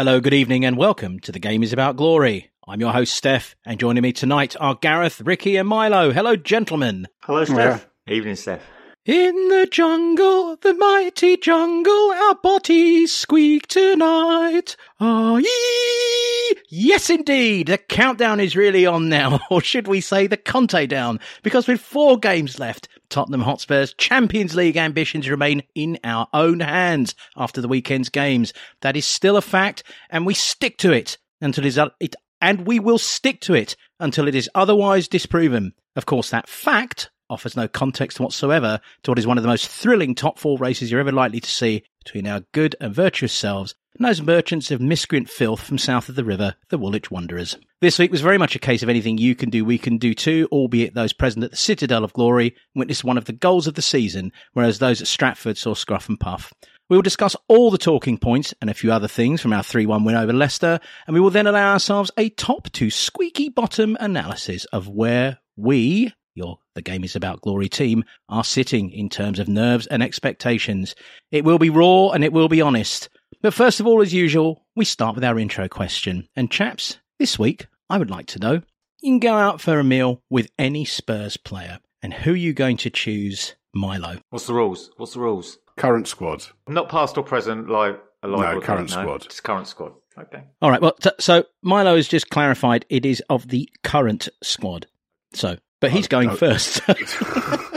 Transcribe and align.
Hello, 0.00 0.18
good 0.18 0.32
evening, 0.32 0.64
and 0.64 0.78
welcome 0.78 1.20
to 1.20 1.30
The 1.30 1.38
Game 1.38 1.62
is 1.62 1.74
About 1.74 1.94
Glory. 1.94 2.50
I'm 2.66 2.80
your 2.80 2.90
host, 2.90 3.22
Steff, 3.22 3.54
and 3.66 3.78
joining 3.78 4.02
me 4.02 4.14
tonight 4.14 4.56
are 4.58 4.74
Gareth, 4.74 5.20
Ricky, 5.20 5.56
and 5.56 5.68
Milo. 5.68 6.10
Hello, 6.10 6.36
gentlemen. 6.36 7.06
Hello, 7.24 7.44
Steff. 7.44 7.84
Evening, 8.08 8.34
Steff. 8.34 8.60
In 9.04 9.34
the 9.50 9.68
jungle, 9.70 10.56
the 10.56 10.72
mighty 10.72 11.36
jungle, 11.36 12.12
our 12.12 12.34
bodies 12.36 13.14
squeak 13.14 13.66
tonight. 13.66 14.74
Ah, 15.00 15.36
yee! 15.36 16.56
Yes, 16.70 17.10
indeed. 17.10 17.66
The 17.66 17.76
countdown 17.76 18.40
is 18.40 18.56
really 18.56 18.86
on 18.86 19.10
now, 19.10 19.40
or 19.50 19.60
should 19.60 19.86
we 19.86 20.00
say 20.00 20.26
the 20.26 20.38
Conte 20.38 20.86
down? 20.86 21.20
Because 21.42 21.68
with 21.68 21.78
four 21.78 22.18
games 22.18 22.58
left, 22.58 22.88
Tottenham 23.10 23.42
Hotspur's 23.42 23.92
Champions 23.94 24.54
League 24.54 24.76
ambitions 24.76 25.28
remain 25.28 25.62
in 25.74 25.98
our 26.04 26.28
own 26.32 26.60
hands 26.60 27.14
after 27.36 27.60
the 27.60 27.68
weekend's 27.68 28.08
games. 28.08 28.52
That 28.80 28.96
is 28.96 29.04
still 29.04 29.36
a 29.36 29.42
fact, 29.42 29.82
and 30.08 30.24
we 30.24 30.34
stick 30.34 30.78
to 30.78 30.92
it 30.92 31.18
until 31.40 31.66
it 31.66 32.14
and 32.40 32.66
we 32.66 32.80
will 32.80 32.98
stick 32.98 33.40
to 33.42 33.54
it 33.54 33.76
until 33.98 34.26
it 34.26 34.34
is 34.34 34.48
otherwise 34.54 35.08
disproven. 35.08 35.74
Of 35.96 36.06
course, 36.06 36.30
that 36.30 36.48
fact 36.48 37.10
offers 37.28 37.56
no 37.56 37.68
context 37.68 38.18
whatsoever 38.18 38.80
to 39.02 39.10
what 39.10 39.18
is 39.18 39.26
one 39.26 39.36
of 39.38 39.42
the 39.42 39.48
most 39.48 39.68
thrilling 39.68 40.14
top 40.14 40.38
four 40.38 40.58
races 40.58 40.90
you're 40.90 41.00
ever 41.00 41.12
likely 41.12 41.40
to 41.40 41.50
see 41.50 41.84
between 42.04 42.26
our 42.26 42.40
good 42.52 42.74
and 42.80 42.94
virtuous 42.94 43.32
selves 43.32 43.74
and 43.98 44.06
those 44.06 44.22
merchants 44.22 44.70
of 44.70 44.80
miscreant 44.80 45.28
filth 45.28 45.60
from 45.60 45.78
south 45.78 46.08
of 46.08 46.14
the 46.14 46.24
river, 46.24 46.54
the 46.68 46.78
Woolwich 46.78 47.10
Wanderers. 47.10 47.56
This 47.80 47.98
week 47.98 48.10
was 48.10 48.20
very 48.20 48.38
much 48.38 48.54
a 48.54 48.60
case 48.60 48.82
of 48.82 48.88
anything 48.88 49.18
you 49.18 49.34
can 49.34 49.50
do, 49.50 49.64
we 49.64 49.78
can 49.78 49.98
do 49.98 50.14
too, 50.14 50.48
albeit 50.52 50.94
those 50.94 51.12
present 51.12 51.44
at 51.44 51.50
the 51.50 51.56
Citadel 51.56 52.04
of 52.04 52.12
Glory 52.12 52.54
witnessed 52.74 53.04
one 53.04 53.18
of 53.18 53.24
the 53.24 53.32
goals 53.32 53.66
of 53.66 53.74
the 53.74 53.82
season, 53.82 54.32
whereas 54.52 54.78
those 54.78 55.00
at 55.00 55.08
Stratford 55.08 55.58
saw 55.58 55.74
scruff 55.74 56.08
and 56.08 56.20
puff. 56.20 56.52
We 56.90 56.96
will 56.96 57.02
discuss 57.02 57.36
all 57.46 57.70
the 57.70 57.78
talking 57.78 58.18
points 58.18 58.52
and 58.60 58.68
a 58.68 58.74
few 58.74 58.90
other 58.90 59.06
things 59.06 59.40
from 59.40 59.52
our 59.52 59.62
3 59.62 59.86
1 59.86 60.02
win 60.02 60.16
over 60.16 60.32
Leicester, 60.32 60.80
and 61.06 61.14
we 61.14 61.20
will 61.20 61.30
then 61.30 61.46
allow 61.46 61.72
ourselves 61.72 62.10
a 62.16 62.30
top 62.30 62.68
to 62.72 62.90
squeaky 62.90 63.48
bottom 63.48 63.96
analysis 64.00 64.64
of 64.66 64.88
where 64.88 65.38
we, 65.56 66.12
your 66.34 66.58
The 66.74 66.82
Game 66.82 67.04
is 67.04 67.14
About 67.14 67.42
Glory 67.42 67.68
team, 67.68 68.02
are 68.28 68.42
sitting 68.42 68.90
in 68.90 69.08
terms 69.08 69.38
of 69.38 69.46
nerves 69.46 69.86
and 69.86 70.02
expectations. 70.02 70.96
It 71.30 71.44
will 71.44 71.58
be 71.58 71.70
raw 71.70 72.10
and 72.10 72.24
it 72.24 72.32
will 72.32 72.48
be 72.48 72.60
honest. 72.60 73.08
But 73.42 73.54
first 73.54 73.80
of 73.80 73.86
all, 73.86 74.02
as 74.02 74.12
usual, 74.12 74.66
we 74.76 74.84
start 74.84 75.14
with 75.14 75.24
our 75.24 75.38
intro 75.38 75.68
question. 75.68 76.28
And 76.36 76.50
chaps, 76.50 76.98
this 77.18 77.38
week, 77.38 77.66
I 77.88 77.98
would 77.98 78.10
like 78.10 78.26
to 78.28 78.38
know 78.38 78.54
you 79.02 79.12
can 79.12 79.18
go 79.18 79.34
out 79.34 79.60
for 79.60 79.78
a 79.78 79.84
meal 79.84 80.22
with 80.28 80.50
any 80.58 80.84
Spurs 80.84 81.36
player, 81.38 81.78
and 82.02 82.12
who 82.12 82.32
are 82.32 82.36
you 82.36 82.52
going 82.52 82.76
to 82.78 82.90
choose, 82.90 83.54
Milo? 83.74 84.18
What's 84.28 84.46
the 84.46 84.52
rules? 84.54 84.90
What's 84.98 85.14
the 85.14 85.20
rules? 85.20 85.58
Current 85.78 86.06
squad. 86.06 86.44
Not 86.68 86.90
past 86.90 87.16
or 87.16 87.24
present, 87.24 87.68
live. 87.70 87.98
alive 88.22 88.52
No, 88.52 88.58
or 88.58 88.60
current 88.60 88.88
dead, 88.90 89.00
squad. 89.00 89.24
It's 89.24 89.40
current 89.40 89.66
squad. 89.68 89.92
Okay. 90.18 90.42
All 90.60 90.70
right. 90.70 90.82
Well, 90.82 90.92
t- 91.00 91.08
so 91.18 91.44
Milo 91.62 91.96
has 91.96 92.08
just 92.08 92.28
clarified 92.28 92.84
it 92.90 93.06
is 93.06 93.22
of 93.30 93.48
the 93.48 93.70
current 93.82 94.28
squad. 94.42 94.86
So, 95.32 95.56
but 95.80 95.92
he's 95.92 96.06
Oh, 96.06 96.08
going 96.08 96.28
no. 96.28 96.36
first. 96.36 96.82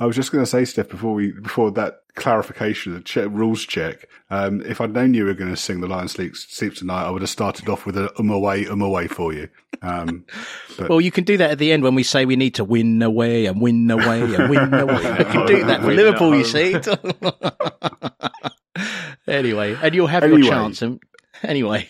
I 0.00 0.06
was 0.06 0.16
just 0.16 0.32
going 0.32 0.42
to 0.42 0.50
say, 0.50 0.62
Steff, 0.62 0.88
before 0.88 1.12
we 1.14 1.32
before 1.32 1.70
that 1.72 2.00
clarification, 2.14 2.94
the 2.94 3.00
che- 3.00 3.26
rules 3.26 3.64
check. 3.66 4.08
Um, 4.30 4.62
if 4.62 4.80
I'd 4.80 4.92
known 4.94 5.12
you 5.14 5.26
were 5.26 5.34
going 5.34 5.50
to 5.50 5.56
sing 5.56 5.80
"The 5.82 5.86
Lion 5.86 6.08
Sleeps, 6.08 6.46
Sleeps 6.48 6.78
Tonight," 6.78 7.04
I 7.04 7.10
would 7.10 7.20
have 7.22 7.30
started 7.30 7.68
off 7.68 7.84
with 7.84 7.96
a 7.98 8.10
"um 8.18 8.30
away, 8.30 8.66
um 8.66 8.80
away" 8.80 9.06
for 9.08 9.32
you. 9.34 9.48
Um, 9.82 10.24
well, 10.88 11.00
you 11.02 11.10
can 11.10 11.24
do 11.24 11.36
that 11.36 11.50
at 11.50 11.58
the 11.58 11.70
end 11.70 11.82
when 11.82 11.94
we 11.94 12.02
say 12.02 12.24
we 12.24 12.36
need 12.36 12.54
to 12.54 12.64
win 12.64 13.02
away 13.02 13.44
and 13.46 13.60
win 13.60 13.90
away 13.90 14.22
and 14.22 14.48
win 14.50 14.72
away. 14.74 14.94
You 15.18 15.24
can 15.26 15.46
do 15.46 15.64
that 15.64 15.82
for 15.82 15.92
Liverpool, 15.92 16.34
you 16.34 16.44
see. 16.44 16.74
anyway, 19.26 19.76
and 19.82 19.94
you'll 19.94 20.06
have 20.06 20.24
Anyway. 20.24 20.40
your 20.40 20.50
chance. 20.50 20.82
And 20.82 21.00
anyway, 21.42 21.88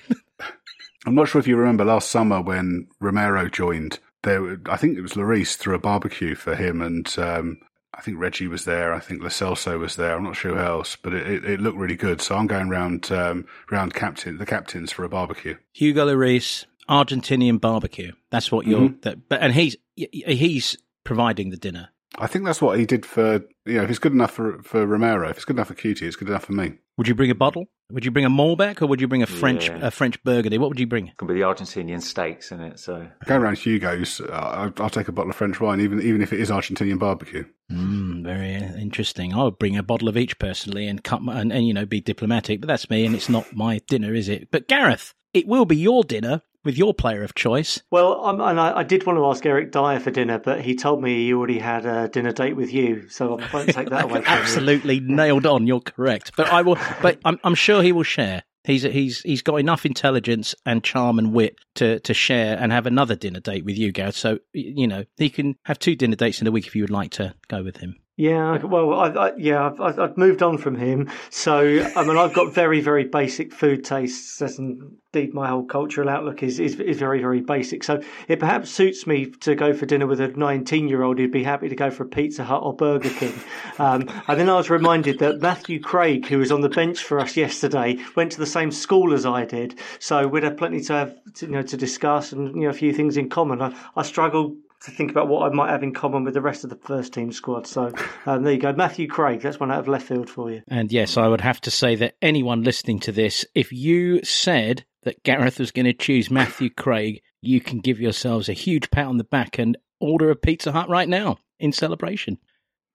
I'm 1.06 1.14
not 1.14 1.28
sure 1.28 1.38
if 1.40 1.46
you 1.46 1.56
remember 1.56 1.84
last 1.84 2.10
summer 2.10 2.40
when 2.40 2.88
Romero 3.00 3.48
joined. 3.48 3.98
There, 4.22 4.58
I 4.66 4.76
think 4.76 4.98
it 4.98 5.00
was 5.00 5.12
Lloris 5.14 5.56
threw 5.56 5.74
a 5.74 5.78
barbecue 5.78 6.34
for 6.34 6.54
him, 6.54 6.82
and 6.82 7.12
um, 7.18 7.58
I 8.00 8.02
think 8.02 8.18
Reggie 8.18 8.48
was 8.48 8.64
there. 8.64 8.94
I 8.94 8.98
think 8.98 9.20
Lo 9.20 9.28
Celso 9.28 9.78
was 9.78 9.96
there. 9.96 10.16
I'm 10.16 10.22
not 10.22 10.34
sure 10.34 10.54
who 10.54 10.58
else, 10.58 10.96
but 10.96 11.12
it, 11.12 11.26
it, 11.26 11.44
it 11.44 11.60
looked 11.60 11.76
really 11.76 11.96
good. 11.96 12.22
So 12.22 12.34
I'm 12.34 12.46
going 12.46 12.70
round 12.70 13.12
um, 13.12 13.44
round 13.70 13.92
captain 13.92 14.38
the 14.38 14.46
captains 14.46 14.90
for 14.90 15.04
a 15.04 15.08
barbecue. 15.10 15.56
Hugo 15.74 16.06
Lloris, 16.06 16.64
Argentinian 16.88 17.60
barbecue. 17.60 18.12
That's 18.30 18.50
what 18.50 18.66
you're. 18.66 18.88
Mm-hmm. 18.88 19.00
That, 19.02 19.28
but 19.28 19.42
and 19.42 19.52
he's 19.52 19.76
he's 19.96 20.78
providing 21.04 21.50
the 21.50 21.58
dinner. 21.58 21.90
I 22.18 22.26
think 22.26 22.44
that's 22.44 22.60
what 22.60 22.78
he 22.78 22.86
did 22.86 23.06
for 23.06 23.40
you 23.66 23.74
know. 23.76 23.82
If 23.84 23.90
it's 23.90 23.98
good 23.98 24.12
enough 24.12 24.32
for 24.32 24.62
for 24.62 24.86
Romero, 24.86 25.28
if 25.28 25.36
it's 25.36 25.44
good 25.44 25.56
enough 25.56 25.68
for 25.68 25.74
Cuti, 25.74 26.06
it's 26.06 26.16
good 26.16 26.28
enough 26.28 26.44
for 26.44 26.52
me. 26.52 26.74
Would 26.98 27.08
you 27.08 27.14
bring 27.14 27.30
a 27.30 27.34
bottle? 27.34 27.66
Would 27.92 28.04
you 28.04 28.10
bring 28.10 28.24
a 28.24 28.30
Malbec 28.30 28.82
or 28.82 28.86
would 28.86 29.00
you 29.00 29.08
bring 29.08 29.22
a 29.22 29.26
French 29.26 29.68
Yeah. 29.68 29.78
a 29.86 29.90
French 29.90 30.22
Burgundy? 30.22 30.58
What 30.58 30.68
would 30.68 30.78
you 30.78 30.86
bring? 30.86 31.12
Could 31.16 31.28
be 31.28 31.34
the 31.34 31.40
Argentinian 31.40 32.02
steaks 32.02 32.52
in 32.52 32.60
it. 32.60 32.78
So 32.78 33.08
Going 33.26 33.40
around 33.42 33.58
Hugo's, 33.58 34.20
uh, 34.20 34.26
I'll, 34.32 34.72
I'll 34.84 34.90
take 34.90 35.08
a 35.08 35.12
bottle 35.12 35.30
of 35.30 35.36
French 35.36 35.60
wine, 35.60 35.80
even 35.80 36.00
even 36.02 36.20
if 36.20 36.32
it 36.32 36.40
is 36.40 36.50
Argentinian 36.50 36.98
barbecue. 36.98 37.44
Mm, 37.72 38.24
very 38.24 38.54
interesting. 38.54 39.32
I 39.32 39.44
would 39.44 39.58
bring 39.58 39.76
a 39.76 39.82
bottle 39.82 40.08
of 40.08 40.16
each 40.16 40.38
personally 40.38 40.86
and 40.88 41.02
cut 41.02 41.22
my, 41.22 41.40
and, 41.40 41.52
and 41.52 41.66
you 41.66 41.72
know 41.74 41.86
be 41.86 42.00
diplomatic, 42.00 42.60
but 42.60 42.66
that's 42.66 42.90
me, 42.90 43.06
and 43.06 43.14
it's 43.14 43.28
not 43.28 43.54
my 43.54 43.78
dinner, 43.88 44.14
is 44.14 44.28
it? 44.28 44.50
But 44.50 44.68
Gareth, 44.68 45.14
it 45.32 45.46
will 45.46 45.64
be 45.64 45.76
your 45.76 46.02
dinner 46.04 46.42
with 46.64 46.76
your 46.76 46.94
player 46.94 47.22
of 47.22 47.34
choice. 47.34 47.80
Well, 47.90 48.24
um, 48.24 48.40
and 48.40 48.60
I, 48.60 48.78
I 48.78 48.82
did 48.82 49.06
want 49.06 49.18
to 49.18 49.26
ask 49.26 49.44
Eric 49.46 49.72
Dier 49.72 50.00
for 50.00 50.10
dinner, 50.10 50.38
but 50.38 50.60
he 50.60 50.74
told 50.74 51.02
me 51.02 51.26
he 51.26 51.34
already 51.34 51.58
had 51.58 51.86
a 51.86 52.08
dinner 52.08 52.32
date 52.32 52.56
with 52.56 52.72
you, 52.72 53.08
so 53.08 53.38
I 53.38 53.48
won't 53.52 53.70
take 53.70 53.90
that 53.90 54.04
away. 54.10 54.22
Absolutely 54.26 55.00
nailed 55.00 55.46
on. 55.46 55.66
You're 55.66 55.80
correct. 55.80 56.32
But 56.36 56.48
I 56.48 56.62
will. 56.62 56.78
But 57.02 57.18
I'm, 57.24 57.38
I'm 57.44 57.54
sure 57.54 57.82
he 57.82 57.92
will 57.92 58.02
share. 58.02 58.42
He's 58.64 58.82
he's 58.82 59.20
he's 59.22 59.42
got 59.42 59.56
enough 59.56 59.86
intelligence 59.86 60.54
and 60.66 60.84
charm 60.84 61.18
and 61.18 61.32
wit 61.32 61.56
to, 61.76 61.98
to 62.00 62.12
share 62.12 62.58
and 62.58 62.72
have 62.72 62.86
another 62.86 63.16
dinner 63.16 63.40
date 63.40 63.64
with 63.64 63.78
you, 63.78 63.90
Gareth. 63.90 64.16
So 64.16 64.38
you 64.52 64.86
know 64.86 65.04
he 65.16 65.30
can 65.30 65.56
have 65.64 65.78
two 65.78 65.96
dinner 65.96 66.16
dates 66.16 66.42
in 66.42 66.46
a 66.46 66.50
week 66.50 66.66
if 66.66 66.76
you 66.76 66.82
would 66.82 66.90
like 66.90 67.12
to 67.12 67.34
go 67.48 67.62
with 67.62 67.78
him. 67.78 67.96
Yeah, 68.20 68.58
well, 68.58 68.92
I, 68.92 69.08
I, 69.08 69.36
yeah, 69.38 69.72
I've, 69.80 69.98
I've 69.98 70.18
moved 70.18 70.42
on 70.42 70.58
from 70.58 70.76
him. 70.76 71.10
So, 71.30 71.90
I 71.96 72.04
mean, 72.04 72.18
I've 72.18 72.34
got 72.34 72.52
very, 72.52 72.82
very 72.82 73.04
basic 73.04 73.50
food 73.50 73.82
tastes. 73.82 74.36
That's 74.36 74.58
indeed 74.58 75.32
my 75.32 75.48
whole 75.48 75.64
cultural 75.64 76.10
outlook 76.10 76.42
is, 76.42 76.60
is, 76.60 76.78
is 76.80 76.98
very, 76.98 77.22
very 77.22 77.40
basic. 77.40 77.82
So, 77.82 78.02
it 78.28 78.38
perhaps 78.38 78.70
suits 78.70 79.06
me 79.06 79.30
to 79.40 79.54
go 79.54 79.72
for 79.72 79.86
dinner 79.86 80.06
with 80.06 80.20
a 80.20 80.28
19 80.28 80.86
year 80.86 81.02
old 81.02 81.18
who'd 81.18 81.32
be 81.32 81.44
happy 81.44 81.70
to 81.70 81.74
go 81.74 81.90
for 81.90 82.02
a 82.02 82.08
Pizza 82.08 82.44
Hut 82.44 82.62
or 82.62 82.76
Burger 82.76 83.08
King. 83.08 83.32
Um, 83.78 84.06
and 84.28 84.38
then 84.38 84.50
I 84.50 84.56
was 84.56 84.68
reminded 84.68 85.18
that 85.20 85.40
Matthew 85.40 85.80
Craig, 85.80 86.26
who 86.26 86.40
was 86.40 86.52
on 86.52 86.60
the 86.60 86.68
bench 86.68 87.02
for 87.02 87.20
us 87.20 87.38
yesterday, 87.38 87.96
went 88.16 88.32
to 88.32 88.38
the 88.38 88.44
same 88.44 88.70
school 88.70 89.14
as 89.14 89.24
I 89.24 89.46
did. 89.46 89.78
So, 89.98 90.28
we'd 90.28 90.42
have 90.42 90.58
plenty 90.58 90.82
to 90.82 90.92
have, 90.92 91.16
to, 91.36 91.46
you 91.46 91.52
know, 91.52 91.62
to 91.62 91.76
discuss 91.78 92.32
and, 92.32 92.54
you 92.54 92.64
know, 92.64 92.68
a 92.68 92.74
few 92.74 92.92
things 92.92 93.16
in 93.16 93.30
common. 93.30 93.62
I, 93.62 93.74
I 93.96 94.02
struggle 94.02 94.58
to 94.82 94.90
think 94.90 95.10
about 95.10 95.28
what 95.28 95.50
I 95.50 95.54
might 95.54 95.70
have 95.70 95.82
in 95.82 95.92
common 95.92 96.24
with 96.24 96.34
the 96.34 96.40
rest 96.40 96.64
of 96.64 96.70
the 96.70 96.76
first 96.76 97.12
team 97.12 97.32
squad. 97.32 97.66
So 97.66 97.92
um, 98.26 98.42
there 98.42 98.52
you 98.52 98.58
go, 98.58 98.72
Matthew 98.72 99.08
Craig. 99.08 99.40
That's 99.40 99.60
one 99.60 99.70
out 99.70 99.80
of 99.80 99.88
left 99.88 100.06
field 100.06 100.30
for 100.30 100.50
you. 100.50 100.62
And 100.68 100.90
yes, 100.90 101.16
I 101.16 101.28
would 101.28 101.42
have 101.42 101.60
to 101.62 101.70
say 101.70 101.96
that 101.96 102.16
anyone 102.22 102.62
listening 102.62 103.00
to 103.00 103.12
this, 103.12 103.44
if 103.54 103.72
you 103.72 104.22
said 104.24 104.84
that 105.02 105.22
Gareth 105.22 105.58
was 105.58 105.70
going 105.70 105.86
to 105.86 105.92
choose 105.92 106.30
Matthew 106.30 106.70
Craig, 106.70 107.22
you 107.42 107.60
can 107.60 107.80
give 107.80 108.00
yourselves 108.00 108.48
a 108.48 108.54
huge 108.54 108.90
pat 108.90 109.06
on 109.06 109.18
the 109.18 109.24
back 109.24 109.58
and 109.58 109.76
order 110.00 110.30
a 110.30 110.36
Pizza 110.36 110.72
Hut 110.72 110.88
right 110.88 111.08
now 111.08 111.38
in 111.58 111.72
celebration. 111.72 112.38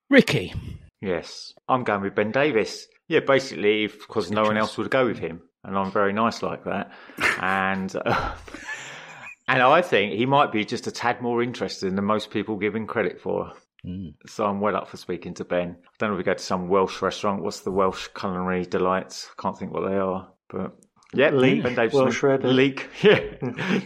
Ricky, 0.10 0.54
yes, 1.02 1.54
I'm 1.68 1.84
going 1.84 2.02
with 2.02 2.16
Ben 2.16 2.32
Davies. 2.32 2.88
Yeah, 3.08 3.20
basically, 3.20 3.88
because 3.88 4.32
no 4.32 4.44
one 4.44 4.58
else 4.58 4.78
would 4.78 4.90
go 4.90 5.06
with 5.06 5.20
him, 5.20 5.42
and 5.64 5.78
I'm 5.78 5.92
very 5.92 6.14
nice 6.14 6.42
like 6.42 6.64
that. 6.66 6.92
and 7.40 7.96
uh, 8.06 8.34
and 9.48 9.62
I 9.62 9.82
think 9.82 10.14
he 10.14 10.26
might 10.26 10.52
be 10.52 10.66
just 10.66 10.88
a 10.88 10.92
tad 10.92 11.22
more 11.22 11.42
interesting 11.44 11.96
than 11.96 12.06
most 12.06 12.32
people 12.32 12.58
give 12.58 12.76
him 12.76 12.88
credit 12.88 13.20
for. 13.22 13.52
Mm. 13.86 14.16
So 14.28 14.46
I'm 14.46 14.62
well 14.62 14.76
up 14.76 14.88
for 14.90 14.98
speaking 14.98 15.34
to 15.36 15.46
Ben. 15.46 15.78
I 15.80 15.90
don't 16.00 16.10
know 16.10 16.16
if 16.16 16.18
we 16.18 16.24
go 16.24 16.34
to 16.34 16.40
some 16.44 16.68
Welsh 16.70 17.02
restaurant. 17.02 17.44
What's 17.44 17.60
the 17.62 17.72
Welsh 17.72 18.08
culinary 18.16 18.66
delights? 18.66 19.30
I 19.38 19.42
can't 19.42 19.58
think 19.58 19.72
what 19.74 19.88
they 19.88 19.96
are, 19.98 20.28
but 20.50 20.76
yeah, 21.14 21.30
Leek, 21.30 21.62
Ben 21.64 21.76
Davies. 21.76 21.94
Welsh 21.94 22.22
rarebit. 22.22 22.54
leek, 22.54 22.90
yeah, 23.04 23.80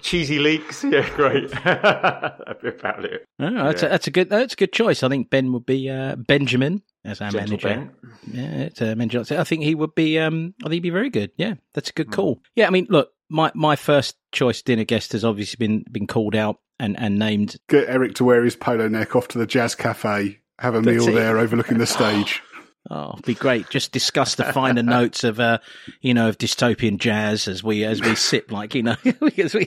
cheesy 0.00 0.38
leeks, 0.38 0.84
yeah, 0.84 1.08
great. 1.14 1.50
That'd 1.64 2.60
be 2.62 2.68
about 2.68 3.04
it. 3.04 3.24
Oh, 3.38 3.50
that's, 3.64 3.82
a, 3.82 3.88
that's 3.88 4.06
a 4.06 4.10
good 4.10 4.28
that's 4.28 4.54
a 4.54 4.56
good 4.56 4.72
choice. 4.72 5.02
I 5.02 5.08
think 5.08 5.30
Ben 5.30 5.52
would 5.52 5.66
be 5.66 5.88
uh, 5.88 6.16
Benjamin 6.16 6.82
as 7.04 7.20
our 7.20 7.30
Gentle 7.30 7.58
manager. 7.58 7.68
Ben. 7.68 7.92
Yeah, 8.32 8.62
it's 8.64 8.80
a 8.80 8.96
manager. 8.96 9.24
I 9.38 9.44
think 9.44 9.62
he 9.62 9.74
would 9.74 9.94
be. 9.94 10.18
Um, 10.18 10.54
I 10.62 10.64
think 10.64 10.74
he'd 10.74 10.80
be 10.80 10.90
very 10.90 11.10
good. 11.10 11.30
Yeah, 11.36 11.54
that's 11.74 11.90
a 11.90 11.92
good 11.92 12.08
Hmm. 12.08 12.12
call. 12.12 12.42
Yeah, 12.54 12.66
I 12.66 12.70
mean, 12.70 12.86
look, 12.90 13.10
my 13.28 13.50
my 13.54 13.76
first 13.76 14.16
choice 14.32 14.62
dinner 14.62 14.84
guest 14.84 15.12
has 15.12 15.24
obviously 15.24 15.56
been 15.64 15.84
been 15.90 16.06
called 16.06 16.34
out 16.34 16.58
and 16.80 16.98
and 16.98 17.18
named. 17.18 17.56
Get 17.68 17.88
Eric 17.88 18.14
to 18.16 18.24
wear 18.24 18.44
his 18.44 18.56
polo 18.56 18.88
neck 18.88 19.14
off 19.14 19.28
to 19.28 19.38
the 19.38 19.46
Jazz 19.46 19.74
Cafe, 19.74 20.40
have 20.58 20.74
a 20.74 20.80
That's 20.80 21.04
meal 21.06 21.08
it. 21.08 21.12
there 21.20 21.38
overlooking 21.38 21.78
the 21.78 21.86
stage. 21.86 22.42
Oh, 22.90 23.12
it'd 23.12 23.24
be 23.24 23.34
great. 23.34 23.70
Just 23.70 23.92
discuss 23.92 24.34
the 24.34 24.52
finer 24.52 24.82
notes 24.82 25.22
of, 25.22 25.38
uh, 25.38 25.58
you 26.00 26.14
know, 26.14 26.28
of 26.28 26.36
dystopian 26.36 26.98
jazz 26.98 27.46
as 27.46 27.62
we 27.62 27.84
as 27.84 28.00
we 28.00 28.16
sip, 28.16 28.50
like 28.50 28.74
you 28.74 28.82
know, 28.82 28.96
as 29.38 29.54
we 29.54 29.66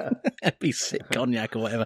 we 0.59 0.73
sip 0.73 1.09
cognac 1.11 1.55
or 1.55 1.59
whatever. 1.59 1.85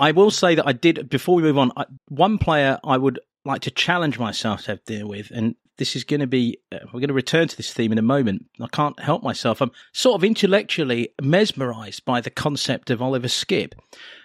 I 0.00 0.12
will 0.12 0.30
say 0.30 0.54
that 0.54 0.66
I 0.66 0.72
did 0.72 1.10
before 1.10 1.34
we 1.34 1.42
move 1.42 1.58
on. 1.58 1.72
I, 1.76 1.84
one 2.08 2.38
player 2.38 2.78
I 2.82 2.96
would 2.96 3.20
like 3.44 3.60
to 3.62 3.70
challenge 3.70 4.18
myself 4.18 4.62
to 4.62 4.70
have 4.72 4.84
dinner 4.84 5.06
with, 5.06 5.30
and 5.30 5.56
this 5.82 5.96
is 5.96 6.04
going 6.04 6.20
to 6.20 6.28
be, 6.28 6.60
uh, 6.70 6.78
we're 6.86 7.00
going 7.00 7.08
to 7.08 7.12
return 7.12 7.48
to 7.48 7.56
this 7.56 7.72
theme 7.72 7.90
in 7.90 7.98
a 7.98 8.02
moment. 8.02 8.46
I 8.60 8.68
can't 8.68 9.00
help 9.00 9.24
myself. 9.24 9.60
I'm 9.60 9.72
sort 9.92 10.14
of 10.14 10.22
intellectually 10.22 11.08
mesmerized 11.20 12.04
by 12.04 12.20
the 12.20 12.30
concept 12.30 12.88
of 12.88 13.02
Oliver 13.02 13.26
Skipp. 13.26 13.72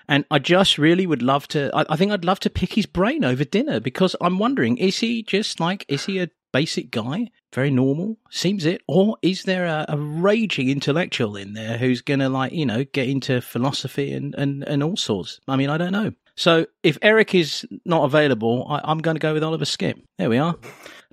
And 0.07 0.24
I 0.30 0.38
just 0.38 0.77
really 0.77 1.07
would 1.07 1.24
love 1.24 1.48
to, 1.48 1.71
I, 1.74 1.86
I 1.89 1.95
think 1.95 2.12
I'd 2.12 2.24
love 2.24 2.39
to 2.42 2.51
pick 2.51 2.74
his 2.74 2.86
brain 2.86 3.25
over 3.25 3.44
dinner 3.44 3.80
because 3.80 4.15
I'm 4.21 4.38
wondering, 4.38 4.77
is 4.77 5.00
he 5.00 5.24
just 5.24 5.59
like, 5.59 5.83
is 5.88 6.06
he 6.06 6.19
a 6.19 6.30
basic 6.54 6.92
guy, 6.92 7.31
very 7.56 7.71
normal, 7.71 8.19
seems 8.30 8.63
it, 8.63 8.83
or 8.88 9.18
is 9.24 9.42
there 9.42 9.65
a, 9.65 9.83
a 9.89 9.98
raging 9.98 10.69
intellectual 10.69 11.36
in 11.36 11.54
there 11.54 11.80
who's 11.80 12.01
going 12.01 12.19
to 12.19 12.30
like 12.30 12.51
you 12.54 12.68
know 12.68 12.83
get 12.83 13.09
into 13.09 13.42
philosophy 13.42 14.13
and, 14.13 14.36
and 14.36 14.63
and 14.63 14.83
all 14.83 14.95
sorts? 14.95 15.39
I 15.48 15.56
mean, 15.56 15.69
I 15.69 15.77
don't 15.77 15.92
know. 15.92 16.13
So 16.36 16.68
if 16.83 17.00
Eric 17.01 17.33
is 17.33 17.65
not 17.83 18.06
available, 18.06 18.68
I, 18.69 18.92
am 18.92 19.00
going 19.00 19.15
to 19.15 19.19
go 19.19 19.33
with 19.33 19.44
Oliver 19.44 19.65
Skipp. 19.65 20.01
There 20.19 20.30
we 20.30 20.38
are. 20.38 20.56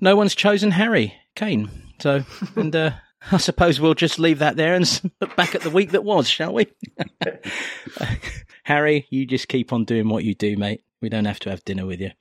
No 0.05 0.15
one's 0.15 0.35
chosen 0.35 0.69
Harry 0.69 1.15
Kane. 1.35 1.67
So 1.99 2.23
and 2.55 2.75
uh, 2.75 2.91
I 3.31 3.37
suppose 3.37 3.79
we'll 3.79 3.95
just 3.95 4.19
leave 4.19 4.37
that 4.37 4.55
there 4.55 4.75
and 4.75 5.01
look 5.19 5.35
back 5.35 5.55
at 5.55 5.61
the 5.61 5.71
week 5.71 5.91
that 5.91 6.03
was, 6.03 6.29
shall 6.29 6.53
we? 6.53 6.67
Harry, 8.65 9.07
you 9.09 9.25
just 9.25 9.47
keep 9.47 9.73
on 9.73 9.83
doing 9.83 10.07
what 10.07 10.23
you 10.23 10.35
do, 10.35 10.57
mate. 10.57 10.83
We 11.01 11.09
don't 11.09 11.25
have 11.25 11.39
to 11.39 11.49
have 11.49 11.65
dinner 11.65 11.87
with 11.87 12.01
you. 12.01 12.11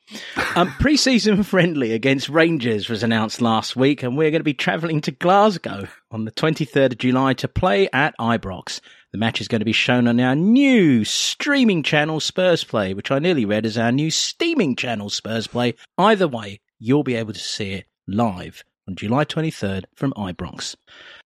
Um, 0.56 0.72
Pre 0.80 0.96
season 0.96 1.42
friendly 1.42 1.92
against 1.92 2.30
Rangers 2.30 2.88
was 2.88 3.02
announced 3.02 3.42
last 3.42 3.76
week, 3.76 4.02
and 4.02 4.16
we're 4.16 4.30
going 4.30 4.40
to 4.40 4.44
be 4.44 4.54
travelling 4.54 5.02
to 5.02 5.10
Glasgow 5.10 5.86
on 6.10 6.24
the 6.24 6.32
23rd 6.32 6.92
of 6.92 6.98
July 6.98 7.34
to 7.34 7.48
play 7.48 7.90
at 7.92 8.14
Ibrox. 8.18 8.80
The 9.12 9.18
match 9.18 9.42
is 9.42 9.48
going 9.48 9.60
to 9.60 9.66
be 9.66 9.72
shown 9.72 10.08
on 10.08 10.18
our 10.20 10.34
new 10.34 11.04
streaming 11.04 11.82
channel, 11.82 12.18
Spurs 12.18 12.64
Play, 12.64 12.94
which 12.94 13.10
I 13.10 13.18
nearly 13.18 13.44
read 13.44 13.66
as 13.66 13.76
our 13.76 13.92
new 13.92 14.10
steaming 14.10 14.74
channel, 14.74 15.10
Spurs 15.10 15.46
Play. 15.46 15.74
Either 15.98 16.26
way, 16.26 16.60
you'll 16.78 17.04
be 17.04 17.14
able 17.14 17.32
to 17.32 17.40
see 17.40 17.72
it 17.72 17.86
live 18.06 18.64
on 18.88 18.96
July 18.96 19.24
23rd 19.24 19.84
from 19.94 20.12
Ibrox. 20.12 20.76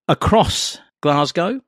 Across 0.09 0.79
Glasgow, 1.00 1.61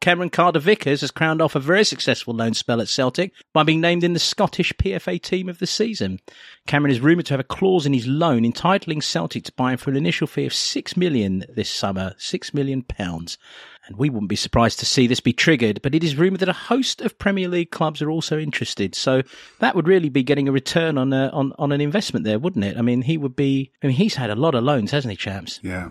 Cameron 0.00 0.30
Carter 0.30 0.58
Vickers 0.58 1.00
has 1.00 1.10
crowned 1.10 1.42
off 1.42 1.54
a 1.54 1.60
very 1.60 1.84
successful 1.84 2.34
loan 2.34 2.54
spell 2.54 2.80
at 2.80 2.88
Celtic 2.88 3.32
by 3.52 3.62
being 3.62 3.80
named 3.80 4.04
in 4.04 4.12
the 4.12 4.18
Scottish 4.18 4.72
PFA 4.74 5.20
team 5.20 5.48
of 5.48 5.58
the 5.58 5.66
season. 5.66 6.20
Cameron 6.66 6.92
is 6.92 7.00
rumoured 7.00 7.26
to 7.26 7.32
have 7.34 7.40
a 7.40 7.44
clause 7.44 7.86
in 7.86 7.92
his 7.92 8.06
loan 8.06 8.44
entitling 8.44 9.02
Celtic 9.02 9.44
to 9.44 9.52
buy 9.52 9.72
him 9.72 9.78
for 9.78 9.90
an 9.90 9.96
initial 9.96 10.26
fee 10.26 10.46
of 10.46 10.54
six 10.54 10.96
million 10.96 11.44
this 11.48 11.70
summer, 11.70 12.14
six 12.18 12.54
million 12.54 12.82
pounds. 12.82 13.36
And 13.86 13.96
we 13.96 14.10
wouldn't 14.10 14.28
be 14.28 14.36
surprised 14.36 14.78
to 14.80 14.86
see 14.86 15.06
this 15.06 15.20
be 15.20 15.32
triggered, 15.32 15.80
but 15.82 15.94
it 15.94 16.02
is 16.02 16.16
rumoured 16.16 16.40
that 16.40 16.48
a 16.48 16.54
host 16.54 17.00
of 17.00 17.18
Premier 17.18 17.48
League 17.48 17.70
clubs 17.70 18.02
are 18.02 18.10
also 18.10 18.38
interested. 18.38 18.94
So 18.94 19.22
that 19.60 19.76
would 19.76 19.86
really 19.86 20.08
be 20.08 20.22
getting 20.22 20.48
a 20.48 20.52
return 20.52 20.98
on 20.98 21.12
a, 21.12 21.28
on 21.28 21.52
on 21.58 21.72
an 21.72 21.80
investment 21.80 22.24
there, 22.24 22.38
wouldn't 22.38 22.64
it? 22.64 22.76
I 22.76 22.82
mean, 22.82 23.02
he 23.02 23.16
would 23.16 23.36
be. 23.36 23.70
I 23.82 23.86
mean, 23.86 23.96
he's 23.96 24.14
had 24.14 24.30
a 24.30 24.34
lot 24.34 24.54
of 24.54 24.64
loans, 24.64 24.90
hasn't 24.90 25.12
he, 25.12 25.16
champs? 25.16 25.60
Yeah. 25.62 25.88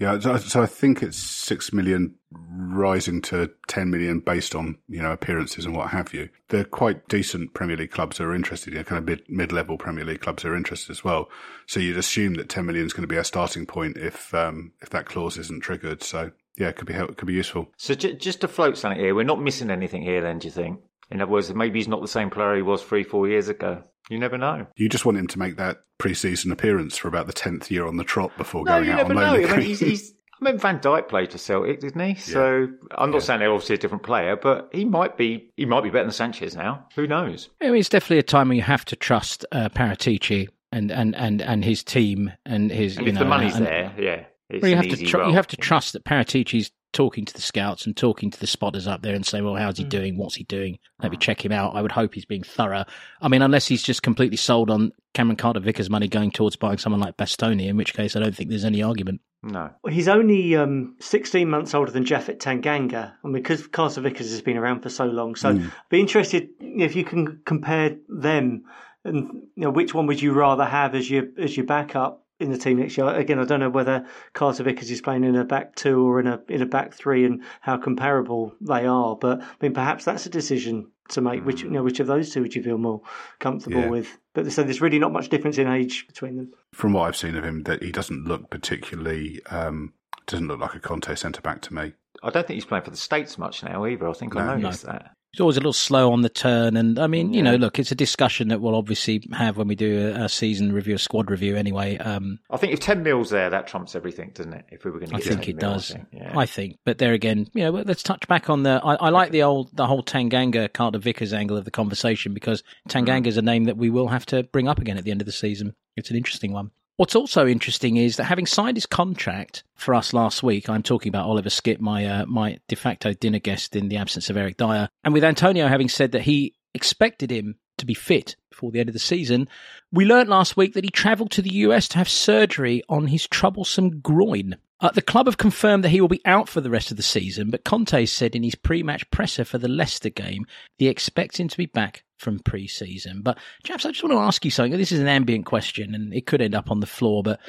Yeah, 0.00 0.20
so, 0.20 0.36
so 0.36 0.62
I 0.62 0.66
think 0.66 1.02
it's 1.02 1.18
six 1.18 1.72
million 1.72 2.14
rising 2.30 3.20
to 3.22 3.50
10 3.66 3.90
million 3.90 4.20
based 4.20 4.54
on, 4.54 4.78
you 4.88 5.02
know, 5.02 5.10
appearances 5.10 5.64
and 5.64 5.74
what 5.74 5.90
have 5.90 6.14
you. 6.14 6.28
They're 6.50 6.64
quite 6.64 7.08
decent 7.08 7.54
Premier 7.54 7.76
League 7.76 7.90
clubs 7.90 8.20
are 8.20 8.32
interested, 8.32 8.74
you 8.74 8.78
know, 8.78 8.84
kind 8.84 8.98
of 8.98 9.06
mid, 9.06 9.22
mid-level 9.28 9.76
Premier 9.76 10.04
League 10.04 10.20
clubs 10.20 10.44
are 10.44 10.54
interested 10.54 10.92
as 10.92 11.02
well. 11.02 11.28
So 11.66 11.80
you'd 11.80 11.96
assume 11.96 12.34
that 12.34 12.48
10 12.48 12.66
million 12.66 12.86
is 12.86 12.92
going 12.92 13.02
to 13.02 13.08
be 13.08 13.16
a 13.16 13.24
starting 13.24 13.66
point 13.66 13.96
if, 13.96 14.32
um, 14.34 14.72
if 14.80 14.90
that 14.90 15.06
clause 15.06 15.36
isn't 15.36 15.62
triggered. 15.62 16.04
So 16.04 16.30
yeah, 16.58 16.68
it 16.68 16.76
could 16.76 16.86
be, 16.86 16.94
it 16.94 17.16
could 17.16 17.26
be 17.26 17.34
useful. 17.34 17.68
So 17.76 17.94
j- 17.94 18.14
just 18.14 18.40
to 18.42 18.48
float 18.48 18.76
something 18.76 19.00
here, 19.00 19.14
we're 19.14 19.24
not 19.24 19.40
missing 19.40 19.70
anything 19.70 20.02
here 20.02 20.20
then, 20.20 20.38
do 20.38 20.48
you 20.48 20.52
think? 20.52 20.80
In 21.10 21.22
other 21.22 21.30
words, 21.30 21.52
maybe 21.54 21.78
he's 21.78 21.88
not 21.88 22.02
the 22.02 22.08
same 22.08 22.28
player 22.28 22.56
he 22.56 22.62
was 22.62 22.82
three, 22.82 23.02
four 23.02 23.28
years 23.28 23.48
ago. 23.48 23.82
You 24.10 24.18
never 24.18 24.36
know. 24.36 24.66
You 24.76 24.88
just 24.88 25.06
want 25.06 25.18
him 25.18 25.26
to 25.28 25.38
make 25.38 25.56
that 25.56 25.78
pre-season 25.98 26.52
appearance 26.52 26.96
for 26.96 27.08
about 27.08 27.26
the 27.26 27.32
tenth 27.32 27.70
year 27.70 27.86
on 27.86 27.96
the 27.96 28.04
trot 28.04 28.36
before 28.36 28.64
no, 28.64 28.72
going 28.72 28.90
out 28.90 29.10
on 29.10 29.16
loan. 29.16 29.44
I 29.44 29.56
mean, 29.56 29.66
he's, 29.66 29.80
he's, 29.80 30.14
I 30.40 30.44
mean, 30.44 30.58
Van 30.58 30.80
Dijk 30.80 31.08
played 31.08 31.32
for 31.32 31.38
Celtic, 31.38 31.80
didn't 31.80 32.00
he? 32.00 32.14
So 32.14 32.68
I'm 32.92 33.10
not 33.10 33.18
yeah. 33.18 33.22
saying 33.22 33.40
they're 33.40 33.52
obviously 33.52 33.74
a 33.74 33.78
different 33.78 34.02
player, 34.02 34.36
but 34.36 34.68
he 34.72 34.84
might 34.84 35.16
be. 35.16 35.50
He 35.56 35.64
might 35.64 35.82
be 35.82 35.90
better 35.90 36.04
than 36.04 36.12
Sanchez 36.12 36.54
now. 36.54 36.86
Who 36.94 37.06
knows? 37.06 37.48
I 37.60 37.66
mean, 37.66 37.76
it's 37.76 37.88
definitely 37.88 38.18
a 38.18 38.22
time 38.22 38.48
when 38.48 38.56
you 38.56 38.62
have 38.62 38.84
to 38.86 38.96
trust 38.96 39.44
uh, 39.50 39.68
Paratici 39.70 40.48
and, 40.72 40.90
and, 40.90 41.16
and, 41.16 41.42
and 41.42 41.64
his 41.64 41.82
team 41.82 42.32
and 42.46 42.70
his. 42.70 42.96
And 42.96 43.06
you 43.06 43.10
if 43.10 43.14
know, 43.14 43.24
the 43.24 43.28
money's 43.28 43.56
and, 43.56 43.66
there, 43.66 43.92
yeah. 43.98 44.24
Well, 44.50 44.70
you 44.70 44.76
have 44.76 44.88
to 44.88 44.96
tr- 44.96 45.22
you 45.22 45.34
have 45.34 45.46
to 45.48 45.56
trust 45.56 45.92
that 45.92 46.04
Paratici's 46.04 46.70
talking 46.92 47.24
to 47.24 47.34
the 47.34 47.42
scouts 47.42 47.86
and 47.86 47.96
talking 47.96 48.30
to 48.30 48.40
the 48.40 48.46
spotters 48.46 48.86
up 48.86 49.02
there 49.02 49.14
and 49.14 49.24
saying, 49.24 49.44
well, 49.44 49.56
how's 49.56 49.76
he 49.76 49.84
mm. 49.84 49.90
doing? 49.90 50.16
What's 50.16 50.36
he 50.36 50.44
doing? 50.44 50.78
Let 51.02 51.10
me 51.10 51.16
hmm. 51.16 51.20
check 51.20 51.44
him 51.44 51.52
out. 51.52 51.74
I 51.76 51.82
would 51.82 51.92
hope 51.92 52.14
he's 52.14 52.24
being 52.24 52.42
thorough. 52.42 52.84
I 53.20 53.28
mean, 53.28 53.42
unless 53.42 53.68
he's 53.68 53.82
just 53.82 54.02
completely 54.02 54.38
sold 54.38 54.70
on 54.70 54.92
Cameron 55.12 55.36
Carter 55.36 55.60
Vickers' 55.60 55.90
money 55.90 56.08
going 56.08 56.30
towards 56.30 56.56
buying 56.56 56.78
someone 56.78 57.00
like 57.00 57.16
Bastoni, 57.16 57.68
in 57.68 57.76
which 57.76 57.92
case 57.92 58.16
I 58.16 58.20
don't 58.20 58.34
think 58.34 58.48
there's 58.48 58.64
any 58.64 58.82
argument. 58.82 59.20
No. 59.42 59.70
He's 59.88 60.08
only 60.08 60.56
um, 60.56 60.96
16 61.00 61.48
months 61.48 61.74
older 61.74 61.92
than 61.92 62.04
Japhet 62.04 62.38
Tanganga. 62.38 63.12
And 63.22 63.34
because 63.34 63.66
Carter 63.66 64.00
Vickers 64.00 64.30
has 64.30 64.40
been 64.40 64.56
around 64.56 64.80
for 64.80 64.88
so 64.88 65.04
long. 65.04 65.34
So 65.36 65.54
mm. 65.54 65.70
be 65.90 66.00
interested 66.00 66.48
if 66.60 66.96
you 66.96 67.04
can 67.04 67.42
compare 67.44 67.96
them 68.08 68.64
and 69.04 69.26
you 69.54 69.62
know 69.62 69.70
which 69.70 69.94
one 69.94 70.06
would 70.06 70.20
you 70.20 70.32
rather 70.32 70.64
have 70.64 70.94
as 70.94 71.08
your 71.08 71.24
as 71.38 71.56
your 71.56 71.66
backup 71.66 72.24
in 72.40 72.50
the 72.50 72.58
team 72.58 72.78
next 72.78 72.96
year. 72.96 73.08
Again, 73.08 73.38
I 73.38 73.44
don't 73.44 73.60
know 73.60 73.70
whether 73.70 74.06
Carter 74.32 74.62
Vickers 74.62 74.90
is 74.90 75.00
playing 75.00 75.24
in 75.24 75.34
a 75.36 75.44
back 75.44 75.74
two 75.74 76.06
or 76.06 76.20
in 76.20 76.26
a 76.26 76.40
in 76.48 76.62
a 76.62 76.66
back 76.66 76.94
three, 76.94 77.24
and 77.24 77.42
how 77.60 77.76
comparable 77.76 78.54
they 78.60 78.86
are. 78.86 79.16
But 79.16 79.40
I 79.42 79.46
mean, 79.60 79.74
perhaps 79.74 80.04
that's 80.04 80.26
a 80.26 80.30
decision 80.30 80.90
to 81.10 81.20
make. 81.20 81.44
Which 81.44 81.62
you 81.62 81.70
know, 81.70 81.82
which 81.82 82.00
of 82.00 82.06
those 82.06 82.32
two 82.32 82.42
would 82.42 82.54
you 82.54 82.62
feel 82.62 82.78
more 82.78 83.02
comfortable 83.38 83.80
yeah. 83.80 83.88
with? 83.88 84.18
But 84.34 84.50
so 84.52 84.62
there's 84.62 84.80
really 84.80 84.98
not 84.98 85.12
much 85.12 85.28
difference 85.28 85.58
in 85.58 85.68
age 85.68 86.06
between 86.06 86.36
them. 86.36 86.52
From 86.72 86.92
what 86.92 87.08
I've 87.08 87.16
seen 87.16 87.36
of 87.36 87.44
him, 87.44 87.64
that 87.64 87.82
he 87.82 87.90
doesn't 87.90 88.24
look 88.24 88.50
particularly 88.50 89.40
um, 89.46 89.92
doesn't 90.26 90.46
look 90.46 90.60
like 90.60 90.74
a 90.74 90.80
Conte 90.80 91.14
centre 91.16 91.40
back 91.40 91.60
to 91.62 91.74
me. 91.74 91.94
I 92.22 92.30
don't 92.30 92.46
think 92.46 92.56
he's 92.56 92.64
playing 92.64 92.84
for 92.84 92.90
the 92.90 92.96
States 92.96 93.38
much 93.38 93.62
now 93.62 93.86
either. 93.86 94.08
I 94.08 94.12
think 94.12 94.34
no, 94.34 94.40
I 94.40 94.56
noticed 94.56 94.86
no. 94.86 94.92
that. 94.92 95.12
He's 95.32 95.40
always 95.40 95.56
a 95.56 95.60
little 95.60 95.74
slow 95.74 96.10
on 96.12 96.22
the 96.22 96.30
turn, 96.30 96.76
and 96.76 96.98
I 96.98 97.06
mean, 97.06 97.34
you 97.34 97.42
know, 97.42 97.56
look, 97.56 97.78
it's 97.78 97.92
a 97.92 97.94
discussion 97.94 98.48
that 98.48 98.62
we'll 98.62 98.74
obviously 98.74 99.22
have 99.32 99.58
when 99.58 99.68
we 99.68 99.74
do 99.74 100.08
a, 100.16 100.24
a 100.24 100.28
season 100.28 100.72
review, 100.72 100.94
a 100.94 100.98
squad 100.98 101.30
review, 101.30 101.54
anyway. 101.54 101.98
Um, 101.98 102.38
I 102.50 102.56
think 102.56 102.72
if 102.72 102.80
ten 102.80 103.02
mils 103.02 103.28
there, 103.28 103.50
that 103.50 103.66
trumps 103.66 103.94
everything, 103.94 104.30
doesn't 104.34 104.54
it? 104.54 104.64
If 104.70 104.84
we 104.84 104.90
were 104.90 104.98
going 104.98 105.10
to, 105.10 105.16
I 105.16 105.20
think 105.20 105.46
it 105.46 105.56
mil, 105.56 105.72
does. 105.72 105.90
I 105.90 105.94
think. 105.94 106.08
Yeah. 106.12 106.38
I 106.38 106.46
think, 106.46 106.78
but 106.86 106.96
there 106.96 107.12
again, 107.12 107.46
you 107.52 107.62
know, 107.62 107.70
let's 107.70 108.02
touch 108.02 108.26
back 108.26 108.48
on 108.48 108.62
the. 108.62 108.80
I, 108.82 108.94
I 108.94 109.08
like 109.10 109.30
the 109.30 109.42
old, 109.42 109.76
the 109.76 109.86
whole 109.86 110.02
Tanganga 110.02 110.72
Carter 110.72 110.98
Vickers 110.98 111.34
angle 111.34 111.58
of 111.58 111.66
the 111.66 111.70
conversation 111.70 112.32
because 112.32 112.62
Tanganga 112.88 113.26
is 113.26 113.36
a 113.36 113.42
name 113.42 113.64
that 113.64 113.76
we 113.76 113.90
will 113.90 114.08
have 114.08 114.24
to 114.26 114.44
bring 114.44 114.66
up 114.66 114.78
again 114.78 114.96
at 114.96 115.04
the 115.04 115.10
end 115.10 115.20
of 115.20 115.26
the 115.26 115.32
season. 115.32 115.74
It's 115.94 116.10
an 116.10 116.16
interesting 116.16 116.52
one. 116.52 116.70
What's 116.98 117.14
also 117.14 117.46
interesting 117.46 117.96
is 117.96 118.16
that 118.16 118.24
having 118.24 118.44
signed 118.44 118.76
his 118.76 118.84
contract 118.84 119.62
for 119.76 119.94
us 119.94 120.12
last 120.12 120.42
week, 120.42 120.68
I'm 120.68 120.82
talking 120.82 121.10
about 121.10 121.26
Oliver 121.26 121.48
Skipp, 121.48 121.78
my 121.78 122.04
uh, 122.04 122.26
my 122.26 122.58
de 122.66 122.74
facto 122.74 123.12
dinner 123.12 123.38
guest 123.38 123.76
in 123.76 123.88
the 123.88 123.98
absence 123.98 124.28
of 124.30 124.36
Eric 124.36 124.56
Dier, 124.56 124.88
and 125.04 125.14
with 125.14 125.22
Antonio 125.22 125.68
having 125.68 125.88
said 125.88 126.10
that 126.10 126.22
he 126.22 126.56
expected 126.74 127.30
him 127.30 127.54
to 127.76 127.86
be 127.86 127.94
fit 127.94 128.34
before 128.50 128.72
the 128.72 128.80
end 128.80 128.88
of 128.88 128.94
the 128.94 128.98
season, 128.98 129.48
we 129.92 130.06
learnt 130.06 130.28
last 130.28 130.56
week 130.56 130.74
that 130.74 130.82
he 130.82 130.90
travelled 130.90 131.30
to 131.30 131.40
the 131.40 131.54
US 131.54 131.86
to 131.86 131.98
have 131.98 132.08
surgery 132.08 132.82
on 132.88 133.06
his 133.06 133.28
troublesome 133.28 134.00
groin. 134.00 134.56
Uh, 134.80 134.90
the 134.90 135.00
club 135.00 135.26
have 135.26 135.38
confirmed 135.38 135.84
that 135.84 135.90
he 135.90 136.00
will 136.00 136.08
be 136.08 136.24
out 136.24 136.48
for 136.48 136.60
the 136.60 136.70
rest 136.70 136.90
of 136.90 136.96
the 136.96 137.02
season, 137.04 137.48
but 137.50 137.64
Conte 137.64 138.06
said 138.06 138.34
in 138.34 138.42
his 138.42 138.56
pre-match 138.56 139.08
presser 139.12 139.44
for 139.44 139.58
the 139.58 139.68
Leicester 139.68 140.10
game, 140.10 140.46
they 140.80 140.86
expect 140.86 141.38
him 141.38 141.46
to 141.46 141.56
be 141.56 141.66
back 141.66 142.02
from 142.18 142.40
pre-season. 142.40 143.22
But 143.22 143.38
chaps, 143.64 143.86
I 143.86 143.90
just 143.90 144.02
want 144.02 144.12
to 144.12 144.18
ask 144.18 144.44
you 144.44 144.50
something. 144.50 144.76
This 144.76 144.92
is 144.92 145.00
an 145.00 145.08
ambient 145.08 145.46
question 145.46 145.94
and 145.94 146.12
it 146.12 146.26
could 146.26 146.42
end 146.42 146.54
up 146.54 146.70
on 146.70 146.80
the 146.80 146.86
floor, 146.86 147.22
but 147.22 147.40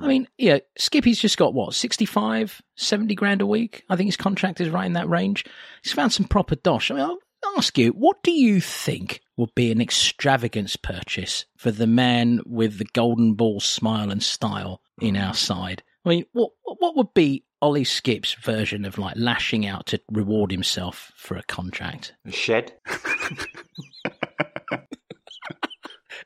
I 0.00 0.06
mean, 0.06 0.28
yeah, 0.38 0.58
Skippy's 0.76 1.18
just 1.18 1.38
got 1.38 1.54
what, 1.54 1.74
65, 1.74 2.62
70 2.76 3.14
grand 3.16 3.42
a 3.42 3.46
week? 3.46 3.84
I 3.90 3.96
think 3.96 4.06
his 4.06 4.16
contract 4.16 4.60
is 4.60 4.70
right 4.70 4.86
in 4.86 4.92
that 4.92 5.08
range. 5.08 5.44
He's 5.82 5.92
found 5.92 6.12
some 6.12 6.26
proper 6.26 6.54
dosh. 6.54 6.90
I 6.90 6.94
mean, 6.94 7.02
I'll 7.02 7.18
ask 7.56 7.76
you, 7.76 7.90
what 7.90 8.22
do 8.22 8.30
you 8.30 8.60
think 8.60 9.20
would 9.36 9.54
be 9.54 9.72
an 9.72 9.80
extravagance 9.80 10.76
purchase 10.76 11.46
for 11.56 11.70
the 11.70 11.86
man 11.86 12.40
with 12.46 12.78
the 12.78 12.86
golden 12.92 13.34
ball 13.34 13.60
smile 13.60 14.10
and 14.10 14.22
style 14.22 14.80
in 15.00 15.16
our 15.16 15.34
side? 15.34 15.82
I 16.04 16.10
mean, 16.10 16.24
what 16.32 16.50
what 16.62 16.96
would 16.96 17.12
be 17.14 17.44
Ollie 17.60 17.84
Skipp's 17.84 18.34
version 18.34 18.84
of 18.84 18.98
like 18.98 19.16
lashing 19.16 19.66
out 19.66 19.86
to 19.86 20.00
reward 20.10 20.50
himself 20.50 21.12
for 21.16 21.36
a 21.36 21.42
contract? 21.42 22.14
A 22.24 22.32
shed. 22.32 22.72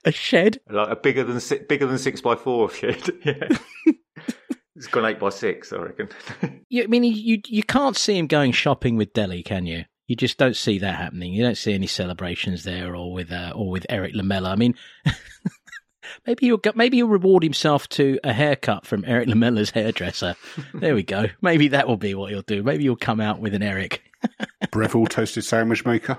a 0.05 0.13
shed, 0.13 0.59
like 0.69 0.89
a 0.89 0.97
bigger 0.97 1.25
than 1.25 1.41
bigger 1.69 1.87
than 1.87 1.99
six 1.99 2.21
by 2.21 2.37
four 2.37 2.71
shed. 2.71 3.11
Yeah. 3.25 3.49
It's 4.75 4.87
gone 4.89 5.05
eight 5.05 5.21
by 5.21 5.29
six, 5.29 5.73
I 5.73 5.77
reckon. 5.77 6.09
yeah, 6.69 6.83
I 6.83 6.87
mean, 6.89 7.05
you 7.05 7.41
you 7.47 7.63
can't 7.63 7.97
see 7.97 8.19
him 8.19 8.27
going 8.27 8.51
shopping 8.51 8.97
with 8.97 9.13
Dele, 9.13 9.43
can 9.45 9.65
you? 9.65 9.85
You 10.09 10.17
just 10.17 10.39
don't 10.39 10.57
see 10.57 10.79
that 10.81 10.97
happening. 10.97 11.33
You 11.33 11.45
don't 11.45 11.57
see 11.57 11.73
any 11.73 11.87
celebrations 11.87 12.65
there, 12.65 12.97
or 12.97 13.13
with 13.13 13.31
uh, 13.31 13.53
or 13.55 13.71
with 13.71 13.87
Erik 13.89 14.15
Lamela. 14.15 14.51
I 14.51 14.57
mean, 14.57 14.75
Maybe 16.27 16.47
he'll 16.47 16.57
get, 16.57 16.77
maybe 16.77 16.99
he'll 16.99 17.09
reward 17.09 17.43
himself 17.43 17.89
to 17.91 18.19
a 18.23 18.33
haircut 18.33 18.87
from 18.87 19.05
Erik 19.05 19.29
Lamela's 19.29 19.71
hairdresser. 19.71 20.37
there 20.75 20.95
we 20.95 21.03
go. 21.03 21.27
Maybe 21.41 21.69
that 21.69 21.89
will 21.89 21.97
be 21.97 22.15
what 22.15 22.31
he'll 22.31 22.43
do. 22.43 22.63
Maybe 22.63 22.85
he'll 22.85 22.97
come 22.97 23.21
out 23.21 23.41
with 23.41 23.55
an 23.55 23.63
Eric. 23.63 24.03
Breville 24.71 25.07
toasted 25.07 25.45
sandwich 25.45 25.85
maker. 25.85 26.19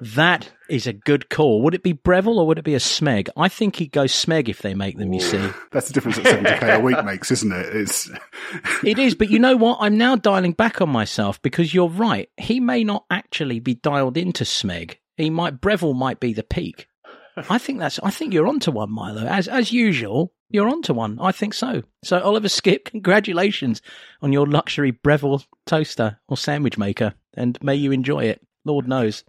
That 0.00 0.50
is 0.68 0.86
a 0.86 0.92
good 0.92 1.30
call. 1.30 1.62
Would 1.62 1.74
it 1.74 1.82
be 1.82 1.92
Breville 1.92 2.38
or 2.38 2.46
would 2.46 2.58
it 2.58 2.64
be 2.64 2.74
a 2.74 2.78
Smeg? 2.78 3.28
I 3.36 3.48
think 3.48 3.76
he'd 3.76 3.92
go 3.92 4.04
Smeg 4.04 4.48
if 4.48 4.62
they 4.62 4.74
make 4.74 4.98
them. 4.98 5.12
You 5.12 5.20
see, 5.20 5.38
That's 5.72 5.88
the 5.88 5.94
difference 5.94 6.16
that 6.16 6.26
70k 6.26 6.76
a 6.76 6.80
week 6.80 7.02
makes, 7.04 7.30
isn't 7.30 7.52
it? 7.52 7.74
It's 7.74 8.10
it 8.84 8.98
is. 8.98 9.14
But 9.14 9.30
you 9.30 9.38
know 9.38 9.56
what? 9.56 9.78
I'm 9.80 9.96
now 9.96 10.16
dialing 10.16 10.52
back 10.52 10.80
on 10.80 10.90
myself 10.90 11.40
because 11.40 11.72
you're 11.72 11.88
right. 11.88 12.28
He 12.36 12.60
may 12.60 12.84
not 12.84 13.04
actually 13.10 13.60
be 13.60 13.74
dialed 13.74 14.16
into 14.16 14.44
Smeg. 14.44 14.96
He 15.16 15.30
might 15.30 15.60
Breville 15.60 15.94
might 15.94 16.20
be 16.20 16.32
the 16.32 16.42
peak. 16.42 16.88
I 17.50 17.58
think 17.58 17.78
that's. 17.78 17.98
I 18.02 18.10
think 18.10 18.32
you're 18.32 18.46
onto 18.46 18.70
one, 18.70 18.90
Milo. 18.90 19.26
As 19.26 19.48
as 19.48 19.72
usual, 19.72 20.32
you're 20.48 20.68
onto 20.68 20.94
one. 20.94 21.18
I 21.20 21.32
think 21.32 21.54
so. 21.54 21.82
So 22.02 22.20
Oliver 22.20 22.48
Skipp, 22.48 22.84
congratulations 22.86 23.82
on 24.22 24.32
your 24.32 24.46
luxury 24.46 24.90
Breville 24.92 25.44
toaster 25.66 26.18
or 26.28 26.36
sandwich 26.36 26.78
maker, 26.78 27.14
and 27.34 27.58
may 27.62 27.74
you 27.74 27.92
enjoy 27.92 28.24
it. 28.24 28.40
Lord 28.64 28.88
knows. 28.88 29.24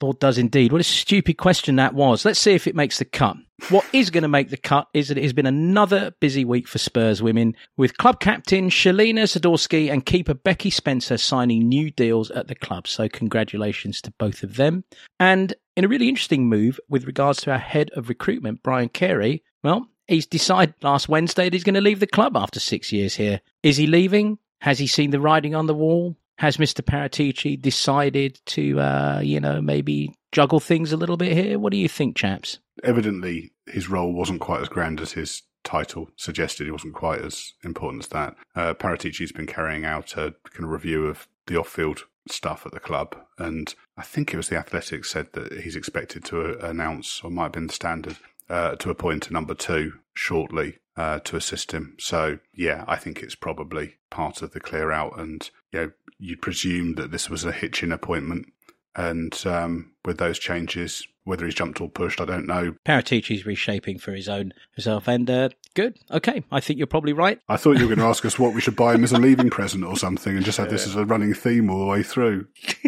Lord 0.00 0.18
does 0.18 0.36
indeed. 0.36 0.72
What 0.72 0.80
a 0.80 0.84
stupid 0.84 1.38
question 1.38 1.76
that 1.76 1.94
was. 1.94 2.24
Let's 2.24 2.38
see 2.38 2.52
if 2.52 2.66
it 2.66 2.74
makes 2.74 2.98
the 2.98 3.04
cut. 3.04 3.36
What 3.70 3.86
is 3.94 4.10
going 4.10 4.22
to 4.22 4.28
make 4.28 4.50
the 4.50 4.58
cut 4.58 4.88
is 4.92 5.08
that 5.08 5.16
it 5.16 5.22
has 5.22 5.32
been 5.32 5.46
another 5.46 6.14
busy 6.20 6.44
week 6.44 6.68
for 6.68 6.76
Spurs 6.76 7.22
women, 7.22 7.56
with 7.78 7.96
club 7.96 8.20
captain 8.20 8.68
Shelina 8.68 9.22
Zadorsky 9.22 9.90
and 9.90 10.04
keeper 10.04 10.34
Becky 10.34 10.68
Spencer 10.68 11.16
signing 11.16 11.66
new 11.66 11.90
deals 11.90 12.30
at 12.30 12.48
the 12.48 12.54
club. 12.54 12.86
So, 12.86 13.08
congratulations 13.08 14.02
to 14.02 14.12
both 14.18 14.42
of 14.42 14.56
them. 14.56 14.84
And 15.18 15.54
in 15.74 15.84
a 15.84 15.88
really 15.88 16.08
interesting 16.08 16.48
move 16.48 16.78
with 16.90 17.06
regards 17.06 17.40
to 17.42 17.52
our 17.52 17.58
head 17.58 17.90
of 17.96 18.10
recruitment, 18.10 18.62
Brian 18.62 18.90
Carey, 18.90 19.42
well, 19.62 19.88
he's 20.06 20.26
decided 20.26 20.74
last 20.82 21.08
Wednesday 21.08 21.44
that 21.44 21.54
he's 21.54 21.64
going 21.64 21.74
to 21.74 21.80
leave 21.80 22.00
the 22.00 22.06
club 22.06 22.36
after 22.36 22.60
six 22.60 22.92
years 22.92 23.14
here. 23.14 23.40
Is 23.62 23.78
he 23.78 23.86
leaving? 23.86 24.38
Has 24.60 24.78
he 24.78 24.86
seen 24.86 25.10
the 25.10 25.20
writing 25.20 25.54
on 25.54 25.66
the 25.66 25.74
wall? 25.74 26.16
Has 26.38 26.58
Mr. 26.58 26.82
Paratici 26.82 27.60
decided 27.60 28.40
to, 28.46 28.78
uh, 28.80 29.20
you 29.22 29.40
know, 29.40 29.60
maybe 29.60 30.14
juggle 30.32 30.60
things 30.60 30.92
a 30.92 30.96
little 30.96 31.16
bit 31.16 31.32
here? 31.32 31.58
What 31.58 31.72
do 31.72 31.78
you 31.78 31.88
think, 31.88 32.16
chaps? 32.16 32.58
evidently 32.82 33.52
his 33.66 33.88
role 33.88 34.12
wasn't 34.12 34.40
quite 34.40 34.62
as 34.62 34.68
grand 34.68 35.00
as 35.00 35.12
his 35.12 35.42
title 35.64 36.08
suggested. 36.16 36.66
It 36.66 36.72
wasn't 36.72 36.94
quite 36.94 37.20
as 37.20 37.54
important 37.64 38.04
as 38.04 38.08
that. 38.10 38.36
Uh, 38.54 38.74
Paratici's 38.74 39.32
been 39.32 39.46
carrying 39.46 39.84
out 39.84 40.16
a 40.16 40.34
kind 40.50 40.64
of 40.64 40.70
review 40.70 41.06
of 41.06 41.28
the 41.46 41.58
off-field 41.58 42.04
stuff 42.28 42.66
at 42.66 42.72
the 42.72 42.80
club, 42.80 43.16
and 43.38 43.74
I 43.96 44.02
think 44.02 44.32
it 44.32 44.36
was 44.36 44.48
the 44.48 44.56
Athletics 44.56 45.10
said 45.10 45.32
that 45.32 45.60
he's 45.60 45.76
expected 45.76 46.24
to 46.26 46.58
uh, 46.58 46.68
announce, 46.68 47.20
or 47.22 47.30
might 47.30 47.44
have 47.44 47.52
been 47.52 47.68
the 47.68 47.72
standard, 47.72 48.16
uh, 48.48 48.76
to 48.76 48.90
appoint 48.90 49.28
a 49.28 49.32
number 49.32 49.54
two 49.54 49.94
shortly 50.14 50.78
uh, 50.96 51.20
to 51.20 51.36
assist 51.36 51.72
him. 51.72 51.96
So 51.98 52.38
yeah, 52.52 52.84
I 52.88 52.96
think 52.96 53.22
it's 53.22 53.34
probably 53.34 53.96
part 54.10 54.42
of 54.42 54.52
the 54.52 54.60
clear 54.60 54.90
out, 54.90 55.18
and 55.18 55.48
you 55.72 55.80
know, 55.80 55.90
you'd 56.18 56.42
presume 56.42 56.94
that 56.94 57.10
this 57.10 57.28
was 57.28 57.44
a 57.44 57.52
hitching 57.52 57.92
appointment, 57.92 58.46
and 58.94 59.34
um, 59.46 59.92
with 60.04 60.18
those 60.18 60.38
changes, 60.38 61.06
whether 61.24 61.44
he's 61.44 61.54
jumped 61.54 61.80
or 61.80 61.88
pushed, 61.88 62.20
I 62.20 62.24
don't 62.24 62.46
know. 62.46 62.74
Paratici's 62.86 63.44
reshaping 63.44 63.98
for 63.98 64.12
his 64.12 64.28
own 64.28 64.52
himself, 64.74 65.08
and 65.08 65.28
uh, 65.28 65.48
good. 65.74 65.98
Okay, 66.10 66.42
I 66.50 66.60
think 66.60 66.78
you're 66.78 66.86
probably 66.86 67.12
right. 67.12 67.40
I 67.48 67.56
thought 67.56 67.78
you 67.78 67.88
were 67.88 67.94
going 67.94 67.98
to 68.04 68.10
ask 68.10 68.24
us 68.24 68.38
what 68.38 68.54
we 68.54 68.60
should 68.60 68.76
buy 68.76 68.94
him 68.94 69.04
as 69.04 69.12
a 69.12 69.18
leaving 69.18 69.50
present 69.50 69.84
or 69.84 69.96
something, 69.96 70.36
and 70.36 70.44
just 70.44 70.58
have 70.58 70.70
this 70.70 70.86
as 70.86 70.96
a 70.96 71.04
running 71.04 71.34
theme 71.34 71.68
all 71.68 71.80
the 71.80 71.86
way 71.86 72.02
through. 72.02 72.46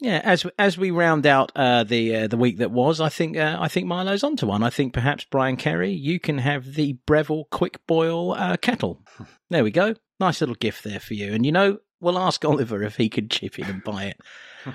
Yeah, 0.00 0.20
as 0.24 0.46
as 0.58 0.78
we 0.78 0.90
round 0.90 1.26
out 1.26 1.52
uh, 1.54 1.84
the 1.84 2.16
uh, 2.16 2.26
the 2.26 2.36
week 2.36 2.58
that 2.58 2.70
was, 2.70 3.00
I 3.00 3.08
think 3.08 3.36
uh, 3.36 3.58
I 3.60 3.68
think 3.68 3.86
Milo's 3.86 4.24
onto 4.24 4.46
one. 4.46 4.62
I 4.62 4.70
think 4.70 4.92
perhaps 4.94 5.24
Brian 5.24 5.56
Carey, 5.56 5.90
you 5.90 6.18
can 6.18 6.38
have 6.38 6.74
the 6.74 6.94
Breville 7.06 7.44
quick 7.50 7.84
boil 7.86 8.32
uh, 8.32 8.56
kettle. 8.56 9.02
There 9.50 9.64
we 9.64 9.70
go. 9.70 9.94
Nice 10.20 10.42
little 10.42 10.54
gift 10.54 10.84
there 10.84 11.00
for 11.00 11.14
you. 11.14 11.32
And 11.32 11.46
you 11.46 11.52
know, 11.52 11.78
we'll 12.00 12.18
ask 12.18 12.44
Oliver 12.44 12.82
if 12.82 12.96
he 12.96 13.08
could 13.08 13.30
chip 13.30 13.58
in 13.58 13.66
and 13.66 13.84
buy 13.84 14.04
it. 14.04 14.20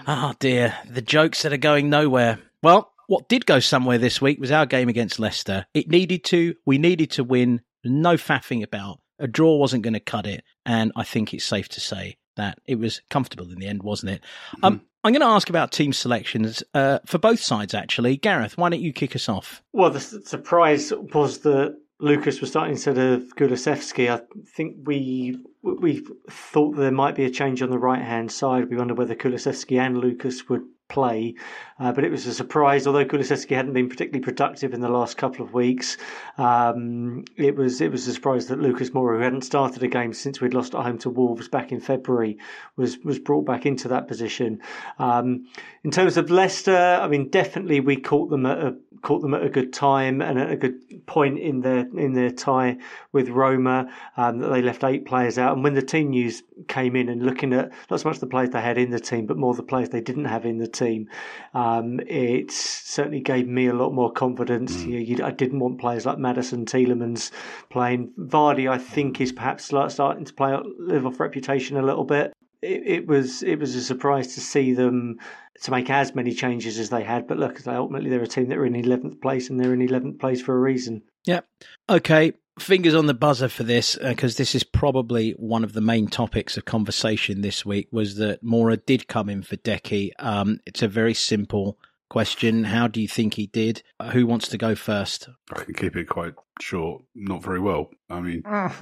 oh 0.07 0.33
dear, 0.39 0.75
the 0.89 1.01
jokes 1.01 1.41
that 1.43 1.53
are 1.53 1.57
going 1.57 1.89
nowhere. 1.89 2.39
Well, 2.61 2.91
what 3.07 3.27
did 3.29 3.45
go 3.45 3.59
somewhere 3.59 3.97
this 3.97 4.21
week 4.21 4.39
was 4.39 4.51
our 4.51 4.65
game 4.65 4.89
against 4.89 5.19
Leicester. 5.19 5.65
It 5.73 5.89
needed 5.89 6.23
to. 6.25 6.55
We 6.65 6.77
needed 6.77 7.11
to 7.11 7.23
win. 7.23 7.61
No 7.83 8.13
faffing 8.15 8.63
about. 8.63 8.99
A 9.19 9.27
draw 9.27 9.57
wasn't 9.57 9.83
going 9.83 9.93
to 9.93 9.99
cut 9.99 10.25
it, 10.25 10.43
and 10.65 10.91
I 10.95 11.03
think 11.03 11.33
it's 11.33 11.45
safe 11.45 11.69
to 11.69 11.79
say 11.81 12.17
that 12.35 12.57
it 12.65 12.75
was 12.79 13.01
comfortable 13.09 13.51
in 13.51 13.59
the 13.59 13.67
end, 13.67 13.83
wasn't 13.83 14.13
it? 14.13 14.23
Um, 14.63 14.81
I'm 15.03 15.11
going 15.11 15.21
to 15.21 15.27
ask 15.27 15.49
about 15.49 15.71
team 15.71 15.93
selections 15.93 16.63
uh, 16.73 16.99
for 17.05 17.17
both 17.19 17.39
sides, 17.41 17.73
actually. 17.73 18.15
Gareth, 18.17 18.57
why 18.57 18.69
don't 18.69 18.81
you 18.81 18.91
kick 18.93 19.15
us 19.15 19.27
off? 19.29 19.61
Well, 19.73 19.91
the 19.91 19.97
s- 19.99 20.15
surprise 20.25 20.91
was 21.13 21.39
that 21.39 21.77
Lucas 21.99 22.41
was 22.41 22.49
starting 22.49 22.73
instead 22.73 22.97
of 22.97 23.23
Kulusevski. 23.35 24.09
I 24.09 24.21
think 24.55 24.77
we 24.85 25.37
we 25.63 26.05
thought 26.29 26.75
there 26.75 26.91
might 26.91 27.15
be 27.15 27.23
a 27.23 27.29
change 27.29 27.61
on 27.61 27.69
the 27.69 27.79
right 27.79 28.01
hand 28.01 28.31
side. 28.31 28.69
We 28.69 28.75
wondered 28.75 28.97
whether 28.97 29.15
Kulusevski 29.15 29.79
and 29.79 29.97
Lucas 29.97 30.49
would 30.49 30.63
play, 30.87 31.35
uh, 31.79 31.91
but 31.91 32.03
it 32.03 32.11
was 32.11 32.27
a 32.27 32.33
surprise. 32.33 32.85
Although 32.85 33.05
Kulusevski 33.05 33.55
hadn't 33.55 33.73
been 33.73 33.89
particularly 33.89 34.23
productive 34.23 34.73
in 34.73 34.81
the 34.81 34.89
last 34.89 35.17
couple 35.17 35.45
of 35.45 35.53
weeks, 35.53 35.97
um, 36.37 37.25
it 37.35 37.55
was 37.55 37.81
it 37.81 37.91
was 37.91 38.07
a 38.07 38.13
surprise 38.13 38.47
that 38.47 38.59
Lucas 38.59 38.91
Moura, 38.91 39.17
who 39.17 39.23
hadn't 39.23 39.43
started 39.43 39.83
a 39.83 39.87
game 39.87 40.13
since 40.13 40.39
we'd 40.39 40.53
lost 40.53 40.75
at 40.75 40.83
home 40.83 40.97
to 40.99 41.09
Wolves 41.09 41.47
back 41.47 41.71
in 41.71 41.79
February, 41.79 42.37
was 42.75 42.97
was 42.99 43.19
brought 43.19 43.45
back 43.45 43.65
into 43.65 43.87
that 43.87 44.07
position. 44.07 44.61
Um, 44.99 45.47
in 45.83 45.91
terms 45.91 46.17
of 46.17 46.29
Leicester, 46.29 46.77
I 46.77 47.07
mean, 47.07 47.29
definitely 47.29 47.79
we 47.79 47.97
caught 47.97 48.29
them 48.29 48.45
at 48.45 48.59
a 48.59 48.75
caught 49.01 49.21
them 49.21 49.33
at 49.33 49.43
a 49.43 49.49
good 49.49 49.73
time 49.73 50.21
and 50.21 50.39
at 50.39 50.49
a 50.49 50.55
good 50.55 51.05
point 51.05 51.37
in 51.37 51.61
their 51.61 51.87
in 51.97 52.13
their 52.13 52.31
tie 52.31 52.77
with 53.11 53.29
Roma. 53.29 53.91
Um, 54.15 54.39
that 54.39 54.49
they 54.49 54.61
left 54.61 54.83
eight 54.83 55.05
players 55.05 55.37
out, 55.37 55.53
and 55.53 55.63
when 55.63 55.73
the 55.73 55.81
team 55.81 56.11
news 56.11 56.43
came 56.67 56.95
in 56.95 57.09
and 57.09 57.23
looking 57.23 57.53
at 57.53 57.71
not 57.89 57.99
so 57.99 58.09
much 58.09 58.19
the 58.19 58.27
players 58.27 58.51
they 58.51 58.61
had 58.61 58.77
in 58.77 58.91
the 58.91 58.99
team, 58.99 59.25
but 59.25 59.37
more 59.37 59.53
the 59.53 59.63
players 59.63 59.89
they 59.89 60.01
didn't 60.01 60.25
have 60.25 60.45
in 60.45 60.57
the 60.57 60.67
team, 60.73 61.09
um, 61.53 61.99
it 62.07 62.51
certainly 62.51 63.19
gave 63.19 63.47
me 63.47 63.67
a 63.67 63.73
lot 63.73 63.93
more 63.93 64.11
confidence. 64.11 64.83
You, 64.83 64.99
you, 64.99 65.23
I 65.23 65.31
didn't 65.31 65.59
want 65.59 65.79
players 65.79 66.05
like 66.05 66.17
Maddison, 66.17 66.65
Tielemans 66.65 67.31
playing. 67.69 68.11
Vardy, 68.19 68.69
I 68.69 68.77
think, 68.77 69.21
is 69.21 69.31
perhaps 69.31 69.65
starting 69.65 70.25
to 70.25 70.33
play 70.33 70.57
live 70.79 71.05
off 71.05 71.19
reputation 71.19 71.77
a 71.77 71.81
little 71.81 72.03
bit. 72.03 72.33
It, 72.61 72.83
it 72.85 73.07
was 73.07 73.43
it 73.43 73.59
was 73.59 73.75
a 73.75 73.81
surprise 73.81 74.35
to 74.35 74.41
see 74.41 74.73
them 74.73 75.19
to 75.61 75.71
make 75.71 75.89
as 75.89 76.15
many 76.15 76.33
changes 76.33 76.79
as 76.79 76.89
they 76.89 77.03
had. 77.03 77.27
But 77.27 77.37
look, 77.37 77.65
ultimately 77.67 78.09
they're 78.09 78.23
a 78.23 78.27
team 78.27 78.49
that 78.49 78.57
are 78.57 78.65
in 78.65 78.75
eleventh 78.75 79.21
place, 79.21 79.49
and 79.49 79.59
they're 79.59 79.73
in 79.73 79.81
eleventh 79.81 80.19
place 80.19 80.41
for 80.41 80.55
a 80.55 80.59
reason. 80.59 81.03
Yep. 81.25 81.47
Okay. 81.89 82.33
Fingers 82.59 82.93
on 82.93 83.07
the 83.07 83.13
buzzer 83.13 83.49
for 83.49 83.63
this, 83.63 83.97
because 84.01 84.37
this 84.37 84.53
is 84.53 84.63
probably 84.63 85.31
one 85.31 85.63
of 85.63 85.73
the 85.73 85.81
main 85.81 86.07
topics 86.07 86.55
of 86.55 86.65
conversation 86.65 87.41
this 87.41 87.65
week. 87.65 87.87
Was 87.91 88.15
that 88.17 88.43
Moura 88.43 88.83
did 88.85 89.07
come 89.07 89.27
in 89.27 89.41
for 89.41 89.57
Deki? 89.57 90.11
Um, 90.19 90.59
it's 90.65 90.83
a 90.83 90.87
very 90.87 91.15
simple 91.15 91.79
question. 92.09 92.63
How 92.63 92.87
do 92.87 93.01
you 93.01 93.07
think 93.07 93.33
he 93.33 93.47
did? 93.47 93.81
Uh, 93.99 94.11
who 94.11 94.27
wants 94.27 94.47
to 94.49 94.57
go 94.59 94.75
first? 94.75 95.29
I 95.51 95.63
can 95.63 95.73
keep 95.73 95.95
it 95.95 96.07
quite 96.07 96.35
short. 96.61 97.03
Not 97.15 97.41
very 97.41 97.59
well. 97.59 97.89
I 98.07 98.21
mean, 98.21 98.43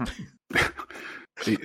he, 1.46 1.58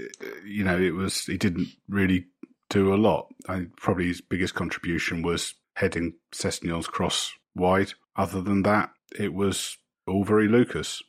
you 0.45 0.63
know, 0.63 0.79
it 0.79 0.95
was 0.95 1.25
he 1.25 1.37
didn't 1.37 1.69
really 1.89 2.27
do 2.71 2.95
a 2.95 2.97
lot. 2.97 3.35
I, 3.49 3.67
probably 3.77 4.07
his 4.07 4.21
biggest 4.21 4.55
contribution 4.55 5.23
was 5.23 5.55
heading 5.75 6.15
Sessegnon's 6.33 6.87
cross 6.87 7.33
wide. 7.57 7.95
Other 8.15 8.41
than 8.41 8.63
that, 8.63 8.91
it 9.19 9.35
was 9.35 9.77
all 10.07 10.25
very 10.25 10.49
Lucas. 10.49 11.03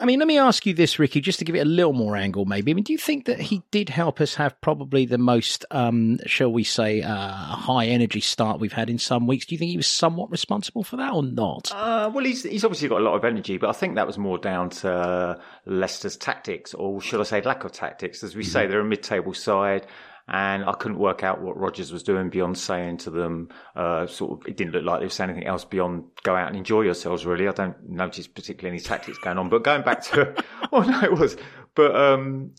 I 0.00 0.04
mean, 0.06 0.18
let 0.18 0.28
me 0.28 0.38
ask 0.38 0.64
you 0.64 0.72
this, 0.72 0.98
Ricky, 0.98 1.20
just 1.20 1.38
to 1.40 1.44
give 1.44 1.54
it 1.54 1.60
a 1.60 1.64
little 1.64 1.92
more 1.92 2.16
angle, 2.16 2.46
maybe. 2.46 2.70
I 2.70 2.74
mean, 2.74 2.84
do 2.84 2.92
you 2.92 2.98
think 2.98 3.26
that 3.26 3.38
he 3.38 3.62
did 3.70 3.88
help 3.88 4.20
us 4.20 4.34
have 4.36 4.58
probably 4.60 5.04
the 5.04 5.18
most, 5.18 5.64
um, 5.70 6.18
shall 6.24 6.50
we 6.50 6.64
say, 6.64 7.02
uh, 7.02 7.32
high 7.32 7.86
energy 7.86 8.20
start 8.20 8.60
we've 8.60 8.72
had 8.72 8.88
in 8.88 8.98
some 8.98 9.26
weeks? 9.26 9.46
Do 9.46 9.54
you 9.54 9.58
think 9.58 9.70
he 9.70 9.76
was 9.76 9.86
somewhat 9.86 10.30
responsible 10.30 10.84
for 10.84 10.96
that 10.96 11.12
or 11.12 11.22
not? 11.22 11.70
Uh, 11.72 12.10
well, 12.12 12.24
he's 12.24 12.44
he's 12.44 12.64
obviously 12.64 12.88
got 12.88 13.00
a 13.00 13.04
lot 13.04 13.14
of 13.14 13.24
energy, 13.24 13.58
but 13.58 13.68
I 13.68 13.72
think 13.72 13.96
that 13.96 14.06
was 14.06 14.16
more 14.16 14.38
down 14.38 14.70
to 14.70 15.38
Leicester's 15.66 16.16
tactics, 16.16 16.72
or 16.72 17.00
should 17.00 17.20
I 17.20 17.24
say, 17.24 17.42
lack 17.42 17.64
of 17.64 17.72
tactics. 17.72 18.22
As 18.22 18.34
we 18.34 18.44
say, 18.44 18.66
they're 18.66 18.80
a 18.80 18.84
mid-table 18.84 19.34
side, 19.34 19.86
and 20.28 20.64
I 20.64 20.72
couldn't 20.72 20.98
work 20.98 21.22
out 21.22 21.40
what 21.40 21.56
Rodgers 21.56 21.92
was 21.92 22.02
doing 22.02 22.28
beyond 22.28 22.58
saying 22.58 22.98
to 22.98 23.10
them, 23.10 23.48
uh, 23.74 24.06
sort 24.06 24.40
of, 24.40 24.48
it 24.48 24.56
didn't 24.56 24.74
look 24.74 24.84
like 24.84 25.00
they 25.00 25.06
were 25.06 25.10
saying 25.10 25.30
anything 25.30 25.48
else 25.48 25.64
beyond 25.64 26.04
go 26.22 26.36
out 26.36 26.48
and 26.48 26.56
enjoy 26.56 26.82
yourselves. 26.82 27.24
Really, 27.24 27.48
I 27.48 27.52
don't 27.52 27.88
notice 27.88 28.26
particularly 28.26 28.76
any 28.76 28.84
tactics 28.84 29.18
going 29.18 29.38
on. 29.38 29.48
But 29.48 29.64
going 29.64 29.82
back 29.82 30.02
to, 30.04 30.34
oh 30.72 30.82
no, 30.82 31.02
it 31.02 31.12
was. 31.12 31.36
But 31.74 31.96
um, 31.96 32.52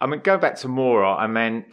I 0.00 0.06
mean, 0.06 0.20
going 0.20 0.40
back 0.40 0.56
to 0.56 0.68
Moura, 0.68 1.18
I 1.18 1.26
mean. 1.26 1.64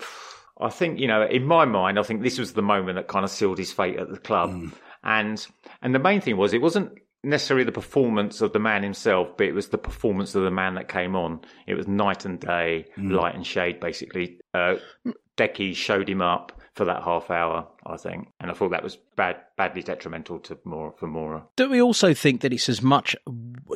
I 0.59 0.69
think 0.69 0.99
you 0.99 1.07
know, 1.07 1.25
in 1.25 1.43
my 1.43 1.65
mind, 1.65 1.97
I 1.97 2.03
think 2.03 2.21
this 2.21 2.37
was 2.37 2.53
the 2.53 2.61
moment 2.61 2.97
that 2.97 3.07
kind 3.07 3.25
of 3.25 3.31
sealed 3.31 3.57
his 3.57 3.73
fate 3.73 3.97
at 3.97 4.11
the 4.11 4.19
club, 4.19 4.71
and 5.03 5.47
and 5.81 5.95
the 5.95 5.97
main 5.97 6.21
thing 6.21 6.37
was 6.37 6.53
it 6.53 6.61
wasn't 6.61 6.91
necessarily 7.23 7.63
the 7.63 7.71
performance 7.71 8.41
of 8.41 8.53
the 8.53 8.59
man 8.59 8.83
himself, 8.83 9.29
but 9.37 9.47
it 9.47 9.53
was 9.53 9.69
the 9.69 9.77
performance 9.77 10.33
of 10.35 10.43
the 10.43 10.51
man 10.51 10.75
that 10.75 10.87
came 10.87 11.15
on. 11.15 11.41
It 11.67 11.75
was 11.75 11.87
night 11.87 12.25
and 12.25 12.39
day, 12.39 12.87
light 12.97 13.35
and 13.35 13.45
shade, 13.45 13.79
basically. 13.79 14.39
Uh, 14.53 14.75
Deki 15.37 15.75
showed 15.75 16.09
him 16.09 16.21
up, 16.21 16.61
for 16.73 16.85
that 16.85 17.03
half 17.03 17.29
hour. 17.29 17.67
I 17.85 17.97
think, 17.97 18.29
and 18.39 18.49
I 18.51 18.53
thought 18.53 18.71
that 18.71 18.83
was 18.83 18.97
bad, 19.15 19.37
badly 19.57 19.81
detrimental 19.81 20.39
to 20.39 20.55
Moura 20.57 20.97
for 20.97 21.07
Moura. 21.07 21.43
Don't 21.55 21.71
we 21.71 21.81
also 21.81 22.13
think 22.13 22.41
that 22.41 22.53
it's 22.53 22.69
as 22.69 22.81
much 22.81 23.15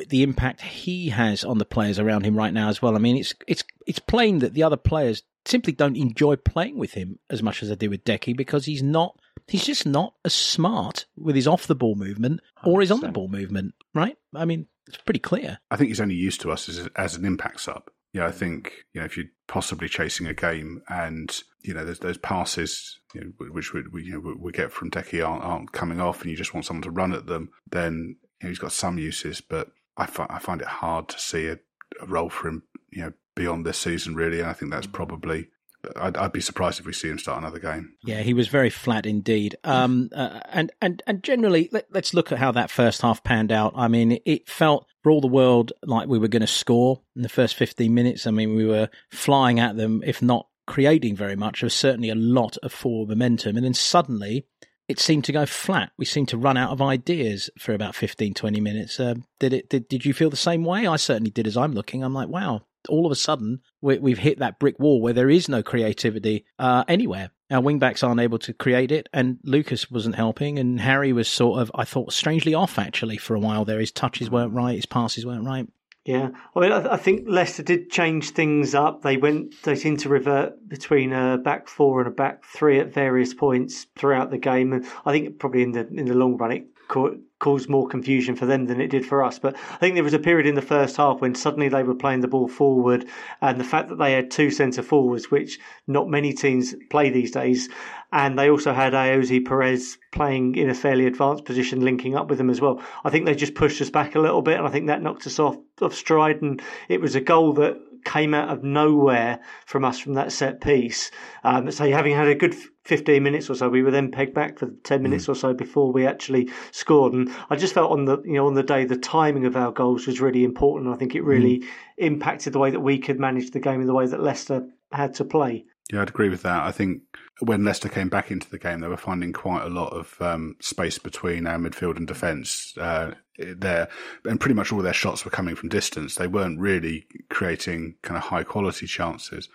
the 0.08 0.22
impact 0.22 0.60
he 0.60 1.08
has 1.08 1.44
on 1.44 1.58
the 1.58 1.64
players 1.64 1.98
around 1.98 2.24
him 2.24 2.36
right 2.36 2.52
now 2.52 2.68
as 2.68 2.80
well? 2.80 2.94
I 2.94 2.98
mean, 2.98 3.16
it's 3.16 3.34
it's 3.46 3.64
it's 3.86 3.98
plain 3.98 4.38
that 4.40 4.54
the 4.54 4.62
other 4.62 4.76
players 4.76 5.22
simply 5.44 5.72
don't 5.72 5.96
enjoy 5.96 6.36
playing 6.36 6.78
with 6.78 6.94
him 6.94 7.18
as 7.30 7.42
much 7.42 7.62
as 7.62 7.68
they 7.68 7.76
do 7.76 7.90
with 7.90 8.04
Deki 8.04 8.36
because 8.36 8.64
he's 8.64 8.82
not 8.82 9.18
he's 9.46 9.66
just 9.66 9.86
not 9.86 10.14
as 10.24 10.34
smart 10.34 11.06
with 11.16 11.36
his 11.36 11.46
off 11.46 11.66
the 11.66 11.74
ball 11.74 11.94
movement 11.94 12.40
or 12.64 12.80
his 12.80 12.90
on 12.90 13.00
the 13.00 13.08
ball 13.08 13.28
movement, 13.28 13.74
right? 13.94 14.16
I 14.34 14.44
mean, 14.44 14.66
it's 14.86 14.98
pretty 14.98 15.20
clear. 15.20 15.58
I 15.70 15.76
think 15.76 15.88
he's 15.88 16.00
only 16.00 16.14
used 16.14 16.40
to 16.42 16.50
us 16.50 16.68
as, 16.68 16.88
as 16.96 17.16
an 17.16 17.24
impact 17.24 17.60
sub. 17.60 17.90
Yeah, 18.16 18.26
I 18.26 18.32
think 18.32 18.72
you 18.94 19.00
know 19.00 19.04
if 19.04 19.16
you're 19.18 19.26
possibly 19.46 19.90
chasing 19.90 20.26
a 20.26 20.32
game 20.32 20.82
and 20.88 21.38
you 21.62 21.74
know 21.74 21.84
there's 21.84 21.98
those 21.98 22.16
passes 22.16 22.98
you 23.12 23.20
know, 23.20 23.46
which 23.50 23.74
we, 23.74 23.82
we, 23.92 24.04
you 24.04 24.12
know, 24.12 24.34
we 24.38 24.52
get 24.52 24.72
from 24.72 24.90
Deki 24.90 25.26
aren't, 25.26 25.44
aren't 25.44 25.72
coming 25.72 26.00
off, 26.00 26.22
and 26.22 26.30
you 26.30 26.36
just 26.36 26.54
want 26.54 26.64
someone 26.64 26.82
to 26.82 26.90
run 26.90 27.12
at 27.12 27.26
them, 27.26 27.50
then 27.70 28.16
you 28.40 28.46
know, 28.46 28.48
he's 28.48 28.58
got 28.58 28.72
some 28.72 28.98
uses, 28.98 29.42
but 29.42 29.70
I, 29.98 30.06
fi- 30.06 30.26
I 30.30 30.38
find 30.38 30.62
it 30.62 30.66
hard 30.66 31.08
to 31.10 31.18
see 31.18 31.46
a, 31.48 31.58
a 32.00 32.06
role 32.06 32.30
for 32.30 32.48
him, 32.48 32.62
you 32.90 33.02
know, 33.02 33.12
beyond 33.34 33.66
this 33.66 33.76
season 33.76 34.14
really, 34.14 34.40
and 34.40 34.48
I 34.48 34.54
think 34.54 34.72
that's 34.72 34.86
probably 34.86 35.48
I'd, 35.94 36.16
I'd, 36.16 36.32
be 36.32 36.40
surprised 36.40 36.80
if 36.80 36.86
we 36.86 36.92
see 36.92 37.08
him 37.08 37.18
start 37.18 37.38
another 37.38 37.58
game. 37.58 37.92
Yeah, 38.04 38.22
he 38.22 38.34
was 38.34 38.48
very 38.48 38.70
flat 38.70 39.06
indeed. 39.06 39.56
Um, 39.62 40.10
uh, 40.14 40.40
and 40.50 40.72
and 40.80 41.02
and 41.06 41.22
generally, 41.22 41.68
let, 41.70 41.94
us 41.94 42.14
look 42.14 42.32
at 42.32 42.38
how 42.38 42.50
that 42.52 42.70
first 42.70 43.02
half 43.02 43.22
panned 43.22 43.52
out. 43.52 43.72
I 43.76 43.88
mean, 43.88 44.18
it 44.24 44.48
felt 44.48 44.86
for 45.06 45.12
all 45.12 45.20
the 45.20 45.28
world 45.28 45.72
like 45.84 46.08
we 46.08 46.18
were 46.18 46.26
going 46.26 46.40
to 46.40 46.48
score 46.48 47.00
in 47.14 47.22
the 47.22 47.28
first 47.28 47.54
fifteen 47.54 47.94
minutes. 47.94 48.26
I 48.26 48.32
mean, 48.32 48.56
we 48.56 48.66
were 48.66 48.88
flying 49.12 49.60
at 49.60 49.76
them, 49.76 50.02
if 50.04 50.20
not 50.20 50.48
creating 50.66 51.14
very 51.14 51.36
much. 51.36 51.60
There 51.60 51.66
was 51.66 51.74
certainly 51.74 52.10
a 52.10 52.16
lot 52.16 52.56
of 52.64 52.72
forward 52.72 53.10
momentum, 53.10 53.56
and 53.56 53.64
then 53.64 53.74
suddenly. 53.74 54.48
It 54.88 55.00
seemed 55.00 55.24
to 55.24 55.32
go 55.32 55.46
flat. 55.46 55.90
We 55.98 56.04
seemed 56.04 56.28
to 56.28 56.36
run 56.36 56.56
out 56.56 56.70
of 56.70 56.80
ideas 56.80 57.50
for 57.58 57.72
about 57.72 57.96
15, 57.96 58.34
20 58.34 58.60
minutes. 58.60 59.00
Uh, 59.00 59.14
did 59.40 59.52
it? 59.52 59.68
Did, 59.68 59.88
did 59.88 60.04
you 60.04 60.12
feel 60.12 60.30
the 60.30 60.36
same 60.36 60.64
way? 60.64 60.86
I 60.88 60.96
certainly 60.96 61.30
did. 61.30 61.46
As 61.46 61.56
I'm 61.56 61.72
looking, 61.72 62.02
I'm 62.02 62.14
like, 62.14 62.28
wow, 62.28 62.62
all 62.88 63.06
of 63.06 63.12
a 63.12 63.16
sudden 63.16 63.60
we, 63.80 64.10
have 64.10 64.18
hit 64.18 64.40
that 64.40 64.58
brick 64.58 64.78
wall 64.80 65.00
where 65.00 65.12
there 65.12 65.30
is 65.30 65.48
no 65.48 65.62
creativity 65.62 66.46
uh, 66.58 66.84
anywhere. 66.88 67.30
Our 67.50 67.62
wingbacks 67.62 68.06
aren't 68.06 68.20
able 68.20 68.38
to 68.40 68.52
create 68.52 68.90
it, 68.90 69.08
and 69.12 69.38
Lucas 69.44 69.90
wasn't 69.90 70.16
helping, 70.16 70.58
and 70.58 70.80
Harry 70.80 71.12
was 71.12 71.28
sort 71.28 71.60
of, 71.60 71.70
I 71.74 71.84
thought, 71.84 72.12
strangely 72.12 72.54
off 72.54 72.78
actually 72.78 73.18
for 73.18 73.36
a 73.36 73.40
while 73.40 73.64
there. 73.64 73.78
His 73.78 73.92
touches 73.92 74.30
weren't 74.30 74.52
right, 74.52 74.74
his 74.74 74.86
passes 74.86 75.24
weren't 75.24 75.44
right. 75.44 75.68
Yeah, 76.04 76.30
I 76.54 76.60
mean, 76.60 76.70
I, 76.70 76.96
think 76.96 77.24
Leicester 77.26 77.64
did 77.64 77.90
change 77.90 78.30
things 78.30 78.76
up. 78.76 79.02
They 79.02 79.16
went, 79.16 79.60
they 79.64 79.74
seemed 79.74 79.98
to 80.00 80.08
revert 80.08 80.68
between 80.68 81.12
a 81.12 81.36
back 81.36 81.68
four 81.68 82.00
and 82.00 82.06
a 82.06 82.12
back 82.12 82.44
three 82.44 82.78
at 82.78 82.94
various 82.94 83.34
points 83.34 83.86
throughout 83.96 84.30
the 84.30 84.38
game, 84.38 84.72
and 84.72 84.86
I 85.04 85.10
think 85.10 85.40
probably 85.40 85.62
in 85.62 85.72
the 85.72 85.88
in 85.88 86.06
the 86.06 86.14
long 86.14 86.36
run 86.36 86.52
it 86.52 86.66
caused 86.88 87.68
more 87.68 87.86
confusion 87.88 88.34
for 88.36 88.46
them 88.46 88.66
than 88.66 88.80
it 88.80 88.88
did 88.88 89.04
for 89.04 89.22
us. 89.22 89.38
But 89.38 89.56
I 89.56 89.76
think 89.76 89.94
there 89.94 90.04
was 90.04 90.14
a 90.14 90.18
period 90.18 90.46
in 90.46 90.54
the 90.54 90.62
first 90.62 90.96
half 90.96 91.20
when 91.20 91.34
suddenly 91.34 91.68
they 91.68 91.82
were 91.82 91.94
playing 91.94 92.20
the 92.20 92.28
ball 92.28 92.48
forward, 92.48 93.06
and 93.40 93.60
the 93.60 93.64
fact 93.64 93.88
that 93.88 93.98
they 93.98 94.12
had 94.12 94.30
two 94.30 94.50
centre 94.50 94.82
forwards, 94.82 95.30
which 95.30 95.58
not 95.86 96.08
many 96.08 96.32
teams 96.32 96.74
play 96.90 97.10
these 97.10 97.30
days, 97.30 97.68
and 98.12 98.38
they 98.38 98.48
also 98.48 98.72
had 98.72 98.92
Ayoze 98.92 99.44
Perez 99.44 99.98
playing 100.12 100.54
in 100.54 100.70
a 100.70 100.74
fairly 100.74 101.06
advanced 101.06 101.44
position, 101.44 101.84
linking 101.84 102.16
up 102.16 102.28
with 102.28 102.38
them 102.38 102.50
as 102.50 102.60
well. 102.60 102.80
I 103.04 103.10
think 103.10 103.26
they 103.26 103.34
just 103.34 103.54
pushed 103.54 103.82
us 103.82 103.90
back 103.90 104.14
a 104.14 104.20
little 104.20 104.42
bit, 104.42 104.58
and 104.58 104.66
I 104.66 104.70
think 104.70 104.86
that 104.86 105.02
knocked 105.02 105.26
us 105.26 105.38
off 105.38 105.56
off 105.82 105.94
stride. 105.94 106.40
And 106.40 106.62
it 106.88 107.00
was 107.00 107.14
a 107.14 107.20
goal 107.20 107.52
that 107.54 107.76
came 108.04 108.32
out 108.34 108.48
of 108.48 108.62
nowhere 108.62 109.40
from 109.66 109.84
us 109.84 109.98
from 109.98 110.14
that 110.14 110.32
set 110.32 110.60
piece. 110.60 111.10
Um, 111.42 111.70
so 111.70 111.90
having 111.90 112.14
had 112.14 112.28
a 112.28 112.34
good 112.34 112.54
15 112.86 113.22
minutes 113.22 113.50
or 113.50 113.54
so, 113.54 113.68
we 113.68 113.82
were 113.82 113.90
then 113.90 114.10
pegged 114.10 114.32
back 114.32 114.58
for 114.58 114.70
10 114.84 115.02
minutes 115.02 115.26
mm. 115.26 115.30
or 115.30 115.34
so 115.34 115.52
before 115.52 115.92
we 115.92 116.06
actually 116.06 116.48
scored. 116.70 117.12
And 117.14 117.30
I 117.50 117.56
just 117.56 117.74
felt 117.74 117.90
on 117.90 118.04
the, 118.04 118.18
you 118.24 118.34
know, 118.34 118.46
on 118.46 118.54
the 118.54 118.62
day, 118.62 118.84
the 118.84 118.96
timing 118.96 119.44
of 119.44 119.56
our 119.56 119.72
goals 119.72 120.06
was 120.06 120.20
really 120.20 120.44
important. 120.44 120.94
I 120.94 120.96
think 120.96 121.14
it 121.14 121.24
really 121.24 121.58
mm. 121.58 121.66
impacted 121.98 122.52
the 122.52 122.60
way 122.60 122.70
that 122.70 122.80
we 122.80 122.98
could 122.98 123.18
manage 123.18 123.50
the 123.50 123.60
game 123.60 123.80
and 123.80 123.88
the 123.88 123.94
way 123.94 124.06
that 124.06 124.22
Leicester 124.22 124.68
had 124.92 125.14
to 125.14 125.24
play. 125.24 125.64
Yeah, 125.92 126.02
I'd 126.02 126.08
agree 126.08 126.28
with 126.28 126.42
that. 126.42 126.62
I 126.62 126.72
think 126.72 127.02
when 127.40 127.64
Leicester 127.64 127.88
came 127.88 128.08
back 128.08 128.30
into 128.30 128.48
the 128.48 128.58
game, 128.58 128.80
they 128.80 128.88
were 128.88 128.96
finding 128.96 129.32
quite 129.32 129.64
a 129.64 129.68
lot 129.68 129.92
of 129.92 130.16
um, 130.20 130.56
space 130.60 130.98
between 130.98 131.46
our 131.46 131.58
midfield 131.58 131.96
and 131.96 132.06
defence 132.06 132.74
uh, 132.78 133.12
there, 133.38 133.88
and 134.24 134.40
pretty 134.40 134.54
much 134.54 134.72
all 134.72 134.82
their 134.82 134.92
shots 134.92 135.24
were 135.24 135.30
coming 135.30 135.54
from 135.54 135.68
distance. 135.68 136.16
They 136.16 136.26
weren't 136.26 136.58
really 136.58 137.06
creating 137.30 137.96
kind 138.02 138.16
of 138.16 138.24
high 138.24 138.42
quality 138.42 138.86
chances. 138.86 139.48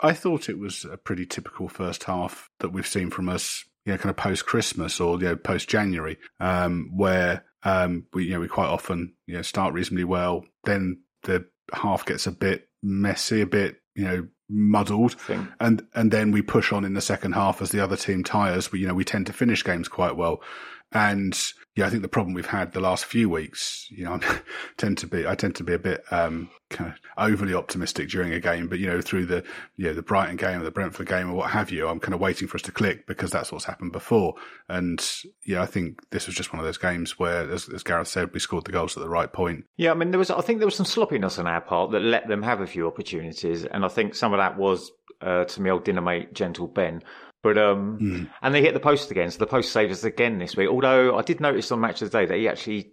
I 0.00 0.12
thought 0.12 0.48
it 0.48 0.58
was 0.58 0.84
a 0.84 0.96
pretty 0.96 1.26
typical 1.26 1.68
first 1.68 2.04
half 2.04 2.50
that 2.60 2.70
we've 2.70 2.86
seen 2.86 3.10
from 3.10 3.28
us, 3.28 3.64
you 3.84 3.92
know, 3.92 3.98
kind 3.98 4.10
of 4.10 4.16
post 4.16 4.46
Christmas 4.46 5.00
or 5.00 5.18
you 5.18 5.26
know, 5.26 5.36
post 5.36 5.68
January, 5.68 6.18
um, 6.40 6.90
where 6.94 7.44
um, 7.64 8.06
we 8.12 8.24
you 8.24 8.32
know 8.32 8.40
we 8.40 8.48
quite 8.48 8.68
often 8.68 9.14
you 9.26 9.34
know 9.34 9.42
start 9.42 9.74
reasonably 9.74 10.04
well, 10.04 10.44
then 10.64 11.02
the 11.24 11.46
half 11.72 12.06
gets 12.06 12.26
a 12.26 12.32
bit 12.32 12.68
messy, 12.82 13.40
a 13.40 13.46
bit 13.46 13.80
you 13.94 14.04
know 14.04 14.28
muddled, 14.48 15.16
and 15.60 15.86
and 15.94 16.10
then 16.10 16.30
we 16.30 16.42
push 16.42 16.72
on 16.72 16.84
in 16.84 16.94
the 16.94 17.00
second 17.00 17.32
half 17.32 17.60
as 17.60 17.70
the 17.70 17.80
other 17.80 17.96
team 17.96 18.22
tires. 18.22 18.70
We 18.70 18.80
you 18.80 18.86
know 18.86 18.94
we 18.94 19.04
tend 19.04 19.26
to 19.26 19.32
finish 19.32 19.64
games 19.64 19.88
quite 19.88 20.16
well, 20.16 20.40
and 20.92 21.38
yeah, 21.76 21.86
I 21.86 21.90
think 21.90 22.02
the 22.02 22.08
problem 22.08 22.34
we've 22.34 22.46
had 22.46 22.72
the 22.72 22.80
last 22.80 23.04
few 23.04 23.28
weeks, 23.28 23.86
you 23.90 24.04
know, 24.04 24.14
I 24.14 24.40
tend 24.78 24.98
to 24.98 25.06
be 25.06 25.26
I 25.26 25.34
tend 25.34 25.54
to 25.56 25.64
be 25.64 25.74
a 25.74 25.78
bit 25.78 26.02
um, 26.10 26.48
kind 26.70 26.90
of 26.90 26.98
overly 27.16 27.54
optimistic 27.54 28.08
during 28.08 28.32
a 28.32 28.40
game, 28.40 28.68
but 28.68 28.78
you 28.78 28.86
know, 28.86 29.00
through 29.00 29.26
the 29.26 29.44
you 29.76 29.86
know 29.86 29.94
the 29.94 30.02
Brighton 30.02 30.36
game 30.36 30.60
or 30.60 30.64
the 30.64 30.70
Brentford 30.70 31.06
game 31.06 31.30
or 31.30 31.34
what 31.34 31.50
have 31.50 31.70
you, 31.70 31.86
I'm 31.86 32.00
kind 32.00 32.14
of 32.14 32.20
waiting 32.20 32.48
for 32.48 32.56
us 32.56 32.62
to 32.62 32.72
click 32.72 33.06
because 33.06 33.30
that's 33.30 33.52
what's 33.52 33.66
happened 33.66 33.92
before. 33.92 34.34
And 34.68 35.06
yeah, 35.44 35.62
I 35.62 35.66
think 35.66 36.00
this 36.10 36.26
was 36.26 36.34
just 36.34 36.52
one 36.52 36.58
of 36.58 36.66
those 36.66 36.78
games 36.78 37.18
where, 37.18 37.48
as, 37.50 37.68
as 37.68 37.82
Gareth 37.82 38.08
said, 38.08 38.32
we 38.32 38.40
scored 38.40 38.64
the 38.64 38.72
goals 38.72 38.96
at 38.96 39.02
the 39.02 39.08
right 39.08 39.32
point. 39.32 39.64
Yeah, 39.76 39.90
I 39.90 39.94
mean, 39.94 40.10
there 40.10 40.18
was 40.18 40.30
I 40.30 40.40
think 40.40 40.58
there 40.58 40.66
was 40.66 40.76
some 40.76 40.86
sloppiness 40.86 41.38
on 41.38 41.46
our 41.46 41.60
part 41.60 41.90
that 41.92 42.00
let 42.00 42.28
them 42.28 42.42
have 42.42 42.60
a 42.60 42.66
few 42.66 42.86
opportunities, 42.86 43.64
and 43.66 43.84
I 43.84 43.88
think 43.88 44.14
some 44.14 44.32
of 44.32 44.38
that 44.38 44.56
was 44.56 44.90
uh, 45.20 45.44
to 45.44 45.62
my 45.62 45.70
old 45.70 45.84
dinner 45.84 46.00
mate, 46.00 46.32
Gentle 46.32 46.66
Ben 46.66 47.02
but 47.42 47.56
um, 47.56 47.98
mm. 48.00 48.30
and 48.42 48.54
they 48.54 48.60
hit 48.60 48.74
the 48.74 48.80
post 48.80 49.10
again, 49.10 49.30
so 49.30 49.38
the 49.38 49.46
post 49.46 49.72
saved 49.72 49.92
us 49.92 50.02
again 50.02 50.38
this 50.38 50.56
week. 50.56 50.68
Although 50.68 51.16
I 51.16 51.22
did 51.22 51.40
notice 51.40 51.70
on 51.70 51.80
Match 51.80 52.02
of 52.02 52.10
the 52.10 52.18
Day 52.18 52.26
that 52.26 52.36
he 52.36 52.48
actually 52.48 52.92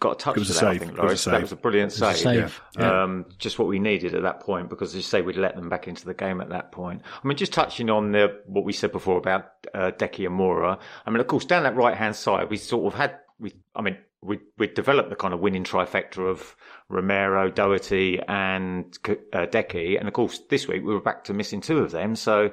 got 0.00 0.12
a 0.12 0.16
touch 0.16 0.34
to 0.34 0.52
that. 0.52 0.64
I 0.64 0.78
think 0.78 0.92
Lloris, 0.92 1.24
that 1.30 1.40
was 1.40 1.52
a 1.52 1.56
brilliant 1.56 1.92
save. 1.92 2.14
A 2.14 2.18
save. 2.18 2.62
Yeah. 2.76 3.02
Um, 3.02 3.26
just 3.38 3.58
what 3.58 3.68
we 3.68 3.78
needed 3.78 4.14
at 4.14 4.22
that 4.22 4.40
point 4.40 4.68
because, 4.68 4.90
as 4.90 4.96
you 4.96 5.02
say, 5.02 5.22
we'd 5.22 5.36
let 5.36 5.54
them 5.54 5.68
back 5.68 5.86
into 5.86 6.04
the 6.04 6.14
game 6.14 6.40
at 6.40 6.48
that 6.50 6.72
point. 6.72 7.02
I 7.22 7.26
mean, 7.26 7.36
just 7.36 7.52
touching 7.52 7.88
on 7.88 8.10
the 8.12 8.40
what 8.46 8.64
we 8.64 8.72
said 8.72 8.90
before 8.90 9.16
about 9.16 9.46
uh, 9.72 9.92
Deki 9.92 10.26
and 10.26 10.38
Moura. 10.38 10.78
I 11.06 11.10
mean, 11.10 11.20
of 11.20 11.28
course, 11.28 11.44
down 11.44 11.62
that 11.62 11.76
right 11.76 11.96
hand 11.96 12.16
side, 12.16 12.50
we 12.50 12.56
sort 12.56 12.92
of 12.92 12.98
had 12.98 13.18
we. 13.38 13.52
I 13.76 13.82
mean, 13.82 13.96
we 14.22 14.40
we 14.58 14.66
developed 14.66 15.10
the 15.10 15.16
kind 15.16 15.34
of 15.34 15.40
winning 15.40 15.64
trifecta 15.64 16.18
of 16.18 16.56
Romero, 16.88 17.50
Doherty, 17.50 18.18
and 18.26 18.86
uh, 19.32 19.46
Deki, 19.46 19.98
and 19.98 20.08
of 20.08 20.14
course, 20.14 20.40
this 20.50 20.66
week 20.66 20.82
we 20.82 20.92
were 20.92 21.00
back 21.00 21.24
to 21.24 21.34
missing 21.34 21.60
two 21.60 21.78
of 21.78 21.90
them. 21.90 22.16
So 22.16 22.50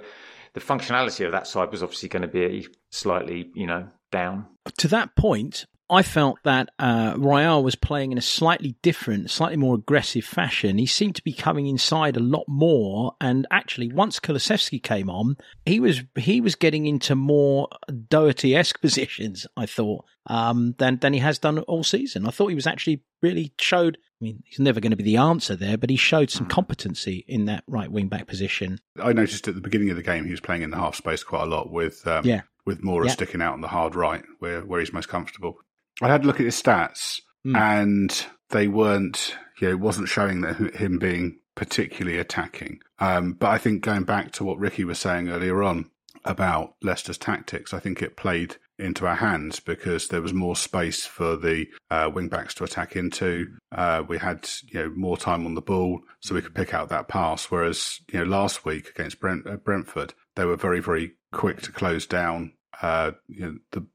the 0.53 0.61
functionality 0.61 1.25
of 1.25 1.31
that 1.31 1.47
side 1.47 1.71
was 1.71 1.83
obviously 1.83 2.09
going 2.09 2.23
to 2.23 2.27
be 2.27 2.67
slightly, 2.89 3.51
you 3.55 3.67
know, 3.67 3.87
down. 4.11 4.45
To 4.77 4.87
that 4.89 5.15
point, 5.15 5.65
I 5.91 6.03
felt 6.03 6.37
that 6.43 6.69
uh, 6.79 7.15
was 7.17 7.75
playing 7.75 8.13
in 8.13 8.17
a 8.17 8.21
slightly 8.21 8.77
different, 8.81 9.29
slightly 9.29 9.57
more 9.57 9.75
aggressive 9.75 10.23
fashion. 10.23 10.77
He 10.77 10.85
seemed 10.85 11.15
to 11.15 11.23
be 11.23 11.33
coming 11.33 11.67
inside 11.67 12.15
a 12.15 12.21
lot 12.21 12.45
more, 12.47 13.13
and 13.19 13.45
actually, 13.51 13.91
once 13.91 14.17
Kulusevski 14.19 14.81
came 14.81 15.09
on, 15.09 15.35
he 15.65 15.81
was 15.81 16.01
he 16.15 16.39
was 16.39 16.55
getting 16.55 16.85
into 16.85 17.13
more 17.13 17.67
Doherty 18.07 18.55
esque 18.55 18.79
positions. 18.81 19.45
I 19.57 19.65
thought 19.65 20.05
um, 20.27 20.75
than 20.77 20.97
than 20.99 21.11
he 21.11 21.19
has 21.19 21.39
done 21.39 21.59
all 21.59 21.83
season. 21.83 22.25
I 22.25 22.31
thought 22.31 22.47
he 22.47 22.55
was 22.55 22.67
actually 22.67 23.03
really 23.21 23.53
showed 23.59 23.97
I 24.21 24.23
mean, 24.23 24.43
he's 24.45 24.59
never 24.59 24.79
going 24.79 24.91
to 24.91 24.97
be 24.97 25.03
the 25.03 25.17
answer 25.17 25.55
there, 25.55 25.77
but 25.77 25.89
he 25.89 25.95
showed 25.95 26.29
some 26.29 26.45
hmm. 26.45 26.51
competency 26.51 27.25
in 27.27 27.45
that 27.45 27.63
right 27.67 27.91
wing 27.91 28.07
back 28.07 28.27
position. 28.27 28.79
I 29.01 29.13
noticed 29.13 29.47
at 29.47 29.55
the 29.55 29.61
beginning 29.61 29.89
of 29.89 29.95
the 29.95 30.03
game 30.03 30.25
he 30.25 30.31
was 30.31 30.39
playing 30.39 30.61
in 30.61 30.69
the 30.69 30.77
half 30.77 30.95
space 30.95 31.23
quite 31.23 31.43
a 31.43 31.47
lot 31.47 31.71
with 31.71 32.05
um, 32.07 32.25
yeah. 32.25 32.41
with 32.65 32.83
Moura 32.83 33.05
yeah. 33.05 33.11
sticking 33.11 33.41
out 33.41 33.53
on 33.53 33.61
the 33.61 33.67
hard 33.67 33.95
right 33.95 34.23
where 34.39 34.61
where 34.61 34.79
he's 34.79 34.93
most 34.93 35.09
comfortable. 35.09 35.57
I 36.01 36.07
had 36.07 36.23
a 36.23 36.27
look 36.27 36.39
at 36.39 36.45
his 36.45 36.61
stats 36.61 37.21
mm. 37.45 37.57
and 37.57 38.25
they 38.49 38.67
weren't, 38.67 39.35
you 39.59 39.67
know, 39.67 39.73
it 39.73 39.79
wasn't 39.79 40.07
showing 40.07 40.41
that 40.41 40.75
him 40.75 40.99
being 40.99 41.39
particularly 41.55 42.17
attacking. 42.17 42.79
Um, 42.99 43.33
but 43.33 43.49
I 43.49 43.57
think 43.57 43.83
going 43.83 44.03
back 44.03 44.31
to 44.33 44.43
what 44.43 44.59
Ricky 44.59 44.83
was 44.83 44.99
saying 44.99 45.29
earlier 45.29 45.63
on 45.63 45.89
about 46.23 46.75
Leicester's 46.81 47.17
tactics, 47.17 47.73
I 47.73 47.79
think 47.79 48.01
it 48.01 48.17
played 48.17 48.57
into 48.81 49.07
our 49.07 49.15
hands 49.15 49.59
because 49.59 50.07
there 50.07 50.21
was 50.21 50.33
more 50.33 50.55
space 50.55 51.05
for 51.05 51.35
the 51.35 51.67
uh, 51.89 52.09
wing 52.13 52.27
backs 52.27 52.53
to 52.55 52.63
attack 52.63 52.95
into. 52.95 53.47
Uh, 53.71 54.03
we 54.07 54.17
had 54.17 54.49
you 54.67 54.81
know 54.81 54.89
more 54.95 55.17
time 55.17 55.45
on 55.45 55.53
the 55.53 55.61
ball, 55.61 56.01
so 56.19 56.35
we 56.35 56.41
could 56.41 56.55
pick 56.55 56.73
out 56.73 56.89
that 56.89 57.07
pass. 57.07 57.45
Whereas 57.45 57.99
you 58.11 58.19
know 58.19 58.25
last 58.25 58.65
week 58.65 58.89
against 58.89 59.19
Brent, 59.19 59.47
uh, 59.47 59.57
Brentford, 59.57 60.13
they 60.35 60.45
were 60.45 60.57
very 60.57 60.81
very 60.81 61.13
quick 61.31 61.61
to 61.61 61.71
close 61.71 62.05
down. 62.05 62.53
Uh, 62.81 63.11
you 63.27 63.45
know, 63.45 63.57
the 63.71 63.85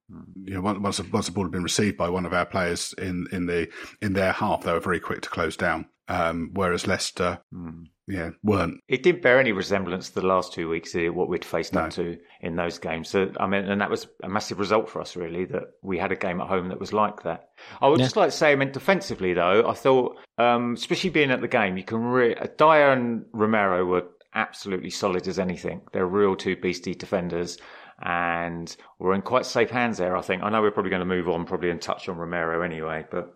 you 0.45 0.55
know 0.55 0.61
once 0.61 1.01
once 1.01 1.27
the 1.27 1.33
ball 1.33 1.45
had 1.45 1.53
been 1.53 1.63
received 1.63 1.97
by 1.97 2.09
one 2.09 2.25
of 2.25 2.33
our 2.33 2.47
players 2.47 2.95
in 2.99 3.27
in 3.33 3.47
the 3.47 3.69
in 4.01 4.13
their 4.13 4.33
half, 4.33 4.63
they 4.63 4.73
were 4.73 4.81
very 4.81 5.01
quick 5.01 5.23
to 5.23 5.31
close 5.31 5.57
down. 5.57 5.87
Um, 6.09 6.51
whereas 6.55 6.87
Leicester, 6.87 7.41
mm. 7.53 7.87
Yeah, 8.09 8.31
weren't. 8.45 8.81
It 8.89 9.03
didn't 9.03 9.23
bear 9.23 9.41
any 9.41 9.51
resemblance 9.51 10.11
to 10.11 10.21
the 10.21 10.27
last 10.27 10.53
two 10.53 10.69
weeks, 10.69 10.93
did 10.93 11.05
it, 11.05 11.15
what 11.15 11.29
we'd 11.29 11.45
faced 11.45 11.75
No. 11.75 11.81
up 11.83 11.91
to 11.93 12.17
in 12.41 12.55
those 12.55 12.79
games. 12.79 13.09
So, 13.09 13.33
I 13.41 13.47
mean, 13.49 13.65
and 13.65 13.81
that 13.81 13.91
was 13.91 14.07
a 14.23 14.29
massive 14.29 14.61
result 14.61 14.89
for 14.89 15.01
us, 15.01 15.17
really, 15.17 15.45
that 15.47 15.65
we 15.83 15.99
had 15.99 16.13
a 16.13 16.17
game 16.17 16.41
at 16.41 16.47
home 16.47 16.69
that 16.69 16.79
was 16.79 16.93
like 16.93 17.23
that. 17.25 17.49
I 17.83 17.89
would 17.89 17.99
Yeah. 17.99 18.05
just 18.07 18.17
like 18.17 18.31
to 18.31 18.37
say, 18.37 18.53
I 18.53 18.57
mean, 18.57 18.71
defensively, 18.71 19.33
though, 19.33 19.69
I 19.69 19.73
thought, 19.73 20.19
um, 20.39 20.75
especially 20.75 21.11
being 21.11 21.33
at 21.33 21.41
the 21.41 21.49
game, 21.49 21.77
you 21.77 21.83
can 21.85 22.05
really. 22.05 22.37
Dier 22.57 22.93
and 22.93 23.25
Romero 23.33 23.85
were 23.85 24.05
absolutely 24.35 24.91
solid 24.91 25.27
as 25.27 25.39
anything. 25.41 25.81
They're 25.93 26.07
real 26.07 26.37
two 26.37 26.57
beastie 26.57 26.95
defenders. 26.95 27.59
And 28.03 28.77
we're 28.99 29.15
in 29.15 29.23
quite 29.23 29.47
safe 29.47 29.71
hands 29.71 29.97
there, 29.97 30.17
I 30.17 30.21
think. 30.21 30.43
I 30.43 30.51
know 30.51 30.61
we're 30.61 30.71
probably 30.71 30.91
going 30.91 31.01
to 31.01 31.07
move 31.07 31.31
on, 31.31 31.47
probably, 31.47 31.71
and 31.71 31.81
touch 31.81 32.09
on 32.09 32.19
Romero 32.19 32.63
anyway, 32.63 33.07
but. 33.11 33.33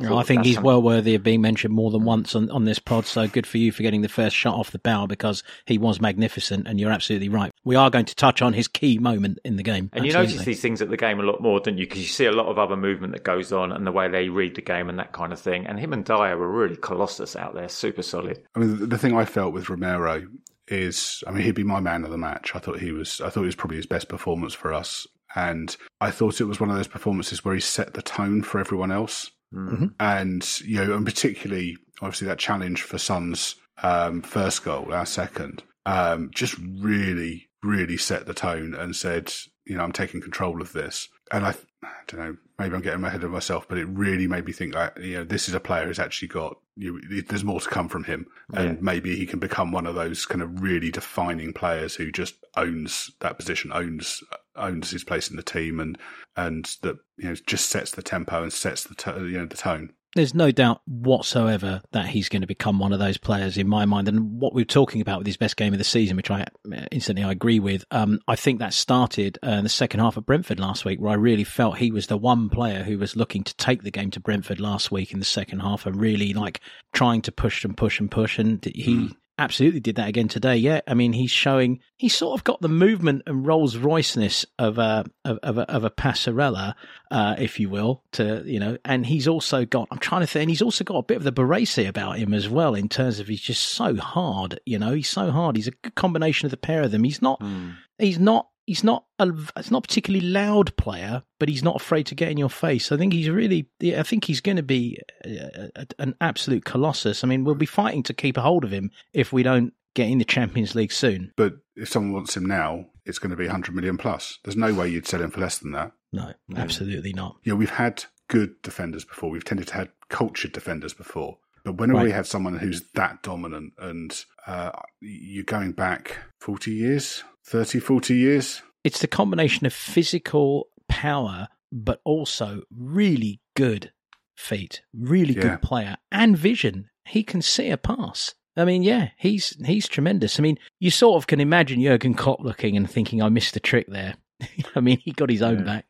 No, 0.00 0.16
I 0.16 0.22
think 0.22 0.44
he's 0.44 0.54
some- 0.54 0.64
well 0.64 0.80
worthy 0.80 1.14
of 1.14 1.22
being 1.22 1.40
mentioned 1.40 1.74
more 1.74 1.90
than 1.90 2.04
once 2.04 2.34
on, 2.34 2.50
on 2.50 2.64
this 2.64 2.78
pod. 2.78 3.04
So 3.04 3.28
good 3.28 3.46
for 3.46 3.58
you 3.58 3.72
for 3.72 3.82
getting 3.82 4.02
the 4.02 4.08
first 4.08 4.34
shot 4.34 4.54
off 4.54 4.70
the 4.70 4.78
bow 4.78 5.06
because 5.06 5.42
he 5.66 5.76
was 5.76 6.00
magnificent. 6.00 6.66
And 6.66 6.80
you're 6.80 6.90
absolutely 6.90 7.28
right. 7.28 7.52
We 7.64 7.76
are 7.76 7.90
going 7.90 8.06
to 8.06 8.14
touch 8.14 8.40
on 8.42 8.52
his 8.54 8.68
key 8.68 8.98
moment 8.98 9.38
in 9.44 9.56
the 9.56 9.62
game. 9.62 9.90
And 9.92 10.06
you 10.06 10.12
notice 10.12 10.44
these 10.44 10.62
things 10.62 10.80
at 10.80 10.88
the 10.90 10.96
game 10.96 11.20
a 11.20 11.24
lot 11.24 11.42
more, 11.42 11.60
don't 11.60 11.76
you? 11.78 11.86
Because 11.86 12.00
you 12.00 12.06
see 12.08 12.26
a 12.26 12.32
lot 12.32 12.46
of 12.46 12.58
other 12.58 12.76
movement 12.76 13.12
that 13.12 13.24
goes 13.24 13.52
on 13.52 13.72
and 13.72 13.86
the 13.86 13.92
way 13.92 14.08
they 14.08 14.28
read 14.28 14.54
the 14.54 14.62
game 14.62 14.88
and 14.88 14.98
that 14.98 15.12
kind 15.12 15.32
of 15.32 15.40
thing. 15.40 15.66
And 15.66 15.78
him 15.78 15.92
and 15.92 16.04
Dier 16.04 16.36
were 16.36 16.50
really 16.50 16.76
colossus 16.76 17.36
out 17.36 17.54
there, 17.54 17.68
super 17.68 18.02
solid. 18.02 18.42
I 18.54 18.60
mean, 18.60 18.78
the, 18.78 18.86
the 18.86 18.98
thing 18.98 19.16
I 19.16 19.24
felt 19.24 19.52
with 19.52 19.68
Romero 19.68 20.26
is, 20.68 21.22
I 21.26 21.32
mean, 21.32 21.44
he'd 21.44 21.54
be 21.54 21.64
my 21.64 21.80
man 21.80 22.04
of 22.04 22.10
the 22.10 22.18
match. 22.18 22.52
I 22.54 22.58
thought 22.58 22.78
he 22.80 22.92
was, 22.92 23.20
I 23.20 23.28
thought 23.28 23.40
he 23.40 23.46
was 23.46 23.56
probably 23.56 23.76
his 23.76 23.86
best 23.86 24.08
performance 24.08 24.54
for 24.54 24.72
us, 24.72 25.06
and 25.34 25.76
I 26.00 26.10
thought 26.10 26.40
it 26.40 26.44
was 26.44 26.60
one 26.60 26.70
of 26.70 26.76
those 26.76 26.88
performances 26.88 27.44
where 27.44 27.54
he 27.54 27.60
set 27.60 27.94
the 27.94 28.02
tone 28.02 28.42
for 28.42 28.58
everyone 28.58 28.92
else. 28.92 29.30
Mm. 29.52 29.92
and 30.00 30.60
you 30.62 30.84
know, 30.84 30.94
and 30.96 31.04
particularly 31.04 31.76
obviously 32.00 32.26
that 32.28 32.38
challenge 32.38 32.82
for 32.82 32.98
Son's 32.98 33.56
um, 33.82 34.22
first 34.22 34.64
goal, 34.64 34.92
our 34.92 35.06
second, 35.06 35.62
um, 35.86 36.30
just 36.34 36.56
really, 36.58 37.48
really 37.62 37.96
set 37.96 38.26
the 38.26 38.34
tone 38.34 38.74
and 38.74 38.94
said, 38.96 39.32
you 39.64 39.76
know, 39.76 39.82
I'm 39.84 39.92
taking 39.92 40.20
control 40.20 40.60
of 40.60 40.72
this. 40.72 41.08
And 41.30 41.46
I, 41.46 41.54
I 41.82 41.88
don't 42.06 42.20
know, 42.20 42.36
maybe 42.58 42.74
I'm 42.74 42.82
getting 42.82 43.02
ahead 43.04 43.24
of 43.24 43.30
myself, 43.30 43.66
but 43.68 43.78
it 43.78 43.86
really 43.86 44.26
made 44.26 44.44
me 44.44 44.52
think 44.52 44.74
that 44.74 45.00
you 45.02 45.16
know 45.18 45.24
this 45.24 45.48
is 45.48 45.54
a 45.54 45.60
player 45.60 45.86
who's 45.86 45.98
actually 45.98 46.28
got 46.28 46.58
you, 46.76 47.00
there's 47.28 47.44
more 47.44 47.60
to 47.60 47.68
come 47.68 47.88
from 47.88 48.04
him, 48.04 48.26
and 48.54 48.76
Yeah. 48.76 48.80
maybe 48.80 49.16
he 49.16 49.26
can 49.26 49.38
become 49.38 49.72
one 49.72 49.86
of 49.86 49.94
those 49.94 50.24
kind 50.26 50.42
of 50.42 50.62
really 50.62 50.90
defining 50.90 51.52
players 51.52 51.94
who 51.96 52.10
just 52.10 52.34
owns 52.56 53.10
that 53.20 53.36
position, 53.36 53.72
owns 53.72 54.22
owns 54.56 54.90
his 54.90 55.04
place 55.04 55.30
in 55.30 55.36
the 55.36 55.42
team, 55.42 55.80
and 55.80 55.98
and 56.36 56.76
that 56.82 56.96
you 57.16 57.28
know 57.28 57.34
just 57.46 57.70
sets 57.70 57.92
the 57.92 58.02
tempo 58.02 58.42
and 58.42 58.52
sets 58.52 58.84
the 58.84 58.94
to, 58.94 59.26
you 59.26 59.38
know 59.38 59.46
the 59.46 59.56
tone. 59.56 59.92
There's 60.14 60.34
no 60.34 60.50
doubt 60.50 60.82
whatsoever 60.86 61.80
that 61.92 62.06
he's 62.06 62.28
going 62.28 62.42
to 62.42 62.46
become 62.46 62.78
one 62.78 62.92
of 62.92 62.98
those 62.98 63.16
players 63.16 63.56
in 63.56 63.66
my 63.66 63.86
mind. 63.86 64.08
And 64.08 64.38
what 64.38 64.52
we're 64.52 64.66
talking 64.66 65.00
about 65.00 65.18
with 65.18 65.26
his 65.26 65.38
best 65.38 65.56
game 65.56 65.72
of 65.72 65.78
the 65.78 65.84
season, 65.84 66.18
which 66.18 66.30
I 66.30 66.42
uh, 66.42 66.84
instantly 66.90 67.24
I 67.24 67.30
agree 67.30 67.60
with, 67.60 67.86
um, 67.90 68.20
I 68.28 68.36
think 68.36 68.58
that 68.58 68.74
started 68.74 69.38
uh, 69.42 69.52
in 69.52 69.64
the 69.64 69.70
second 69.70 70.00
half 70.00 70.18
of 70.18 70.26
Brentford 70.26 70.60
last 70.60 70.84
week, 70.84 71.00
where 71.00 71.12
I 71.12 71.14
really 71.14 71.44
felt 71.44 71.78
he 71.78 71.90
was 71.90 72.08
the 72.08 72.18
one 72.18 72.50
player 72.50 72.82
who 72.82 72.98
was 72.98 73.16
looking 73.16 73.42
to 73.44 73.56
take 73.56 73.84
the 73.84 73.90
game 73.90 74.10
to 74.10 74.20
Brentford 74.20 74.60
last 74.60 74.92
week 74.92 75.12
in 75.12 75.18
the 75.18 75.24
second 75.24 75.60
half 75.60 75.86
and 75.86 75.98
really 75.98 76.34
like 76.34 76.60
trying 76.92 77.22
to 77.22 77.32
push 77.32 77.64
and 77.64 77.74
push 77.74 77.98
and 77.98 78.10
push. 78.10 78.38
And 78.38 78.62
he 78.66 79.16
absolutely 79.38 79.80
did 79.80 79.96
that 79.96 80.08
again 80.08 80.28
today. 80.28 80.56
Yeah, 80.56 80.80
I 80.86 80.94
mean 80.94 81.12
he's 81.12 81.30
showing 81.30 81.80
he's 81.96 82.14
sort 82.14 82.38
of 82.38 82.44
got 82.44 82.60
the 82.60 82.68
movement 82.68 83.22
and 83.26 83.46
Rolls 83.46 83.76
Royceness 83.76 84.44
of 84.58 84.78
a 84.78 85.04
of, 85.24 85.38
of 85.42 85.58
a 85.58 85.62
of 85.70 85.84
a 85.84 85.90
Passarella, 85.90 86.74
uh, 87.10 87.36
if 87.38 87.58
you 87.58 87.68
will, 87.68 88.02
to 88.12 88.42
you 88.44 88.60
know, 88.60 88.78
and 88.84 89.06
he's 89.06 89.26
also 89.28 89.64
got 89.64 89.88
I'm 89.90 89.98
trying 89.98 90.20
to 90.22 90.26
think, 90.26 90.42
and 90.42 90.50
he's 90.50 90.62
also 90.62 90.84
got 90.84 90.96
a 90.96 91.02
bit 91.02 91.16
of 91.16 91.24
the 91.24 91.32
Baresi 91.32 91.88
about 91.88 92.18
him 92.18 92.34
as 92.34 92.48
well 92.48 92.74
in 92.74 92.88
terms 92.88 93.18
of 93.20 93.28
he's 93.28 93.40
just 93.40 93.62
so 93.64 93.96
hard. 93.96 94.60
You 94.66 94.78
know, 94.78 94.92
he's 94.92 95.08
so 95.08 95.30
hard. 95.30 95.56
He's 95.56 95.68
a 95.68 95.72
good 95.72 95.94
combination 95.94 96.46
of 96.46 96.50
the 96.50 96.56
pair 96.56 96.82
of 96.82 96.90
them. 96.90 97.04
He's 97.04 97.22
not 97.22 97.40
Mm. 97.40 97.76
he's 97.98 98.18
not 98.18 98.48
he's 98.66 98.84
not 98.84 99.04
a 99.18 99.30
it's 99.56 99.70
not 99.70 99.78
a 99.84 99.88
particularly 99.88 100.26
loud 100.26 100.76
player, 100.76 101.22
but 101.38 101.48
he's 101.48 101.62
not 101.62 101.76
afraid 101.76 102.06
to 102.06 102.14
get 102.14 102.30
in 102.30 102.36
your 102.38 102.50
face. 102.50 102.92
I 102.92 102.96
think 102.96 103.12
he's 103.12 103.28
really 103.30 103.68
I 103.82 104.02
think 104.02 104.24
he's 104.24 104.40
going 104.40 104.56
to 104.56 104.62
be 104.62 104.98
a, 105.24 105.70
a, 105.76 105.86
an 105.98 106.14
absolute 106.20 106.64
colossus. 106.64 107.24
I 107.24 107.26
mean, 107.28 107.44
we'll 107.44 107.54
be 107.54 107.66
fighting 107.66 108.02
to 108.04 108.14
keep 108.14 108.36
a 108.36 108.42
hold 108.42 108.64
of 108.64 108.70
him 108.70 108.90
if 109.12 109.32
we 109.32 109.42
don't 109.42 109.72
get 109.94 110.08
in 110.08 110.18
the 110.18 110.24
Champions 110.24 110.74
League 110.74 110.92
soon. 110.92 111.32
But 111.36 111.54
if 111.76 111.88
someone 111.88 112.12
wants 112.12 112.36
him 112.36 112.46
now, 112.46 112.86
it's 113.04 113.18
going 113.18 113.30
to 113.30 113.36
be 113.36 113.44
100 113.46 113.74
million 113.74 113.98
plus. 113.98 114.38
There's 114.44 114.56
no 114.56 114.72
way 114.72 114.88
you'd 114.88 115.06
sell 115.06 115.20
him 115.22 115.30
for 115.30 115.40
less 115.40 115.58
than 115.58 115.72
that. 115.72 115.92
No, 116.12 116.32
absolutely 116.56 117.12
not. 117.12 117.36
Yeah, 117.44 117.54
we've 117.54 117.70
had 117.70 118.04
good 118.28 118.60
defenders 118.62 119.04
before. 119.04 119.30
We've 119.30 119.44
tended 119.44 119.68
to 119.68 119.74
have 119.74 119.88
cultured 120.08 120.52
defenders 120.52 120.94
before. 120.94 121.38
But 121.64 121.76
whenever 121.76 121.98
Right. 121.98 122.04
we 122.06 122.10
had 122.12 122.26
someone 122.26 122.58
who's 122.58 122.82
that 122.94 123.22
dominant 123.22 123.74
and 123.78 124.24
uh, 124.46 124.72
you're 125.00 125.44
going 125.44 125.72
back 125.72 126.18
40 126.40 126.70
years, 126.72 127.22
30, 127.44 127.80
40 127.80 128.14
years, 128.14 128.62
It's 128.84 129.00
the 129.00 129.06
combination 129.06 129.64
of 129.66 129.72
physical 129.72 130.68
power, 130.88 131.48
but 131.70 132.00
also 132.04 132.62
really 132.76 133.40
good 133.54 133.92
feet, 134.36 134.82
really 134.92 135.34
Yeah. 135.34 135.42
good 135.42 135.62
player, 135.62 135.96
and 136.10 136.36
vision. 136.36 136.88
He 137.06 137.22
can 137.22 137.42
see 137.42 137.70
a 137.70 137.76
pass. 137.76 138.34
I 138.56 138.64
mean, 138.64 138.82
yeah, 138.82 139.10
he's 139.16 139.56
he's 139.64 139.88
tremendous. 139.88 140.38
I 140.38 140.42
mean, 140.42 140.58
you 140.78 140.90
sort 140.90 141.16
of 141.16 141.26
can 141.26 141.40
imagine 141.40 141.80
Jurgen 141.80 142.14
Klopp 142.14 142.40
looking 142.40 142.76
and 142.76 142.90
thinking, 142.90 143.22
"I 143.22 143.28
missed 143.28 143.54
the 143.54 143.60
trick 143.60 143.86
there." 143.88 144.14
I 144.74 144.80
mean, 144.80 144.98
he 144.98 145.12
got 145.12 145.30
his 145.30 145.42
own 145.42 145.58
Yeah. 145.66 145.80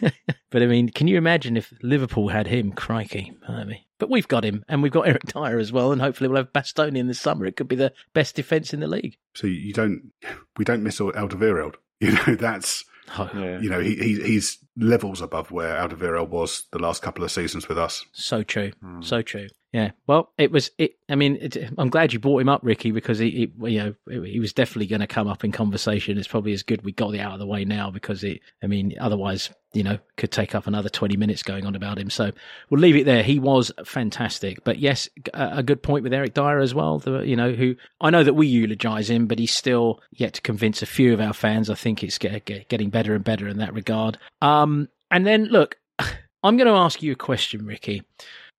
back. 0.00 0.14
but 0.50 0.62
I 0.62 0.66
mean, 0.66 0.88
can 0.90 1.08
you 1.08 1.16
imagine 1.16 1.56
if 1.56 1.72
Liverpool 1.82 2.28
had 2.28 2.46
him? 2.46 2.72
Crikey, 2.72 3.36
I 3.48 3.64
mean, 3.64 3.80
but 3.98 4.10
we've 4.10 4.28
got 4.28 4.44
him, 4.44 4.64
and 4.68 4.82
we've 4.82 4.92
got 4.92 5.06
Eric 5.08 5.24
Dier 5.26 5.58
as 5.58 5.72
well, 5.72 5.92
and 5.92 6.00
hopefully 6.00 6.28
we'll 6.28 6.38
have 6.38 6.52
Bastoni 6.52 6.96
in 6.98 7.06
the 7.08 7.14
summer. 7.14 7.46
It 7.46 7.56
could 7.56 7.68
be 7.68 7.76
the 7.76 7.92
best 8.14 8.34
defence 8.36 8.72
in 8.74 8.80
the 8.80 8.86
league. 8.88 9.16
so 9.34 9.46
you 9.46 9.72
don't, 9.72 10.12
we 10.56 10.64
don't 10.64 10.82
miss 10.82 10.98
Alderweireld. 11.00 11.74
You 12.00 12.12
know, 12.12 12.34
that's, 12.34 12.84
Oh, 13.16 13.30
Yeah. 13.34 13.60
you 13.60 13.70
know, 13.70 13.78
he, 13.80 13.94
he 13.94 14.20
he's 14.22 14.58
levels 14.76 15.20
above 15.22 15.52
where 15.52 15.76
Alderweireld 15.76 16.30
was 16.30 16.64
the 16.72 16.78
last 16.80 17.00
couple 17.02 17.22
of 17.22 17.30
seasons 17.30 17.68
with 17.68 17.78
us. 17.78 18.04
So 18.12 18.42
true, 18.42 18.72
Hmm. 18.80 19.02
so 19.02 19.22
true. 19.22 19.46
Yeah. 19.72 19.92
Well, 20.06 20.30
it 20.36 20.50
was. 20.50 20.70
It. 20.76 20.96
I 21.08 21.14
mean, 21.14 21.38
it, 21.40 21.56
I'm 21.78 21.88
glad 21.88 22.12
you 22.12 22.18
brought 22.18 22.42
him 22.42 22.48
up, 22.50 22.60
Ricky, 22.62 22.90
because 22.90 23.18
he, 23.18 23.30
he 23.58 23.70
you 23.70 23.78
know, 23.78 24.22
he 24.22 24.38
was 24.38 24.52
definitely 24.52 24.86
going 24.86 25.00
to 25.00 25.06
come 25.06 25.28
up 25.28 25.44
in 25.44 25.52
conversation. 25.52 26.18
It's 26.18 26.28
probably 26.28 26.52
as 26.52 26.62
good 26.62 26.84
we 26.84 26.92
got 26.92 27.14
it 27.14 27.20
out 27.20 27.32
of 27.32 27.38
the 27.38 27.46
way 27.46 27.64
now 27.64 27.90
because 27.90 28.22
it. 28.22 28.40
I 28.62 28.66
mean, 28.66 28.94
otherwise, 29.00 29.48
you 29.72 29.82
know, 29.82 29.98
could 30.18 30.30
take 30.30 30.54
up 30.54 30.66
another 30.66 30.90
20 30.90 31.16
minutes 31.16 31.42
going 31.42 31.64
on 31.64 31.74
about 31.74 31.98
him. 31.98 32.10
So 32.10 32.32
we'll 32.68 32.82
leave 32.82 32.96
it 32.96 33.06
there. 33.06 33.22
He 33.22 33.38
was 33.38 33.72
fantastic, 33.84 34.62
but 34.62 34.78
yes, 34.78 35.08
a, 35.32 35.62
good 35.62 35.82
point 35.82 36.04
with 36.04 36.12
Eric 36.12 36.34
Dier 36.34 36.58
as 36.58 36.74
well. 36.74 36.98
The, 36.98 37.20
you 37.20 37.36
know, 37.36 37.52
who 37.52 37.74
I 37.98 38.10
know 38.10 38.24
that 38.24 38.34
we 38.34 38.48
eulogise 38.48 39.08
him, 39.08 39.26
but 39.26 39.38
he's 39.38 39.54
still 39.54 40.02
yet 40.10 40.34
to 40.34 40.42
convince 40.42 40.82
a 40.82 40.86
few 40.86 41.14
of 41.14 41.20
our 41.20 41.32
fans. 41.32 41.70
I 41.70 41.74
think 41.74 42.02
it's 42.02 42.18
get, 42.18 42.44
get, 42.44 42.68
getting 42.68 42.90
better 42.90 43.14
and 43.14 43.24
better 43.24 43.48
in 43.48 43.56
that 43.58 43.72
regard. 43.72 44.18
Um, 44.42 44.88
and 45.10 45.26
then 45.26 45.46
look, 45.46 45.78
I'm 45.98 46.58
going 46.58 46.68
to 46.68 46.74
ask 46.74 47.02
you 47.02 47.12
a 47.12 47.16
question, 47.16 47.64
Ricky. 47.64 48.02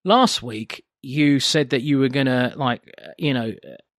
Last 0.04 0.42
week, 0.42 0.84
you 1.04 1.40
said 1.40 1.70
that 1.70 1.82
you 1.82 1.98
were 1.98 2.08
going 2.08 2.26
to, 2.26 2.52
like, 2.56 2.82
you 3.18 3.34
know, 3.34 3.52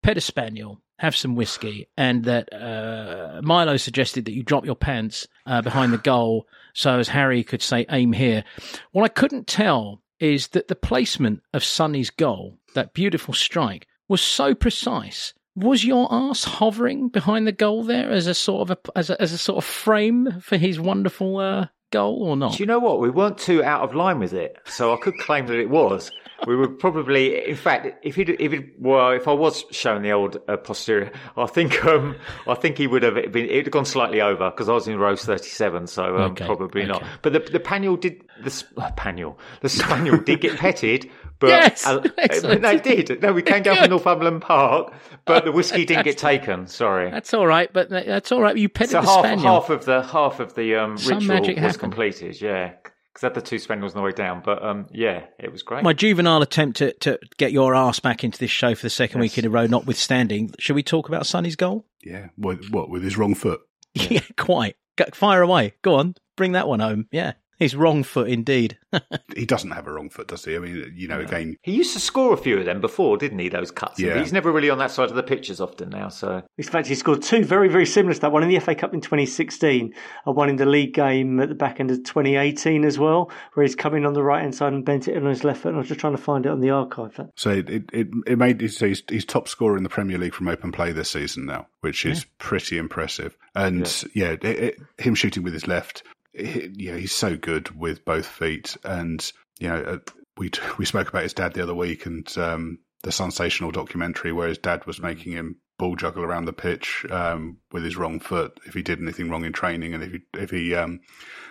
pet 0.04 0.18
a 0.18 0.22
spaniel, 0.22 0.82
have 1.00 1.16
some 1.16 1.36
whiskey, 1.36 1.90
and 1.98 2.24
that 2.26 2.52
uh, 2.54 3.42
Milo 3.44 3.78
suggested 3.78 4.26
that 4.26 4.34
you 4.34 4.44
drop 4.44 4.66
your 4.66 4.76
pants 4.76 5.28
uh, 5.46 5.62
behind 5.62 5.92
the 5.94 5.98
goal 5.98 6.48
so 6.74 7.00
as 7.00 7.10
Harry 7.10 7.44
could 7.44 7.62
say, 7.62 7.86
aim 7.90 8.14
here. 8.14 8.44
What 8.92 9.04
I 9.04 9.10
couldn't 9.10 9.48
tell 9.48 10.02
is 10.20 10.50
that 10.50 10.68
the 10.68 10.76
placement 10.76 11.42
of 11.54 11.64
Sonny's 11.64 12.10
goal, 12.10 12.60
that 12.74 12.94
beautiful 12.94 13.34
strike, 13.34 13.88
was 14.08 14.22
so 14.22 14.54
precise. 14.54 15.34
Was 15.56 15.86
your 15.86 16.08
ass 16.12 16.44
hovering 16.44 17.10
behind 17.10 17.48
the 17.48 17.52
goal 17.54 17.84
there 17.84 18.12
as 18.12 18.28
a 18.28 18.34
sort 18.34 18.70
of 18.70 18.78
a, 18.78 18.98
as 18.98 19.10
a, 19.10 19.22
as 19.22 19.32
a 19.32 19.38
sort 19.38 19.58
of 19.58 19.64
frame 19.64 20.42
for 20.42 20.58
his 20.58 20.80
wonderful 20.80 21.38
uh, 21.38 21.68
goal 21.96 22.22
or 22.22 22.36
not? 22.36 22.54
Do 22.54 22.64
you 22.64 22.68
know 22.68 22.80
what? 22.80 23.00
We 23.00 23.10
weren't 23.10 23.38
too 23.38 23.64
out 23.64 23.82
of 23.82 23.96
line 23.96 24.20
with 24.20 24.34
it, 24.34 24.58
so 24.66 24.94
I 24.94 24.98
could 24.98 25.18
claim 25.18 25.48
that 25.48 25.60
it 25.60 25.70
was. 25.70 26.12
We 26.46 26.56
were 26.56 26.68
probably, 26.68 27.48
in 27.48 27.56
fact, 27.56 28.06
if 28.06 28.18
it, 28.18 28.30
if 28.42 28.52
it, 28.54 28.80
well, 28.80 29.12
if 29.12 29.28
I 29.28 29.32
was 29.32 29.64
showing 29.72 30.02
the 30.04 30.12
old 30.12 30.38
uh, 30.50 30.58
posterior, 30.58 31.12
I 31.38 31.46
think, 31.46 31.84
um, 31.86 32.18
I 32.46 32.56
think 32.56 32.78
he 32.78 32.88
would 32.88 33.04
have 33.04 33.16
been, 33.32 33.46
it 33.46 33.56
would 33.56 33.66
have 33.68 33.72
gone 33.72 33.86
slightly 33.86 34.22
over 34.22 34.52
because 34.52 34.68
I 34.68 34.74
was 34.74 34.88
in 34.88 35.00
row 35.00 35.16
thirty-seven, 35.16 35.88
so 35.88 36.18
um, 36.18 36.32
Okay, 36.32 36.46
probably 36.46 36.86
not. 36.86 37.04
But 37.22 37.34
the 37.34 37.40
the 37.40 37.60
panel 37.60 37.96
did 37.96 38.22
the 38.44 38.64
uh, 38.78 38.92
panel, 38.92 39.40
the 39.62 39.70
spaniel 39.70 40.18
did 40.18 40.42
get 40.42 40.58
petted, 40.66 41.10
but 41.40 41.48
Yes, 41.50 41.86
uh, 41.86 42.02
excellent. 42.18 42.62
no, 42.62 42.72
it 42.72 42.84
did. 42.84 43.22
No, 43.22 43.34
we 43.34 43.42
came 43.42 43.64
down 43.64 43.76
Good. 43.76 43.82
from 43.84 43.90
Northumberland 43.92 44.42
Park, 44.42 44.94
but 45.26 45.46
the 45.46 45.52
whiskey 45.52 45.86
didn't 45.86 46.04
get 46.06 46.18
taken. 46.18 46.68
Sorry. 46.68 47.10
That's 47.12 47.34
all 47.34 47.46
right, 47.48 47.72
but 47.72 47.90
that's 47.90 48.32
all 48.32 48.42
right. 48.42 48.56
You 48.58 48.70
petted 48.70 48.92
So 48.92 49.02
the 49.02 49.08
half, 49.08 49.20
spaniel. 49.26 49.46
half 49.62 49.70
of 49.70 49.86
the 49.86 50.02
half 50.04 50.40
of 50.40 50.56
the 50.56 50.76
um, 50.76 50.96
ritual 50.96 51.22
magic 51.22 51.56
was 51.58 51.64
happened. 51.64 51.80
completed. 51.80 52.42
Yeah, 52.42 52.74
because 53.14 53.24
I 53.24 53.28
had 53.28 53.34
the 53.34 53.42
two 53.42 53.60
spaniels 53.60 53.94
on 53.94 54.02
the 54.02 54.06
way 54.06 54.12
down. 54.12 54.42
But 54.44 54.64
um, 54.64 54.88
yeah, 54.92 55.26
it 55.40 55.52
was 55.52 55.64
great. 55.64 55.84
My 55.84 55.94
juvenile 55.94 56.42
attempt 56.42 56.78
to, 56.78 56.94
to 57.00 57.20
get 57.38 57.52
your 57.52 57.76
ass 57.76 58.00
back 58.00 58.24
into 58.24 58.38
this 58.40 58.52
show 58.52 58.76
for 58.76 58.82
the 58.84 58.90
second 58.90 59.22
week 59.22 59.38
in 59.38 59.46
a 59.46 59.50
row, 59.50 59.66
notwithstanding, 59.68 60.52
should 60.60 60.76
we 60.76 60.84
talk 60.84 61.08
about 61.08 61.26
Sonny's 61.26 61.56
goal? 61.56 61.86
Yeah. 62.04 62.28
What, 62.36 62.60
what 62.72 62.90
with 62.90 63.04
his 63.04 63.18
wrong 63.18 63.36
foot? 63.36 63.62
Yeah, 63.96 64.20
quite. 64.38 64.76
Go, 64.98 65.06
fire 65.14 65.42
away. 65.42 65.74
Go 65.82 65.96
on, 65.96 66.16
bring 66.38 66.52
that 66.54 66.68
one 66.68 66.82
home. 66.82 67.08
Yeah. 67.12 67.34
His 67.58 67.76
wrong 67.76 68.04
foot, 68.04 68.28
indeed. 68.30 68.78
he 69.36 69.46
doesn't 69.46 69.72
have 69.72 69.88
a 69.88 69.92
wrong 69.92 70.10
foot, 70.10 70.28
does 70.28 70.46
he? 70.46 70.56
I 70.56 70.60
mean, 70.60 70.94
you 70.96 71.08
know, 71.08 71.20
again, 71.20 71.58
He 71.64 71.74
used 71.74 71.94
to 71.94 72.00
score 72.00 72.34
a 72.34 72.38
few 72.38 72.58
of 72.58 72.66
them 72.66 72.82
before, 72.82 73.18
didn't 73.18 73.40
he? 73.40 73.50
Those 73.50 73.72
cuts. 73.72 74.00
Yeah. 74.00 74.20
He's 74.20 74.34
never 74.34 74.52
really 74.52 74.70
on 74.70 74.78
that 74.80 74.92
side 74.92 75.10
of 75.10 75.16
the 75.16 75.24
pitch 75.24 75.50
as 75.50 75.62
often 75.62 75.90
now. 75.90 76.10
So 76.10 76.42
In 76.58 76.64
fact, 76.64 76.88
he 76.88 76.96
scored 76.96 77.22
two 77.22 77.44
very, 77.44 77.68
very 77.70 77.86
similar 77.86 78.14
to 78.14 78.22
that 78.22 78.32
one 78.32 78.44
in 78.44 78.50
the 78.50 78.60
FA 78.60 78.76
Cup 78.76 78.94
in 78.94 79.02
2016, 79.02 79.94
and 80.26 80.36
one 80.36 80.50
in 80.50 80.56
the 80.56 80.66
league 80.66 80.94
game 80.94 81.40
at 81.40 81.50
the 81.50 81.56
back 81.56 81.80
end 81.80 81.92
of 81.92 81.98
2018 81.98 82.86
as 82.86 82.98
well, 82.98 83.32
where 83.54 83.66
he's 83.66 83.76
coming 83.76 84.06
on 84.06 84.14
the 84.14 84.24
right 84.24 84.42
hand 84.42 84.56
side 84.56 84.74
and 84.74 84.86
bent 84.86 85.08
it 85.08 85.16
in 85.16 85.24
on 85.24 85.30
his 85.30 85.44
left 85.44 85.62
foot. 85.62 85.70
And 85.70 85.78
I 85.78 85.80
was 85.80 85.88
just 85.88 86.00
trying 86.00 86.16
to 86.16 86.22
find 86.22 86.46
it 86.46 86.50
on 86.50 86.62
the 86.62 86.70
archive. 86.70 87.20
so 87.36 87.50
it 87.52 87.70
it, 87.70 87.90
it, 87.94 88.08
it 88.28 88.38
made 88.38 88.72
so 88.72 88.88
he's, 88.88 89.04
he's 89.10 89.26
top 89.26 89.48
scorer 89.48 89.78
in 89.78 89.84
the 89.84 89.90
Premier 89.90 90.18
League 90.18 90.34
from 90.34 90.48
open 90.48 90.72
play 90.72 90.92
this 90.92 91.10
season 91.10 91.46
now, 91.46 91.68
which 91.82 92.06
is 92.06 92.26
pretty 92.38 92.78
impressive. 92.78 93.38
And 93.54 94.06
yeah, 94.14 94.32
it, 94.32 94.44
it, 94.44 94.80
him 94.98 95.16
shooting 95.16 95.44
with 95.44 95.54
his 95.54 95.68
left, 95.68 96.04
yeah, 96.38 96.98
he's 96.98 97.14
so 97.14 97.38
good 97.38 97.70
with 97.80 98.06
both 98.06 98.26
feet. 98.26 98.76
And 98.84 99.32
you 99.60 99.70
know, 99.70 99.82
uh, 99.82 99.98
we 100.38 100.52
we 100.78 100.86
spoke 100.86 101.10
about 101.10 101.24
his 101.24 101.34
dad 101.34 101.54
the 101.54 101.64
other 101.64 101.76
week 101.76 102.06
and 102.06 102.38
um, 102.38 102.80
the 103.04 103.12
sensational 103.12 103.72
documentary 103.72 104.32
where 104.32 104.48
his 104.48 104.58
dad 104.58 104.86
was 104.86 105.02
making 105.02 105.34
him 105.34 105.58
ball 105.78 105.96
juggle 105.96 106.24
around 106.24 106.46
the 106.46 106.54
pitch 106.54 107.06
um, 107.10 107.58
with 107.72 107.84
his 107.84 107.98
wrong 107.98 108.20
foot 108.20 108.60
if 108.66 108.74
he 108.74 108.82
did 108.82 109.02
anything 109.02 109.30
wrong 109.30 109.46
in 109.46 109.54
training, 109.54 109.94
and 109.94 110.04
if 110.04 110.12
he 110.12 110.20
if 110.34 110.50
he 110.52 110.76
um, 110.76 111.00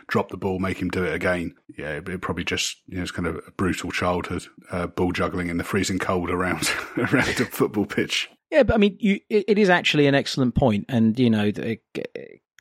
dropped 0.06 0.30
the 0.30 0.36
ball, 0.36 0.58
make 0.58 0.80
him 0.80 0.90
do 0.90 1.04
it 1.04 1.14
again. 1.14 1.54
Yeah, 1.76 2.00
it, 2.06 2.20
probably 2.20 2.44
just 2.44 2.78
you 2.86 2.96
know 2.96 3.02
it's 3.02 3.10
kind 3.10 3.28
of 3.28 3.36
a 3.46 3.50
brutal 3.52 3.90
childhood, 3.90 4.46
uh, 4.70 4.86
ball 4.86 5.12
juggling 5.12 5.48
in 5.48 5.56
the 5.56 5.64
freezing 5.64 5.98
cold 5.98 6.30
around 6.30 6.70
around 6.96 7.40
a 7.40 7.46
football 7.46 7.86
pitch. 7.86 8.28
Yeah, 8.50 8.62
but 8.62 8.74
I 8.74 8.78
mean, 8.78 8.96
you, 9.00 9.20
it, 9.28 9.44
it 9.48 9.58
is 9.58 9.68
actually 9.68 10.06
an 10.06 10.14
excellent 10.14 10.54
point, 10.54 10.86
and 10.88 11.18
you 11.18 11.30
know, 11.30 11.50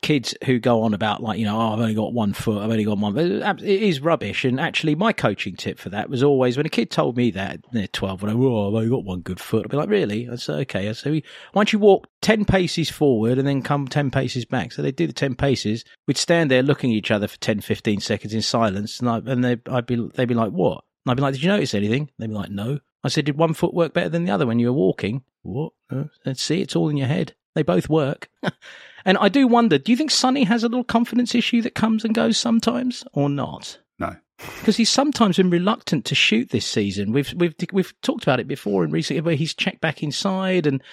kids 0.04 0.36
who 0.46 0.60
go 0.60 0.84
on 0.84 0.94
about 0.94 1.24
like, 1.24 1.40
you 1.40 1.46
know, 1.46 1.58
oh, 1.58 1.74
I've 1.74 1.80
only 1.80 1.96
got 1.96 2.14
one 2.14 2.34
foot, 2.34 2.62
I've 2.62 2.70
only 2.70 2.84
got 2.84 3.00
one. 3.00 3.18
It 3.18 3.64
is 3.64 4.02
rubbish. 4.02 4.46
And 4.46 4.60
actually, 4.60 4.94
my 4.94 5.14
coaching 5.14 5.56
tip 5.56 5.80
for 5.80 5.90
that 5.90 6.10
was 6.10 6.22
always 6.22 6.58
when 6.58 6.68
a 6.68 6.70
kid 6.70 6.92
told 6.92 7.18
me 7.18 7.32
that 7.32 7.62
they're 7.72 7.88
twelve, 7.88 8.22
when 8.22 8.30
I, 8.30 8.36
oh, 8.36 8.68
I've 8.68 8.76
only 8.76 8.90
got 8.90 9.04
one 9.04 9.22
good 9.22 9.40
foot, 9.40 9.66
I'd 9.66 9.72
be 9.72 9.78
like, 9.78 9.90
really? 9.90 10.30
I 10.30 10.36
said, 10.36 10.60
okay. 10.62 10.88
I 10.90 10.92
said, 10.92 11.24
why 11.54 11.62
don't 11.62 11.74
you 11.74 11.80
walk 11.80 12.08
ten 12.22 12.46
paces 12.46 12.92
forward 12.92 13.40
and 13.40 13.48
then 13.48 13.64
come 13.64 13.88
ten 13.88 14.12
paces 14.12 14.46
back? 14.46 14.74
So 14.74 14.84
they 14.84 14.92
do 14.92 15.08
the 15.08 15.14
ten 15.14 15.34
paces. 15.34 15.84
We'd 16.06 16.18
stand 16.18 16.52
there 16.52 16.62
looking 16.62 16.92
at 16.92 16.98
each 16.98 17.12
other 17.12 17.28
for 17.28 17.38
10, 17.38 17.62
15 17.62 18.02
seconds 18.02 18.34
in 18.34 18.42
silence, 18.42 19.00
and, 19.00 19.10
I, 19.10 19.18
and 19.26 19.44
they, 19.44 19.58
I'd 19.72 19.86
be, 19.86 20.10
they'd 20.14 20.26
be 20.26 20.36
like, 20.36 20.52
what? 20.52 20.84
And 21.06 21.12
I'd 21.12 21.18
be 21.18 21.22
like, 21.24 21.34
did 21.34 21.44
you 21.44 21.50
notice 21.50 21.74
anything? 21.74 22.10
They'd 22.20 22.28
be 22.28 22.34
like, 22.34 22.52
no. 22.52 22.80
I 23.04 23.10
said, 23.10 23.26
did 23.26 23.38
one 23.38 23.54
foot 23.54 23.74
work 23.74 23.94
better 23.94 24.10
than 24.10 24.26
the 24.26 24.32
other 24.32 24.46
when 24.46 24.60
you 24.60 24.68
were 24.68 24.78
walking? 24.78 25.24
What? 25.42 25.74
Uh, 25.90 26.06
let's 26.26 26.44
see, 26.44 26.62
it's 26.62 26.76
all 26.76 26.90
in 26.90 26.98
your 26.98 27.08
head. 27.08 27.36
They 27.56 27.64
both 27.64 27.90
work. 27.90 28.30
and 29.06 29.18
I 29.18 29.30
do 29.30 29.48
wonder, 29.48 29.78
do 29.78 29.92
you 29.92 29.98
think 29.98 30.12
Sonny 30.12 30.44
has 30.44 30.64
a 30.64 30.70
little 30.70 30.84
confidence 30.84 31.36
issue 31.36 31.62
that 31.62 31.76
comes 31.76 32.04
and 32.04 32.16
goes 32.16 32.38
sometimes 32.38 33.04
or 33.14 33.30
not? 33.30 33.80
No. 34.00 34.16
Because 34.60 34.76
he's 34.76 34.90
sometimes 34.90 35.38
been 35.38 35.50
reluctant 35.50 36.04
to 36.06 36.16
shoot 36.16 36.50
this 36.50 36.66
season. 36.66 37.14
We've 37.14 37.34
we've 37.34 37.56
we've 37.72 37.94
talked 38.02 38.24
about 38.24 38.42
it 38.42 38.48
before 38.48 38.84
in 38.84 38.92
recent 38.92 39.24
where 39.24 39.36
he's 39.36 39.54
checked 39.54 39.80
back 39.80 40.04
inside 40.04 40.68
and 40.68 40.84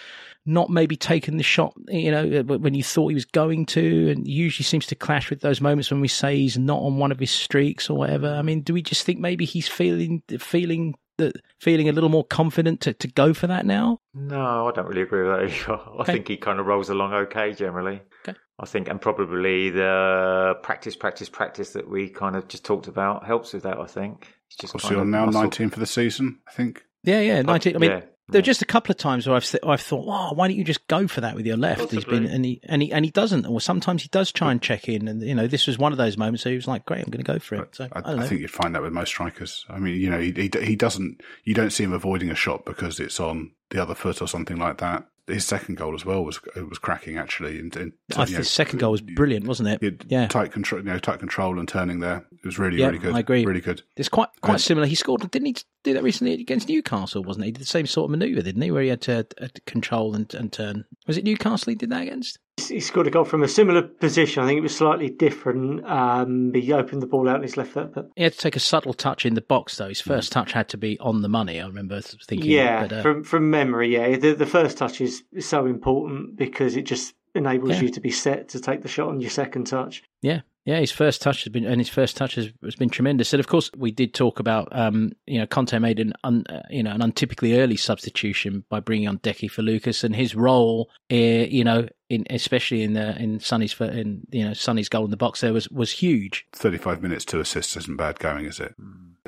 not 0.46 0.70
maybe 0.70 0.96
taken 0.96 1.36
the 1.36 1.42
shot, 1.42 1.74
you 1.88 2.10
know, 2.10 2.40
uh, 2.40 2.58
when 2.58 2.74
you 2.74 2.82
thought 2.82 3.08
he 3.08 3.14
was 3.14 3.24
going 3.24 3.66
to, 3.66 4.10
and 4.10 4.26
usually 4.26 4.64
seems 4.64 4.86
to 4.86 4.94
clash 4.94 5.30
with 5.30 5.40
those 5.40 5.60
moments 5.60 5.90
when 5.90 6.00
we 6.00 6.08
say 6.08 6.36
he's 6.36 6.58
not 6.58 6.80
on 6.80 6.98
one 6.98 7.12
of 7.12 7.18
his 7.18 7.30
streaks 7.30 7.90
or 7.90 7.98
whatever. 7.98 8.28
I 8.28 8.42
mean, 8.42 8.62
do 8.62 8.72
we 8.72 8.82
just 8.82 9.04
think 9.04 9.18
maybe 9.18 9.44
he's 9.44 9.68
feeling 9.68 10.22
feeling 10.38 10.94
that 11.20 11.36
feeling 11.60 11.88
a 11.88 11.92
little 11.92 12.08
more 12.10 12.24
confident 12.24 12.80
to, 12.82 12.92
to 12.94 13.08
go 13.08 13.32
for 13.32 13.46
that 13.46 13.64
now? 13.64 14.00
No, 14.14 14.68
I 14.68 14.72
don't 14.72 14.86
really 14.86 15.02
agree 15.02 15.22
with 15.28 15.30
that 15.36 15.44
either. 15.72 15.80
I 15.80 16.02
Okay. 16.02 16.12
think 16.14 16.28
he 16.28 16.36
kind 16.36 16.58
of 16.60 16.66
rolls 16.66 16.90
along 16.90 17.12
okay 17.14 17.52
generally. 17.52 18.02
Okay. 18.28 18.38
I 18.58 18.66
think, 18.66 18.88
and 18.88 19.00
probably 19.00 19.70
the 19.70 20.54
practice, 20.62 20.94
practice, 20.96 21.28
practice 21.28 21.72
that 21.72 21.88
we 21.88 22.08
kind 22.10 22.36
of 22.36 22.46
just 22.48 22.64
talked 22.64 22.88
about 22.88 23.24
helps 23.24 23.52
with 23.54 23.62
that. 23.62 23.78
I 23.78 23.86
think 23.86 24.28
it's 24.48 24.56
just 24.56 24.74
What's 24.74 24.84
kind 24.84 24.94
he 24.96 25.00
of 25.00 25.02
on 25.06 25.10
now? 25.10 25.24
muscle- 25.26 25.42
Nineteen 25.42 25.70
for 25.70 25.80
the 25.80 25.86
season, 25.86 26.40
I 26.46 26.52
think. 26.52 26.84
Yeah, 27.02 27.20
yeah, 27.20 27.40
nineteen. 27.42 27.76
I 27.76 27.78
mean, 27.78 27.90
yeah, 27.90 28.00
there 28.30 28.38
are 28.38 28.42
yeah. 28.42 28.46
just 28.46 28.62
a 28.62 28.66
couple 28.66 28.90
of 28.92 28.98
times 28.98 29.26
where 29.26 29.36
I've 29.36 29.44
th- 29.44 29.62
I've 29.66 29.80
thought, 29.80 30.06
wow, 30.06 30.32
why 30.34 30.48
don't 30.48 30.56
you 30.56 30.64
just 30.64 30.86
go 30.88 31.06
for 31.06 31.20
that 31.20 31.34
with 31.34 31.46
your 31.46 31.56
left? 31.56 31.90
He's 31.90 32.04
been 32.04 32.26
and 32.26 32.44
he 32.44 32.60
and 32.64 32.82
he 32.82 32.92
and 32.92 33.04
he 33.04 33.10
doesn't, 33.10 33.46
or 33.46 33.60
sometimes 33.60 34.02
he 34.02 34.08
does 34.08 34.32
try 34.32 34.50
and 34.50 34.60
check 34.60 34.88
in, 34.88 35.08
and 35.08 35.22
you 35.22 35.34
know, 35.34 35.46
this 35.46 35.66
was 35.66 35.78
one 35.78 35.92
of 35.92 35.98
those 35.98 36.16
moments. 36.16 36.42
So 36.42 36.50
he 36.50 36.56
was 36.56 36.66
like, 36.66 36.84
great, 36.84 37.04
I'm 37.04 37.10
going 37.10 37.24
to 37.24 37.32
go 37.32 37.38
for 37.38 37.56
it. 37.56 37.74
So 37.74 37.88
I, 37.92 38.00
I. 38.00 38.14
I 38.20 38.26
think 38.26 38.40
you'd 38.40 38.50
find 38.50 38.74
that 38.74 38.82
with 38.82 38.92
most 38.92 39.08
strikers. 39.08 39.64
I 39.68 39.78
mean, 39.78 40.00
you 40.00 40.10
know, 40.10 40.20
he, 40.20 40.32
he 40.32 40.50
he 40.62 40.76
doesn't. 40.76 41.22
You 41.44 41.54
don't 41.54 41.70
see 41.70 41.84
him 41.84 41.92
avoiding 41.92 42.30
a 42.30 42.34
shot 42.34 42.64
because 42.64 43.00
it's 43.00 43.20
on 43.20 43.52
the 43.70 43.82
other 43.82 43.94
foot 43.94 44.20
or 44.22 44.28
something 44.28 44.56
like 44.56 44.78
that. 44.78 45.06
His 45.30 45.44
second 45.44 45.76
goal 45.76 45.94
as 45.94 46.04
well 46.04 46.24
was 46.24 46.40
it 46.56 46.68
was 46.68 46.78
cracking 46.78 47.18
actually. 47.18 47.58
And, 47.58 47.74
and 47.76 47.92
I 48.16 48.24
think 48.24 48.38
know, 48.38 48.42
second 48.42 48.78
goal 48.78 48.92
was 48.92 49.00
brilliant, 49.00 49.46
wasn't 49.46 49.68
it? 49.68 50.04
Yeah. 50.08 50.28
tight 50.28 50.52
control, 50.52 50.82
you 50.82 50.86
know, 50.88 50.98
tight 50.98 51.18
control 51.18 51.58
and 51.58 51.68
turning 51.68 52.00
there. 52.00 52.26
It 52.32 52.44
was 52.44 52.58
really, 52.58 52.78
Yeah, 52.78 52.86
really 52.86 52.98
good. 52.98 53.14
I 53.14 53.20
agree. 53.20 53.44
Really 53.44 53.60
good. 53.60 53.82
It's 53.96 54.08
quite 54.08 54.28
quite 54.40 54.60
similar. 54.60 54.86
He 54.86 54.94
scored, 54.94 55.30
didn't 55.30 55.46
he? 55.46 55.56
Do 55.82 55.94
that 55.94 56.02
recently 56.02 56.34
against 56.34 56.68
Newcastle, 56.68 57.22
wasn't 57.22 57.44
he? 57.44 57.48
He 57.48 57.52
did 57.52 57.62
the 57.62 57.66
same 57.66 57.86
sort 57.86 58.06
of 58.06 58.10
manoeuvre, 58.10 58.42
didn't 58.42 58.62
he? 58.62 58.70
Where 58.70 58.82
he 58.82 58.88
had 58.88 59.00
to, 59.02 59.26
uh, 59.40 59.48
to 59.54 59.60
control 59.66 60.14
and, 60.14 60.32
and 60.34 60.52
turn. 60.52 60.84
Was 61.06 61.16
it 61.16 61.24
Newcastle 61.24 61.70
he 61.70 61.74
did 61.76 61.90
that 61.90 62.02
against? 62.02 62.38
He 62.56 62.78
scored 62.80 63.06
a 63.06 63.10
goal 63.10 63.24
from 63.24 63.42
a 63.42 63.48
similar 63.48 63.82
position. 63.82 64.42
I 64.42 64.46
think 64.46 64.58
it 64.58 64.62
was 64.62 64.76
slightly 64.76 65.08
different. 65.08 65.84
Um, 65.86 66.52
he 66.54 66.72
opened 66.72 67.02
the 67.02 67.06
ball 67.06 67.28
out 67.28 67.36
in 67.36 67.42
his 67.42 67.56
left 67.56 67.72
foot, 67.72 67.92
but 67.94 68.10
He 68.16 68.22
had 68.22 68.32
to 68.34 68.38
take 68.38 68.54
a 68.56 68.60
subtle 68.60 68.92
touch 68.94 69.24
in 69.26 69.34
the 69.34 69.40
box, 69.40 69.76
though. 69.78 69.88
His 69.88 70.00
first 70.00 70.30
touch 70.30 70.52
had 70.52 70.68
to 70.70 70.76
be 70.76 70.98
on 71.00 71.22
the 71.22 71.28
money. 71.28 71.60
I 71.60 71.66
remember 71.66 72.00
thinking. 72.00 72.50
yeah, 72.50 72.82
but, 72.82 72.92
uh, 72.92 73.02
from 73.02 73.24
from 73.24 73.50
memory, 73.50 73.92
yeah, 73.94 74.16
the 74.16 74.34
the 74.34 74.46
first 74.46 74.76
touch 74.78 75.00
is 75.00 75.22
so 75.40 75.66
important 75.66 76.36
because 76.36 76.76
it 76.76 76.82
just 76.82 77.14
enables 77.34 77.70
Yeah. 77.76 77.82
you 77.82 77.88
to 77.90 78.00
be 78.00 78.10
set 78.10 78.48
to 78.50 78.60
take 78.60 78.82
the 78.82 78.88
shot 78.88 79.08
on 79.08 79.20
your 79.20 79.30
second 79.30 79.66
touch. 79.66 80.02
Yeah, 80.20 80.40
yeah, 80.64 80.78
his 80.78 80.92
first 80.92 81.22
touch 81.22 81.44
has 81.44 81.52
been, 81.52 81.64
and 81.64 81.80
his 81.80 81.88
first 81.88 82.16
touch 82.16 82.34
has, 82.34 82.50
has 82.62 82.76
been 82.76 82.90
tremendous. 82.90 83.32
And 83.32 83.40
of 83.40 83.46
course, 83.46 83.70
we 83.76 83.90
did 83.90 84.12
talk 84.12 84.40
about, 84.40 84.68
um, 84.72 85.12
you 85.26 85.38
know, 85.38 85.46
Conte 85.46 85.78
made 85.78 85.98
an, 85.98 86.12
un, 86.22 86.44
uh, 86.50 86.60
you 86.68 86.82
know, 86.82 86.92
an 86.92 87.00
untypically 87.00 87.58
early 87.58 87.76
substitution 87.76 88.64
by 88.68 88.80
bringing 88.80 89.08
on 89.08 89.18
Deki 89.20 89.50
for 89.50 89.62
Lucas, 89.62 90.04
and 90.04 90.14
his 90.14 90.34
role, 90.34 90.90
uh, 91.10 91.16
you 91.16 91.64
know, 91.64 91.88
in 92.10 92.26
especially 92.28 92.82
in 92.82 92.92
the 92.92 93.16
in 93.16 93.40
Sonny's 93.40 93.72
fir- 93.72 93.86
in 93.86 94.26
you 94.30 94.44
know 94.44 94.52
Sonny's 94.52 94.88
goal 94.88 95.04
in 95.04 95.10
the 95.10 95.16
box 95.16 95.40
there 95.40 95.52
was 95.52 95.68
was 95.70 95.92
huge. 95.92 96.46
Thirty-five 96.52 97.02
minutes 97.02 97.24
to 97.26 97.40
assist 97.40 97.76
isn't 97.76 97.96
bad 97.96 98.18
going, 98.18 98.44
is 98.44 98.60
it? 98.60 98.74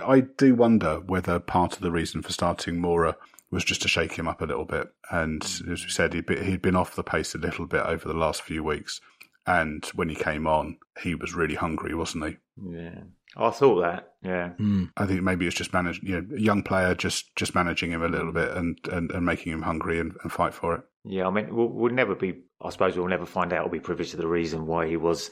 I 0.05 0.21
do 0.21 0.55
wonder 0.55 1.01
whether 1.01 1.39
part 1.39 1.75
of 1.75 1.81
the 1.81 1.91
reason 1.91 2.23
for 2.23 2.33
starting 2.33 2.77
Moura 2.77 3.15
was 3.51 3.65
just 3.65 3.83
to 3.83 3.89
shake 3.89 4.15
him 4.15 4.27
up 4.27 4.41
a 4.41 4.47
little 4.47 4.65
bit. 4.65 4.89
And 5.11 5.45
as 5.45 5.85
we 5.85 5.91
said, 5.91 6.15
he'd 6.15 6.27
been, 6.27 6.45
he'd 6.45 6.63
been 6.63 6.75
off 6.75 6.97
the 6.97 7.05
pace 7.05 7.35
a 7.35 7.39
little 7.39 7.67
bit 7.67 7.83
over 7.83 8.09
the 8.09 8.15
last 8.15 8.43
few 8.43 8.65
weeks. 8.65 9.01
And 9.47 9.85
when 9.95 10.09
he 10.09 10.15
came 10.15 10.47
on, 10.47 10.77
he 11.03 11.15
was 11.15 11.35
really 11.35 11.55
hungry, 11.57 11.95
wasn't 11.95 12.27
he? 12.27 12.37
Yeah, 12.71 13.01
I 13.37 13.51
thought 13.51 13.81
that. 13.83 14.13
Yeah, 14.23 14.51
Mm. 14.61 14.93
I 14.97 15.07
think 15.07 15.23
maybe 15.23 15.47
it's 15.47 15.57
just 15.57 15.73
managed, 15.73 16.03
you 16.05 16.21
know, 16.21 16.37
a 16.37 16.41
young 16.41 16.63
player 16.63 16.95
just 16.95 17.35
just 17.35 17.55
managing 17.55 17.91
him 17.91 18.03
a 18.03 18.09
little 18.09 18.31
bit 18.33 18.51
and 18.57 18.79
and, 18.93 19.11
and 19.11 19.27
making 19.27 19.53
him 19.53 19.63
hungry 19.63 19.99
and, 19.99 20.13
and 20.23 20.31
fight 20.31 20.55
for 20.55 20.75
it. 20.77 20.83
yeah. 21.05 21.27
I 21.27 21.31
mean, 21.31 21.55
we'll, 21.55 21.69
we'll 21.69 21.93
never 21.93 22.15
be. 22.15 22.43
I 22.61 22.71
suppose 22.71 22.97
we'll 22.97 23.09
never 23.09 23.27
find 23.27 23.53
out 23.53 23.65
or 23.67 23.71
be 23.71 23.81
privy 23.81 24.05
to 24.05 24.17
the 24.17 24.29
reason 24.29 24.67
why 24.67 24.87
he 24.87 24.97
was 24.97 25.31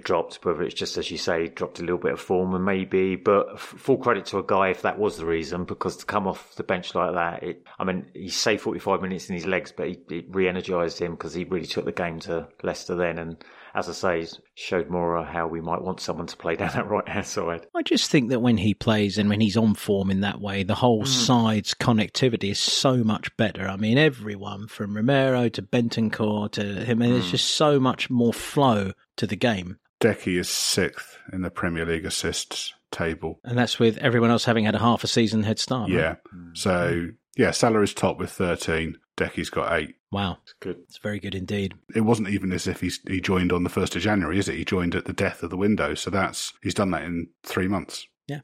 dropped. 0.00 0.44
Whether 0.44 0.62
it's 0.62 0.74
just 0.74 0.96
as 0.96 1.10
you 1.10 1.18
say, 1.18 1.48
dropped 1.48 1.78
a 1.78 1.82
little 1.82 1.98
bit 1.98 2.12
of 2.12 2.20
form, 2.20 2.54
and 2.54 2.64
maybe. 2.64 3.16
But 3.16 3.60
full 3.60 3.98
credit 3.98 4.26
to 4.26 4.38
a 4.38 4.42
guy 4.42 4.68
if 4.68 4.82
that 4.82 4.98
was 4.98 5.18
the 5.18 5.26
reason, 5.26 5.64
because 5.64 5.96
to 5.98 6.06
come 6.06 6.26
off 6.26 6.54
the 6.54 6.62
bench 6.62 6.94
like 6.94 7.14
that, 7.14 7.42
it. 7.42 7.64
I 7.78 7.84
mean, 7.84 8.06
he 8.14 8.28
saved 8.28 8.62
forty 8.62 8.80
five 8.80 9.02
minutes 9.02 9.28
in 9.28 9.34
his 9.34 9.46
legs, 9.46 9.72
but 9.72 9.88
he, 9.88 9.98
it 10.10 10.26
re-energised 10.28 10.98
him 10.98 11.12
because 11.12 11.34
he 11.34 11.44
really 11.44 11.66
took 11.66 11.84
the 11.84 11.92
game 11.92 12.20
to 12.20 12.48
Leicester 12.62 12.94
then, 12.94 13.18
and 13.18 13.44
as 13.74 13.88
I 13.88 13.92
say, 13.92 14.26
showed 14.54 14.90
more 14.90 15.18
uh, 15.18 15.24
how 15.24 15.46
we 15.46 15.60
might 15.60 15.82
want 15.82 16.00
someone 16.00 16.26
to 16.26 16.36
play 16.36 16.56
down 16.56 16.72
that 16.74 16.88
right 16.88 17.08
hand 17.08 17.26
side. 17.26 17.66
I 17.74 17.82
just 17.82 18.10
think 18.10 18.30
that 18.30 18.40
when 18.40 18.56
he 18.56 18.74
plays 18.74 19.18
and 19.18 19.28
when 19.28 19.40
he's 19.40 19.56
on 19.56 19.74
form 19.74 20.10
in 20.10 20.20
that 20.20 20.40
way, 20.40 20.62
the 20.62 20.74
whole 20.74 21.04
mm. 21.04 21.08
side's 21.08 21.74
connectivity 21.74 22.50
is 22.50 22.58
so 22.58 23.04
much 23.04 23.34
better. 23.36 23.68
I 23.68 23.76
mean, 23.76 23.98
everyone 23.98 24.68
from 24.68 24.96
Romero 24.96 25.48
to 25.50 25.62
Bentancur 25.62 26.50
to 26.52 26.62
him, 26.62 27.02
and 27.02 27.12
there's 27.12 27.26
mm. 27.26 27.32
just 27.32 27.54
so 27.54 27.80
much 27.80 28.10
more 28.10 28.32
flow 28.32 28.92
to 29.16 29.26
the 29.26 29.36
game. 29.36 29.78
Deki 30.00 30.38
is 30.38 30.48
sixth 30.48 31.16
in 31.32 31.42
the 31.42 31.50
Premier 31.50 31.86
League 31.86 32.04
assists 32.04 32.74
table. 32.90 33.40
And 33.44 33.58
that's 33.58 33.78
with 33.78 33.98
everyone 33.98 34.30
else 34.30 34.44
having 34.44 34.64
had 34.64 34.74
a 34.74 34.78
half 34.78 35.04
a 35.04 35.08
season 35.08 35.42
head 35.42 35.58
start. 35.58 35.90
right? 35.90 35.98
Yeah. 35.98 36.14
Mm. 36.34 36.56
So 36.56 37.08
yeah, 37.36 37.50
Salah 37.50 37.82
is 37.82 37.94
top 37.94 38.18
with 38.18 38.30
thirteen. 38.30 38.98
Deki's 39.16 39.50
got 39.50 39.72
eight. 39.72 39.94
Wow. 40.12 40.38
It's 40.42 40.54
good. 40.60 40.76
It's 40.88 40.98
very 40.98 41.18
good 41.18 41.34
indeed. 41.34 41.74
It 41.96 42.02
wasn't 42.02 42.28
even 42.28 42.52
as 42.52 42.66
if 42.66 42.80
he's, 42.80 43.00
he 43.08 43.20
joined 43.20 43.50
on 43.50 43.64
the 43.64 43.70
first 43.70 43.96
of 43.96 44.02
January, 44.02 44.38
is 44.38 44.48
it? 44.48 44.56
He 44.56 44.64
joined 44.64 44.94
at 44.94 45.06
the 45.06 45.12
death 45.14 45.42
of 45.42 45.50
the 45.50 45.56
window, 45.56 45.94
so 45.94 46.10
that's 46.10 46.52
he's 46.62 46.74
done 46.74 46.90
that 46.90 47.02
in 47.02 47.28
three 47.42 47.66
months. 47.66 48.06
Yeah. 48.28 48.40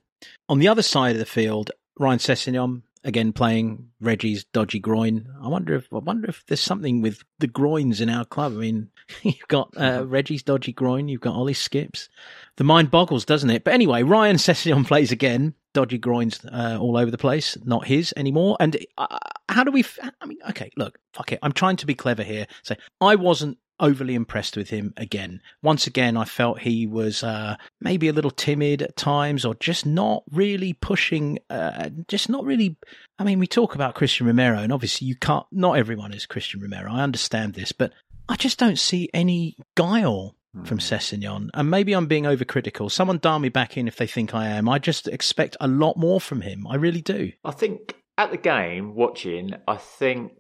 On 0.49 0.59
the 0.59 0.69
other 0.69 0.83
side 0.83 1.13
of 1.13 1.19
the 1.19 1.27
field, 1.27 1.71
Ryan 1.99 2.19
Sessegnon 2.19 2.83
again 3.05 3.33
playing 3.33 3.91
Reggie's 4.01 4.45
dodgy 4.45 4.79
groin. 4.79 5.27
I 5.43 5.49
wonder 5.49 5.75
if 5.75 5.93
I 5.93 5.99
wonder 5.99 6.29
if 6.29 6.45
there's 6.47 6.61
something 6.61 7.01
with 7.03 7.23
the 7.39 7.47
groins 7.47 8.01
in 8.01 8.11
our 8.11 8.25
club. 8.25 8.53
I 8.53 8.57
mean, 8.57 8.91
you've 9.23 9.49
got 9.49 9.73
uh, 9.77 10.05
Reggie's 10.07 10.43
dodgy 10.43 10.73
groin, 10.73 11.09
you've 11.09 11.21
got 11.21 11.35
Ollie 11.35 11.55
Skipp's. 11.55 12.09
The 12.57 12.65
mind 12.65 12.91
boggles, 12.91 13.25
doesn't 13.25 13.51
it? 13.51 13.65
But 13.65 13.75
anyway, 13.75 14.03
Ryan 14.03 14.37
Sessegnon 14.37 14.87
plays 14.87 15.13
again. 15.13 15.55
Dodgy 15.79 15.99
groins 15.99 16.45
uh, 16.45 16.77
all 16.81 16.97
over 16.97 17.09
the 17.09 17.17
place, 17.17 17.57
not 17.65 17.87
his 17.87 18.13
anymore. 18.17 18.57
And 18.59 18.77
uh, 18.97 19.17
how 19.49 19.63
do 19.63 19.71
we? 19.71 19.85
f- 19.85 20.01
I 20.21 20.27
mean, 20.27 20.39
okay, 20.51 20.73
look, 20.77 20.99
fuck 21.15 21.31
it. 21.31 21.39
I'm 21.41 21.53
trying 21.53 21.77
to 21.77 21.87
be 21.87 21.95
clever 21.95 22.25
here. 22.25 22.49
So 22.65 22.75
I 23.01 23.15
wasn't 23.15 23.59
overly 23.79 24.17
impressed 24.17 24.57
with 24.57 24.71
him 24.71 24.93
again. 24.97 25.41
Once 25.63 25.87
again, 25.87 26.17
I 26.17 26.25
felt 26.25 26.59
he 26.59 26.89
was 26.89 27.23
uh, 27.23 27.55
maybe 27.81 28.09
a 28.09 28.13
little 28.13 28.33
timid 28.33 28.83
at 28.83 28.97
times, 28.97 29.45
or 29.45 29.55
just 29.55 29.87
not 29.87 30.25
really 30.33 30.73
pushing, 30.73 31.39
uh, 31.49 31.91
just 32.09 32.29
not 32.29 32.45
really. 32.45 32.77
I 33.21 33.23
mean, 33.23 33.39
we 33.39 33.47
talk 33.47 33.77
about 33.77 33.95
Cristian 33.95 34.27
Romero, 34.27 34.59
and 34.59 34.73
obviously 34.73 35.07
you 35.07 35.15
can't. 35.15 35.47
Not 35.53 35.79
everyone 35.79 36.13
is 36.13 36.27
Cristian 36.27 36.61
Romero. 36.61 36.91
I 36.93 37.05
understand 37.05 37.55
this, 37.55 37.71
but 37.71 37.93
I 38.29 38.35
just 38.35 38.59
don't 38.59 38.81
see 38.81 39.11
any 39.15 39.57
guile 39.77 40.35
from 40.65 40.79
Sessegnon. 40.79 41.51
And 41.55 41.71
maybe 41.71 41.93
I'm 41.93 42.07
being 42.07 42.25
overcritical. 42.25 42.91
Someone 42.91 43.19
dial 43.19 43.39
me 43.39 43.49
back 43.49 43.77
in 43.77 43.89
if 43.89 43.97
they 43.97 44.07
think 44.07 44.35
I 44.35 44.49
am. 44.49 44.69
I 44.69 44.79
just 44.79 45.09
expect 45.09 45.57
a 45.61 45.69
lot 45.69 45.97
more 45.97 46.21
from 46.21 46.41
him. 46.41 46.67
I 46.67 46.77
really 46.77 47.01
do. 47.01 47.33
I 47.45 47.53
think 47.53 47.97
at 48.17 48.31
the 48.31 48.37
game, 48.37 48.95
watching, 48.95 49.55
I 49.67 49.77
think 49.77 50.33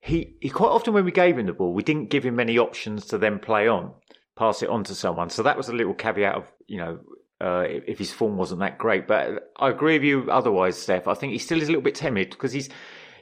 he, 0.00 0.34
he 0.40 0.48
quite 0.48 0.70
often 0.70 0.94
when 0.94 1.04
we 1.04 1.12
gave 1.12 1.38
him 1.38 1.46
the 1.46 1.52
ball, 1.52 1.72
we 1.72 1.82
didn't 1.82 2.10
give 2.10 2.24
him 2.24 2.36
many 2.36 2.58
options 2.58 3.06
to 3.06 3.18
then 3.18 3.38
play 3.38 3.68
on, 3.68 3.92
pass 4.36 4.62
it 4.62 4.68
on 4.68 4.84
to 4.84 4.94
someone. 4.94 5.30
So 5.30 5.42
that 5.42 5.56
was 5.56 5.68
a 5.68 5.74
little 5.74 5.94
caveat 5.94 6.34
of, 6.34 6.50
you 6.66 6.78
know, 6.78 7.00
uh, 7.40 7.64
if 7.68 7.98
his 7.98 8.10
form 8.10 8.36
wasn't 8.36 8.60
that 8.60 8.78
great. 8.78 9.06
But 9.06 9.52
I 9.56 9.68
agree 9.68 9.94
with 9.94 10.04
you 10.04 10.30
otherwise, 10.30 10.76
Steff. 10.76 11.06
I 11.06 11.14
think 11.14 11.32
he 11.32 11.38
still 11.38 11.60
is 11.60 11.68
a 11.68 11.70
little 11.70 11.82
bit 11.82 11.94
timid 11.94 12.30
because 12.30 12.52
he's 12.52 12.68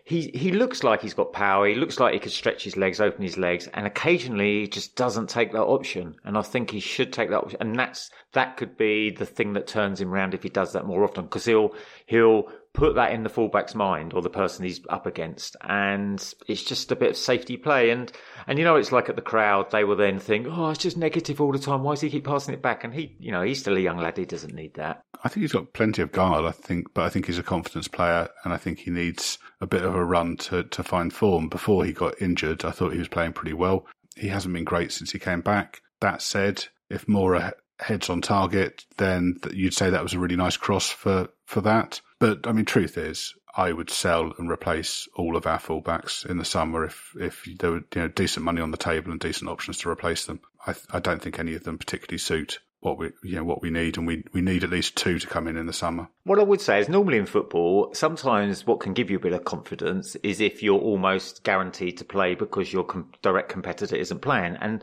he 0.06 0.30
he 0.34 0.52
looks 0.52 0.84
like 0.84 1.02
he's 1.02 1.14
got 1.14 1.32
power. 1.32 1.66
He 1.66 1.74
looks 1.74 1.98
like 1.98 2.14
he 2.14 2.20
could 2.20 2.30
stretch 2.30 2.62
his 2.62 2.76
legs, 2.76 3.00
open 3.00 3.24
his 3.24 3.36
legs, 3.36 3.68
and 3.74 3.88
occasionally 3.88 4.60
he 4.60 4.68
just 4.68 4.94
doesn't 4.94 5.28
take 5.28 5.50
that 5.50 5.64
option. 5.64 6.14
And 6.22 6.38
I 6.38 6.42
think 6.42 6.70
he 6.70 6.78
should 6.78 7.12
take 7.12 7.28
that 7.30 7.42
option. 7.42 7.58
And 7.60 7.76
that's 7.76 8.08
that 8.32 8.56
could 8.56 8.76
be 8.76 9.10
the 9.10 9.26
thing 9.26 9.52
that 9.54 9.66
turns 9.66 10.00
him 10.00 10.14
around 10.14 10.32
if 10.32 10.44
he 10.44 10.48
does 10.48 10.72
that 10.74 10.86
more 10.86 11.02
often, 11.02 11.24
because 11.24 11.44
he'll 11.44 11.74
he'll 12.06 12.44
put 12.76 12.94
that 12.94 13.12
in 13.12 13.22
the 13.24 13.28
fullback's 13.28 13.74
mind 13.74 14.12
or 14.12 14.22
the 14.22 14.30
person 14.30 14.64
he's 14.64 14.80
up 14.90 15.06
against, 15.06 15.56
and 15.62 16.22
it's 16.46 16.62
just 16.62 16.92
a 16.92 16.96
bit 16.96 17.10
of 17.10 17.16
safety 17.16 17.56
play. 17.56 17.90
And 17.90 18.12
and 18.46 18.58
you 18.58 18.64
know, 18.64 18.76
it's 18.76 18.92
like 18.92 19.08
at 19.08 19.16
the 19.16 19.22
crowd, 19.22 19.70
they 19.72 19.82
will 19.82 19.96
then 19.96 20.20
think, 20.20 20.46
oh, 20.48 20.70
it's 20.70 20.82
just 20.82 20.96
negative 20.96 21.40
all 21.40 21.50
the 21.50 21.58
time. 21.58 21.82
Why 21.82 21.94
does 21.94 22.02
he 22.02 22.10
keep 22.10 22.24
passing 22.24 22.54
it 22.54 22.62
back? 22.62 22.84
And 22.84 22.94
he, 22.94 23.16
you 23.18 23.32
know, 23.32 23.42
he's 23.42 23.58
still 23.58 23.76
a 23.76 23.80
young 23.80 23.96
lad. 23.96 24.18
He 24.18 24.26
doesn't 24.26 24.54
need 24.54 24.74
that. 24.74 25.02
I 25.24 25.28
think 25.28 25.42
he's 25.42 25.52
got 25.52 25.72
plenty 25.72 26.02
of 26.02 26.12
guile. 26.12 26.46
I 26.46 26.52
think, 26.52 26.92
but 26.94 27.04
I 27.04 27.08
think 27.08 27.26
he's 27.26 27.38
a 27.38 27.42
confidence 27.42 27.88
player, 27.88 28.28
and 28.44 28.52
I 28.52 28.58
think 28.58 28.80
he 28.80 28.90
needs 28.90 29.38
a 29.60 29.66
bit 29.66 29.82
of 29.82 29.94
a 29.94 30.04
run 30.04 30.36
to 30.36 30.62
to 30.62 30.82
find 30.82 31.12
form. 31.12 31.48
Before 31.48 31.84
he 31.84 31.92
got 31.92 32.20
injured, 32.20 32.64
I 32.64 32.70
thought 32.70 32.92
he 32.92 32.98
was 32.98 33.08
playing 33.08 33.32
pretty 33.32 33.54
well. 33.54 33.86
He 34.16 34.28
hasn't 34.28 34.54
been 34.54 34.64
great 34.64 34.92
since 34.92 35.10
he 35.12 35.18
came 35.18 35.40
back. 35.40 35.80
That 36.00 36.20
said, 36.20 36.66
if 36.90 37.06
Moura 37.06 37.52
heads 37.78 38.08
on 38.08 38.20
target, 38.20 38.84
then 38.96 39.38
you'd 39.52 39.74
say 39.74 39.90
that 39.90 40.02
was 40.02 40.14
a 40.14 40.18
really 40.18 40.36
nice 40.36 40.56
cross 40.56 40.88
for 40.90 41.28
for 41.44 41.60
that. 41.62 42.00
But 42.18 42.46
I 42.46 42.52
mean, 42.52 42.64
truth 42.64 42.96
is, 42.96 43.34
I 43.56 43.72
would 43.72 43.90
sell 43.90 44.32
and 44.38 44.50
replace 44.50 45.08
all 45.14 45.36
of 45.36 45.46
our 45.46 45.58
fullbacks 45.58 46.26
in 46.26 46.38
the 46.38 46.44
summer 46.44 46.84
if 46.84 47.12
if 47.18 47.48
there 47.58 47.70
were 47.70 47.84
you 47.94 48.02
know 48.02 48.08
decent 48.08 48.44
money 48.44 48.60
on 48.60 48.70
the 48.70 48.76
table 48.76 49.10
and 49.10 49.20
decent 49.20 49.50
options 49.50 49.78
to 49.78 49.90
replace 49.90 50.26
them. 50.26 50.40
I 50.66 50.74
I 50.90 51.00
don't 51.00 51.22
think 51.22 51.38
any 51.38 51.54
of 51.54 51.64
them 51.64 51.78
particularly 51.78 52.18
suit 52.18 52.60
what 52.80 52.98
we 52.98 53.10
you 53.22 53.36
know 53.36 53.44
what 53.44 53.62
we 53.62 53.70
need, 53.70 53.96
and 53.96 54.06
we 54.06 54.22
we 54.32 54.40
need 54.40 54.64
at 54.64 54.70
least 54.70 54.96
two 54.96 55.18
to 55.18 55.26
come 55.26 55.48
in 55.48 55.56
in 55.56 55.66
the 55.66 55.72
summer. 55.72 56.08
What 56.24 56.38
I 56.38 56.42
would 56.42 56.60
say 56.60 56.78
is 56.80 56.88
normally 56.88 57.18
in 57.18 57.26
football, 57.26 57.90
sometimes 57.94 58.66
what 58.66 58.80
can 58.80 58.92
give 58.92 59.10
you 59.10 59.16
a 59.16 59.20
bit 59.20 59.32
of 59.32 59.44
confidence 59.44 60.14
is 60.16 60.40
if 60.40 60.62
you're 60.62 60.80
almost 60.80 61.42
guaranteed 61.42 61.98
to 61.98 62.04
play 62.04 62.34
because 62.34 62.72
your 62.72 62.84
com- 62.84 63.12
direct 63.22 63.48
competitor 63.48 63.96
isn't 63.96 64.20
playing, 64.20 64.56
and 64.60 64.82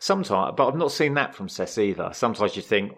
sometimes, 0.00 0.54
but 0.56 0.68
I've 0.68 0.76
not 0.76 0.92
seen 0.92 1.14
that 1.14 1.34
from 1.34 1.48
Cess 1.48 1.78
either. 1.78 2.10
Sometimes 2.12 2.56
you 2.56 2.62
think, 2.62 2.92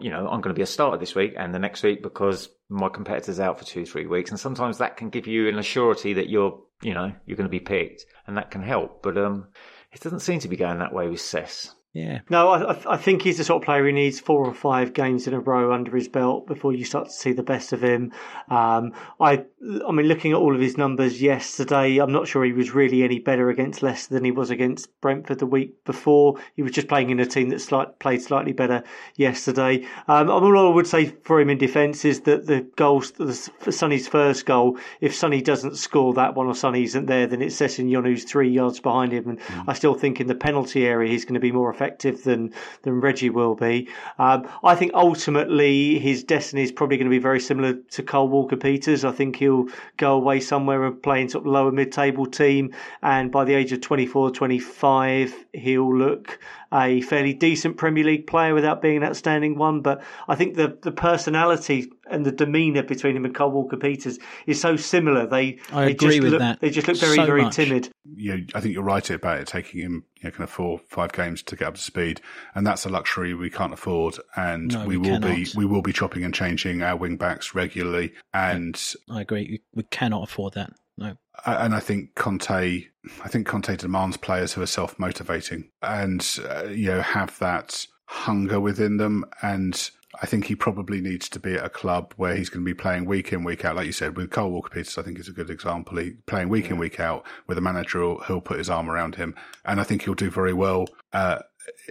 you 0.00 0.10
know, 0.10 0.28
I'm 0.28 0.40
going 0.40 0.54
to 0.54 0.58
be 0.58 0.62
a 0.62 0.66
starter 0.66 0.98
this 0.98 1.14
week 1.14 1.34
and 1.36 1.54
the 1.54 1.58
next 1.58 1.82
week 1.82 2.02
because 2.02 2.48
my 2.68 2.88
competitor's 2.88 3.40
out 3.40 3.58
for 3.58 3.64
two, 3.64 3.86
three 3.86 4.06
weeks, 4.06 4.30
and 4.30 4.40
sometimes 4.40 4.78
that 4.78 4.96
can 4.96 5.10
give 5.10 5.26
you 5.26 5.48
an 5.48 5.56
assurity 5.56 6.14
that 6.14 6.28
you're, 6.28 6.60
you 6.82 6.94
know, 6.94 7.12
you're 7.26 7.36
going 7.36 7.48
to 7.48 7.50
be 7.50 7.60
picked, 7.60 8.04
and 8.26 8.36
that 8.36 8.50
can 8.50 8.62
help. 8.62 9.02
But 9.02 9.16
um, 9.18 9.48
it 9.92 10.00
doesn't 10.00 10.20
seem 10.20 10.40
to 10.40 10.48
be 10.48 10.56
going 10.56 10.78
that 10.78 10.94
way 10.94 11.08
with 11.08 11.20
Cess. 11.20 11.74
Yeah. 11.94 12.20
No, 12.30 12.48
I, 12.48 12.94
I 12.94 12.96
think 12.96 13.20
he's 13.20 13.36
the 13.36 13.44
sort 13.44 13.62
of 13.62 13.66
player 13.66 13.84
who 13.84 13.92
needs 13.92 14.18
four 14.18 14.46
or 14.46 14.54
five 14.54 14.94
games 14.94 15.26
in 15.26 15.34
a 15.34 15.40
row 15.40 15.74
under 15.74 15.94
his 15.94 16.08
belt 16.08 16.46
before 16.46 16.72
you 16.72 16.86
start 16.86 17.08
to 17.08 17.12
see 17.12 17.32
the 17.32 17.42
best 17.42 17.74
of 17.74 17.84
him. 17.84 18.12
Um, 18.48 18.94
I, 19.20 19.44
I 19.86 19.92
mean, 19.92 20.06
looking 20.06 20.32
at 20.32 20.38
all 20.38 20.54
of 20.54 20.60
his 20.60 20.78
numbers 20.78 21.20
yesterday, 21.20 21.98
I'm 21.98 22.10
not 22.10 22.26
sure 22.26 22.44
he 22.44 22.52
was 22.54 22.74
really 22.74 23.02
any 23.02 23.18
better 23.18 23.50
against 23.50 23.82
Leicester 23.82 24.14
than 24.14 24.24
he 24.24 24.30
was 24.30 24.48
against 24.48 24.88
Brentford 25.02 25.38
the 25.38 25.46
week 25.46 25.84
before. 25.84 26.36
He 26.56 26.62
was 26.62 26.72
just 26.72 26.88
playing 26.88 27.10
in 27.10 27.20
a 27.20 27.26
team 27.26 27.50
that 27.50 27.60
slight, 27.60 27.98
played 27.98 28.22
slightly 28.22 28.52
better 28.52 28.84
yesterday. 29.16 29.86
Um, 30.08 30.30
all 30.30 30.70
I 30.70 30.74
would 30.74 30.86
say 30.86 31.14
for 31.24 31.42
him 31.42 31.50
in 31.50 31.58
defence 31.58 32.06
is 32.06 32.22
that 32.22 32.46
the 32.46 32.62
goals, 32.74 33.10
the, 33.10 33.34
Sonny's 33.70 34.08
first 34.08 34.46
goal, 34.46 34.78
if 35.02 35.14
Sonny 35.14 35.42
doesn't 35.42 35.76
score 35.76 36.14
that 36.14 36.34
one 36.36 36.46
or 36.46 36.54
Sonny 36.54 36.84
isn't 36.84 37.04
there, 37.04 37.26
then 37.26 37.42
it's 37.42 37.56
Sessegnon 37.56 38.06
who's 38.06 38.24
three 38.24 38.48
yards 38.48 38.80
behind 38.80 39.12
him. 39.12 39.28
And 39.28 39.40
mm. 39.40 39.64
I 39.68 39.74
still 39.74 39.94
think 39.94 40.22
in 40.22 40.26
the 40.26 40.34
penalty 40.34 40.86
area 40.86 41.10
he's 41.10 41.26
going 41.26 41.34
to 41.34 41.40
be 41.40 41.52
more 41.52 41.68
effective 41.68 41.81
effective 41.82 42.22
than 42.22 42.52
than 42.82 43.00
Reggie 43.00 43.30
will 43.30 43.54
be. 43.54 43.88
Um, 44.18 44.48
I 44.62 44.74
think 44.74 44.92
ultimately 44.94 45.98
his 45.98 46.22
destiny 46.22 46.62
is 46.62 46.72
probably 46.72 46.96
going 46.96 47.10
to 47.10 47.10
be 47.10 47.18
very 47.18 47.40
similar 47.40 47.74
to 47.74 48.02
Kyle 48.02 48.28
Walker 48.28 48.56
Peters. 48.56 49.04
I 49.04 49.12
think 49.12 49.36
he'll 49.36 49.66
go 49.96 50.12
away 50.14 50.40
somewhere 50.40 50.84
and 50.84 51.02
play 51.02 51.22
in 51.22 51.28
sort 51.28 51.44
of 51.44 51.52
lower 51.52 51.72
mid 51.72 51.90
table 51.92 52.26
team, 52.26 52.74
and 53.02 53.32
by 53.32 53.44
the 53.44 53.54
age 53.54 53.72
of 53.72 53.80
24, 53.80 54.30
25, 54.30 55.34
he'll 55.52 55.96
look 55.96 56.38
a 56.72 57.00
fairly 57.02 57.34
decent 57.34 57.76
Premier 57.76 58.04
League 58.04 58.26
player 58.26 58.54
without 58.54 58.80
being 58.80 58.96
an 58.96 59.04
outstanding 59.04 59.56
one. 59.56 59.80
But 59.80 60.02
I 60.28 60.34
think 60.34 60.56
the 60.56 60.78
the 60.82 60.92
personality 60.92 61.92
and 62.10 62.26
the 62.26 62.32
demeanour 62.32 62.82
between 62.82 63.16
him 63.16 63.24
and 63.24 63.34
Kyle 63.34 63.50
Walker 63.50 63.76
Peters 63.76 64.18
is 64.46 64.60
so 64.60 64.76
similar. 64.76 65.26
They 65.26 65.58
I 65.72 65.86
they 65.86 65.90
agree 65.92 66.08
just 66.08 66.22
with 66.22 66.32
look, 66.32 66.40
that. 66.40 66.60
They 66.60 66.70
just 66.70 66.88
look 66.88 66.96
very 66.96 67.16
so 67.16 67.26
very 67.26 67.42
much. 67.42 67.56
timid. 67.56 67.90
Yeah, 68.16 68.36
I 68.54 68.60
think 68.60 68.74
you're 68.74 68.82
right 68.82 69.08
about 69.10 69.40
it 69.40 69.46
taking 69.46 69.80
him 69.80 70.04
you 70.16 70.24
know, 70.24 70.30
kind 70.30 70.44
of 70.44 70.50
four 70.50 70.80
five 70.88 71.12
games 71.12 71.42
to 71.44 71.56
get 71.56 71.68
up 71.68 71.74
to 71.74 71.80
speed, 71.80 72.20
and 72.54 72.66
that's 72.66 72.84
a 72.86 72.88
luxury 72.88 73.34
we 73.34 73.50
can't 73.50 73.72
afford. 73.72 74.16
And 74.36 74.72
No, 74.72 74.86
we, 74.86 74.96
we 74.96 75.10
will 75.10 75.20
be 75.20 75.46
we 75.56 75.66
will 75.66 75.82
be 75.82 75.92
chopping 75.92 76.24
and 76.24 76.34
changing 76.34 76.82
our 76.82 76.96
wing 76.96 77.16
backs 77.16 77.54
regularly, 77.54 78.12
and 78.32 78.80
I 79.10 79.22
agree. 79.22 79.48
We, 79.50 79.62
we 79.74 79.82
cannot 79.84 80.24
afford 80.24 80.54
that. 80.54 80.72
No. 80.98 81.14
and 81.46 81.74
I 81.74 81.80
think 81.80 82.14
Conte, 82.14 82.86
I 83.24 83.28
think 83.28 83.46
Conte 83.46 83.76
demands 83.76 84.16
players 84.16 84.52
who 84.52 84.62
are 84.62 84.66
self 84.66 84.98
motivating 84.98 85.70
and 85.80 86.26
uh, 86.48 86.64
you 86.66 86.88
know 86.88 87.00
have 87.00 87.38
that 87.38 87.86
hunger 88.06 88.60
within 88.60 88.98
them, 88.98 89.24
and 89.40 89.90
I 90.20 90.26
think 90.26 90.44
he 90.44 90.54
probably 90.54 91.00
needs 91.00 91.28
to 91.30 91.40
be 91.40 91.54
at 91.54 91.64
a 91.64 91.70
club 91.70 92.12
where 92.16 92.36
he's 92.36 92.50
going 92.50 92.64
to 92.64 92.70
be 92.70 92.74
playing 92.74 93.06
week 93.06 93.32
in 93.32 93.44
week 93.44 93.64
out, 93.64 93.76
like 93.76 93.86
you 93.86 93.92
said 93.92 94.16
with 94.16 94.30
Carl 94.30 94.50
Walker 94.50 94.70
Peters. 94.70 94.98
I 94.98 95.02
think 95.02 95.18
is 95.18 95.28
a 95.28 95.32
good 95.32 95.50
example. 95.50 95.98
He 95.98 96.12
playing 96.26 96.50
week 96.50 96.70
in 96.70 96.76
week 96.76 97.00
out 97.00 97.24
with 97.46 97.56
a 97.56 97.62
manager 97.62 98.14
who'll, 98.14 98.40
put 98.42 98.58
his 98.58 98.70
arm 98.70 98.90
around 98.90 99.14
him, 99.14 99.34
and 99.64 99.80
I 99.80 99.84
think 99.84 100.02
he'll 100.02 100.14
do 100.14 100.30
very 100.30 100.52
well 100.52 100.86
uh, 101.12 101.38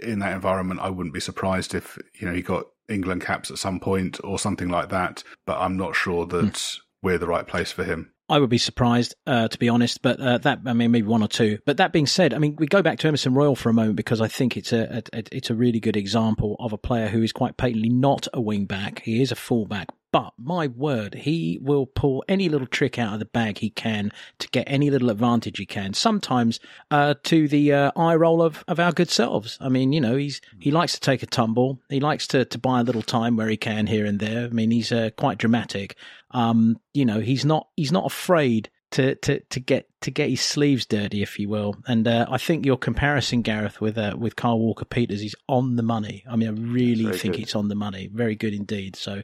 in 0.02 0.20
that 0.20 0.34
environment. 0.34 0.80
I 0.80 0.90
wouldn't 0.90 1.14
be 1.14 1.20
surprised 1.20 1.74
if 1.74 1.98
you 2.18 2.28
know 2.28 2.34
he 2.34 2.42
got 2.42 2.66
England 2.88 3.22
caps 3.22 3.50
at 3.50 3.58
some 3.58 3.80
point 3.80 4.20
or 4.22 4.38
something 4.38 4.68
like 4.68 4.90
that, 4.90 5.24
but 5.44 5.58
I'm 5.58 5.76
not 5.76 5.96
sure 5.96 6.24
that 6.26 6.78
we're 7.02 7.18
the 7.18 7.26
right 7.26 7.46
place 7.46 7.72
for 7.72 7.84
him. 7.84 8.11
I 8.32 8.38
would 8.38 8.48
be 8.48 8.56
surprised, 8.56 9.14
uh, 9.26 9.48
to 9.48 9.58
be 9.58 9.68
honest, 9.68 10.00
but 10.00 10.18
uh, 10.18 10.38
that 10.38 10.60
I 10.64 10.72
mean 10.72 10.90
maybe 10.90 11.06
one 11.06 11.22
or 11.22 11.28
two. 11.28 11.58
But 11.66 11.76
that 11.76 11.92
being 11.92 12.06
said, 12.06 12.32
I 12.32 12.38
mean 12.38 12.56
we 12.58 12.66
go 12.66 12.80
back 12.80 12.98
to 13.00 13.08
Emerson 13.08 13.34
Royal 13.34 13.54
for 13.54 13.68
a 13.68 13.74
moment 13.74 13.96
because 13.96 14.22
I 14.22 14.28
think 14.28 14.56
it's 14.56 14.72
a, 14.72 15.02
a 15.12 15.22
it's 15.30 15.50
a 15.50 15.54
really 15.54 15.80
good 15.80 15.98
example 15.98 16.56
of 16.58 16.72
a 16.72 16.78
player 16.78 17.08
who 17.08 17.22
is 17.22 17.30
quite 17.30 17.58
patently 17.58 17.90
not 17.90 18.28
a 18.32 18.40
wing 18.40 18.64
back. 18.64 19.02
He 19.02 19.20
is 19.20 19.32
a 19.32 19.36
fullback, 19.36 19.88
but 20.12 20.34
my 20.38 20.66
word, 20.66 21.14
he 21.14 21.58
will 21.62 21.86
pull 21.86 22.22
any 22.28 22.48
little 22.48 22.66
trick 22.66 22.98
out 22.98 23.14
of 23.14 23.18
the 23.18 23.24
bag 23.24 23.58
he 23.58 23.70
can 23.70 24.12
to 24.38 24.48
get 24.48 24.64
any 24.66 24.90
little 24.90 25.10
advantage 25.10 25.58
he 25.58 25.66
can. 25.66 25.94
Sometimes 25.94 26.60
uh, 26.90 27.14
to 27.24 27.48
the 27.48 27.72
uh, 27.72 27.90
eye 27.96 28.14
roll 28.14 28.42
of, 28.42 28.62
of 28.68 28.78
our 28.78 28.92
good 28.92 29.10
selves. 29.10 29.56
I 29.60 29.70
mean, 29.70 29.92
you 29.92 30.00
know, 30.00 30.16
he's 30.16 30.40
he 30.60 30.70
likes 30.70 30.92
to 30.92 31.00
take 31.00 31.22
a 31.22 31.26
tumble. 31.26 31.80
He 31.88 31.98
likes 31.98 32.26
to 32.28 32.44
to 32.44 32.58
buy 32.58 32.80
a 32.80 32.84
little 32.84 33.02
time 33.02 33.36
where 33.36 33.48
he 33.48 33.56
can 33.56 33.86
here 33.86 34.04
and 34.04 34.20
there. 34.20 34.44
I 34.44 34.48
mean, 34.48 34.70
he's 34.70 34.92
uh, 34.92 35.10
quite 35.16 35.38
dramatic. 35.38 35.96
Um, 36.30 36.78
you 36.92 37.06
know, 37.06 37.20
he's 37.20 37.44
not 37.44 37.68
he's 37.76 37.92
not 37.92 38.06
afraid 38.06 38.70
to, 38.92 39.14
to, 39.16 39.40
to 39.40 39.60
get 39.60 39.88
to 40.02 40.10
get 40.10 40.28
his 40.28 40.40
sleeves 40.40 40.86
dirty, 40.86 41.22
if 41.22 41.38
you 41.38 41.48
will. 41.48 41.74
And 41.86 42.06
uh, 42.06 42.26
I 42.30 42.38
think 42.38 42.66
your 42.66 42.76
comparison, 42.76 43.42
Gareth, 43.42 43.80
with 43.80 43.98
uh, 43.98 44.14
with 44.16 44.36
Carl 44.36 44.60
Walker 44.60 44.84
Peters 44.84 45.22
is 45.22 45.34
on 45.48 45.76
the 45.76 45.82
money. 45.82 46.24
I 46.30 46.36
mean, 46.36 46.48
I 46.48 46.52
really 46.52 47.16
think 47.16 47.34
good. 47.34 47.42
it's 47.42 47.56
on 47.56 47.68
the 47.68 47.74
money. 47.74 48.08
Very 48.12 48.36
good 48.36 48.54
indeed. 48.54 48.96
So 48.96 49.22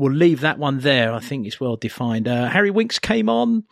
we'll 0.00 0.12
leave 0.12 0.40
that 0.40 0.58
one 0.58 0.80
there. 0.80 1.12
I 1.12 1.20
think 1.20 1.46
it's 1.46 1.60
well 1.60 1.76
defined. 1.76 2.26
Uh, 2.26 2.48
Harry 2.48 2.70
Winks 2.70 2.98
came 2.98 3.28
on. 3.28 3.64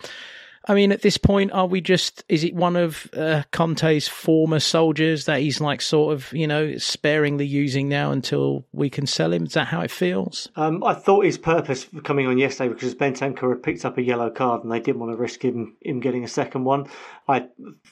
I 0.70 0.74
mean, 0.74 0.92
at 0.92 1.00
this 1.00 1.16
point, 1.16 1.50
are 1.52 1.66
we 1.66 1.80
just? 1.80 2.24
Is 2.28 2.44
it 2.44 2.54
one 2.54 2.76
of 2.76 3.08
uh, 3.16 3.44
Conte's 3.52 4.06
former 4.06 4.60
soldiers 4.60 5.24
that 5.24 5.40
he's 5.40 5.62
like 5.62 5.80
sort 5.80 6.12
of, 6.12 6.30
you 6.34 6.46
know, 6.46 6.76
sparingly 6.76 7.46
using 7.46 7.88
now 7.88 8.10
until 8.12 8.66
we 8.72 8.90
can 8.90 9.06
sell 9.06 9.32
him? 9.32 9.44
Is 9.44 9.54
that 9.54 9.68
how 9.68 9.80
it 9.80 9.90
feels? 9.90 10.50
Um, 10.56 10.84
I 10.84 10.92
thought 10.92 11.24
his 11.24 11.38
purpose 11.38 11.84
for 11.84 12.02
coming 12.02 12.26
on 12.26 12.36
yesterday 12.36 12.74
because 12.74 12.94
Bentancur 12.94 13.48
had 13.48 13.62
picked 13.62 13.86
up 13.86 13.96
a 13.96 14.02
yellow 14.02 14.28
card 14.28 14.62
and 14.62 14.70
they 14.70 14.80
didn't 14.80 15.00
want 15.00 15.12
to 15.12 15.16
risk 15.16 15.42
him 15.42 15.74
him 15.80 16.00
getting 16.00 16.22
a 16.22 16.28
second 16.28 16.64
one. 16.64 16.86
I 17.26 17.46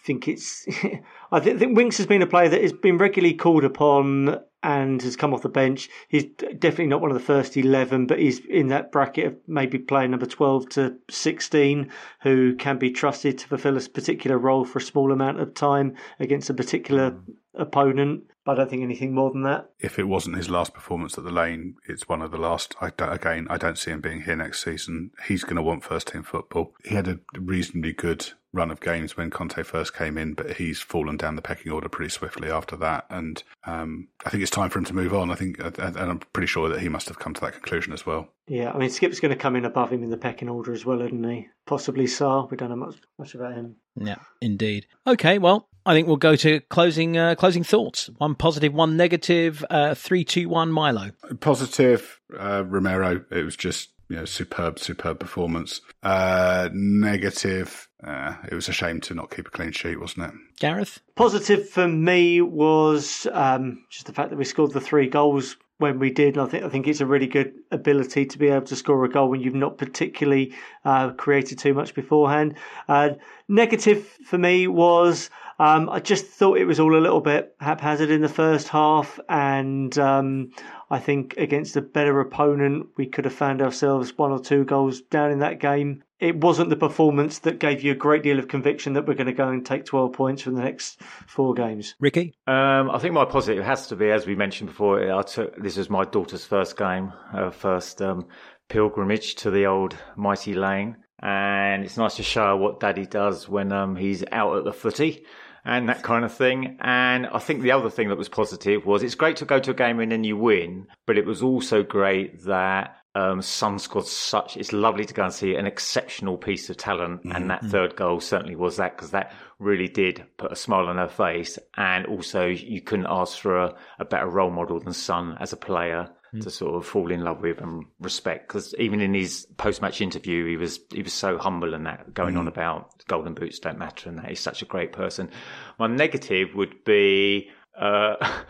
think 0.04 0.28
it's. 0.28 0.66
I 1.32 1.40
thi- 1.40 1.54
think 1.56 1.78
Winks 1.78 1.96
has 1.96 2.06
been 2.06 2.20
a 2.20 2.26
player 2.26 2.50
that 2.50 2.60
has 2.60 2.74
been 2.74 2.98
regularly 2.98 3.34
called 3.34 3.64
upon 3.64 4.38
and 4.66 5.00
has 5.00 5.14
come 5.14 5.32
off 5.32 5.42
the 5.42 5.48
bench. 5.48 5.88
He's 6.08 6.24
definitely 6.24 6.88
not 6.88 7.00
one 7.00 7.12
of 7.12 7.16
the 7.16 7.22
first 7.22 7.56
11, 7.56 8.08
but 8.08 8.18
he's 8.18 8.40
in 8.40 8.66
that 8.68 8.90
bracket 8.90 9.26
of 9.26 9.36
maybe 9.46 9.78
playing 9.78 10.10
number 10.10 10.26
12 10.26 10.68
to 10.70 10.96
16, 11.08 11.88
who 12.22 12.56
can 12.56 12.76
be 12.76 12.90
trusted 12.90 13.38
to 13.38 13.46
fulfill 13.46 13.76
a 13.76 13.80
particular 13.80 14.36
role 14.36 14.64
for 14.64 14.80
a 14.80 14.82
small 14.82 15.12
amount 15.12 15.38
of 15.38 15.54
time 15.54 15.94
against 16.18 16.50
a 16.50 16.54
particular 16.54 17.10
hmm. 17.10 17.32
opponent. 17.54 18.24
But 18.44 18.52
I 18.52 18.54
don't 18.56 18.70
think 18.70 18.82
anything 18.82 19.14
more 19.14 19.30
than 19.30 19.42
that. 19.44 19.70
If 19.78 20.00
it 20.00 20.08
wasn't 20.08 20.36
his 20.36 20.50
last 20.50 20.74
performance 20.74 21.16
at 21.16 21.22
the 21.22 21.30
lane, 21.30 21.76
it's 21.88 22.08
one 22.08 22.20
of 22.20 22.32
the 22.32 22.36
last. 22.36 22.74
I 22.80 22.90
don't, 22.90 23.12
again, 23.12 23.46
I 23.48 23.58
don't 23.58 23.78
see 23.78 23.92
him 23.92 24.00
being 24.00 24.22
here 24.22 24.36
next 24.36 24.64
season. 24.64 25.12
He's 25.28 25.44
going 25.44 25.56
to 25.56 25.62
want 25.62 25.84
first 25.84 26.08
team 26.08 26.24
football. 26.24 26.74
He 26.84 26.96
had 26.96 27.06
a 27.06 27.20
reasonably 27.38 27.92
good 27.92 28.32
run 28.56 28.70
of 28.70 28.80
games 28.80 29.16
when 29.16 29.30
Conte 29.30 29.62
first 29.62 29.94
came 29.94 30.18
in, 30.18 30.34
but 30.34 30.54
he's 30.56 30.80
fallen 30.80 31.16
down 31.16 31.36
the 31.36 31.42
pecking 31.42 31.70
order 31.70 31.88
pretty 31.88 32.10
swiftly 32.10 32.50
after 32.50 32.76
that. 32.76 33.06
And 33.10 33.42
um, 33.66 34.08
I 34.24 34.30
think 34.30 34.42
it's 34.42 34.50
time 34.50 34.70
for 34.70 34.78
him 34.78 34.84
to 34.86 34.94
move 34.94 35.14
on. 35.14 35.30
I 35.30 35.34
think, 35.34 35.58
and 35.58 35.96
I'm 35.96 36.18
pretty 36.32 36.48
sure 36.48 36.68
that 36.68 36.80
he 36.80 36.88
must 36.88 37.08
have 37.08 37.18
come 37.18 37.34
to 37.34 37.40
that 37.42 37.52
conclusion 37.52 37.92
as 37.92 38.04
well. 38.04 38.28
Yeah, 38.48 38.72
I 38.72 38.78
mean, 38.78 38.90
Skipp's 38.90 39.20
going 39.20 39.34
to 39.34 39.38
come 39.38 39.56
in 39.56 39.64
above 39.64 39.92
him 39.92 40.02
in 40.02 40.10
the 40.10 40.16
pecking 40.16 40.48
order 40.48 40.72
as 40.72 40.84
well, 40.84 41.02
isn't 41.02 41.24
he? 41.28 41.48
Possibly 41.66 42.04
Sarr. 42.04 42.50
We 42.50 42.56
don't 42.56 42.70
know 42.70 42.76
much 42.76 42.96
much 43.18 43.34
about 43.34 43.54
him. 43.54 43.76
Yeah, 43.96 44.18
indeed. 44.40 44.86
Okay, 45.06 45.38
well, 45.38 45.68
I 45.84 45.94
think 45.94 46.06
we'll 46.06 46.16
go 46.16 46.36
to 46.36 46.60
closing 46.60 47.16
uh, 47.16 47.34
closing 47.34 47.64
thoughts. 47.64 48.08
One 48.18 48.34
positive, 48.34 48.72
one 48.72 48.96
negative. 48.96 49.64
Uh, 49.68 49.94
three, 49.94 50.24
two, 50.24 50.48
one. 50.48 50.70
Milo. 50.70 51.10
Positive. 51.40 52.20
Uh, 52.38 52.64
Romero. 52.66 53.24
It 53.30 53.44
was 53.44 53.56
just 53.56 53.90
you 54.08 54.16
know 54.16 54.24
superb, 54.24 54.78
superb 54.78 55.18
performance. 55.18 55.80
Uh, 56.02 56.68
negative. 56.72 57.88
Uh, 58.02 58.36
it 58.50 58.54
was 58.54 58.68
a 58.68 58.72
shame 58.72 59.00
to 59.00 59.14
not 59.14 59.34
keep 59.34 59.48
a 59.48 59.50
clean 59.50 59.72
sheet, 59.72 59.98
wasn't 59.98 60.26
it? 60.26 60.34
Gareth. 60.60 61.00
Positive 61.16 61.68
for 61.68 61.88
me 61.88 62.40
was 62.40 63.26
um, 63.32 63.84
just 63.90 64.06
the 64.06 64.12
fact 64.12 64.30
that 64.30 64.36
we 64.36 64.44
scored 64.44 64.72
the 64.72 64.80
three 64.80 65.08
goals 65.08 65.56
when 65.78 65.98
we 65.98 66.10
did. 66.10 66.38
I 66.38 66.46
think 66.46 66.64
I 66.64 66.68
think 66.68 66.86
it's 66.86 67.00
a 67.00 67.06
really 67.06 67.26
good 67.26 67.52
ability 67.70 68.26
to 68.26 68.38
be 68.38 68.48
able 68.48 68.66
to 68.66 68.76
score 68.76 69.04
a 69.04 69.08
goal 69.08 69.28
when 69.28 69.40
you've 69.40 69.54
not 69.54 69.78
particularly 69.78 70.54
uh, 70.84 71.10
created 71.10 71.58
too 71.58 71.74
much 71.74 71.94
beforehand. 71.94 72.56
Uh, 72.88 73.10
negative 73.48 74.06
for 74.24 74.38
me 74.38 74.68
was 74.68 75.30
um, 75.58 75.88
I 75.88 76.00
just 76.00 76.26
thought 76.26 76.58
it 76.58 76.66
was 76.66 76.78
all 76.78 76.96
a 76.96 77.00
little 77.00 77.20
bit 77.20 77.54
haphazard 77.60 78.10
in 78.10 78.20
the 78.20 78.28
first 78.28 78.68
half, 78.68 79.18
and 79.28 79.96
um, 79.98 80.50
I 80.90 80.98
think 80.98 81.34
against 81.38 81.76
a 81.76 81.82
better 81.82 82.20
opponent, 82.20 82.88
we 82.96 83.06
could 83.06 83.24
have 83.24 83.34
found 83.34 83.62
ourselves 83.62 84.16
one 84.16 84.32
or 84.32 84.38
two 84.38 84.64
goals 84.64 85.00
down 85.00 85.32
in 85.32 85.38
that 85.38 85.58
game. 85.58 86.04
It 86.20 86.36
wasn't 86.36 86.70
the 86.70 86.76
performance 86.76 87.40
that 87.40 87.58
gave 87.58 87.82
you 87.82 87.92
a 87.92 87.96
great 87.96 88.22
deal 88.22 88.38
of 88.38 88.48
conviction 88.48 88.94
that 88.94 89.06
we're 89.06 89.14
going 89.14 89.26
to 89.26 89.32
go 89.32 89.48
and 89.48 89.64
take 89.64 89.84
12 89.84 90.12
points 90.12 90.42
from 90.42 90.54
the 90.54 90.62
next 90.62 91.00
four 91.26 91.52
games. 91.54 91.94
Ricky? 92.00 92.34
Um, 92.46 92.90
I 92.90 92.98
think 92.98 93.12
my 93.12 93.26
positive 93.26 93.64
has 93.64 93.86
to 93.88 93.96
be, 93.96 94.10
as 94.10 94.26
we 94.26 94.34
mentioned 94.34 94.70
before, 94.70 95.12
I 95.12 95.22
took, 95.22 95.56
this 95.62 95.76
was 95.76 95.90
my 95.90 96.04
daughter's 96.04 96.44
first 96.44 96.76
game, 96.76 97.12
her 97.32 97.50
first 97.50 98.00
um, 98.00 98.26
pilgrimage 98.68 99.34
to 99.36 99.50
the 99.50 99.66
old 99.66 99.96
mighty 100.16 100.54
lane. 100.54 100.96
And 101.18 101.84
it's 101.84 101.96
nice 101.96 102.16
to 102.16 102.22
show 102.22 102.56
what 102.56 102.80
daddy 102.80 103.06
does 103.06 103.48
when 103.48 103.72
um, 103.72 103.96
he's 103.96 104.22
out 104.32 104.56
at 104.56 104.64
the 104.64 104.72
footy 104.72 105.24
and 105.66 105.88
that 105.88 106.02
kind 106.02 106.24
of 106.24 106.32
thing. 106.32 106.78
And 106.80 107.26
I 107.26 107.38
think 107.38 107.60
the 107.60 107.72
other 107.72 107.90
thing 107.90 108.08
that 108.08 108.16
was 108.16 108.28
positive 108.28 108.86
was 108.86 109.02
it's 109.02 109.14
great 109.14 109.36
to 109.38 109.44
go 109.44 109.58
to 109.58 109.72
a 109.72 109.74
game 109.74 110.00
and 110.00 110.12
then 110.12 110.24
you 110.24 110.36
win, 110.36 110.86
but 111.06 111.18
it 111.18 111.26
was 111.26 111.42
also 111.42 111.82
great 111.82 112.44
that 112.44 112.96
um, 113.16 113.40
Sun 113.40 113.78
scored 113.78 114.06
such. 114.06 114.56
It's 114.56 114.72
lovely 114.72 115.04
to 115.06 115.14
go 115.14 115.24
and 115.24 115.32
see 115.32 115.56
an 115.56 115.66
exceptional 115.66 116.36
piece 116.36 116.68
of 116.68 116.76
talent, 116.76 117.20
mm-hmm. 117.20 117.32
and 117.32 117.50
that 117.50 117.64
third 117.64 117.96
goal 117.96 118.20
certainly 118.20 118.56
was 118.56 118.76
that 118.76 118.94
because 118.94 119.10
that 119.12 119.32
really 119.58 119.88
did 119.88 120.24
put 120.36 120.52
a 120.52 120.56
smile 120.56 120.86
on 120.86 120.98
her 120.98 121.08
face. 121.08 121.58
And 121.78 122.04
also, 122.06 122.46
you 122.46 122.82
couldn't 122.82 123.06
ask 123.08 123.38
for 123.38 123.56
a, 123.56 123.74
a 123.98 124.04
better 124.04 124.28
role 124.28 124.50
model 124.50 124.80
than 124.80 124.92
Sun 124.92 125.38
as 125.40 125.54
a 125.54 125.56
player 125.56 126.10
mm. 126.36 126.42
to 126.42 126.50
sort 126.50 126.74
of 126.74 126.86
fall 126.86 127.10
in 127.10 127.22
love 127.22 127.40
with 127.40 127.60
and 127.60 127.84
respect. 128.00 128.48
Because 128.48 128.74
even 128.78 129.00
in 129.00 129.14
his 129.14 129.46
post-match 129.56 130.00
interview, 130.00 130.46
he 130.46 130.56
was 130.56 130.80
he 130.92 131.02
was 131.02 131.12
so 131.12 131.38
humble 131.38 131.74
and 131.74 131.86
that 131.86 132.12
going 132.14 132.34
mm. 132.34 132.40
on 132.40 132.48
about 132.48 133.04
golden 133.08 133.34
boots 133.34 133.58
don't 133.58 133.78
matter 133.78 134.08
and 134.08 134.18
that 134.18 134.26
he's 134.26 134.40
such 134.40 134.62
a 134.62 134.66
great 134.66 134.92
person. 134.92 135.30
My 135.78 135.86
negative 135.86 136.54
would 136.54 136.84
be. 136.84 137.50
Uh, 137.78 138.16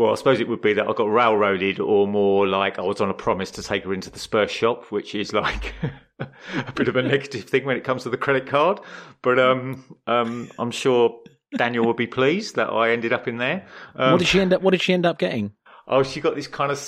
Well, 0.00 0.12
I 0.12 0.14
suppose 0.14 0.40
it 0.40 0.48
would 0.48 0.62
be 0.62 0.72
that 0.72 0.88
I 0.88 0.94
got 0.94 1.12
railroaded, 1.12 1.78
or 1.78 2.08
more 2.08 2.48
like 2.48 2.78
I 2.78 2.82
was 2.82 3.02
on 3.02 3.10
a 3.10 3.14
promise 3.14 3.50
to 3.50 3.62
take 3.62 3.84
her 3.84 3.92
into 3.92 4.08
the 4.08 4.18
Spurs 4.18 4.50
shop, 4.50 4.90
which 4.90 5.14
is 5.14 5.34
like 5.34 5.74
a 6.18 6.72
bit 6.74 6.88
of 6.88 6.96
a 6.96 7.02
negative 7.02 7.44
thing 7.44 7.66
when 7.66 7.76
it 7.76 7.84
comes 7.84 8.04
to 8.04 8.08
the 8.08 8.16
credit 8.16 8.46
card. 8.46 8.80
But 9.20 9.38
um, 9.38 9.84
um, 10.06 10.50
I'm 10.58 10.70
sure 10.70 11.20
Daniel 11.54 11.84
will 11.84 11.92
be 11.92 12.06
pleased 12.06 12.56
that 12.56 12.70
I 12.70 12.92
ended 12.92 13.12
up 13.12 13.28
in 13.28 13.36
there. 13.36 13.66
Um, 13.94 14.12
what 14.12 14.20
did 14.20 14.28
she 14.28 14.40
end 14.40 14.54
up? 14.54 14.62
What 14.62 14.70
did 14.70 14.80
she 14.80 14.94
end 14.94 15.04
up 15.04 15.18
getting? 15.18 15.52
Oh, 15.86 16.02
she 16.02 16.22
got 16.22 16.34
this 16.34 16.46
kind 16.46 16.72
of 16.72 16.78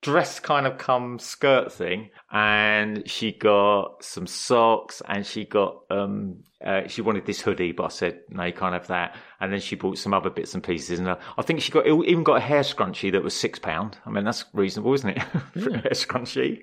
dress 0.00 0.38
kind 0.38 0.66
of 0.66 0.78
come 0.78 1.18
skirt 1.18 1.72
thing 1.72 2.10
and 2.30 3.08
she 3.08 3.32
got 3.32 4.02
some 4.02 4.26
socks 4.26 5.02
and 5.08 5.26
she 5.26 5.44
got 5.44 5.82
um 5.90 6.36
uh, 6.64 6.86
she 6.86 7.02
wanted 7.02 7.24
this 7.24 7.40
hoodie 7.40 7.72
but 7.72 7.84
i 7.84 7.88
said 7.88 8.20
no 8.30 8.44
you 8.44 8.52
can't 8.52 8.72
have 8.72 8.86
that. 8.88 9.16
And 9.40 9.52
then 9.52 9.60
she 9.60 9.76
bought 9.76 9.98
some 9.98 10.12
other 10.12 10.30
bits 10.30 10.54
and 10.54 10.62
pieces 10.62 10.98
and 10.98 11.08
uh, 11.08 11.16
i 11.36 11.42
think 11.42 11.60
she 11.60 11.72
got 11.72 11.86
even 11.86 12.24
got 12.24 12.36
a 12.36 12.40
hair 12.40 12.62
scrunchie 12.62 13.12
that 13.12 13.22
was 13.22 13.34
six 13.34 13.58
pound. 13.58 13.98
I 14.06 14.10
mean 14.10 14.24
that's 14.24 14.44
reasonable 14.52 14.94
isn't 14.94 15.10
it? 15.10 15.22
For 15.54 15.70
a 15.70 15.78
hair 15.78 15.92
scrunchie 15.92 16.62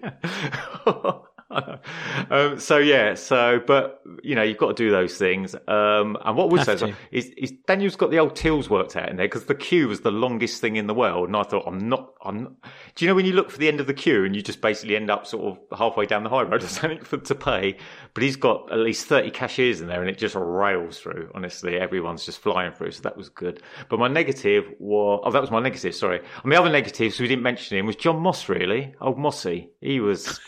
um, 2.31 2.59
so 2.59 2.77
yeah, 2.77 3.13
so 3.13 3.61
but 3.67 4.01
you 4.23 4.33
know 4.33 4.41
you've 4.41 4.57
got 4.57 4.69
to 4.69 4.83
do 4.83 4.89
those 4.89 5.15
things. 5.15 5.53
Um, 5.67 6.17
and 6.25 6.35
what 6.35 6.49
we 6.49 6.63
say 6.63 6.73
is, 7.11 7.29
is, 7.37 7.51
Daniel's 7.67 7.95
got 7.95 8.09
the 8.09 8.17
old 8.17 8.35
tills 8.35 8.67
worked 8.67 8.95
out 8.95 9.09
in 9.09 9.17
there 9.17 9.27
because 9.27 9.45
the 9.45 9.53
queue 9.53 9.87
was 9.87 10.01
the 10.01 10.11
longest 10.11 10.59
thing 10.59 10.75
in 10.75 10.87
the 10.87 10.93
world, 10.95 11.27
and 11.27 11.37
I 11.37 11.43
thought 11.43 11.65
I'm 11.67 11.87
not. 11.87 12.13
I'm. 12.23 12.43
Not, 12.43 12.53
do 12.95 13.05
you 13.05 13.09
know 13.09 13.15
when 13.15 13.27
you 13.27 13.33
look 13.33 13.51
for 13.51 13.59
the 13.59 13.67
end 13.67 13.79
of 13.79 13.85
the 13.85 13.93
queue 13.93 14.25
and 14.25 14.35
you 14.35 14.41
just 14.41 14.59
basically 14.59 14.95
end 14.95 15.11
up 15.11 15.27
sort 15.27 15.45
of 15.45 15.77
halfway 15.77 16.07
down 16.07 16.23
the 16.23 16.31
high 16.31 16.41
road 16.41 16.63
or 16.63 16.67
something 16.67 17.03
for, 17.03 17.17
to 17.17 17.35
pay? 17.35 17.77
But 18.15 18.23
he's 18.23 18.37
got 18.37 18.71
at 18.71 18.79
least 18.79 19.05
thirty 19.05 19.29
cashiers 19.29 19.81
in 19.81 19.87
there, 19.87 20.01
and 20.01 20.09
it 20.09 20.17
just 20.17 20.33
rails 20.33 20.99
through. 20.99 21.29
Honestly, 21.35 21.77
everyone's 21.77 22.25
just 22.25 22.39
flying 22.39 22.71
through, 22.71 22.91
so 22.91 23.01
that 23.03 23.15
was 23.15 23.29
good. 23.29 23.61
But 23.89 23.99
my 23.99 24.07
negative 24.07 24.73
was 24.79 25.21
oh 25.23 25.29
that 25.29 25.41
was 25.41 25.51
my 25.51 25.61
negative. 25.61 25.93
Sorry, 25.93 26.21
and 26.43 26.51
the 26.51 26.59
other 26.59 26.71
negative, 26.71 27.13
so 27.13 27.23
we 27.23 27.27
didn't 27.27 27.43
mention 27.43 27.77
him, 27.77 27.85
was 27.85 27.95
John 27.95 28.19
Moss. 28.19 28.49
Really, 28.49 28.95
old 28.99 29.19
Mossy. 29.19 29.69
He 29.79 29.99
was 29.99 30.39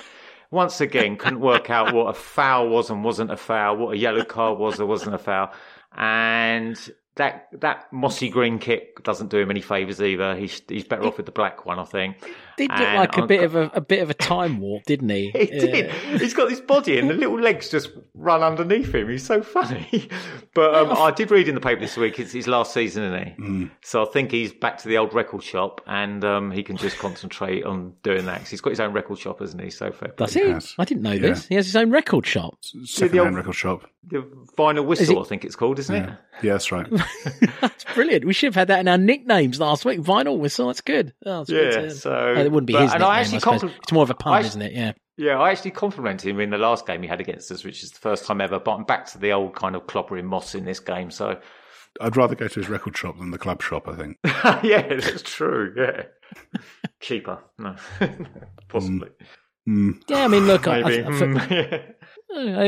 once 0.51 0.81
again 0.81 1.17
couldn't 1.17 1.39
work 1.39 1.69
out 1.69 1.93
what 1.93 2.07
a 2.07 2.13
foul 2.13 2.69
was 2.69 2.89
and 2.89 3.03
wasn't 3.03 3.31
a 3.31 3.37
foul, 3.37 3.77
what 3.77 3.93
a 3.93 3.97
yellow 3.97 4.23
card 4.23 4.59
was 4.59 4.79
or 4.79 4.85
wasn't 4.85 5.15
a 5.15 5.17
foul. 5.17 5.51
And 5.95 6.77
that 7.15 7.47
that 7.53 7.91
mossy 7.91 8.29
green 8.29 8.59
kit 8.59 9.03
doesn't 9.03 9.29
do 9.29 9.37
him 9.37 9.51
any 9.51 9.61
favors 9.61 10.01
either. 10.01 10.35
He's 10.35 10.61
he's 10.67 10.83
better 10.83 11.03
off 11.03 11.17
with 11.17 11.25
the 11.25 11.31
black 11.31 11.65
one, 11.65 11.79
I 11.79 11.83
think. 11.83 12.17
Did 12.57 12.71
look 12.71 12.79
like 12.79 13.17
a 13.17 13.21
I'm, 13.21 13.27
bit 13.27 13.43
of 13.43 13.55
a, 13.55 13.71
a 13.75 13.81
bit 13.81 14.01
of 14.01 14.09
a 14.09 14.15
time 14.15 14.59
warp, 14.59 14.83
didn't 14.85 15.09
he? 15.09 15.31
He 15.37 15.45
did. 15.45 15.91
He's 16.19 16.33
got 16.33 16.49
this 16.49 16.59
body, 16.59 16.97
and 16.97 17.09
the 17.09 17.13
little 17.13 17.39
legs 17.39 17.69
just 17.69 17.91
run 18.15 18.41
underneath 18.41 18.93
him. 18.93 19.09
He's 19.09 19.25
so 19.25 19.41
funny. 19.41 20.09
But 20.53 20.73
um, 20.73 20.91
I 20.91 21.11
did 21.11 21.29
read 21.29 21.47
in 21.47 21.53
the 21.53 21.61
paper 21.61 21.81
this 21.81 21.97
week 21.97 22.19
it's 22.19 22.31
his 22.31 22.47
last 22.47 22.73
season, 22.73 23.03
isn't 23.03 23.27
he? 23.27 23.41
Mm. 23.43 23.71
So 23.83 24.01
I 24.01 24.05
think 24.09 24.31
he's 24.31 24.51
back 24.51 24.79
to 24.79 24.87
the 24.87 24.97
old 24.97 25.13
record 25.13 25.43
shop, 25.43 25.81
and 25.85 26.25
um, 26.25 26.49
he 26.49 26.63
can 26.63 26.77
just 26.77 26.97
concentrate 26.97 27.63
on 27.63 27.93
doing 28.01 28.25
that. 28.25 28.39
Cause 28.39 28.49
he's 28.49 28.61
got 28.61 28.71
his 28.71 28.79
own 28.79 28.91
record 28.91 29.19
shop, 29.19 29.39
hasn't 29.39 29.61
he? 29.61 29.69
So 29.69 29.91
fair. 29.91 30.13
Does 30.17 30.33
he? 30.33 30.41
I 30.79 30.83
didn't 30.85 31.03
know 31.03 31.11
yeah. 31.11 31.19
this. 31.19 31.45
He 31.45 31.53
has 31.53 31.67
his 31.67 31.75
own 31.75 31.91
record 31.91 32.25
shop. 32.25 32.57
Second-hand 32.85 33.35
record 33.35 33.53
shop. 33.53 33.87
The 34.09 34.27
vinyl 34.57 34.85
whistle, 34.85 35.21
I 35.21 35.25
think 35.25 35.45
it's 35.45 35.55
called, 35.55 35.77
isn't 35.77 35.95
yeah. 35.95 36.13
it? 36.13 36.19
Yeah, 36.41 36.51
that's 36.53 36.71
right. 36.71 36.87
that's 37.61 37.83
brilliant. 37.93 38.25
We 38.25 38.33
should 38.33 38.47
have 38.47 38.55
had 38.55 38.69
that 38.69 38.79
in 38.79 38.87
our 38.87 38.97
nicknames 38.97 39.59
last 39.59 39.85
week. 39.85 39.99
Vinyl 39.99 40.39
whistle. 40.39 40.67
That's 40.67 40.81
good. 40.81 41.13
Oh, 41.25 41.39
that's 41.39 41.49
yeah. 41.49 41.81
Good 41.81 41.97
so 41.97 42.11
oh, 42.11 42.46
it 42.47 42.51
wouldn't 42.51 42.67
be 42.67 42.73
but, 42.73 42.83
his 42.83 42.91
nickname. 42.93 43.09
I 43.09 43.19
actually 43.19 43.37
I 43.37 43.41
compl- 43.41 43.75
it's 43.83 43.91
more 43.91 44.03
of 44.03 44.09
a 44.09 44.15
pun, 44.15 44.45
isn't 44.45 44.61
it? 44.61 44.73
Yeah. 44.73 44.93
Yeah, 45.17 45.39
I 45.39 45.51
actually 45.51 45.71
complimented 45.71 46.29
him 46.29 46.39
in 46.39 46.51
the 46.51 46.59
last 46.59 46.85
game 46.85 47.01
he 47.01 47.07
had 47.07 47.19
against 47.19 47.51
us, 47.51 47.63
which 47.63 47.83
is 47.83 47.91
the 47.91 47.99
first 47.99 48.25
time 48.25 48.39
ever. 48.39 48.59
But 48.59 48.75
I'm 48.75 48.83
back 48.83 49.07
to 49.07 49.17
the 49.17 49.31
old 49.31 49.55
kind 49.55 49.75
of 49.75 49.87
clobbering 49.87 50.25
Moss 50.25 50.53
in 50.53 50.63
this 50.63 50.79
game. 50.79 51.09
So 51.09 51.39
I'd 51.99 52.15
rather 52.15 52.35
go 52.35 52.47
to 52.47 52.59
his 52.59 52.69
record 52.69 52.95
shop 52.95 53.17
than 53.17 53.31
the 53.31 53.37
club 53.37 53.61
shop. 53.61 53.87
I 53.87 53.95
think. 53.95 54.17
yeah, 54.63 54.87
that's 54.87 55.23
true. 55.23 55.73
Yeah, 55.75 56.03
cheaper. 56.99 57.39
No, 57.57 57.75
possibly. 58.69 59.09
Mm. 59.67 60.01
Yeah, 60.07 60.23
I 60.23 60.27
mean, 60.27 60.47
look, 60.47 60.67
I, 60.67 60.79
I, 60.81 61.03
for, 61.03 61.31
yeah. 61.53 61.77
Uh, 61.77 61.96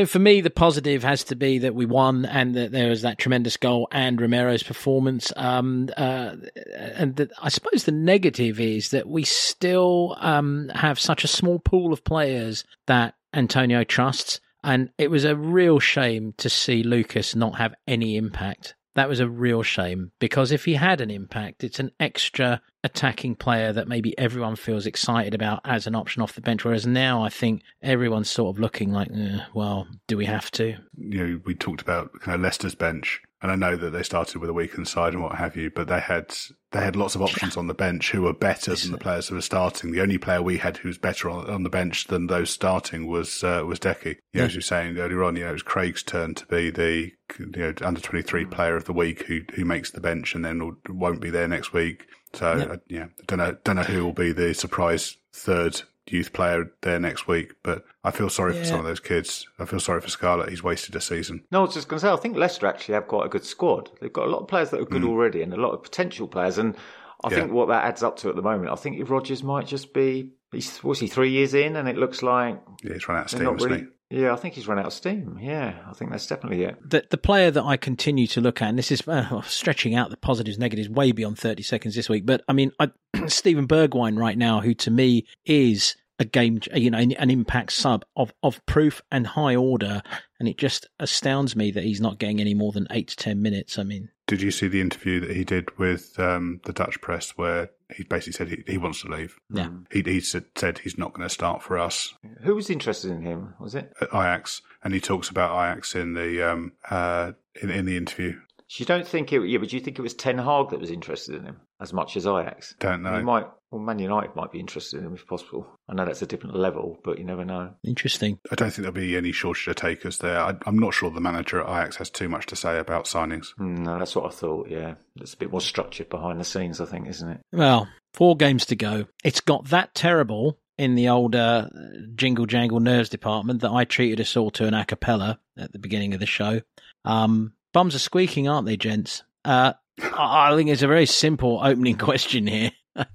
for 0.06 0.18
me, 0.18 0.40
the 0.40 0.50
positive 0.50 1.02
has 1.02 1.24
to 1.24 1.36
be 1.36 1.58
that 1.58 1.74
we 1.74 1.86
won 1.86 2.24
and 2.24 2.54
that 2.54 2.72
there 2.72 2.88
was 2.88 3.02
that 3.02 3.18
tremendous 3.18 3.56
goal 3.56 3.88
and 3.92 4.20
Romero's 4.20 4.62
performance. 4.62 5.32
Um, 5.36 5.88
uh, 5.96 6.36
and 6.74 7.30
I 7.40 7.48
suppose 7.50 7.84
the 7.84 7.92
negative 7.92 8.58
is 8.58 8.90
that 8.90 9.08
we 9.08 9.24
still 9.24 10.16
um, 10.20 10.70
have 10.74 10.98
such 10.98 11.24
a 11.24 11.28
small 11.28 11.58
pool 11.58 11.92
of 11.92 12.04
players 12.04 12.64
that 12.86 13.14
Antonio 13.34 13.84
trusts. 13.84 14.40
And 14.62 14.90
it 14.98 15.10
was 15.10 15.24
a 15.24 15.36
real 15.36 15.78
shame 15.78 16.34
to 16.38 16.50
see 16.50 16.82
Lucas 16.82 17.34
not 17.34 17.56
have 17.56 17.74
any 17.86 18.16
impact 18.16 18.74
that 18.94 19.08
was 19.08 19.20
a 19.20 19.28
real 19.28 19.62
shame 19.62 20.12
because 20.18 20.52
if 20.52 20.64
he 20.64 20.74
had 20.74 21.00
an 21.00 21.10
impact, 21.10 21.62
it's 21.62 21.78
an 21.78 21.90
extra 22.00 22.60
attacking 22.82 23.36
player 23.36 23.72
that 23.72 23.88
maybe 23.88 24.18
everyone 24.18 24.56
feels 24.56 24.86
excited 24.86 25.34
about 25.34 25.60
as 25.64 25.86
an 25.86 25.94
option 25.94 26.22
off 26.22 26.34
the 26.34 26.40
bench. 26.40 26.64
Whereas 26.64 26.86
now 26.86 27.22
I 27.22 27.28
think 27.28 27.62
everyone's 27.82 28.30
sort 28.30 28.54
of 28.54 28.60
looking 28.60 28.92
like, 28.92 29.08
eh, 29.14 29.40
well, 29.54 29.86
do 30.06 30.16
we 30.16 30.26
have 30.26 30.50
to? 30.52 30.76
You 30.96 31.26
know, 31.26 31.40
we 31.44 31.54
talked 31.54 31.82
about 31.82 32.12
kind 32.20 32.34
of 32.34 32.40
Leicester's 32.40 32.74
bench 32.74 33.22
And 33.42 33.50
I 33.50 33.54
know 33.56 33.74
that 33.74 33.90
they 33.90 34.02
started 34.02 34.38
with 34.38 34.50
a 34.50 34.52
weakened 34.52 34.86
side 34.86 35.14
and 35.14 35.22
what 35.22 35.36
have 35.36 35.56
you, 35.56 35.70
but 35.70 35.88
they 35.88 36.00
had 36.00 36.34
they 36.72 36.80
had 36.80 36.94
lots 36.94 37.14
of 37.14 37.22
options 37.22 37.56
on 37.56 37.68
the 37.68 37.74
bench 37.74 38.10
who 38.10 38.22
were 38.22 38.34
better 38.34 38.74
than 38.74 38.92
the 38.92 38.98
players 38.98 39.28
who 39.28 39.34
were 39.34 39.40
starting. 39.40 39.92
The 39.92 40.02
only 40.02 40.18
player 40.18 40.42
we 40.42 40.58
had 40.58 40.76
who 40.76 40.88
was 40.88 40.98
better 40.98 41.30
on, 41.30 41.48
on 41.48 41.62
the 41.62 41.70
bench 41.70 42.08
than 42.08 42.26
those 42.26 42.50
starting 42.50 43.06
was 43.06 43.42
uh, 43.42 43.62
was 43.66 43.78
Deki. 43.80 44.04
You 44.04 44.10
know, 44.10 44.18
Yeah. 44.34 44.44
as 44.44 44.54
you 44.54 44.58
were 44.58 44.62
saying 44.62 44.98
earlier 44.98 45.24
on, 45.24 45.36
you 45.36 45.44
know, 45.44 45.50
it 45.50 45.54
was 45.54 45.62
Craig's 45.62 46.02
turn 46.02 46.34
to 46.34 46.46
be 46.46 46.70
the 46.70 47.12
you 47.38 47.46
know 47.56 47.72
under 47.80 48.00
twenty 48.00 48.22
three 48.22 48.44
player 48.44 48.76
of 48.76 48.84
the 48.84 48.92
week 48.92 49.22
who 49.26 49.40
who 49.54 49.64
makes 49.64 49.90
the 49.90 50.00
bench 50.02 50.34
and 50.34 50.44
then 50.44 50.76
won't 50.90 51.20
be 51.22 51.30
there 51.30 51.48
next 51.48 51.72
week. 51.72 52.06
So 52.34 52.56
Yeah. 52.56 52.64
uh, 52.64 52.76
yeah, 52.88 53.06
don't 53.26 53.38
know 53.38 53.56
don't 53.64 53.76
know 53.76 53.82
who 53.84 54.04
will 54.04 54.12
be 54.12 54.32
the 54.32 54.52
surprise 54.54 55.16
third 55.32 55.80
youth 56.12 56.32
player 56.32 56.70
there 56.82 56.98
next 57.00 57.26
week, 57.28 57.52
but 57.62 57.84
I 58.04 58.10
feel 58.10 58.28
sorry 58.28 58.54
Yeah. 58.54 58.60
for 58.60 58.64
some 58.66 58.78
of 58.80 58.84
those 58.86 59.00
kids. 59.00 59.46
I 59.58 59.64
feel 59.64 59.80
sorry 59.80 60.00
for 60.00 60.08
Scarlett. 60.10 60.48
He's 60.50 60.62
wasted 60.62 60.94
a 60.96 61.00
season. 61.00 61.42
No, 61.50 61.60
I 61.60 61.62
was 61.62 61.74
just 61.74 61.88
going 61.88 62.00
to 62.00 62.06
say, 62.06 62.12
I 62.12 62.16
think 62.16 62.36
Leicester 62.36 62.66
actually 62.66 62.94
have 62.94 63.06
quite 63.08 63.26
a 63.26 63.28
good 63.28 63.44
squad. 63.44 63.90
They've 64.00 64.12
got 64.12 64.26
a 64.26 64.30
lot 64.30 64.40
of 64.40 64.48
players 64.48 64.70
that 64.70 64.80
are 64.80 64.84
good 64.86 65.04
already 65.04 65.42
and 65.42 65.52
a 65.52 65.56
lot 65.60 65.72
of 65.72 65.82
potential 65.82 66.26
players. 66.28 66.58
And 66.58 66.76
I 67.24 67.30
Yeah. 67.30 67.36
think 67.40 67.52
what 67.52 67.68
that 67.68 67.84
adds 67.84 68.02
up 68.02 68.16
to 68.18 68.28
at 68.30 68.36
the 68.36 68.42
moment, 68.42 68.70
I 68.70 68.76
think 68.76 68.98
if 68.98 69.10
Rodgers 69.10 69.42
might 69.42 69.66
just 69.66 69.92
be, 69.92 70.30
he's, 70.52 70.78
what's 70.78 71.00
he, 71.00 71.06
three 71.06 71.30
years 71.30 71.54
in, 71.54 71.76
and 71.76 71.88
it 71.88 71.96
looks 71.96 72.22
like 72.22 72.60
Yeah, 72.82 72.94
he's 72.94 73.08
run 73.08 73.18
out 73.18 73.24
of 73.24 73.30
steam, 73.30 73.44
not 73.44 73.54
hasn't 73.54 73.70
really. 73.72 73.86
Yeah, 74.12 74.32
I 74.32 74.36
think 74.36 74.54
he's 74.54 74.66
run 74.66 74.80
out 74.80 74.86
of 74.86 74.92
steam. 74.92 75.38
Yeah, 75.40 75.74
I 75.88 75.92
think 75.92 76.10
that's 76.10 76.26
definitely 76.26 76.64
it. 76.64 76.76
the 76.84 77.04
the 77.10 77.16
player 77.16 77.52
that 77.52 77.62
I 77.62 77.76
continue 77.76 78.26
to 78.28 78.40
look 78.40 78.60
at, 78.60 78.68
and 78.68 78.76
this 78.76 78.90
is 78.90 79.06
uh, 79.06 79.40
stretching 79.42 79.94
out 79.94 80.10
the 80.10 80.16
positives 80.16 80.58
negatives 80.58 80.88
way 80.88 81.12
beyond 81.12 81.38
thirty 81.38 81.62
seconds 81.62 81.94
this 81.94 82.08
week, 82.08 82.26
but 82.26 82.42
I 82.48 82.52
mean, 82.52 82.72
I, 82.80 82.90
Steven 83.28 83.68
Bergwijn 83.68 84.18
right 84.18 84.36
now, 84.36 84.62
who 84.62 84.74
to 84.74 84.90
me 84.90 85.26
is 85.44 85.94
a 86.20 86.24
game, 86.24 86.60
you 86.74 86.90
know, 86.90 86.98
an, 86.98 87.12
an 87.12 87.30
impact 87.30 87.72
sub 87.72 88.04
of 88.14 88.32
of 88.42 88.64
proof 88.66 89.02
and 89.10 89.26
high 89.26 89.56
order, 89.56 90.02
and 90.38 90.48
it 90.48 90.58
just 90.58 90.86
astounds 91.00 91.56
me 91.56 91.72
that 91.72 91.82
he's 91.82 92.00
not 92.00 92.18
getting 92.18 92.40
any 92.40 92.54
more 92.54 92.70
than 92.70 92.86
eight 92.90 93.08
to 93.08 93.16
ten 93.16 93.42
minutes. 93.42 93.78
I 93.78 93.82
mean, 93.82 94.10
Did 94.26 94.42
you 94.42 94.50
see 94.50 94.68
the 94.68 94.80
interview 94.82 95.18
that 95.20 95.34
he 95.34 95.44
did 95.44 95.76
with 95.78 96.20
um, 96.20 96.60
the 96.64 96.72
Dutch 96.72 97.00
press 97.00 97.30
where 97.36 97.70
he 97.96 98.04
basically 98.04 98.34
said 98.34 98.48
he, 98.48 98.62
he 98.70 98.78
wants 98.78 99.02
to 99.02 99.08
leave? 99.08 99.36
Yeah. 99.52 99.70
He, 99.90 100.02
he 100.02 100.20
said, 100.20 100.44
said 100.54 100.78
he's 100.78 100.98
not 100.98 101.14
going 101.14 101.26
to 101.26 101.34
start 101.34 101.62
for 101.62 101.78
us 101.78 102.14
Who 102.42 102.54
was 102.54 102.70
interested 102.70 103.10
in 103.10 103.22
him? 103.22 103.54
Was 103.58 103.74
it? 103.74 103.92
at 104.00 104.08
Ajax, 104.08 104.60
and 104.84 104.94
he 104.94 105.00
talks 105.00 105.30
about 105.30 105.52
Ajax 105.52 105.94
in 105.94 106.12
the 106.14 106.42
um, 106.48 106.72
uh, 106.90 107.32
in, 107.62 107.70
in 107.70 107.86
the 107.86 107.96
interview. 107.96 108.38
You 108.78 108.86
don't 108.86 109.06
think 109.06 109.32
it? 109.32 109.44
Yeah, 109.48 109.58
but 109.58 109.68
do 109.70 109.76
you 109.76 109.82
think 109.82 109.98
it 109.98 110.02
was 110.02 110.14
Ten 110.14 110.38
Hag 110.38 110.70
that 110.70 110.80
was 110.80 110.90
interested 110.90 111.34
in 111.34 111.44
him 111.44 111.60
as 111.80 111.92
much 111.92 112.16
as 112.16 112.26
Ajax? 112.26 112.74
Don't 112.78 113.04
He 113.04 113.10
know. 113.10 113.22
might. 113.22 113.46
Well, 113.70 113.80
Man 113.80 113.98
United 113.98 114.34
might 114.34 114.50
be 114.52 114.58
interested 114.60 114.98
in 114.98 115.06
him 115.06 115.14
if 115.14 115.26
possible. 115.26 115.66
I 115.88 115.94
know 115.94 116.04
that's 116.04 116.22
a 116.22 116.26
different 116.26 116.56
level, 116.56 116.98
but 117.04 117.18
you 117.18 117.24
never 117.24 117.44
know. 117.44 117.74
interesting. 117.84 118.38
I 118.50 118.54
don't 118.56 118.70
think 118.70 118.82
there'll 118.82 118.92
be 118.92 119.16
any 119.16 119.32
shortage 119.32 119.68
of 119.68 119.76
takers 119.76 120.18
there. 120.18 120.40
I, 120.40 120.54
I'm 120.66 120.78
not 120.78 120.94
sure 120.94 121.10
the 121.10 121.20
manager 121.20 121.60
at 121.60 121.68
Ajax 121.68 121.96
has 121.96 122.10
too 122.10 122.28
much 122.28 122.46
to 122.46 122.56
say 122.56 122.78
about 122.78 123.04
signings. 123.06 123.48
No, 123.58 123.98
that's 123.98 124.14
what 124.16 124.26
I 124.26 124.34
thought. 124.34 124.68
Yeah, 124.70 124.94
it's 125.20 125.34
a 125.34 125.36
bit 125.36 125.50
more 125.52 125.60
structured 125.60 126.08
behind 126.08 126.40
the 126.40 126.44
scenes, 126.44 126.80
I 126.80 126.86
think, 126.86 127.06
isn't 127.08 127.28
it? 127.28 127.40
Well, 127.52 127.88
four 128.14 128.36
games 128.36 128.66
to 128.66 128.76
go. 128.76 129.06
It's 129.24 129.40
got 129.40 129.66
that 129.66 129.94
terrible 129.94 130.58
in 130.78 130.94
the 130.94 131.08
old 131.10 131.36
uh, 131.36 131.68
jingle 132.14 132.46
jangle 132.46 132.80
nerves 132.80 133.08
department 133.08 133.60
that 133.60 133.70
I 133.70 133.84
treated 133.84 134.20
us 134.20 134.36
all 134.36 134.50
to 134.52 134.66
an 134.66 134.74
a 134.74 134.84
cappella 134.84 135.38
at 135.58 135.72
the 135.72 135.78
beginning 135.78 136.14
of 136.14 136.20
the 136.20 136.26
show. 136.26 136.60
Um, 137.04 137.52
bums 137.72 137.94
are 137.94 138.00
squeaking, 138.00 138.48
aren't 138.48 138.66
they, 138.66 138.76
gents? 138.76 139.22
Uh, 139.44 139.72
I 140.02 140.54
think 140.56 140.70
it's 140.70 140.82
a 140.82 140.88
very 140.88 141.06
simple 141.06 141.60
opening 141.62 141.96
question 141.98 142.46
here. 142.46 142.72
a 142.96 143.06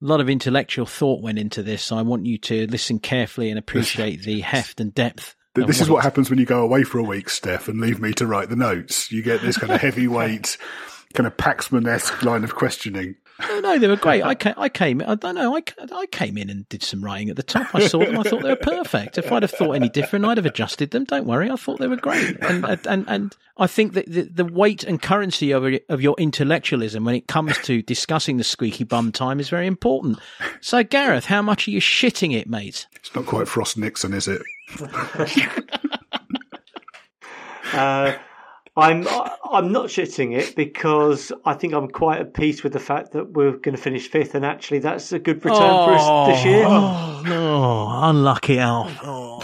lot 0.00 0.20
of 0.20 0.28
intellectual 0.28 0.86
thought 0.86 1.22
went 1.22 1.38
into 1.38 1.62
this, 1.62 1.82
so 1.82 1.96
I 1.96 2.02
want 2.02 2.26
you 2.26 2.38
to 2.38 2.66
listen 2.66 2.98
carefully 2.98 3.50
and 3.50 3.58
appreciate 3.58 4.22
the 4.22 4.40
heft 4.40 4.80
and 4.80 4.94
depth. 4.94 5.34
This 5.54 5.80
is 5.80 5.88
what 5.88 6.02
happens 6.02 6.30
when 6.30 6.40
you 6.40 6.46
go 6.46 6.62
away 6.62 6.82
for 6.82 6.98
a 6.98 7.04
week, 7.04 7.28
Steff, 7.28 7.68
and 7.68 7.80
leave 7.80 8.00
me 8.00 8.12
to 8.14 8.26
write 8.26 8.48
the 8.48 8.56
notes. 8.56 9.12
You 9.12 9.22
get 9.22 9.40
this 9.40 9.56
kind 9.56 9.72
of 9.72 9.80
heavyweight, 9.80 10.58
kind 11.14 11.28
of 11.28 11.36
Paxman 11.36 11.86
esque 11.86 12.24
line 12.24 12.42
of 12.42 12.56
questioning. 12.56 13.14
No, 13.40 13.58
no, 13.60 13.78
they 13.80 13.88
were 13.88 13.96
great. 13.96 14.22
I 14.22 14.34
came, 14.36 14.54
I 14.56 14.68
came, 14.68 15.02
I 15.04 15.16
don't 15.16 15.34
know, 15.34 15.56
I, 15.56 15.62
I 15.92 16.06
came 16.06 16.38
in 16.38 16.48
and 16.50 16.68
did 16.68 16.84
some 16.84 17.04
writing 17.04 17.30
at 17.30 17.36
the 17.36 17.42
top. 17.42 17.74
I 17.74 17.86
saw 17.86 17.98
them. 17.98 18.16
I 18.16 18.22
thought 18.22 18.42
they 18.42 18.48
were 18.50 18.56
perfect. 18.56 19.18
If 19.18 19.32
I'd 19.32 19.42
have 19.42 19.50
thought 19.50 19.72
any 19.72 19.88
different, 19.88 20.24
I'd 20.24 20.36
have 20.36 20.46
adjusted 20.46 20.92
them. 20.92 21.02
Don't 21.04 21.26
worry. 21.26 21.50
I 21.50 21.56
thought 21.56 21.80
they 21.80 21.88
were 21.88 21.96
great. 21.96 22.36
And, 22.42 22.64
and, 22.86 23.04
and 23.08 23.36
I 23.56 23.66
think 23.66 23.94
that 23.94 24.06
the, 24.06 24.22
the 24.22 24.44
weight 24.44 24.84
and 24.84 25.02
currency 25.02 25.50
of, 25.50 25.64
your- 25.68 25.80
of 25.88 26.00
your 26.00 26.14
intellectualism 26.16 27.04
when 27.04 27.16
it 27.16 27.26
comes 27.26 27.58
to 27.64 27.82
discussing 27.82 28.36
the 28.36 28.44
squeaky 28.44 28.84
bum 28.84 29.10
time 29.10 29.40
is 29.40 29.48
very 29.48 29.66
important. 29.66 30.20
So, 30.60 30.84
Gareth, 30.84 31.24
how 31.24 31.42
much 31.42 31.66
are 31.66 31.72
you 31.72 31.80
shitting 31.80 32.34
it, 32.36 32.48
mate? 32.48 32.86
It's 32.94 33.12
not 33.16 33.26
quite 33.26 33.48
Frost 33.48 33.76
Nixon, 33.76 34.14
is 34.14 34.28
it? 34.28 34.42
Uh, 37.72 38.14
I'm 38.76 39.06
I'm 39.52 39.70
not 39.70 39.86
shitting 39.86 40.36
it 40.36 40.56
because 40.56 41.30
I 41.44 41.54
think 41.54 41.74
I'm 41.74 41.88
quite 41.88 42.20
at 42.20 42.34
peace 42.34 42.64
with 42.64 42.72
the 42.72 42.80
fact 42.80 43.12
that 43.12 43.30
we're 43.32 43.52
going 43.52 43.76
to 43.76 43.80
finish 43.80 44.08
fifth, 44.08 44.34
and 44.34 44.44
actually 44.44 44.80
that's 44.80 45.12
a 45.12 45.18
good 45.20 45.44
return 45.44 45.58
for 45.60 45.92
us 45.92 46.28
this 46.28 46.44
year. 46.44 46.64
Oh, 46.66 47.20
oh 47.20 47.22
no. 47.28 48.08
Unlucky 48.08 48.58
Alf. 48.58 48.98
Oh, 49.04 49.38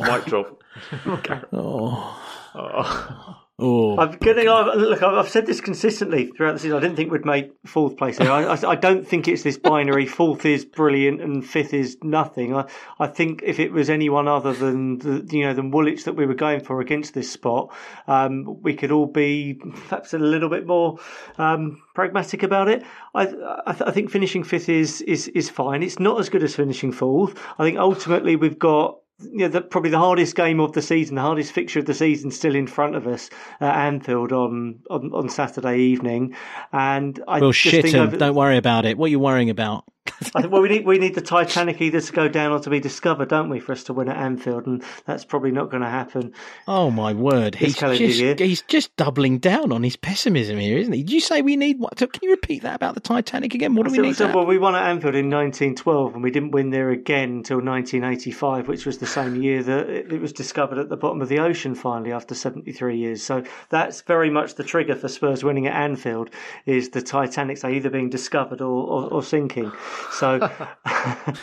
Mic 0.00 0.24
drop. 0.24 0.62
oh, 1.06 1.20
Oh. 1.52 2.54
oh. 2.56 3.42
Oh. 3.58 3.98
I'm 3.98 4.12
getting. 4.18 4.48
I've, 4.48 4.76
look, 4.76 5.02
I've 5.02 5.28
said 5.28 5.46
this 5.46 5.60
consistently 5.60 6.26
throughout 6.26 6.52
the 6.52 6.58
season. 6.58 6.76
I 6.76 6.80
didn't 6.80 6.96
think 6.96 7.10
we'd 7.10 7.24
make 7.24 7.52
fourth 7.64 7.96
place 7.96 8.18
here. 8.18 8.30
I, 8.30 8.52
I, 8.52 8.74
don't 8.74 9.06
think 9.06 9.28
it's 9.28 9.42
this 9.42 9.56
binary. 9.58 10.06
Fourth 10.06 10.44
is 10.44 10.64
brilliant 10.64 11.22
and 11.22 11.44
fifth 11.44 11.72
is 11.72 11.96
nothing. 12.02 12.54
I, 12.54 12.68
I 12.98 13.06
think 13.06 13.42
if 13.44 13.58
it 13.58 13.72
was 13.72 13.88
anyone 13.88 14.28
other 14.28 14.52
than 14.52 14.98
the, 14.98 15.26
you 15.30 15.44
know 15.44 15.54
than 15.54 15.70
Woolwich 15.70 16.04
that 16.04 16.14
we 16.14 16.26
were 16.26 16.34
going 16.34 16.60
for 16.60 16.80
against 16.80 17.14
this 17.14 17.30
spot, 17.30 17.74
um, 18.06 18.60
we 18.62 18.74
could 18.74 18.90
all 18.90 19.06
be 19.06 19.54
perhaps 19.54 20.12
a 20.12 20.18
little 20.18 20.48
bit 20.48 20.66
more 20.66 20.98
um, 21.38 21.82
pragmatic 21.94 22.42
about 22.42 22.68
it. 22.68 22.84
I, 23.14 23.26
I, 23.26 23.76
I 23.86 23.90
think 23.90 24.10
finishing 24.10 24.44
fifth 24.44 24.68
is 24.68 25.00
is 25.02 25.28
is 25.28 25.48
fine. 25.48 25.82
It's 25.82 25.98
not 25.98 26.20
as 26.20 26.28
good 26.28 26.42
as 26.42 26.54
finishing 26.54 26.92
fourth. 26.92 27.34
I 27.58 27.64
think 27.64 27.78
ultimately 27.78 28.36
we've 28.36 28.58
got 28.58 28.98
know, 29.20 29.48
the, 29.48 29.60
probably 29.60 29.90
the 29.90 29.98
hardest 29.98 30.34
game 30.36 30.60
of 30.60 30.72
the 30.72 30.82
season, 30.82 31.14
the 31.16 31.22
hardest 31.22 31.52
fixture 31.52 31.78
of 31.78 31.86
the 31.86 31.94
season, 31.94 32.30
still 32.30 32.54
in 32.54 32.66
front 32.66 32.94
of 32.96 33.06
us 33.06 33.30
at 33.60 33.74
Anfield 33.86 34.32
on 34.32 34.80
on, 34.90 35.12
on 35.12 35.28
Saturday 35.28 35.78
evening. 35.78 36.34
And 36.72 37.22
I 37.28 37.40
We'll 37.40 37.52
shit 37.52 37.82
think 37.82 37.94
him. 37.94 38.06
over- 38.08 38.16
Don't 38.16 38.34
worry 38.34 38.56
about 38.56 38.84
it. 38.84 38.98
What 38.98 39.06
are 39.06 39.10
you 39.10 39.18
worrying 39.20 39.50
about? 39.50 39.84
I 40.34 40.42
think, 40.42 40.52
well, 40.52 40.62
we 40.62 40.68
need 40.68 40.86
we 40.86 40.98
need 40.98 41.14
the 41.14 41.20
Titanic 41.20 41.80
either 41.80 42.00
to 42.00 42.12
go 42.12 42.28
down 42.28 42.52
or 42.52 42.60
to 42.60 42.70
be 42.70 42.80
discovered, 42.80 43.28
don't 43.28 43.48
we, 43.48 43.60
for 43.60 43.72
us 43.72 43.84
to 43.84 43.92
win 43.92 44.08
at 44.08 44.16
Anfield? 44.16 44.66
And 44.66 44.82
that's 45.04 45.24
probably 45.24 45.50
not 45.50 45.70
going 45.70 45.82
to 45.82 45.88
happen. 45.88 46.32
Oh 46.68 46.90
my 46.90 47.12
word! 47.12 47.54
He's 47.54 47.76
just 47.76 48.40
he's 48.40 48.62
just 48.62 48.94
doubling 48.96 49.38
down 49.38 49.72
on 49.72 49.82
his 49.82 49.96
pessimism 49.96 50.58
here, 50.58 50.78
isn't 50.78 50.92
he? 50.92 51.02
Did 51.02 51.12
you 51.12 51.20
say 51.20 51.42
we 51.42 51.56
need 51.56 51.78
what? 51.78 51.96
Can 51.96 52.08
you 52.22 52.30
repeat 52.30 52.62
that 52.62 52.74
about 52.76 52.94
the 52.94 53.00
Titanic 53.00 53.54
again? 53.54 53.74
What 53.74 53.86
do 53.86 53.90
we 53.92 53.96
So, 53.96 54.02
need? 54.02 54.16
so, 54.16 54.32
well, 54.34 54.46
we 54.46 54.58
won 54.58 54.74
at 54.74 54.88
Anfield 54.88 55.14
in 55.14 55.30
1912, 55.30 56.14
and 56.14 56.22
we 56.22 56.30
didn't 56.30 56.50
win 56.52 56.70
there 56.70 56.90
again 56.90 57.30
until 57.30 57.56
1985, 57.58 58.68
which 58.68 58.86
was 58.86 58.98
the 58.98 59.06
same 59.06 59.42
year 59.42 59.62
that 59.62 59.88
it 59.88 60.12
it 60.12 60.20
was 60.20 60.32
discovered 60.32 60.78
at 60.78 60.88
the 60.88 60.96
bottom 60.96 61.20
of 61.20 61.28
the 61.28 61.38
ocean 61.38 61.74
finally 61.74 62.12
after 62.12 62.34
73 62.34 62.96
years. 62.96 63.22
So 63.22 63.42
that's 63.68 64.02
very 64.02 64.30
much 64.30 64.54
the 64.54 64.64
trigger 64.64 64.94
for 64.94 65.08
Spurs 65.08 65.44
winning 65.44 65.66
at 65.66 65.74
Anfield 65.74 66.30
is 66.64 66.90
the 66.90 67.02
Titanic's 67.02 67.64
either 67.64 67.90
being 67.90 68.08
discovered 68.10 68.60
or, 68.60 68.86
or, 68.86 69.04
or 69.12 69.22
sinking. 69.22 69.72
So. 70.12 70.50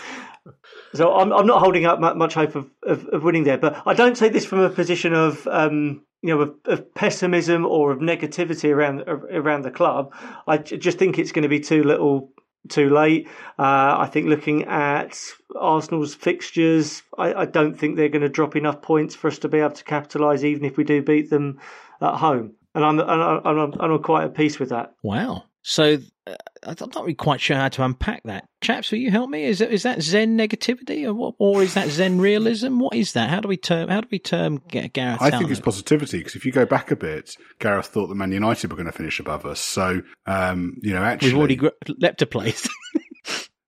So 0.95 1.15
I'm, 1.15 1.33
I'm 1.33 1.47
not 1.47 1.59
holding 1.59 1.85
up 1.85 1.99
much 1.99 2.35
hope 2.35 2.55
of, 2.55 2.69
of, 2.83 3.07
of 3.07 3.23
winning 3.23 3.45
there, 3.45 3.57
but 3.57 3.81
I 3.85 3.95
don't 3.95 4.15
say 4.15 4.29
this 4.29 4.45
from 4.45 4.59
a 4.59 4.69
position 4.69 5.13
of 5.13 5.47
um, 5.47 6.03
you 6.21 6.29
know 6.29 6.41
of, 6.41 6.55
of 6.65 6.93
pessimism 6.93 7.65
or 7.65 7.91
of 7.91 7.99
negativity 7.99 8.71
around 8.71 9.01
around 9.01 9.63
the 9.63 9.71
club. 9.71 10.13
I 10.47 10.57
just 10.57 10.99
think 10.99 11.17
it's 11.17 11.31
going 11.31 11.43
to 11.43 11.49
be 11.49 11.59
too 11.59 11.83
little, 11.83 12.31
too 12.69 12.89
late. 12.89 13.27
Uh, 13.57 13.97
I 13.97 14.09
think 14.11 14.27
looking 14.27 14.65
at 14.65 15.19
Arsenal's 15.55 16.13
fixtures, 16.13 17.01
I, 17.17 17.33
I 17.33 17.45
don't 17.45 17.73
think 17.73 17.95
they're 17.95 18.09
going 18.09 18.21
to 18.21 18.29
drop 18.29 18.55
enough 18.55 18.81
points 18.81 19.15
for 19.15 19.27
us 19.27 19.39
to 19.39 19.49
be 19.49 19.59
able 19.59 19.71
to 19.71 19.83
capitalise, 19.83 20.45
even 20.45 20.63
if 20.63 20.77
we 20.77 20.83
do 20.83 21.01
beat 21.01 21.29
them 21.31 21.59
at 22.01 22.17
home. 22.17 22.53
And 22.75 22.85
I'm 22.85 22.99
and 22.99 23.09
I'm, 23.09 23.73
I'm, 23.79 24.03
quite 24.03 24.25
at 24.25 24.35
peace 24.35 24.59
with 24.59 24.69
that. 24.69 24.93
Wow. 25.01 25.45
So 25.63 25.97
uh, 26.27 26.35
I'm 26.65 26.75
not 26.79 27.03
really 27.03 27.13
quite 27.13 27.41
sure 27.41 27.57
how 27.57 27.69
to 27.69 27.83
unpack 27.83 28.21
that. 28.25 28.45
Chaps, 28.61 28.91
will 28.91 28.99
you 28.99 29.11
help 29.11 29.29
me? 29.29 29.43
Is 29.43 29.59
that, 29.59 29.71
is 29.71 29.83
that 29.83 30.01
Zen 30.01 30.37
negativity, 30.37 31.05
or 31.05 31.13
what, 31.13 31.35
or 31.37 31.61
is 31.61 31.73
that 31.73 31.89
Zen 31.89 32.19
realism? 32.19 32.79
What 32.79 32.95
is 32.95 33.13
that? 33.13 33.29
How 33.29 33.39
do 33.39 33.47
we 33.47 33.57
term? 33.57 33.89
How 33.89 34.01
do 34.01 34.07
we 34.11 34.19
term 34.19 34.61
Ga- 34.69 34.87
Gareth? 34.87 35.21
I 35.21 35.31
think 35.31 35.51
it's 35.51 35.59
positivity 35.59 36.19
because 36.19 36.35
if 36.35 36.45
you 36.45 36.51
go 36.51 36.65
back 36.65 36.91
a 36.91 36.95
bit, 36.95 37.35
Gareth 37.59 37.87
thought 37.87 38.07
that 38.07 38.15
Man 38.15 38.31
United 38.31 38.71
were 38.71 38.77
going 38.77 38.85
to 38.85 38.91
finish 38.97 39.19
above 39.19 39.45
us. 39.45 39.59
So, 39.59 40.01
um, 40.25 40.77
you 40.81 40.93
know, 40.93 41.03
actually, 41.03 41.29
We've 41.29 41.37
already 41.37 41.55
gr- 41.57 41.67
leapt 41.99 42.21
a 42.21 42.25
place. 42.25 42.67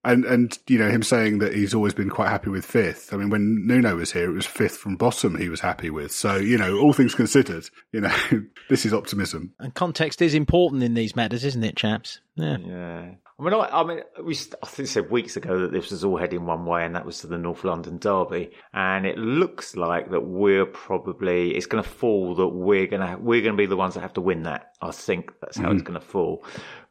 and 0.06 0.24
and 0.24 0.58
you 0.68 0.78
know 0.78 0.88
him 0.88 1.02
saying 1.02 1.38
that 1.38 1.54
he's 1.54 1.74
always 1.74 1.92
been 1.92 2.08
quite 2.08 2.28
happy 2.28 2.48
with 2.48 2.64
fifth. 2.64 3.12
I 3.12 3.16
mean, 3.16 3.28
when 3.28 3.66
Nuno 3.66 3.96
was 3.96 4.12
here, 4.12 4.30
it 4.30 4.34
was 4.34 4.46
fifth 4.46 4.76
from 4.78 4.96
bottom. 4.96 5.36
He 5.36 5.48
was 5.48 5.60
happy 5.60 5.90
with. 5.90 6.12
So, 6.12 6.36
you 6.36 6.56
know, 6.56 6.78
all 6.78 6.92
things 6.92 7.14
considered, 7.14 7.68
you 7.92 8.00
know, 8.00 8.16
this 8.70 8.86
is 8.86 8.94
optimism. 8.94 9.52
and 9.58 9.74
context 9.74 10.22
is 10.22 10.34
important 10.34 10.82
in 10.82 10.94
these 10.94 11.16
matters, 11.16 11.44
isn't 11.44 11.64
it, 11.64 11.76
chaps? 11.76 12.20
Yeah. 12.36 12.58
Yeah. 12.58 13.10
I 13.38 13.42
mean, 13.42 13.52
I, 13.52 13.68
I 13.70 13.84
mean, 13.84 14.00
we 14.24 14.34
I 14.62 14.66
think 14.66 14.88
said 14.88 15.10
weeks 15.10 15.36
ago 15.36 15.60
that 15.60 15.72
this 15.72 15.90
was 15.90 16.04
all 16.04 16.16
heading 16.16 16.46
one 16.46 16.64
way, 16.64 16.86
and 16.86 16.94
that 16.94 17.04
was 17.04 17.18
to 17.18 17.26
the 17.26 17.36
North 17.36 17.64
London 17.64 17.98
derby. 17.98 18.52
And 18.72 19.04
it 19.04 19.18
looks 19.18 19.76
like 19.76 20.10
that 20.10 20.22
we're 20.22 20.64
probably 20.64 21.54
it's 21.54 21.66
going 21.66 21.84
to 21.84 21.88
fall 21.88 22.34
that 22.36 22.48
we're 22.48 22.86
going 22.86 23.02
to 23.02 23.18
we're 23.20 23.42
going 23.42 23.54
to 23.54 23.60
be 23.60 23.66
the 23.66 23.76
ones 23.76 23.94
that 23.94 24.00
have 24.00 24.14
to 24.14 24.22
win 24.22 24.44
that. 24.44 24.72
I 24.80 24.90
think 24.90 25.32
that's 25.42 25.58
how 25.58 25.68
mm. 25.68 25.74
it's 25.74 25.82
going 25.82 26.00
to 26.00 26.06
fall. 26.06 26.44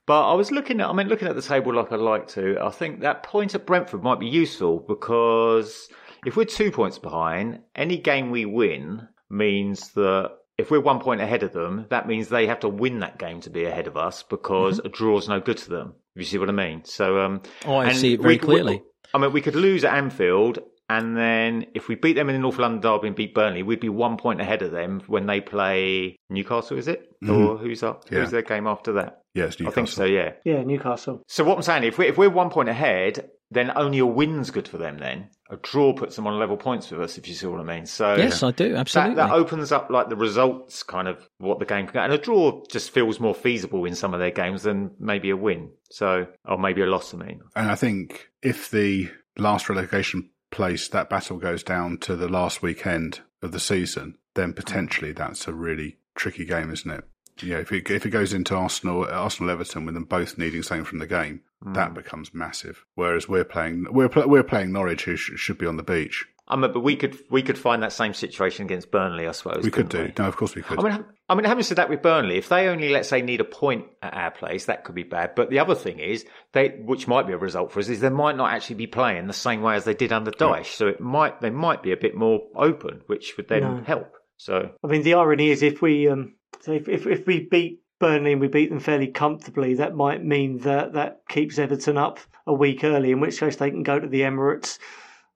But 0.07 0.31
I 0.31 0.33
was 0.35 0.51
looking 0.51 0.81
at, 0.81 0.87
I 0.87 0.93
mean, 0.93 1.07
looking 1.07 1.27
at 1.27 1.35
the 1.35 1.41
table 1.41 1.73
like 1.73 1.91
I'd 1.91 1.99
like 1.99 2.27
to. 2.29 2.57
I 2.61 2.69
think 2.69 3.01
that 3.01 3.23
point 3.23 3.55
at 3.55 3.65
Brentford 3.65 4.03
might 4.03 4.19
be 4.19 4.27
useful 4.27 4.79
because 4.79 5.89
if 6.25 6.35
we're 6.35 6.45
two 6.45 6.71
points 6.71 6.99
behind, 6.99 7.59
any 7.75 7.97
game 7.97 8.29
we 8.29 8.45
win 8.45 9.07
means 9.29 9.89
that 9.93 10.31
if 10.57 10.71
we're 10.71 10.79
one 10.79 10.99
point 10.99 11.21
ahead 11.21 11.43
of 11.43 11.53
them, 11.53 11.87
that 11.89 12.07
means 12.07 12.29
they 12.29 12.47
have 12.47 12.59
to 12.61 12.69
win 12.69 12.99
that 12.99 13.17
game 13.17 13.41
to 13.41 13.49
be 13.49 13.65
ahead 13.65 13.87
of 13.87 13.97
us 13.97 14.23
because 14.23 14.77
mm-hmm. 14.77 14.87
a 14.87 14.89
draw's 14.89 15.27
no 15.27 15.39
good 15.39 15.57
to 15.57 15.69
them. 15.69 15.93
If 16.15 16.21
you 16.21 16.25
see 16.25 16.37
what 16.37 16.49
I 16.49 16.53
mean? 16.53 16.85
So, 16.85 17.19
um, 17.19 17.41
oh, 17.65 17.77
I 17.77 17.91
see 17.91 18.13
it 18.13 18.21
very 18.21 18.35
we, 18.35 18.39
clearly. 18.39 18.75
We, 18.77 18.83
I 19.13 19.17
mean, 19.17 19.33
we 19.33 19.41
could 19.41 19.55
lose 19.55 19.83
at 19.83 19.93
Anfield, 19.93 20.59
and 20.89 21.17
then 21.17 21.65
if 21.73 21.87
we 21.87 21.95
beat 21.95 22.13
them 22.13 22.29
in 22.29 22.35
the 22.35 22.41
North 22.41 22.59
London 22.59 22.81
derby 22.81 23.07
and 23.07 23.15
beat 23.15 23.33
Burnley, 23.33 23.63
we'd 23.63 23.79
be 23.79 23.89
one 23.89 24.17
point 24.17 24.39
ahead 24.39 24.61
of 24.61 24.71
them 24.71 25.01
when 25.07 25.25
they 25.25 25.41
play 25.41 26.17
Newcastle. 26.29 26.77
Is 26.77 26.87
it 26.87 27.11
mm-hmm. 27.23 27.33
or 27.33 27.57
who's 27.57 27.81
up? 27.81 28.05
Yeah. 28.11 28.19
Who's 28.19 28.31
their 28.31 28.43
game 28.43 28.67
after 28.67 28.93
that? 28.93 29.21
Yes, 29.33 29.59
yeah, 29.59 29.67
I 29.67 29.71
think 29.71 29.87
so. 29.87 30.05
Yeah, 30.05 30.33
yeah, 30.45 30.63
Newcastle. 30.63 31.23
So 31.27 31.43
what 31.43 31.57
I'm 31.57 31.63
saying, 31.63 31.83
if 31.83 31.97
we're, 31.97 32.05
if 32.05 32.17
we're 32.17 32.29
one 32.29 32.49
point 32.49 32.69
ahead, 32.69 33.29
then 33.51 33.71
only 33.75 33.99
a 33.99 34.05
win's 34.05 34.49
good 34.49 34.67
for 34.67 34.77
them. 34.77 34.97
Then 34.97 35.29
a 35.49 35.57
draw 35.57 35.93
puts 35.93 36.15
them 36.15 36.27
on 36.27 36.39
level 36.39 36.57
points 36.57 36.91
with 36.91 37.01
us, 37.01 37.17
if 37.17 37.27
you 37.27 37.33
see 37.33 37.47
what 37.47 37.59
I 37.59 37.63
mean. 37.63 37.85
So 37.85 38.15
yes, 38.15 38.43
I 38.43 38.51
do 38.51 38.75
absolutely. 38.75 39.15
That, 39.15 39.29
that 39.29 39.35
opens 39.35 39.71
up 39.71 39.89
like 39.89 40.09
the 40.09 40.15
results, 40.15 40.83
kind 40.83 41.07
of 41.07 41.27
what 41.39 41.59
the 41.59 41.65
game 41.65 41.85
can 41.85 41.93
get, 41.93 42.03
and 42.05 42.13
a 42.13 42.17
draw 42.17 42.63
just 42.69 42.91
feels 42.91 43.19
more 43.19 43.35
feasible 43.35 43.85
in 43.85 43.95
some 43.95 44.13
of 44.13 44.19
their 44.19 44.31
games 44.31 44.63
than 44.63 44.91
maybe 44.99 45.31
a 45.31 45.37
win. 45.37 45.71
So 45.91 46.27
or 46.45 46.57
maybe 46.57 46.81
a 46.81 46.85
loss. 46.85 47.13
I 47.13 47.17
mean, 47.17 47.41
and 47.55 47.69
I 47.69 47.75
think 47.75 48.29
if 48.41 48.71
the 48.71 49.09
last 49.37 49.67
relegation 49.69 50.29
place 50.55 50.87
that 50.87 51.09
battle 51.09 51.37
goes 51.37 51.63
down 51.63 51.97
to 51.97 52.15
the 52.15 52.29
last 52.29 52.61
weekend 52.61 53.19
of 53.41 53.51
the 53.51 53.59
season, 53.59 54.17
then 54.35 54.53
potentially 54.53 55.11
that's 55.11 55.49
a 55.49 55.53
really 55.53 55.97
tricky 56.15 56.45
game, 56.45 56.71
isn't 56.71 56.89
it? 56.89 57.03
Yeah, 57.43 57.57
if 57.57 57.73
it 57.73 57.91
if 57.91 58.05
it 58.05 58.11
goes 58.11 58.31
into 58.31 58.55
Arsenal, 58.55 59.05
Arsenal 59.05 59.51
Everton 59.51 59.85
with 59.85 59.95
them 59.95 60.05
both 60.05 60.37
needing 60.37 60.63
something 60.63 60.85
from 60.85 60.99
the 60.99 61.07
game, 61.07 61.41
mm. 61.61 61.73
that 61.73 61.93
becomes 61.93 62.33
massive. 62.33 62.85
Whereas 62.95 63.27
we're 63.27 63.43
playing 63.43 63.87
we're 63.91 64.09
we're 64.25 64.43
playing 64.43 64.71
Norwich, 64.71 65.03
who 65.03 65.17
sh- 65.17 65.33
should 65.35 65.57
be 65.57 65.65
on 65.65 65.75
the 65.75 65.83
beach. 65.83 66.25
I 66.47 66.55
mean, 66.55 66.71
but 66.71 66.81
we 66.81 66.95
could 66.95 67.17
we 67.31 67.41
could 67.41 67.57
find 67.57 67.81
that 67.81 67.91
same 67.91 68.13
situation 68.13 68.65
against 68.65 68.91
Burnley, 68.91 69.27
I 69.27 69.31
suppose. 69.31 69.63
We 69.63 69.71
could 69.71 69.89
do. 69.89 70.03
We? 70.03 70.13
No, 70.17 70.25
of 70.25 70.37
course 70.37 70.53
we 70.53 70.61
could. 70.61 70.79
I 70.79 70.83
mean, 70.83 71.05
I 71.27 71.33
mean, 71.33 71.45
having 71.45 71.63
said 71.63 71.77
that 71.77 71.89
with 71.89 72.03
Burnley, 72.03 72.37
if 72.37 72.49
they 72.49 72.67
only 72.67 72.89
let's 72.89 73.09
say 73.09 73.23
need 73.23 73.41
a 73.41 73.45
point 73.45 73.85
at 74.03 74.13
our 74.13 74.29
place, 74.29 74.65
that 74.65 74.83
could 74.83 74.93
be 74.93 75.03
bad. 75.03 75.33
But 75.35 75.49
the 75.49 75.57
other 75.57 75.73
thing 75.73 75.97
is, 75.97 76.23
they 76.51 76.69
which 76.69 77.07
might 77.07 77.25
be 77.25 77.33
a 77.33 77.37
result 77.37 77.71
for 77.71 77.79
us 77.79 77.89
is 77.89 77.99
they 77.99 78.09
might 78.09 78.37
not 78.37 78.53
actually 78.53 78.75
be 78.75 78.85
playing 78.87 79.25
the 79.25 79.33
same 79.33 79.63
way 79.63 79.75
as 79.75 79.85
they 79.85 79.95
did 79.95 80.13
under 80.13 80.29
Dyche. 80.29 80.57
Yeah. 80.57 80.63
So 80.63 80.87
it 80.87 81.01
might 81.01 81.41
they 81.41 81.49
might 81.49 81.81
be 81.81 81.91
a 81.91 81.97
bit 81.97 82.15
more 82.15 82.41
open, 82.55 83.01
which 83.07 83.37
would 83.37 83.47
then 83.47 83.61
no. 83.61 83.83
help. 83.83 84.13
So 84.37 84.69
I 84.83 84.87
mean, 84.87 85.01
the 85.01 85.15
irony 85.15 85.49
is 85.49 85.63
if 85.63 85.81
we 85.81 86.07
um, 86.09 86.35
so 86.61 86.73
if, 86.73 86.87
if, 86.87 87.07
if 87.07 87.25
we 87.25 87.47
beat 87.49 87.81
Burnley 87.99 88.33
and 88.33 88.41
we 88.41 88.49
beat 88.49 88.69
them 88.69 88.79
fairly 88.79 89.07
comfortably, 89.07 89.75
that 89.75 89.95
might 89.95 90.23
mean 90.23 90.59
that 90.59 90.93
that 90.93 91.21
keeps 91.27 91.57
Everton 91.57 91.97
up 91.97 92.19
a 92.45 92.53
week 92.53 92.83
early, 92.83 93.09
in 93.09 93.19
which 93.19 93.39
case 93.39 93.55
they 93.55 93.71
can 93.71 93.81
go 93.81 93.99
to 93.99 94.07
the 94.07 94.21
Emirates 94.21 94.77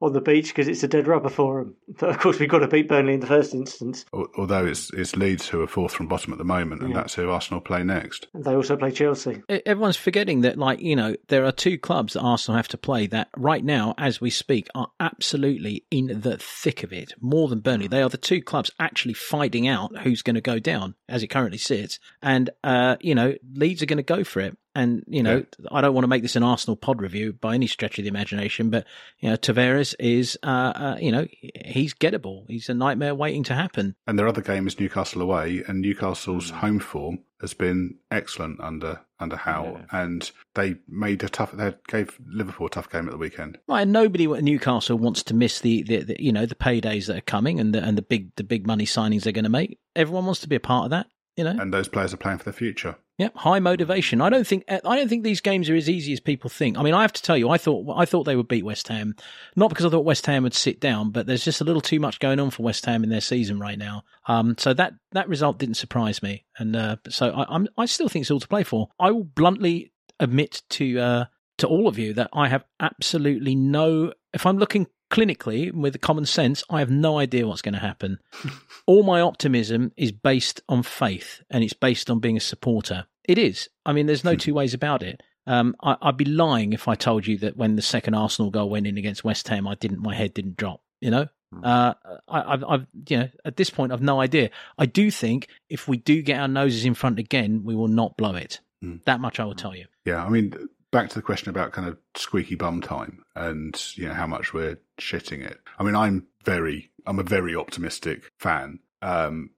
on 0.01 0.13
the 0.13 0.21
beach 0.21 0.47
because 0.47 0.67
it's 0.67 0.83
a 0.83 0.87
dead 0.87 1.07
rubber 1.07 1.29
for 1.29 1.59
them. 1.59 1.75
But 1.99 2.11
of 2.11 2.19
course, 2.19 2.39
we've 2.39 2.49
got 2.49 2.59
to 2.59 2.67
beat 2.67 2.87
Burnley 2.87 3.13
in 3.13 3.19
the 3.19 3.27
first 3.27 3.53
instance. 3.53 4.05
Although 4.13 4.65
it's 4.65 4.91
it's 4.93 5.17
Leeds 5.17 5.49
who 5.49 5.61
are 5.61 5.67
fourth 5.67 5.93
from 5.93 6.07
bottom 6.07 6.31
at 6.31 6.39
the 6.39 6.45
moment, 6.45 6.81
and 6.81 6.91
yeah. 6.91 6.97
that's 6.97 7.15
who 7.15 7.29
Arsenal 7.29 7.59
play 7.59 7.83
next. 7.83 8.27
And 8.33 8.45
they 8.45 8.55
also 8.55 8.77
play 8.77 8.91
Chelsea. 8.91 9.41
Everyone's 9.49 9.97
forgetting 9.97 10.41
that, 10.41 10.57
like 10.57 10.79
you 10.79 10.95
know, 10.95 11.15
there 11.27 11.45
are 11.45 11.51
two 11.51 11.77
clubs 11.77 12.13
that 12.13 12.21
Arsenal 12.21 12.55
have 12.55 12.69
to 12.69 12.77
play 12.77 13.07
that 13.07 13.29
right 13.35 13.63
now, 13.63 13.95
as 13.97 14.21
we 14.21 14.29
speak, 14.29 14.69
are 14.73 14.89
absolutely 14.99 15.83
in 15.91 16.21
the 16.21 16.37
thick 16.37 16.83
of 16.83 16.93
it. 16.93 17.13
More 17.19 17.49
than 17.49 17.59
Burnley, 17.59 17.87
they 17.87 18.01
are 18.01 18.09
the 18.09 18.17
two 18.17 18.41
clubs 18.41 18.71
actually 18.79 19.15
fighting 19.15 19.67
out 19.67 19.97
who's 19.99 20.21
going 20.21 20.35
to 20.35 20.41
go 20.41 20.59
down 20.59 20.95
as 21.09 21.21
it 21.21 21.27
currently 21.27 21.57
sits, 21.57 21.99
and 22.21 22.49
uh, 22.63 22.95
you 23.01 23.15
know, 23.15 23.35
Leeds 23.53 23.81
are 23.81 23.87
going 23.87 23.97
to 23.97 24.03
go 24.03 24.23
for 24.23 24.39
it. 24.39 24.57
And 24.75 25.03
you 25.07 25.23
know, 25.23 25.37
yeah. 25.37 25.67
I 25.71 25.81
don't 25.81 25.93
want 25.93 26.03
to 26.03 26.09
make 26.09 26.21
this 26.21 26.35
an 26.35 26.43
Arsenal 26.43 26.75
pod 26.75 27.01
review 27.01 27.33
by 27.33 27.55
any 27.55 27.67
stretch 27.67 27.97
of 27.97 28.03
the 28.03 28.09
imagination, 28.09 28.69
but 28.69 28.85
you 29.19 29.29
know, 29.29 29.35
Tavares 29.35 29.95
is, 29.99 30.37
uh, 30.43 30.47
uh, 30.75 30.97
you 30.99 31.11
know, 31.11 31.27
he's 31.65 31.93
gettable. 31.93 32.45
He's 32.47 32.69
a 32.69 32.73
nightmare 32.73 33.15
waiting 33.15 33.43
to 33.45 33.55
happen. 33.55 33.95
And 34.05 34.17
their 34.17 34.27
other 34.27 34.41
game 34.41 34.67
is 34.67 34.79
Newcastle 34.79 35.21
away, 35.21 35.63
and 35.67 35.81
Newcastle's 35.81 36.51
mm. 36.51 36.55
home 36.55 36.79
form 36.79 37.19
has 37.41 37.53
been 37.53 37.95
excellent 38.11 38.59
under 38.59 39.01
under 39.19 39.35
Howe, 39.35 39.79
yeah. 39.79 40.01
and 40.03 40.31
they 40.55 40.75
made 40.87 41.23
a 41.23 41.29
tough. 41.29 41.51
They 41.51 41.73
gave 41.87 42.17
Liverpool 42.25 42.67
a 42.67 42.69
tough 42.69 42.89
game 42.89 43.05
at 43.05 43.11
the 43.11 43.17
weekend. 43.17 43.57
Right, 43.67 43.81
and 43.81 43.91
nobody 43.91 44.25
at 44.31 44.43
Newcastle 44.43 44.97
wants 44.97 45.23
to 45.23 45.33
miss 45.33 45.59
the, 45.61 45.83
the, 45.83 46.03
the 46.03 46.23
you 46.23 46.31
know 46.31 46.45
the 46.45 46.55
paydays 46.55 47.07
that 47.07 47.17
are 47.17 47.21
coming 47.21 47.59
and 47.59 47.73
the 47.73 47.83
and 47.83 47.97
the 47.97 48.01
big 48.01 48.35
the 48.35 48.43
big 48.43 48.67
money 48.67 48.85
signings 48.85 49.23
they're 49.23 49.33
going 49.33 49.43
to 49.43 49.49
make. 49.49 49.79
Everyone 49.95 50.25
wants 50.25 50.41
to 50.41 50.49
be 50.49 50.55
a 50.55 50.61
part 50.61 50.85
of 50.85 50.91
that, 50.91 51.07
you 51.35 51.43
know. 51.43 51.55
And 51.57 51.73
those 51.73 51.87
players 51.87 52.13
are 52.13 52.17
playing 52.17 52.37
for 52.37 52.45
the 52.45 52.53
future. 52.53 52.95
Yep, 53.19 53.35
high 53.35 53.59
motivation. 53.59 54.21
I 54.21 54.29
don't 54.29 54.47
think 54.47 54.63
I 54.69 54.95
don't 54.95 55.09
think 55.09 55.25
these 55.25 55.41
games 55.41 55.69
are 55.69 55.75
as 55.75 55.89
easy 55.89 56.13
as 56.13 56.21
people 56.21 56.49
think. 56.49 56.77
I 56.77 56.83
mean, 56.83 56.93
I 56.93 57.01
have 57.01 57.11
to 57.11 57.21
tell 57.21 57.35
you, 57.35 57.49
I 57.49 57.57
thought 57.57 57.93
I 57.93 58.05
thought 58.05 58.23
they 58.23 58.37
would 58.37 58.47
beat 58.47 58.63
West 58.63 58.87
Ham, 58.87 59.13
not 59.57 59.67
because 59.67 59.85
I 59.85 59.89
thought 59.89 60.05
West 60.05 60.25
Ham 60.27 60.43
would 60.43 60.53
sit 60.53 60.79
down, 60.79 61.11
but 61.11 61.27
there's 61.27 61.43
just 61.43 61.59
a 61.59 61.65
little 61.65 61.81
too 61.81 61.99
much 61.99 62.19
going 62.19 62.39
on 62.39 62.49
for 62.49 62.63
West 62.63 62.85
Ham 62.85 63.03
in 63.03 63.09
their 63.09 63.19
season 63.19 63.59
right 63.59 63.77
now. 63.77 64.03
Um, 64.27 64.55
so 64.57 64.73
that 64.73 64.93
that 65.11 65.27
result 65.27 65.57
didn't 65.59 65.75
surprise 65.75 66.23
me, 66.23 66.45
and 66.57 66.77
uh, 66.77 66.95
so 67.09 67.29
I, 67.31 67.53
am 67.53 67.67
I 67.77 67.87
still 67.87 68.07
think 68.07 68.23
it's 68.23 68.31
all 68.31 68.39
to 68.39 68.47
play 68.47 68.63
for. 68.63 68.87
I 68.97 69.11
will 69.11 69.25
bluntly 69.25 69.91
admit 70.21 70.61
to 70.69 70.99
uh, 70.99 71.25
to 71.57 71.67
all 71.67 71.89
of 71.89 71.99
you 71.99 72.13
that 72.13 72.29
I 72.31 72.47
have 72.47 72.63
absolutely 72.79 73.53
no. 73.53 74.13
If 74.33 74.45
I'm 74.45 74.57
looking 74.57 74.87
clinically 75.09 75.71
with 75.71 75.99
common 76.01 76.25
sense, 76.25 76.63
I 76.69 76.79
have 76.79 76.89
no 76.89 77.19
idea 77.19 77.47
what's 77.47 77.61
going 77.61 77.73
to 77.73 77.79
happen. 77.79 78.19
All 78.85 79.03
my 79.03 79.21
optimism 79.21 79.91
is 79.97 80.11
based 80.11 80.61
on 80.69 80.83
faith 80.83 81.41
and 81.49 81.63
it's 81.63 81.73
based 81.73 82.09
on 82.09 82.19
being 82.19 82.37
a 82.37 82.41
supporter. 82.41 83.05
It 83.23 83.37
is. 83.37 83.69
I 83.85 83.93
mean, 83.93 84.05
there's 84.05 84.23
no 84.23 84.33
hmm. 84.33 84.37
two 84.37 84.53
ways 84.53 84.73
about 84.73 85.03
it. 85.03 85.21
Um, 85.47 85.75
I, 85.81 85.95
would 86.05 86.17
be 86.17 86.25
lying 86.25 86.73
if 86.73 86.87
I 86.87 86.95
told 86.95 87.25
you 87.25 87.37
that 87.39 87.57
when 87.57 87.75
the 87.75 87.81
second 87.81 88.13
Arsenal 88.13 88.51
goal 88.51 88.69
went 88.69 88.87
in 88.87 88.97
against 88.97 89.23
West 89.23 89.47
Ham, 89.47 89.67
I 89.67 89.75
didn't, 89.75 90.01
my 90.01 90.13
head 90.13 90.33
didn't 90.33 90.57
drop. 90.57 90.81
You 91.01 91.11
know, 91.11 91.27
hmm. 91.53 91.63
uh, 91.63 91.93
I, 92.27 92.51
have 92.51 92.63
I've, 92.63 92.87
you 93.07 93.17
know, 93.17 93.29
at 93.45 93.55
this 93.55 93.69
point, 93.69 93.91
I've 93.91 94.01
no 94.01 94.19
idea. 94.21 94.49
I 94.77 94.85
do 94.85 95.09
think 95.09 95.47
if 95.69 95.87
we 95.87 95.97
do 95.97 96.21
get 96.21 96.39
our 96.39 96.47
noses 96.47 96.85
in 96.85 96.93
front 96.93 97.19
again, 97.19 97.63
we 97.63 97.75
will 97.75 97.87
not 97.87 98.17
blow 98.17 98.35
it. 98.35 98.59
Mm. 98.83 99.03
That 99.05 99.19
much 99.19 99.39
I 99.39 99.45
will 99.45 99.55
tell 99.55 99.75
you. 99.75 99.85
Yeah, 100.05 100.23
I 100.23 100.29
mean, 100.29 100.53
back 100.91 101.09
to 101.09 101.15
the 101.15 101.21
question 101.21 101.49
about 101.49 101.71
kind 101.71 101.87
of 101.87 101.97
squeaky 102.15 102.55
bum 102.55 102.81
time 102.81 103.23
and 103.35 103.81
you 103.95 104.07
know 104.07 104.13
how 104.13 104.27
much 104.27 104.53
we're 104.53 104.79
shitting 104.99 105.45
it. 105.45 105.59
I 105.77 105.83
mean, 105.83 105.95
I'm 105.95 106.27
very, 106.45 106.91
I'm 107.05 107.19
a 107.19 107.23
very 107.23 107.55
optimistic 107.55 108.31
fan, 108.37 108.79
um, 109.01 109.51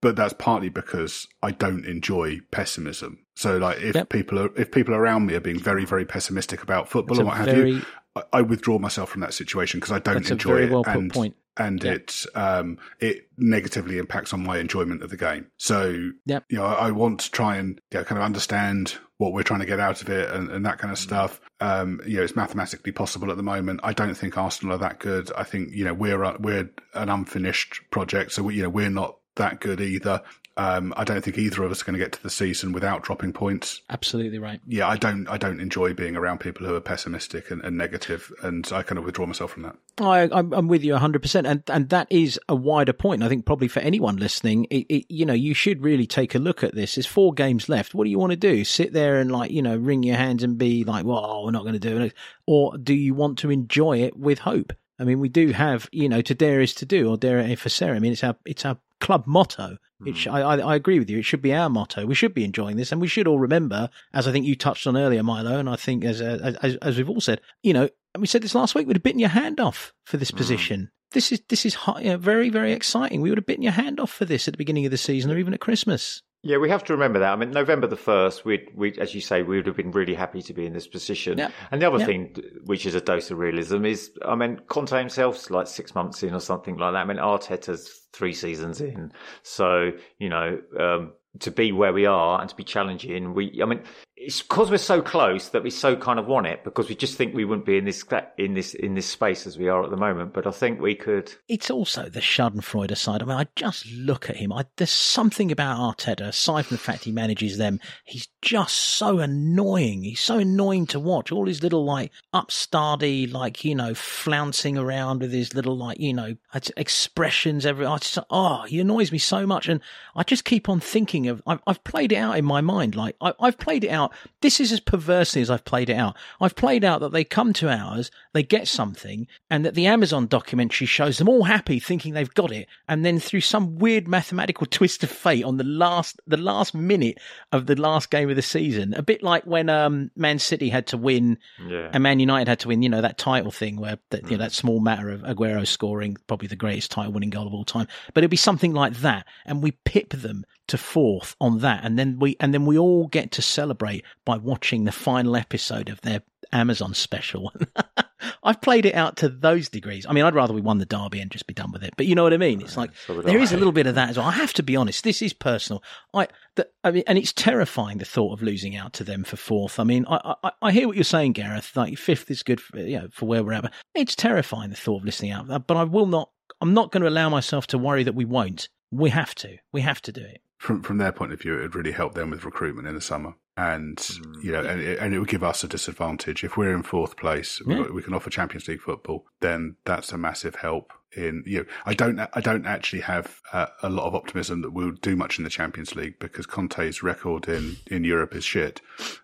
but 0.00 0.16
that's 0.16 0.34
partly 0.34 0.68
because 0.68 1.26
I 1.42 1.50
don't 1.50 1.84
enjoy 1.84 2.40
pessimism. 2.50 3.24
So, 3.34 3.58
like, 3.58 3.80
if 3.80 3.94
yep. 3.94 4.08
people 4.08 4.38
are 4.38 4.50
if 4.56 4.70
people 4.70 4.94
around 4.94 5.26
me 5.26 5.34
are 5.34 5.40
being 5.40 5.58
very, 5.58 5.84
very 5.84 6.04
pessimistic 6.04 6.62
about 6.62 6.88
football 6.88 7.16
that's 7.16 7.20
and 7.20 7.28
what 7.28 7.36
have 7.36 7.46
very, 7.46 7.72
you, 7.72 7.82
I, 8.16 8.22
I, 8.34 8.42
withdraw 8.42 8.78
myself 8.78 9.10
from 9.10 9.20
that 9.20 9.34
situation 9.34 9.80
because 9.80 9.92
I 9.92 9.98
don't 9.98 10.28
enjoy 10.30 10.62
it. 10.62 10.70
Well 10.70 10.84
and, 10.86 11.12
point 11.12 11.36
and 11.58 11.82
yep. 11.82 11.94
it 11.96 12.26
um, 12.34 12.78
it 13.00 13.28
negatively 13.36 13.98
impacts 13.98 14.32
on 14.32 14.42
my 14.42 14.58
enjoyment 14.58 15.02
of 15.02 15.10
the 15.10 15.16
game. 15.16 15.46
So 15.56 16.10
yep. 16.24 16.44
you 16.48 16.58
know, 16.58 16.64
I, 16.64 16.88
I 16.88 16.90
want 16.92 17.20
to 17.20 17.30
try 17.30 17.56
and 17.56 17.80
yeah, 17.92 18.04
kind 18.04 18.18
of 18.18 18.24
understand 18.24 18.96
what 19.18 19.32
we're 19.32 19.42
trying 19.42 19.60
to 19.60 19.66
get 19.66 19.80
out 19.80 20.00
of 20.00 20.08
it 20.08 20.30
and, 20.30 20.48
and 20.50 20.64
that 20.64 20.78
kind 20.78 20.92
of 20.92 20.98
stuff. 20.98 21.40
Um, 21.60 22.00
you 22.06 22.16
know, 22.16 22.22
it's 22.22 22.36
mathematically 22.36 22.92
possible 22.92 23.30
at 23.30 23.36
the 23.36 23.42
moment. 23.42 23.80
I 23.82 23.92
don't 23.92 24.14
think 24.14 24.38
Arsenal 24.38 24.74
are 24.74 24.78
that 24.78 25.00
good. 25.00 25.30
I 25.36 25.42
think 25.42 25.70
you 25.72 25.84
know 25.84 25.94
we're 25.94 26.36
we're 26.38 26.70
an 26.94 27.08
unfinished 27.08 27.82
project, 27.90 28.32
so 28.32 28.44
we, 28.44 28.54
you 28.54 28.62
know 28.62 28.70
we're 28.70 28.90
not 28.90 29.18
that 29.36 29.60
good 29.60 29.80
either. 29.80 30.22
Um, 30.58 30.92
I 30.96 31.04
don't 31.04 31.22
think 31.22 31.38
either 31.38 31.62
of 31.62 31.70
us 31.70 31.82
are 31.82 31.84
going 31.84 31.96
to 31.96 32.04
get 32.04 32.10
to 32.12 32.22
the 32.22 32.28
season 32.28 32.72
without 32.72 33.04
dropping 33.04 33.32
points. 33.32 33.80
Absolutely 33.88 34.40
right. 34.40 34.60
Yeah, 34.66 34.88
I 34.88 34.96
don't. 34.96 35.28
I 35.28 35.38
don't 35.38 35.60
enjoy 35.60 35.94
being 35.94 36.16
around 36.16 36.38
people 36.40 36.66
who 36.66 36.74
are 36.74 36.80
pessimistic 36.80 37.52
and, 37.52 37.62
and 37.64 37.78
negative, 37.78 38.32
and 38.42 38.68
I 38.72 38.82
kind 38.82 38.98
of 38.98 39.04
withdraw 39.04 39.24
myself 39.24 39.52
from 39.52 39.62
that. 39.62 39.76
I, 39.98 40.28
I'm 40.32 40.66
with 40.66 40.82
you 40.82 40.92
100, 40.92 41.22
percent 41.22 41.46
and 41.46 41.62
and 41.68 41.88
that 41.90 42.08
is 42.10 42.40
a 42.48 42.56
wider 42.56 42.92
point. 42.92 43.22
I 43.22 43.28
think 43.28 43.46
probably 43.46 43.68
for 43.68 43.78
anyone 43.80 44.16
listening, 44.16 44.64
it, 44.64 44.86
it, 44.88 45.06
you 45.08 45.24
know, 45.24 45.32
you 45.32 45.54
should 45.54 45.80
really 45.80 46.08
take 46.08 46.34
a 46.34 46.40
look 46.40 46.64
at 46.64 46.74
this. 46.74 46.96
There's 46.96 47.06
four 47.06 47.32
games 47.32 47.68
left. 47.68 47.94
What 47.94 48.04
do 48.04 48.10
you 48.10 48.18
want 48.18 48.32
to 48.32 48.36
do? 48.36 48.64
Sit 48.64 48.92
there 48.92 49.20
and 49.20 49.30
like 49.30 49.52
you 49.52 49.62
know, 49.62 49.76
wring 49.76 50.02
your 50.02 50.16
hands 50.16 50.42
and 50.42 50.58
be 50.58 50.82
like, 50.82 51.04
"Well, 51.04 51.44
we're 51.44 51.52
not 51.52 51.62
going 51.62 51.74
to 51.74 51.78
do 51.78 52.00
it," 52.00 52.14
or 52.46 52.76
do 52.76 52.94
you 52.94 53.14
want 53.14 53.38
to 53.38 53.52
enjoy 53.52 53.98
it 53.98 54.16
with 54.18 54.40
hope? 54.40 54.72
I 54.98 55.04
mean, 55.04 55.20
we 55.20 55.28
do 55.28 55.52
have, 55.52 55.88
you 55.92 56.08
know, 56.08 56.20
to 56.22 56.34
dare 56.34 56.60
is 56.60 56.74
to 56.74 56.84
do, 56.84 57.08
or 57.08 57.16
dare 57.16 57.56
for 57.56 57.68
Sarah. 57.68 57.94
I 57.94 58.00
mean, 58.00 58.12
it's 58.12 58.24
our 58.24 58.36
it's 58.44 58.64
our 58.64 58.78
club 59.00 59.24
motto. 59.26 59.78
It 60.06 60.16
sh- 60.16 60.28
I, 60.28 60.40
I, 60.42 60.76
agree 60.76 61.00
with 61.00 61.10
you. 61.10 61.18
It 61.18 61.24
should 61.24 61.42
be 61.42 61.52
our 61.52 61.68
motto. 61.68 62.06
We 62.06 62.14
should 62.14 62.32
be 62.32 62.44
enjoying 62.44 62.76
this, 62.76 62.92
and 62.92 63.00
we 63.00 63.08
should 63.08 63.26
all 63.26 63.40
remember, 63.40 63.90
as 64.12 64.28
I 64.28 64.32
think 64.32 64.46
you 64.46 64.54
touched 64.54 64.86
on 64.86 64.96
earlier, 64.96 65.24
Milo, 65.24 65.58
and 65.58 65.68
I 65.68 65.74
think 65.74 66.04
as 66.04 66.22
uh, 66.22 66.54
as, 66.62 66.76
as 66.76 66.96
we've 66.96 67.10
all 67.10 67.20
said, 67.20 67.40
you 67.64 67.72
know, 67.72 67.88
and 68.14 68.20
we 68.20 68.28
said 68.28 68.42
this 68.42 68.54
last 68.54 68.76
week, 68.76 68.86
we'd 68.86 68.94
have 68.94 69.02
bitten 69.02 69.18
your 69.18 69.28
hand 69.28 69.58
off 69.58 69.92
for 70.04 70.16
this 70.16 70.30
mm. 70.30 70.36
position. 70.36 70.90
This 71.10 71.32
is 71.32 71.42
this 71.48 71.66
is 71.66 71.74
hot, 71.74 72.04
you 72.04 72.10
know, 72.10 72.16
very 72.16 72.48
very 72.48 72.72
exciting. 72.72 73.20
We 73.20 73.30
would 73.30 73.38
have 73.38 73.46
bitten 73.46 73.64
your 73.64 73.72
hand 73.72 73.98
off 73.98 74.12
for 74.12 74.24
this 74.24 74.46
at 74.46 74.54
the 74.54 74.58
beginning 74.58 74.84
of 74.84 74.92
the 74.92 74.98
season, 74.98 75.32
or 75.32 75.38
even 75.38 75.52
at 75.52 75.60
Christmas. 75.60 76.22
Yeah, 76.42 76.58
we 76.58 76.70
have 76.70 76.84
to 76.84 76.92
remember 76.92 77.18
that. 77.18 77.32
I 77.32 77.36
mean, 77.36 77.50
November 77.50 77.88
the 77.88 77.96
first, 77.96 78.44
we 78.44 78.68
we 78.74 78.92
as 78.98 79.14
you 79.14 79.20
say, 79.20 79.42
we 79.42 79.56
would 79.56 79.66
have 79.66 79.76
been 79.76 79.90
really 79.90 80.14
happy 80.14 80.40
to 80.42 80.52
be 80.54 80.66
in 80.66 80.72
this 80.72 80.86
position. 80.86 81.36
Yeah. 81.36 81.50
And 81.72 81.82
the 81.82 81.88
other 81.88 81.98
Yeah. 81.98 82.06
thing, 82.06 82.36
which 82.64 82.86
is 82.86 82.94
a 82.94 83.00
dose 83.00 83.30
of 83.32 83.38
realism, 83.38 83.84
is 83.84 84.12
I 84.24 84.36
mean, 84.36 84.60
Conte 84.68 84.96
himself's 84.96 85.50
like 85.50 85.66
six 85.66 85.94
months 85.96 86.22
in 86.22 86.34
or 86.34 86.40
something 86.40 86.76
like 86.76 86.92
that. 86.92 87.00
I 87.00 87.04
mean, 87.04 87.16
Arteta's 87.18 88.06
three 88.12 88.32
seasons 88.32 88.80
in, 88.80 89.12
so 89.42 89.92
you 90.18 90.28
know. 90.28 90.60
Um, 90.78 91.12
to 91.40 91.50
be 91.52 91.70
where 91.70 91.92
we 91.92 92.06
are 92.06 92.40
and 92.40 92.48
to 92.50 92.56
be 92.56 92.64
challenging, 92.64 93.32
we, 93.34 93.60
I 93.62 93.66
mean, 93.66 93.82
it's 94.20 94.42
because 94.42 94.70
we're 94.70 94.78
so 94.78 95.00
close 95.00 95.50
that 95.50 95.62
we 95.62 95.70
so 95.70 95.94
kind 95.94 96.18
of 96.18 96.26
want 96.26 96.46
it 96.46 96.64
because 96.64 96.88
we 96.88 96.94
just 96.94 97.16
think 97.16 97.34
we 97.34 97.44
wouldn't 97.44 97.66
be 97.66 97.78
in 97.78 97.84
this 97.84 98.04
in 98.36 98.54
this 98.54 98.74
in 98.74 98.94
this 98.94 99.06
space 99.06 99.46
as 99.46 99.56
we 99.56 99.68
are 99.68 99.84
at 99.84 99.90
the 99.90 99.96
moment. 99.96 100.32
But 100.32 100.46
I 100.46 100.50
think 100.50 100.80
we 100.80 100.94
could. 100.96 101.32
It's 101.48 101.70
also 101.70 102.08
the 102.08 102.20
Schadenfreude 102.20 102.96
side. 102.96 103.22
I 103.22 103.26
mean, 103.26 103.36
I 103.36 103.46
just 103.54 103.86
look 103.86 104.28
at 104.28 104.36
him. 104.36 104.52
I, 104.52 104.64
there's 104.76 104.90
something 104.90 105.52
about 105.52 105.78
Arteta, 105.78 106.28
aside 106.28 106.66
from 106.66 106.76
the 106.76 106.82
fact 106.82 107.04
he 107.04 107.12
manages 107.12 107.58
them, 107.58 107.80
he's 108.04 108.28
just 108.42 108.74
so 108.74 109.20
annoying. 109.20 110.02
He's 110.02 110.20
so 110.20 110.38
annoying 110.38 110.86
to 110.88 111.00
watch. 111.00 111.30
All 111.30 111.46
his 111.46 111.62
little 111.62 111.84
like 111.84 112.10
upstarty, 112.34 113.30
like 113.32 113.64
you 113.64 113.74
know, 113.74 113.94
flouncing 113.94 114.76
around 114.76 115.20
with 115.20 115.32
his 115.32 115.54
little 115.54 115.76
like 115.76 116.00
you 116.00 116.12
know 116.12 116.36
expressions. 116.76 117.64
Every 117.64 117.86
I 117.86 117.98
just, 117.98 118.18
oh, 118.30 118.62
he 118.62 118.80
annoys 118.80 119.12
me 119.12 119.18
so 119.18 119.46
much, 119.46 119.68
and 119.68 119.80
I 120.16 120.24
just 120.24 120.44
keep 120.44 120.68
on 120.68 120.80
thinking 120.80 121.28
of. 121.28 121.40
I've, 121.46 121.60
I've 121.66 121.84
played 121.84 122.12
it 122.12 122.16
out 122.16 122.36
in 122.36 122.44
my 122.44 122.60
mind. 122.60 122.96
Like 122.96 123.16
I, 123.20 123.32
I've 123.40 123.58
played 123.58 123.84
it 123.84 123.90
out. 123.90 124.07
This 124.40 124.60
is 124.60 124.72
as 124.72 124.80
perversely 124.80 125.42
as 125.42 125.50
I've 125.50 125.64
played 125.64 125.90
it 125.90 125.94
out. 125.96 126.16
I've 126.40 126.54
played 126.56 126.84
out 126.84 127.00
that 127.00 127.12
they 127.12 127.24
come 127.24 127.52
to 127.54 127.68
ours, 127.70 128.10
they 128.32 128.42
get 128.42 128.68
something, 128.68 129.26
and 129.50 129.64
that 129.64 129.74
the 129.74 129.86
Amazon 129.86 130.26
documentary 130.26 130.86
shows 130.86 131.18
them 131.18 131.28
all 131.28 131.44
happy, 131.44 131.78
thinking 131.78 132.14
they've 132.14 132.32
got 132.34 132.52
it, 132.52 132.68
and 132.88 133.04
then 133.04 133.18
through 133.18 133.40
some 133.40 133.78
weird 133.78 134.06
mathematical 134.08 134.66
twist 134.70 135.02
of 135.04 135.10
fate, 135.10 135.44
on 135.44 135.56
the 135.56 135.64
last 135.64 136.20
the 136.26 136.36
last 136.36 136.74
minute 136.74 137.18
of 137.52 137.66
the 137.66 137.76
last 137.76 138.10
game 138.10 138.30
of 138.30 138.36
the 138.36 138.42
season, 138.42 138.94
a 138.94 139.02
bit 139.02 139.22
like 139.22 139.44
when 139.44 139.68
um, 139.68 140.10
Man 140.16 140.38
City 140.38 140.68
had 140.68 140.86
to 140.88 140.96
win 140.96 141.38
Yeah. 141.66 141.90
and 141.92 142.02
Man 142.02 142.20
United 142.20 142.48
had 142.48 142.60
to 142.60 142.68
win, 142.68 142.82
you 142.82 142.88
know, 142.88 143.00
that 143.02 143.18
title 143.18 143.50
thing 143.50 143.76
where 143.76 143.98
that, 144.10 144.24
you 144.24 144.32
know, 144.32 144.36
that 144.44 144.52
small 144.52 144.80
matter 144.80 145.10
of 145.10 145.22
Aguero 145.22 145.66
scoring 145.66 146.16
probably 146.26 146.48
the 146.48 146.56
greatest 146.56 146.90
title 146.90 147.12
winning 147.12 147.30
goal 147.30 147.46
of 147.46 147.54
all 147.54 147.64
time. 147.64 147.88
But 148.14 148.22
it'd 148.22 148.30
be 148.30 148.36
something 148.36 148.72
like 148.72 148.94
that. 148.98 149.26
And 149.46 149.62
we 149.62 149.72
pip 149.72 150.10
them 150.10 150.44
to 150.68 150.78
fourth 150.78 151.36
on 151.40 151.58
that. 151.58 151.84
And 151.84 151.98
then 151.98 152.18
we, 152.18 152.36
and 152.40 152.54
then 152.54 152.66
we 152.66 152.78
all 152.78 153.06
get 153.08 153.32
to 153.32 153.42
celebrate 153.42 154.04
by 154.24 154.36
watching 154.36 154.84
the 154.84 154.92
final 154.92 155.36
episode 155.36 155.88
of 155.88 156.00
their 156.02 156.22
Amazon 156.52 156.94
special. 156.94 157.52
I've 158.42 158.60
played 158.60 158.86
it 158.86 158.94
out 158.94 159.16
to 159.18 159.28
those 159.28 159.68
degrees. 159.68 160.06
I 160.08 160.12
mean, 160.12 160.24
I'd 160.24 160.34
rather 160.34 160.54
we 160.54 160.60
won 160.60 160.78
the 160.78 160.86
derby 160.86 161.20
and 161.20 161.30
just 161.30 161.46
be 161.46 161.54
done 161.54 161.70
with 161.72 161.84
it. 161.84 161.94
But 161.96 162.06
you 162.06 162.14
know 162.14 162.22
what 162.22 162.32
I 162.32 162.38
mean? 162.38 162.60
It's 162.60 162.76
like 162.76 162.90
so 163.06 163.16
would 163.16 163.26
there 163.26 163.38
I. 163.38 163.42
is 163.42 163.52
a 163.52 163.56
little 163.56 163.72
bit 163.72 163.86
of 163.86 163.94
that 163.94 164.10
as 164.10 164.18
well. 164.18 164.26
I 164.26 164.32
have 164.32 164.52
to 164.54 164.62
be 164.62 164.76
honest. 164.76 165.04
This 165.04 165.22
is 165.22 165.32
personal. 165.32 165.82
I, 166.14 166.28
the, 166.56 166.68
I 166.82 166.90
mean, 166.90 167.04
and 167.06 167.18
it's 167.18 167.32
terrifying 167.32 167.98
the 167.98 168.04
thought 168.04 168.32
of 168.32 168.42
losing 168.42 168.76
out 168.76 168.92
to 168.94 169.04
them 169.04 169.24
for 169.24 169.36
fourth. 169.36 169.78
I 169.78 169.84
mean, 169.84 170.04
I, 170.08 170.34
I, 170.42 170.50
I 170.62 170.72
hear 170.72 170.88
what 170.88 170.96
you're 170.96 171.04
saying, 171.04 171.32
Gareth. 171.32 171.76
Like 171.76 171.96
fifth 171.98 172.30
is 172.30 172.42
good, 172.42 172.60
for, 172.60 172.78
you 172.78 172.98
know, 172.98 173.08
for 173.10 173.26
where 173.26 173.44
we're 173.44 173.52
at. 173.52 173.62
But 173.62 173.72
it's 173.94 174.16
terrifying 174.16 174.70
the 174.70 174.76
thought 174.76 175.02
of 175.02 175.04
listening 175.04 175.32
out. 175.32 175.66
But 175.66 175.76
I 175.76 175.84
will 175.84 176.06
not. 176.06 176.30
I'm 176.60 176.74
not 176.74 176.90
going 176.90 177.02
to 177.02 177.08
allow 177.08 177.28
myself 177.28 177.68
to 177.68 177.78
worry 177.78 178.02
that 178.02 178.14
we 178.14 178.24
won't. 178.24 178.68
We 178.90 179.10
have 179.10 179.34
to. 179.36 179.58
We 179.70 179.82
have 179.82 180.02
to 180.02 180.12
do 180.12 180.22
it. 180.22 180.40
From 180.58 180.82
from 180.82 180.98
their 180.98 181.12
point 181.12 181.32
of 181.32 181.40
view, 181.40 181.56
it 181.58 181.62
would 181.62 181.74
really 181.76 181.92
help 181.92 182.14
them 182.14 182.30
with 182.30 182.44
recruitment 182.44 182.88
in 182.88 182.94
the 182.94 183.00
summer, 183.00 183.34
and 183.56 183.96
Mm. 183.96 184.42
you 184.44 184.52
know, 184.52 184.64
and 184.64 184.80
it, 184.80 184.98
and 184.98 185.14
it 185.14 185.18
would 185.20 185.28
give 185.28 185.44
us 185.44 185.62
a 185.64 185.68
disadvantage 185.68 186.42
if 186.44 186.56
we're 186.56 186.74
in 186.74 186.82
fourth 186.82 187.16
place. 187.16 187.60
we 187.64 187.80
We 187.82 188.02
can 188.02 188.12
offer 188.12 188.28
Champions 188.28 188.66
League 188.68 188.80
football, 188.80 189.24
then 189.40 189.76
that's 189.84 190.12
a 190.12 190.18
massive 190.18 190.56
help. 190.56 190.92
In 191.16 191.42
you 191.46 191.58
know, 191.58 191.64
I 191.86 191.94
don't 191.94 192.20
I 192.20 192.40
don't 192.40 192.66
actually 192.66 193.00
have 193.00 193.40
uh, 193.52 193.66
a 193.82 193.88
lot 193.88 194.06
of 194.06 194.14
optimism 194.14 194.60
that 194.60 194.72
we'll 194.72 194.92
do 194.92 195.16
much 195.16 195.38
in 195.38 195.44
the 195.44 195.50
Champions 195.50 195.96
League 195.96 196.18
because 196.18 196.44
Conte's 196.44 197.02
record 197.02 197.48
in, 197.48 197.76
in 197.86 198.04
Europe 198.04 198.34
is 198.34 198.44
shit. 198.44 198.82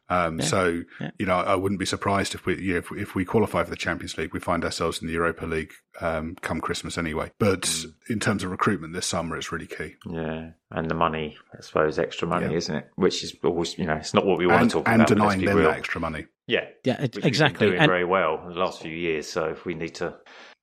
Um, 0.08 0.38
Yeah. 0.40 0.44
So 0.46 0.82
Yeah. 1.00 1.10
you 1.18 1.26
know, 1.26 1.36
I 1.36 1.54
wouldn't 1.56 1.78
be 1.78 1.84
surprised 1.86 2.34
if 2.34 2.46
we 2.46 2.58
you 2.60 2.72
know, 2.72 2.78
if, 2.78 2.90
if 2.92 3.14
we 3.14 3.24
qualify 3.26 3.62
for 3.64 3.70
the 3.70 3.76
Champions 3.76 4.16
League, 4.16 4.32
we 4.32 4.40
find 4.40 4.64
ourselves 4.64 5.02
in 5.02 5.08
the 5.08 5.12
Europa 5.12 5.44
League 5.44 5.72
um, 6.00 6.36
come 6.40 6.60
Christmas 6.60 6.96
anyway. 6.96 7.30
But 7.38 7.62
Mm. 7.62 7.92
in 8.08 8.20
terms 8.20 8.42
of 8.44 8.50
recruitment 8.50 8.94
this 8.94 9.06
summer, 9.06 9.36
it's 9.36 9.52
really 9.52 9.66
key. 9.66 9.94
Yeah, 10.06 10.50
and 10.70 10.90
the 10.90 10.94
money, 10.94 11.36
I 11.56 11.60
suppose, 11.60 11.98
extra 11.98 12.26
money, 12.26 12.46
Yeah. 12.50 12.56
isn't 12.56 12.74
it? 12.76 12.88
Which 12.96 13.22
is 13.22 13.36
always, 13.44 13.76
you 13.78 13.84
know, 13.86 13.94
it's 13.94 14.14
not 14.14 14.24
what 14.24 14.38
we 14.38 14.46
want 14.46 14.62
and, 14.62 14.70
to 14.70 14.74
talk 14.78 14.88
and 14.88 15.02
about. 15.02 15.10
And 15.10 15.20
let's 15.20 15.34
denying 15.34 15.40
be 15.40 15.46
them 15.46 15.56
real. 15.58 15.68
that 15.70 15.78
extra 15.78 16.00
money. 16.00 16.26
Yeah, 16.46 16.64
Yeah, 16.84 16.94
it, 16.94 17.00
which 17.02 17.14
we've 17.16 17.22
been 17.22 17.28
exactly. 17.28 17.66
doing 17.68 17.78
And, 17.80 17.88
very 17.90 18.04
well 18.04 18.40
in 18.46 18.54
the 18.54 18.58
last 18.60 18.80
few 18.82 18.92
years. 18.94 19.28
So 19.28 19.44
if 19.50 19.64
we 19.66 19.74
need 19.74 19.94
to, 19.96 20.14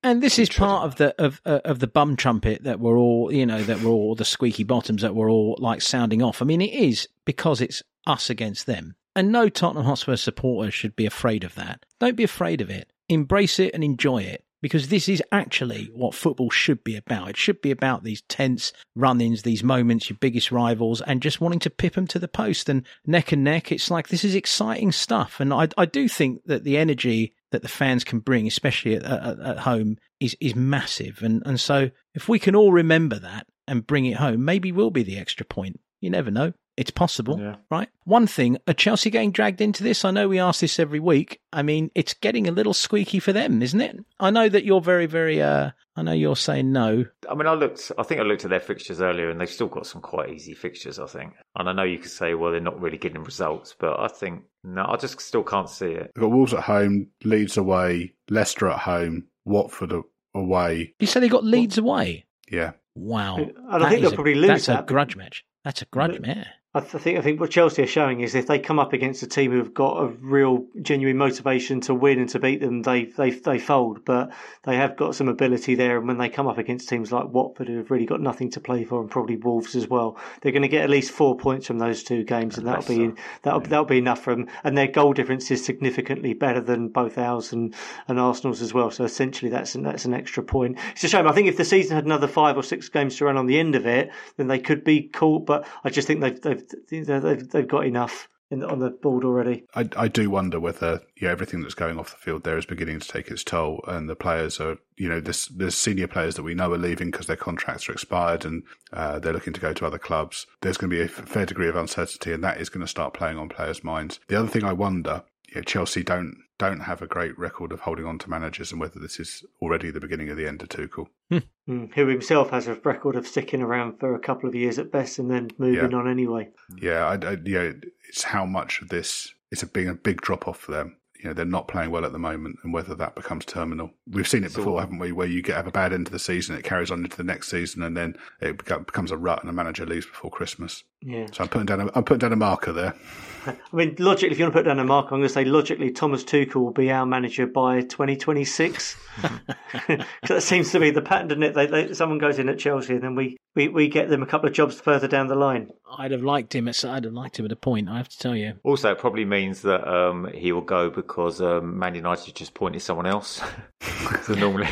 And 0.03 0.21
this 0.21 0.39
is 0.39 0.49
part 0.49 0.85
of 0.85 0.95
the 0.95 1.21
of 1.23 1.41
uh, 1.45 1.59
of 1.63 1.79
the 1.79 1.87
bum 1.87 2.15
trumpet 2.15 2.63
that 2.63 2.79
we're 2.79 2.97
all, 2.97 3.31
you 3.31 3.45
know, 3.45 3.61
that 3.61 3.81
we're 3.81 3.91
all 3.91 4.15
the 4.15 4.25
squeaky 4.25 4.63
bottoms 4.63 5.03
that 5.03 5.15
we're 5.15 5.29
all 5.29 5.55
like 5.59 5.81
sounding 5.81 6.23
off. 6.23 6.41
I 6.41 6.45
mean, 6.45 6.61
it 6.61 6.73
is 6.73 7.07
because 7.25 7.61
it's 7.61 7.83
us 8.07 8.29
against 8.29 8.65
them, 8.65 8.95
and 9.15 9.31
no 9.31 9.47
Tottenham 9.47 9.85
Hotspur 9.85 10.15
supporter 10.15 10.71
should 10.71 10.95
be 10.95 11.05
afraid 11.05 11.43
of 11.43 11.53
that. 11.55 11.85
Don't 11.99 12.17
be 12.17 12.23
afraid 12.23 12.61
of 12.61 12.69
it. 12.69 12.91
Embrace 13.09 13.59
it 13.59 13.73
and 13.75 13.83
enjoy 13.83 14.23
it 14.23 14.43
because 14.61 14.87
this 14.87 15.09
is 15.09 15.21
actually 15.31 15.89
what 15.93 16.15
football 16.15 16.49
should 16.49 16.83
be 16.83 16.95
about. 16.95 17.29
It 17.29 17.37
should 17.37 17.61
be 17.61 17.71
about 17.71 18.03
these 18.03 18.21
tense 18.23 18.71
run-ins, 18.95 19.41
these 19.41 19.63
moments, 19.63 20.09
your 20.09 20.17
biggest 20.19 20.51
rivals, 20.51 21.01
and 21.01 21.21
just 21.21 21.41
wanting 21.41 21.59
to 21.59 21.69
pip 21.69 21.93
them 21.93 22.07
to 22.07 22.19
the 22.19 22.27
post 22.27 22.69
and 22.69 22.85
neck 23.05 23.31
and 23.31 23.43
neck. 23.43 23.71
It's 23.71 23.91
like 23.91 24.07
this 24.07 24.23
is 24.23 24.33
exciting 24.33 24.91
stuff, 24.91 25.39
and 25.39 25.53
I 25.53 25.67
I 25.77 25.85
do 25.85 26.07
think 26.07 26.43
that 26.45 26.63
the 26.63 26.77
energy 26.77 27.35
that 27.51 27.61
the 27.61 27.67
fans 27.67 28.03
can 28.03 28.19
bring, 28.19 28.47
especially 28.47 28.95
at, 28.95 29.03
at, 29.03 29.39
at 29.39 29.57
home, 29.59 29.97
is 30.19 30.35
is 30.39 30.55
massive. 30.55 31.19
And 31.21 31.41
and 31.45 31.59
so 31.59 31.91
if 32.13 32.27
we 32.27 32.39
can 32.39 32.55
all 32.55 32.71
remember 32.71 33.19
that 33.19 33.47
and 33.67 33.85
bring 33.85 34.05
it 34.05 34.17
home, 34.17 34.43
maybe 34.43 34.71
we'll 34.71 34.89
be 34.89 35.03
the 35.03 35.17
extra 35.17 35.45
point. 35.45 35.79
You 35.99 36.09
never 36.09 36.31
know. 36.31 36.53
It's 36.81 36.89
possible, 36.89 37.39
Yeah. 37.39 37.57
right? 37.69 37.87
One 38.05 38.25
thing, 38.25 38.57
are 38.67 38.73
Chelsea 38.73 39.11
getting 39.11 39.31
dragged 39.31 39.61
into 39.61 39.83
this? 39.83 40.03
I 40.03 40.09
know 40.09 40.27
we 40.27 40.39
ask 40.39 40.61
this 40.61 40.79
every 40.79 40.99
week. 40.99 41.39
I 41.53 41.61
mean, 41.61 41.91
it's 41.93 42.15
getting 42.15 42.47
a 42.47 42.51
little 42.51 42.73
squeaky 42.73 43.19
for 43.19 43.31
them, 43.31 43.61
isn't 43.61 43.79
it? 43.79 43.97
I 44.19 44.31
know 44.31 44.49
that 44.49 44.65
you're 44.65 44.81
very, 44.81 45.05
very. 45.05 45.39
uh 45.43 45.69
I 45.95 46.01
know 46.01 46.13
you're 46.13 46.35
saying 46.37 46.71
no. 46.71 47.05
I 47.29 47.35
mean, 47.35 47.45
I 47.45 47.53
looked. 47.53 47.91
I 47.99 48.03
think 48.03 48.19
I 48.19 48.23
looked 48.23 48.43
at 48.45 48.49
their 48.49 48.59
fixtures 48.61 48.99
earlier, 48.99 49.29
and 49.29 49.39
they've 49.39 49.47
still 49.49 49.67
got 49.67 49.85
some 49.85 50.01
quite 50.01 50.31
easy 50.31 50.55
fixtures. 50.55 50.97
I 50.97 51.05
think, 51.05 51.33
and 51.55 51.69
I 51.69 51.73
know 51.73 51.83
you 51.83 51.99
could 51.99 52.09
say, 52.09 52.33
well, 52.33 52.49
they're 52.51 52.59
not 52.61 52.81
really 52.81 52.97
getting 52.97 53.23
results, 53.23 53.75
but 53.79 53.99
I 53.99 54.07
think 54.07 54.41
no, 54.63 54.83
I 54.87 54.95
just 54.97 55.21
still 55.21 55.43
can't 55.43 55.69
see 55.69 55.91
it. 55.91 56.11
They've 56.15 56.21
got 56.23 56.31
Wolves 56.31 56.53
at 56.55 56.61
home, 56.63 57.09
Leeds 57.23 57.57
away, 57.57 58.15
Leicester 58.31 58.69
at 58.69 58.79
home, 58.79 59.27
Watford 59.45 59.93
away. 60.33 60.95
You 60.99 61.05
said 61.05 61.21
they 61.21 61.29
got 61.29 61.43
Leeds 61.43 61.77
away. 61.77 62.25
Yeah. 62.49 62.71
Wow, 62.95 63.35
And 63.37 63.53
I 63.69 63.79
That 63.79 63.89
think 63.89 64.01
they'll 64.01 64.11
a- 64.11 64.15
probably 64.15 64.35
lose 64.35 64.65
That's 64.65 64.67
a 64.69 64.83
grudge 64.85 65.15
match. 65.15 65.45
That's 65.63 65.81
a 65.81 65.85
grudge 65.85 66.13
But- 66.13 66.21
match. 66.23 66.47
I 66.73 66.79
th- 66.79 67.03
think 67.03 67.19
I 67.19 67.21
think 67.21 67.41
what 67.41 67.49
Chelsea 67.49 67.83
are 67.83 67.87
showing 67.87 68.21
is 68.21 68.33
if 68.33 68.47
they 68.47 68.57
come 68.57 68.79
up 68.79 68.93
against 68.93 69.21
a 69.23 69.27
team 69.27 69.51
who've 69.51 69.73
got 69.73 70.01
a 70.01 70.07
real 70.07 70.65
genuine 70.81 71.17
motivation 71.17 71.81
to 71.81 71.93
win 71.93 72.17
and 72.17 72.29
to 72.29 72.39
beat 72.39 72.61
them, 72.61 72.81
they 72.83 73.03
they 73.03 73.31
they 73.31 73.59
fold. 73.59 74.05
But 74.05 74.31
they 74.63 74.77
have 74.77 74.95
got 74.95 75.13
some 75.13 75.27
ability 75.27 75.75
there, 75.75 75.97
and 75.97 76.07
when 76.07 76.17
they 76.17 76.29
come 76.29 76.47
up 76.47 76.57
against 76.57 76.87
teams 76.87 77.11
like 77.11 77.27
Watford, 77.27 77.67
who 77.67 77.75
have 77.75 77.91
really 77.91 78.05
got 78.05 78.21
nothing 78.21 78.49
to 78.51 78.61
play 78.61 78.85
for, 78.85 79.01
and 79.01 79.11
probably 79.11 79.35
Wolves 79.35 79.75
as 79.75 79.89
well, 79.89 80.17
they're 80.41 80.53
going 80.53 80.61
to 80.61 80.69
get 80.69 80.85
at 80.85 80.89
least 80.89 81.11
four 81.11 81.35
points 81.35 81.67
from 81.67 81.77
those 81.77 82.03
two 82.03 82.23
games, 82.23 82.57
and 82.57 82.65
that'll 82.65 82.87
be 82.87 83.07
Leicester, 83.07 83.21
that'll 83.41 83.59
that'll 83.59 83.83
be 83.83 83.97
enough 83.97 84.23
for 84.23 84.33
them. 84.33 84.47
And 84.63 84.77
their 84.77 84.87
goal 84.87 85.11
difference 85.11 85.51
is 85.51 85.65
significantly 85.65 86.33
better 86.33 86.61
than 86.61 86.87
both 86.87 87.17
ours 87.17 87.51
and, 87.51 87.75
and 88.07 88.17
Arsenal's 88.17 88.61
as 88.61 88.73
well. 88.73 88.91
So 88.91 89.03
essentially, 89.03 89.51
that's 89.51 89.75
an, 89.75 89.83
that's 89.83 90.05
an 90.05 90.13
extra 90.13 90.41
point. 90.41 90.79
It's 90.93 91.03
a 91.03 91.09
shame. 91.09 91.27
I 91.27 91.33
think 91.33 91.49
if 91.49 91.57
the 91.57 91.65
season 91.65 91.97
had 91.97 92.05
another 92.05 92.29
five 92.29 92.55
or 92.55 92.63
six 92.63 92.87
games 92.87 93.17
to 93.17 93.25
run 93.25 93.35
on 93.35 93.47
the 93.47 93.59
end 93.59 93.75
of 93.75 93.85
it, 93.85 94.09
then 94.37 94.47
they 94.47 94.59
could 94.59 94.85
be 94.85 95.09
caught. 95.09 95.45
But 95.45 95.67
I 95.83 95.89
just 95.89 96.07
think 96.07 96.21
they've 96.21 96.39
they've 96.39 96.60
they've, 96.89 97.49
they've 97.49 97.67
got 97.67 97.85
enough 97.85 98.27
in, 98.51 98.63
on 98.63 98.79
the 98.79 98.89
board 98.89 99.23
already. 99.23 99.63
I, 99.73 99.87
I 99.95 100.07
do 100.07 100.29
wonder 100.29 100.59
whether 100.59 101.01
yeah 101.19 101.29
everything 101.29 101.61
that's 101.61 101.73
going 101.73 101.97
off 101.97 102.11
the 102.11 102.17
field 102.17 102.43
there 102.43 102.57
is 102.57 102.65
beginning 102.65 102.99
to 102.99 103.07
take 103.07 103.29
its 103.31 103.43
toll, 103.43 103.83
and 103.87 104.09
the 104.09 104.15
players 104.15 104.59
are 104.59 104.77
you 104.97 105.09
know 105.09 105.19
there's 105.19 105.47
there's 105.47 105.75
senior 105.75 106.07
players 106.07 106.35
that 106.35 106.43
we 106.43 106.53
know 106.53 106.71
are 106.73 106.77
leaving 106.77 107.09
because 107.09 107.27
their 107.27 107.35
contracts 107.35 107.89
are 107.89 107.93
expired 107.93 108.45
and 108.45 108.63
uh, 108.93 109.19
they're 109.19 109.33
looking 109.33 109.53
to 109.53 109.61
go 109.61 109.73
to 109.73 109.85
other 109.85 109.97
clubs. 109.97 110.45
There's 110.61 110.77
going 110.77 110.91
to 110.91 110.95
be 110.95 111.01
a 111.01 111.07
fair 111.07 111.45
degree 111.45 111.69
of 111.69 111.75
uncertainty, 111.75 112.33
and 112.33 112.43
that 112.43 112.59
is 112.59 112.69
going 112.69 112.81
to 112.81 112.87
start 112.87 113.13
playing 113.13 113.37
on 113.37 113.49
players' 113.49 113.83
minds. 113.83 114.19
The 114.27 114.37
other 114.37 114.49
thing 114.49 114.63
I 114.63 114.73
wonder, 114.73 115.23
know, 115.55 115.61
Chelsea 115.63 116.03
don't 116.03 116.37
don't 116.57 116.81
have 116.81 117.01
a 117.01 117.07
great 117.07 117.37
record 117.39 117.71
of 117.71 117.79
holding 117.81 118.05
on 118.05 118.19
to 118.19 118.29
managers, 118.29 118.71
and 118.71 118.79
whether 118.79 118.99
this 118.99 119.19
is 119.19 119.43
already 119.61 119.89
the 119.89 119.99
beginning 119.99 120.29
of 120.29 120.37
the 120.37 120.47
end 120.47 120.61
of 120.61 120.69
Tuchel. 120.69 121.07
Mm, 121.31 121.93
who 121.93 122.07
himself 122.07 122.49
has 122.51 122.67
a 122.67 122.75
record 122.75 123.15
of 123.15 123.27
sticking 123.27 123.61
around 123.61 123.99
for 123.99 124.13
a 124.15 124.19
couple 124.19 124.47
of 124.49 124.55
years 124.55 124.77
at 124.77 124.91
best 124.91 125.17
and 125.19 125.29
then 125.31 125.49
moving 125.57 125.91
Yeah. 125.91 125.97
on 125.97 126.07
anyway. 126.07 126.49
Yeah, 126.79 127.05
I, 127.05 127.13
I, 127.13 127.37
yeah, 127.45 127.71
it's 128.09 128.23
how 128.23 128.45
much 128.45 128.81
of 128.81 128.89
this 128.89 129.33
it's 129.51 129.63
a 129.63 129.67
big 129.67 129.87
a 129.87 129.93
big 129.93 130.21
drop 130.21 130.47
off 130.47 130.59
for 130.59 130.71
them. 130.71 130.97
You 131.21 131.29
know, 131.29 131.33
they're 131.33 131.45
not 131.45 131.67
playing 131.67 131.91
well 131.91 132.03
at 132.05 132.11
the 132.13 132.19
moment, 132.19 132.57
and 132.63 132.73
whether 132.73 132.95
that 132.95 133.15
becomes 133.15 133.45
terminal. 133.45 133.91
We've 134.09 134.27
seen 134.27 134.43
it 134.43 134.51
So- 134.51 134.57
before, 134.59 134.79
haven't 134.79 134.97
we? 134.99 135.11
Where 135.11 135.27
you 135.27 135.41
get 135.43 135.55
have 135.55 135.67
a 135.67 135.71
bad 135.71 135.93
end 135.93 136.07
to 136.07 136.11
the 136.11 136.19
season, 136.19 136.55
it 136.55 136.63
carries 136.63 136.89
on 136.89 137.03
into 137.03 137.15
the 137.17 137.23
next 137.23 137.49
season, 137.49 137.83
and 137.83 137.95
then 137.95 138.15
it 138.39 138.57
becomes 138.57 139.11
a 139.11 139.17
rut, 139.17 139.41
and 139.41 139.49
a 139.49 139.53
manager 139.53 139.85
leaves 139.85 140.05
before 140.07 140.31
Christmas. 140.31 140.83
Yeah. 141.01 141.27
So 141.31 141.43
I'm 141.43 141.49
putting 141.49 141.65
down 141.67 141.81
a, 141.81 141.91
I'm 141.95 142.03
putting 142.03 142.19
down 142.19 142.33
a 142.33 142.35
marker 142.35 142.71
there. 142.71 142.93
I 143.47 143.55
mean, 143.75 143.95
logically, 143.97 144.31
if 144.31 144.39
you 144.39 144.45
want 144.45 144.53
to 144.53 144.59
put 144.59 144.65
down 144.67 144.77
a 144.79 144.83
marker, 144.83 145.15
I'm 145.15 145.19
going 145.21 145.27
to 145.27 145.33
say 145.33 145.45
logically, 145.45 145.91
Thomas 145.91 146.23
Tuchel 146.23 146.55
will 146.55 146.71
be 146.73 146.91
our 146.91 147.05
manager 147.07 147.47
by 147.47 147.81
2026. 147.81 148.95
'Cause 149.21 149.99
that 150.27 150.43
seems 150.43 150.71
to 150.71 150.79
be 150.79 150.91
the 150.91 151.01
pattern, 151.01 151.27
doesn't 151.29 151.43
it? 151.43 151.53
They, 151.55 151.65
they, 151.65 151.93
someone 151.93 152.19
goes 152.19 152.37
in 152.39 152.49
at 152.49 152.59
Chelsea 152.59 152.93
and 152.93 153.03
then 153.03 153.15
we, 153.15 153.37
we, 153.55 153.67
we 153.67 153.87
get 153.87 154.09
them 154.09 154.21
a 154.21 154.25
couple 154.27 154.47
of 154.47 154.53
jobs 154.53 154.79
further 154.79 155.07
down 155.07 155.27
the 155.27 155.35
line. 155.35 155.69
I'd 155.97 156.11
have 156.11 156.23
liked 156.23 156.55
him. 156.55 156.67
At, 156.67 156.83
I'd 156.85 157.03
have 157.03 157.13
liked 157.13 157.37
him 157.37 157.45
at 157.45 157.51
a 157.51 157.55
point. 157.55 157.89
I 157.89 157.97
have 157.97 158.09
to 158.09 158.17
tell 158.17 158.35
you. 158.35 158.53
Also, 158.63 158.91
it 158.91 158.97
probably 158.97 159.25
means 159.25 159.61
that 159.63 159.87
um, 159.87 160.29
he 160.33 160.51
will 160.51 160.61
go 160.61 160.89
because 160.89 161.41
um, 161.41 161.77
Man 161.77 161.95
United 161.95 162.35
just 162.35 162.53
pointed 162.53 162.81
someone 162.81 163.05
else. 163.05 163.41
so 164.23 164.33
normally, 164.33 164.69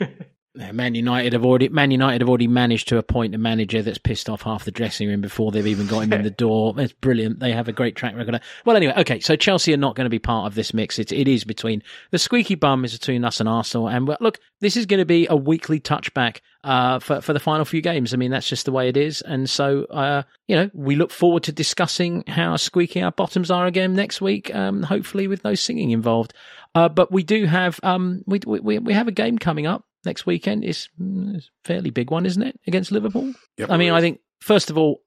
Man 0.56 0.94
United 0.94 1.32
have 1.32 1.44
already 1.44 1.68
Man 1.68 1.90
United 1.90 2.20
have 2.20 2.28
already 2.28 2.46
managed 2.46 2.86
to 2.88 2.98
appoint 2.98 3.34
a 3.34 3.38
manager 3.38 3.82
that's 3.82 3.98
pissed 3.98 4.30
off 4.30 4.42
half 4.42 4.64
the 4.64 4.70
dressing 4.70 5.08
room 5.08 5.20
before 5.20 5.50
they've 5.50 5.66
even 5.66 5.88
got 5.88 6.00
him 6.04 6.12
in 6.12 6.22
the 6.22 6.30
door. 6.44 6.74
It's 6.78 6.92
brilliant. 6.92 7.40
They 7.40 7.50
have 7.50 7.66
a 7.66 7.72
great 7.72 7.96
track 7.96 8.14
record. 8.14 8.40
Well, 8.64 8.76
anyway, 8.76 8.94
okay. 8.98 9.18
So 9.18 9.34
Chelsea 9.34 9.74
are 9.74 9.78
not 9.78 9.96
going 9.96 10.04
to 10.04 10.10
be 10.10 10.20
part 10.20 10.46
of 10.46 10.54
this 10.54 10.72
mix. 10.72 11.00
It, 11.00 11.10
it 11.10 11.26
is 11.26 11.42
between 11.42 11.82
the 12.12 12.18
squeaky 12.18 12.54
bum 12.54 12.84
is 12.84 12.92
between 12.92 13.24
us 13.24 13.40
and 13.40 13.48
Arsenal. 13.48 13.88
And 13.88 14.08
look, 14.20 14.38
this 14.60 14.76
is 14.76 14.86
going 14.86 15.00
to 15.00 15.04
be 15.04 15.26
a 15.28 15.34
weekly 15.34 15.80
touchback 15.80 16.38
uh, 16.62 17.00
for 17.00 17.20
for 17.20 17.32
the 17.32 17.40
final 17.40 17.64
few 17.64 17.80
games. 17.80 18.14
I 18.14 18.16
mean, 18.16 18.30
that's 18.30 18.48
just 18.48 18.64
the 18.64 18.72
way 18.72 18.88
it 18.88 18.96
is. 18.96 19.22
And 19.22 19.50
so, 19.50 19.86
uh, 19.86 20.22
you 20.46 20.54
know, 20.54 20.70
we 20.72 20.94
look 20.94 21.10
forward 21.10 21.42
to 21.44 21.52
discussing 21.52 22.22
how 22.28 22.56
squeaky 22.56 23.02
our 23.02 23.12
bottoms 23.12 23.50
are 23.50 23.66
again 23.66 23.94
next 23.94 24.20
week. 24.20 24.54
Um, 24.54 24.84
hopefully, 24.84 25.26
with 25.26 25.42
no 25.42 25.54
singing 25.56 25.90
involved. 25.90 26.32
Uh, 26.76 26.88
but 26.88 27.10
we 27.10 27.24
do 27.24 27.46
have 27.46 27.80
um, 27.82 28.22
we, 28.26 28.40
we 28.46 28.78
we 28.78 28.92
have 28.92 29.08
a 29.08 29.12
game 29.12 29.36
coming 29.36 29.66
up 29.66 29.84
next 30.04 30.26
weekend. 30.26 30.64
It's, 30.64 30.88
it's 30.98 31.46
a 31.46 31.68
fairly 31.68 31.90
big 31.90 32.10
one, 32.10 32.26
isn't 32.26 32.42
it, 32.42 32.58
against 32.66 32.92
Liverpool? 32.92 33.32
Yep, 33.58 33.70
I 33.70 33.76
mean, 33.76 33.92
I 33.92 34.00
think 34.00 34.20
first 34.40 34.70
of 34.70 34.78
all, 34.78 35.02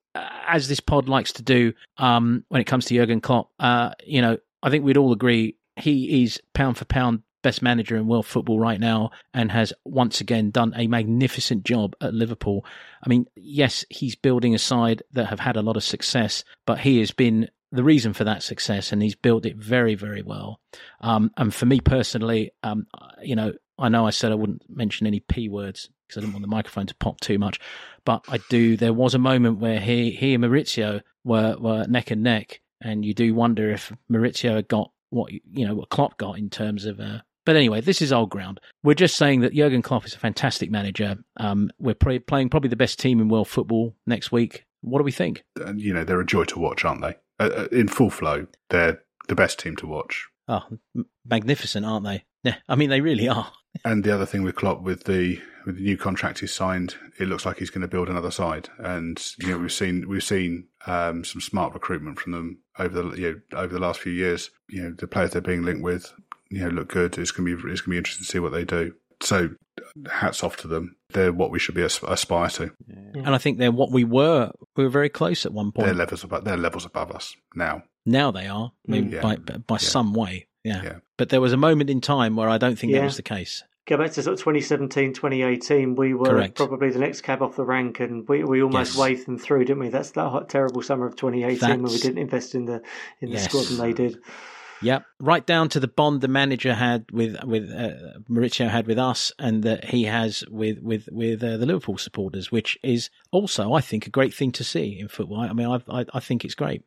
as 0.47 0.67
this 0.67 0.79
pod 0.79 1.07
likes 1.07 1.33
to 1.33 1.43
do, 1.43 1.73
um, 1.97 2.43
when 2.49 2.61
it 2.61 2.65
comes 2.65 2.85
to 2.85 2.95
Jurgen 2.95 3.21
Klopp, 3.21 3.51
uh, 3.59 3.91
you 4.03 4.21
know, 4.21 4.37
I 4.63 4.69
think 4.69 4.83
we'd 4.83 4.97
all 4.97 5.11
agree 5.11 5.57
he 5.75 6.23
is 6.23 6.41
pound 6.53 6.77
for 6.77 6.85
pound 6.85 7.21
best 7.43 7.61
manager 7.61 7.95
in 7.95 8.07
world 8.07 8.25
football 8.25 8.59
right 8.59 8.79
now 8.79 9.11
and 9.33 9.51
has 9.51 9.71
once 9.85 10.19
again 10.21 10.49
done 10.51 10.73
a 10.75 10.87
magnificent 10.87 11.63
job 11.63 11.95
at 12.01 12.13
Liverpool. 12.13 12.65
I 13.03 13.09
mean, 13.09 13.27
yes, 13.35 13.85
he's 13.89 14.15
building 14.15 14.55
a 14.55 14.59
side 14.59 15.03
that 15.13 15.27
have 15.27 15.39
had 15.39 15.55
a 15.55 15.61
lot 15.61 15.77
of 15.77 15.83
success, 15.83 16.43
but 16.65 16.79
he 16.79 16.99
has 16.99 17.11
been 17.11 17.49
the 17.71 17.83
reason 17.83 18.13
for 18.13 18.23
that 18.23 18.43
success 18.43 18.91
and 18.91 19.01
he's 19.01 19.15
built 19.15 19.45
it 19.45 19.55
very, 19.55 19.95
very 19.95 20.23
well. 20.23 20.59
Um, 21.01 21.31
and 21.37 21.53
for 21.53 21.65
me 21.65 21.79
personally, 21.79 22.51
um, 22.63 22.87
you 23.21 23.35
know, 23.35 23.53
I 23.79 23.89
know 23.89 24.07
I 24.07 24.11
said 24.11 24.31
I 24.31 24.35
wouldn't 24.35 24.63
mention 24.69 25.07
any 25.07 25.19
P 25.19 25.49
words 25.49 25.89
because 26.07 26.17
I 26.17 26.21
didn't 26.21 26.33
want 26.33 26.43
the 26.43 26.47
microphone 26.49 26.87
to 26.87 26.95
pop 26.95 27.19
too 27.19 27.37
much, 27.37 27.59
but 28.05 28.23
I 28.29 28.39
do. 28.49 28.77
There 28.77 28.93
was 28.93 29.13
a 29.13 29.19
moment 29.19 29.59
where 29.59 29.79
he, 29.79 30.11
he 30.11 30.33
and 30.33 30.43
Mauricio 30.43 31.01
were, 31.23 31.57
were 31.59 31.85
neck 31.87 32.11
and 32.11 32.23
neck, 32.23 32.61
and 32.81 33.03
you 33.03 33.13
do 33.13 33.33
wonder 33.33 33.69
if 33.71 33.91
Mauricio 34.11 34.55
had 34.55 34.67
got 34.67 34.91
what 35.09 35.31
you 35.31 35.67
know 35.67 35.75
what 35.75 35.89
Klopp 35.89 36.17
got 36.17 36.37
in 36.37 36.49
terms 36.49 36.85
of. 36.85 36.99
Uh, 36.99 37.19
but 37.45 37.55
anyway, 37.55 37.79
this 37.81 38.01
is 38.01 38.11
old 38.11 38.29
ground. 38.29 38.59
We're 38.83 38.93
just 38.93 39.15
saying 39.15 39.41
that 39.41 39.53
Jurgen 39.53 39.81
Klopp 39.81 40.05
is 40.05 40.13
a 40.13 40.19
fantastic 40.19 40.69
manager. 40.69 41.17
Um, 41.37 41.71
we're 41.79 41.95
pre- 41.95 42.19
playing 42.19 42.49
probably 42.49 42.69
the 42.69 42.75
best 42.75 42.99
team 42.99 43.21
in 43.21 43.29
world 43.29 43.47
football 43.47 43.95
next 44.05 44.31
week. 44.33 44.65
What 44.81 44.99
do 44.99 45.03
we 45.05 45.13
think? 45.13 45.43
And, 45.55 45.81
you 45.81 45.93
know, 45.93 46.03
they're 46.03 46.19
a 46.19 46.25
joy 46.25 46.43
to 46.45 46.59
watch, 46.59 46.83
aren't 46.83 47.01
they? 47.01 47.15
Uh, 47.39 47.49
uh, 47.55 47.67
in 47.71 47.87
full 47.87 48.09
flow, 48.09 48.47
they're 48.69 49.01
the 49.29 49.35
best 49.35 49.59
team 49.59 49.77
to 49.77 49.87
watch. 49.87 50.27
Oh, 50.49 50.63
m- 50.95 51.05
magnificent, 51.25 51.85
aren't 51.85 52.05
they? 52.05 52.25
Yeah, 52.43 52.55
I 52.67 52.75
mean 52.75 52.89
they 52.89 53.01
really 53.01 53.27
are. 53.27 53.51
And 53.85 54.03
the 54.03 54.13
other 54.13 54.25
thing 54.25 54.43
with 54.43 54.55
Klopp, 54.55 54.81
with 54.81 55.03
the 55.05 55.41
with 55.65 55.75
the 55.75 55.83
new 55.83 55.97
contract 55.97 56.39
he's 56.39 56.53
signed, 56.53 56.95
it 57.19 57.27
looks 57.27 57.45
like 57.45 57.57
he's 57.57 57.69
going 57.69 57.81
to 57.81 57.87
build 57.87 58.09
another 58.09 58.31
side. 58.31 58.69
And 58.79 59.21
you 59.39 59.49
know, 59.49 59.57
we've 59.57 59.71
seen 59.71 60.07
we've 60.07 60.23
seen 60.23 60.67
um, 60.85 61.23
some 61.23 61.41
smart 61.41 61.73
recruitment 61.73 62.19
from 62.19 62.31
them 62.31 62.59
over 62.79 63.01
the 63.01 63.17
you 63.19 63.41
know, 63.51 63.57
over 63.57 63.73
the 63.73 63.79
last 63.79 63.99
few 63.99 64.13
years. 64.13 64.49
You 64.69 64.83
know, 64.83 64.91
the 64.91 65.07
players 65.07 65.31
they're 65.31 65.41
being 65.41 65.63
linked 65.63 65.83
with, 65.83 66.13
you 66.49 66.61
know, 66.61 66.69
look 66.69 66.89
good. 66.89 67.17
It's 67.17 67.31
going 67.31 67.49
to 67.49 67.55
be 67.57 67.71
it's 67.71 67.81
going 67.81 67.85
to 67.85 67.89
be 67.91 67.97
interesting 67.97 68.25
to 68.25 68.31
see 68.31 68.39
what 68.39 68.53
they 68.53 68.65
do. 68.65 68.93
So, 69.19 69.49
hats 70.11 70.43
off 70.43 70.57
to 70.57 70.67
them. 70.67 70.95
They're 71.09 71.33
what 71.33 71.49
we 71.49 71.59
should 71.59 71.75
be 71.75 71.81
aspire 71.81 72.49
to. 72.49 72.71
And 73.15 73.29
I 73.29 73.37
think 73.37 73.57
they're 73.57 73.71
what 73.71 73.91
we 73.91 74.03
were. 74.03 74.51
We 74.75 74.83
were 74.83 74.89
very 74.89 75.09
close 75.09 75.45
at 75.45 75.53
one 75.53 75.71
point. 75.71 75.87
They're 75.87 75.95
levels 75.95 76.23
above. 76.23 76.43
They're 76.43 76.57
levels 76.57 76.85
above 76.85 77.11
us 77.11 77.35
now. 77.55 77.83
Now 78.05 78.31
they 78.31 78.47
are, 78.47 78.71
Yeah. 78.85 79.21
by 79.21 79.35
by 79.35 79.77
some 79.77 80.13
way. 80.13 80.46
Yeah. 80.63 80.81
Yeah. 80.83 80.95
But 81.17 81.29
there 81.29 81.41
was 81.41 81.53
a 81.53 81.57
moment 81.57 81.89
in 81.89 82.01
time 82.01 82.35
where 82.35 82.49
I 82.49 82.57
don't 82.57 82.77
think 82.77 82.93
that 82.93 83.03
was 83.03 83.15
the 83.17 83.23
case. 83.23 83.63
Go 83.85 83.95
back 83.97 84.11
to 84.11 84.21
sort 84.21 84.33
of 84.33 84.39
2017, 84.39 85.13
2018, 85.13 85.95
we 85.95 86.13
were 86.13 86.25
Correct. 86.25 86.55
probably 86.55 86.89
the 86.89 86.99
next 86.99 87.21
cab 87.21 87.41
off 87.41 87.55
the 87.55 87.63
rank 87.63 88.01
and 88.01 88.27
we, 88.27 88.43
we 88.43 88.61
almost 88.61 88.95
Yes. 88.95 88.99
waved 89.01 89.25
them 89.27 89.37
through, 89.37 89.63
didn't 89.63 89.79
we? 89.79 89.87
That's 89.87 90.11
that 90.11 90.27
hot, 90.29 90.49
terrible 90.49 90.81
summer 90.81 91.05
of 91.05 91.15
2018 91.15 91.81
when 91.81 91.91
we 91.91 91.97
didn't 91.97 92.17
invest 92.17 92.53
in 92.53 92.65
the 92.65 92.81
in 93.21 93.29
the 93.29 93.35
Yes. 93.37 93.45
squad 93.45 93.69
and 93.69 93.79
they 93.79 93.93
did. 93.93 94.19
Yep, 94.81 95.05
right 95.19 95.45
down 95.45 95.69
to 95.69 95.79
the 95.79 95.87
bond 95.87 96.21
the 96.21 96.27
manager 96.27 96.73
had 96.73 97.05
with 97.11 97.35
with 97.43 97.71
uh, 97.71 98.19
Mauricio 98.29 98.69
had 98.69 98.87
with 98.87 98.99
us, 98.99 99.31
and 99.39 99.63
that 99.63 99.85
he 99.85 100.03
has 100.03 100.43
with 100.49 100.79
with 100.81 101.09
with 101.11 101.43
uh, 101.43 101.57
the 101.57 101.65
Liverpool 101.65 101.97
supporters, 101.97 102.51
which 102.51 102.77
is 102.83 103.09
also, 103.31 103.73
I 103.73 103.81
think, 103.81 104.05
a 104.05 104.11
great 104.11 104.33
thing 104.33 104.51
to 104.53 104.63
see 104.63 104.99
in 104.99 105.07
football. 105.07 105.39
I 105.39 105.53
mean, 105.53 105.67
I 105.67 106.01
I, 106.01 106.05
I 106.13 106.19
think 106.19 106.45
it's 106.45 106.55
great. 106.55 106.83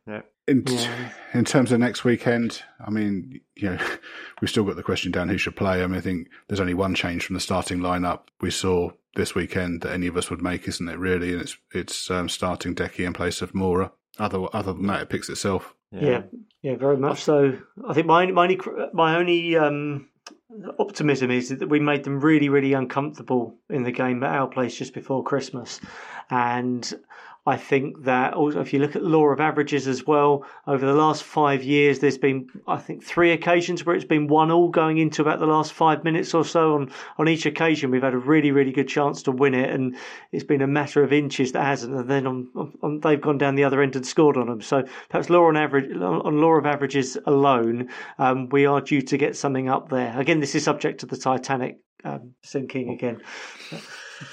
In, 0.47 0.63
Yeah. 0.67 1.11
in 1.33 1.45
terms 1.45 1.71
of 1.71 1.79
next 1.79 2.03
weekend, 2.03 2.63
I 2.85 2.89
mean, 2.89 3.41
you 3.55 3.69
know, 3.69 3.77
we've 4.41 4.49
still 4.49 4.63
got 4.63 4.75
the 4.75 4.83
question 4.83 5.11
down 5.11 5.29
who 5.29 5.37
should 5.37 5.55
play. 5.55 5.83
I 5.83 5.87
mean, 5.87 5.97
I 5.97 6.01
think 6.01 6.29
there's 6.47 6.59
only 6.59 6.73
one 6.73 6.95
change 6.95 7.25
from 7.25 7.35
the 7.35 7.39
starting 7.39 7.79
lineup 7.79 8.21
we 8.39 8.51
saw 8.51 8.91
this 9.15 9.35
weekend 9.35 9.81
that 9.81 9.93
any 9.93 10.07
of 10.07 10.17
us 10.17 10.29
would 10.29 10.41
make, 10.41 10.67
isn't 10.67 10.87
it? 10.87 10.97
Really, 10.97 11.33
and 11.33 11.41
it's 11.41 11.57
it's 11.73 12.09
um, 12.09 12.29
starting 12.29 12.73
Deki 12.73 13.05
in 13.05 13.13
place 13.13 13.41
of 13.41 13.51
Moura. 13.51 13.91
Other 14.17 14.45
other 14.53 14.73
than 14.73 14.87
that, 14.87 15.01
it 15.01 15.09
picks 15.09 15.29
itself. 15.29 15.75
Yeah, 15.91 16.23
yeah, 16.61 16.75
very 16.75 16.97
much 16.97 17.21
so. 17.21 17.57
I 17.87 17.93
think 17.93 18.07
my 18.07 18.25
my 18.27 18.43
only 18.43 18.59
my 18.93 19.17
only 19.17 19.57
um, 19.57 20.09
optimism 20.79 21.31
is 21.31 21.49
that 21.49 21.69
we 21.69 21.79
made 21.79 22.03
them 22.03 22.19
really 22.19 22.49
really 22.49 22.73
uncomfortable 22.73 23.55
in 23.69 23.83
the 23.83 23.91
game 23.91 24.23
at 24.23 24.33
our 24.35 24.47
place 24.47 24.75
just 24.75 24.93
before 24.93 25.23
Christmas, 25.23 25.81
and 26.29 26.93
I 27.45 27.57
think 27.57 28.03
that 28.03 28.35
also 28.35 28.61
if 28.61 28.71
you 28.71 28.79
look 28.79 28.95
at 28.95 29.03
law 29.03 29.25
of 29.25 29.39
averages 29.39 29.87
as 29.87 30.05
well, 30.05 30.45
over 30.67 30.85
the 30.85 30.93
last 30.93 31.23
five 31.23 31.63
years, 31.63 31.97
there's 31.97 32.19
been 32.19 32.47
I 32.67 32.77
think 32.77 33.03
three 33.03 33.31
occasions 33.31 33.83
where 33.83 33.95
it's 33.95 34.05
been 34.05 34.27
one 34.27 34.51
all 34.51 34.69
going 34.69 34.99
into 34.99 35.23
about 35.23 35.39
the 35.39 35.47
last 35.47 35.73
five 35.73 36.03
minutes 36.03 36.35
or 36.35 36.45
so. 36.45 36.75
On 36.75 36.91
on 37.17 37.27
each 37.27 37.47
occasion, 37.47 37.89
we've 37.89 38.03
had 38.03 38.13
a 38.13 38.19
really 38.19 38.51
really 38.51 38.71
good 38.71 38.87
chance 38.87 39.23
to 39.23 39.31
win 39.31 39.55
it, 39.55 39.71
and 39.71 39.97
it's 40.31 40.43
been 40.43 40.61
a 40.61 40.67
matter 40.67 41.03
of 41.03 41.11
inches 41.11 41.51
that 41.53 41.63
hasn't. 41.63 41.95
And 41.95 42.07
then 42.07 42.27
on, 42.27 42.47
on, 42.83 42.99
they've 42.99 43.19
gone 43.19 43.39
down 43.39 43.55
the 43.55 43.63
other 43.63 43.81
end 43.81 43.95
and 43.95 44.05
scored 44.05 44.37
on 44.37 44.47
them. 44.47 44.61
So 44.61 44.83
perhaps 45.09 45.31
law 45.31 45.47
on 45.47 45.57
average 45.57 45.91
on 45.99 46.39
law 46.39 46.53
of 46.53 46.67
averages 46.67 47.17
alone, 47.25 47.89
um, 48.19 48.49
we 48.49 48.67
are 48.67 48.81
due 48.81 49.01
to 49.01 49.17
get 49.17 49.35
something 49.35 49.67
up 49.67 49.89
there. 49.89 50.13
Again, 50.19 50.41
this 50.41 50.53
is 50.53 50.63
subject 50.63 50.99
to 50.99 51.07
the 51.07 51.17
Titanic 51.17 51.79
um, 52.03 52.33
sinking 52.43 52.89
again. 52.89 53.21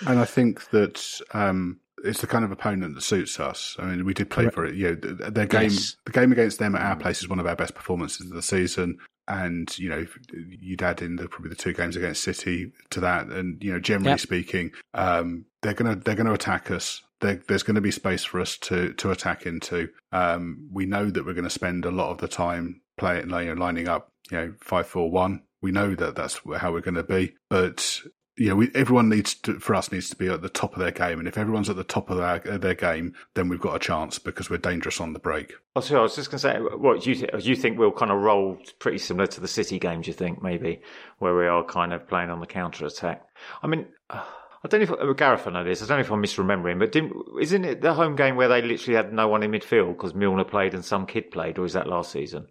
And 0.07 0.19
I 0.19 0.25
think 0.25 0.69
that 0.71 1.21
um, 1.33 1.81
it's 2.05 2.21
the 2.21 2.27
kind 2.27 2.45
of 2.45 2.51
opponent 2.53 2.95
that 2.95 3.03
suits 3.03 3.39
us. 3.41 3.77
I 3.79 3.85
mean, 3.87 4.05
we 4.05 4.15
did 4.15 4.31
play 4.31 4.49
for 4.51 4.65
it. 4.65 4.75
You 4.75 4.97
know, 4.97 5.31
their 5.31 5.47
game, 5.47 5.71
Yes. 5.71 5.97
the 6.07 6.13
game 6.13 6.33
against 6.33 6.59
them 6.59 6.75
at 6.75 6.83
our 6.83 6.97
place 6.97 7.21
is 7.21 7.29
one 7.29 7.39
of 7.41 7.47
our 7.47 7.57
best 7.57 7.75
performances 7.75 8.27
of 8.31 8.35
the 8.37 8.43
season. 8.43 8.99
And 9.27 9.77
you 9.79 9.89
know, 9.91 10.07
you'd 10.33 10.83
add 10.83 11.03
in 11.03 11.17
the, 11.17 11.29
probably 11.29 11.51
the 11.51 11.57
two 11.57 11.75
games 11.75 11.97
against 11.97 12.23
City 12.25 12.73
to 12.91 13.01
that, 13.01 13.27
and 13.27 13.63
you 13.63 13.73
know, 13.73 13.79
generally 13.81 14.11
Yep. 14.13 14.21
speaking, 14.21 14.71
um, 14.95 15.45
they're 15.63 15.75
gonna 15.75 15.97
they're 15.97 16.15
gonna 16.15 16.33
attack 16.33 16.71
us. 16.71 17.03
There, 17.21 17.41
there's 17.49 17.65
going 17.65 17.75
to 17.75 17.81
be 17.81 17.91
space 17.91 18.23
for 18.25 18.41
us 18.41 18.57
to 18.59 18.93
to 18.95 19.11
attack 19.11 19.45
into. 19.45 19.89
Um, 20.13 20.69
we 20.73 20.87
know 20.87 21.11
that 21.11 21.27
we're 21.27 21.35
going 21.35 21.43
to 21.45 21.51
spend 21.51 21.85
a 21.85 21.91
lot 21.91 22.11
of 22.11 22.19
the 22.19 22.29
time 22.29 22.81
playing, 22.97 23.29
you 23.29 23.45
know, 23.47 23.53
lining 23.55 23.89
up, 23.89 24.09
you 24.31 24.37
know, 24.39 24.55
five 24.61 24.87
four 24.87 25.11
one. 25.11 25.43
We 25.61 25.73
know 25.73 25.95
that 25.97 26.15
that's 26.15 26.41
how 26.59 26.73
we're 26.73 26.81
going 26.81 26.95
to 26.95 27.03
be, 27.03 27.35
but 27.51 28.01
you 28.39 28.49
know, 28.49 28.57
we, 28.57 28.71
everyone 28.75 29.09
needs 29.09 29.35
to, 29.35 29.59
for 29.59 29.75
us 29.75 29.91
needs 29.91 30.09
to 30.11 30.17
be 30.17 30.29
at 30.29 30.43
the 30.43 30.49
top 30.49 30.75
of 30.75 30.79
their 30.79 30.93
game. 30.93 31.19
And 31.19 31.27
if 31.27 31.37
everyone's 31.37 31.69
at 31.69 31.77
the 31.77 31.85
top 31.85 32.09
of 32.09 32.19
their, 32.19 32.59
their 32.59 32.75
game, 32.75 33.15
then 33.35 33.49
we've 33.49 33.61
got 33.61 33.75
a 33.75 33.79
chance 33.81 34.19
because 34.19 34.49
we're 34.49 34.59
dangerous 34.59 35.01
on 35.01 35.13
the 35.13 35.19
break. 35.19 35.55
Oh, 35.75 35.81
sorry, 35.81 36.01
I 36.01 36.03
was 36.05 36.15
just 36.15 36.31
going 36.31 36.39
to 36.39 36.43
say, 36.43 36.77
what 36.77 37.03
do 37.03 37.11
you 37.11 37.17
think? 37.17 37.33
Do 37.33 37.49
you 37.49 37.57
think 37.57 37.79
we'll 37.79 37.91
kind 37.91 38.13
of 38.13 38.19
roll 38.19 38.57
pretty 38.79 38.99
similar 38.99 39.27
to 39.27 39.41
the 39.41 39.49
City 39.49 39.79
game? 39.79 40.03
Do 40.03 40.11
you 40.11 40.15
think 40.15 40.43
maybe 40.43 40.81
where 41.19 41.37
we 41.37 41.47
are 41.47 41.65
kind 41.65 41.93
of 41.93 42.07
playing 42.07 42.31
on 42.31 42.41
the 42.41 42.47
counter 42.47 42.87
attack? 42.87 43.25
I 43.63 43.67
mean, 43.67 43.87
uh, 44.09 44.23
I 44.65 44.69
don't 44.69 44.81
know 44.81 44.95
if 44.95 45.01
uh, 45.01 45.13
Gareth 45.15 45.45
will 45.45 45.53
know 45.53 45.65
this. 45.65 45.83
I 45.83 45.87
don't 45.87 45.99
know 45.99 46.03
if 46.03 46.13
I'm 46.13 46.23
misremembering, 46.23 46.79
but 46.79 46.93
didn't, 46.93 47.15
isn't 47.41 47.65
it 47.65 47.81
the 47.81 47.95
home 47.95 48.15
game 48.15 48.37
where 48.37 48.49
they 48.49 48.63
literally 48.63 48.97
had 48.97 49.13
no 49.13 49.27
one 49.27 49.43
in 49.43 49.51
midfield 49.51 49.97
because 49.97 50.15
Milner 50.15 50.45
played 50.45 50.75
and 50.75 50.85
some 50.85 51.07
kid 51.07 51.31
played, 51.33 51.59
or 51.59 51.65
is 51.65 51.73
that 51.73 51.89
last 51.89 52.13
season? 52.13 52.47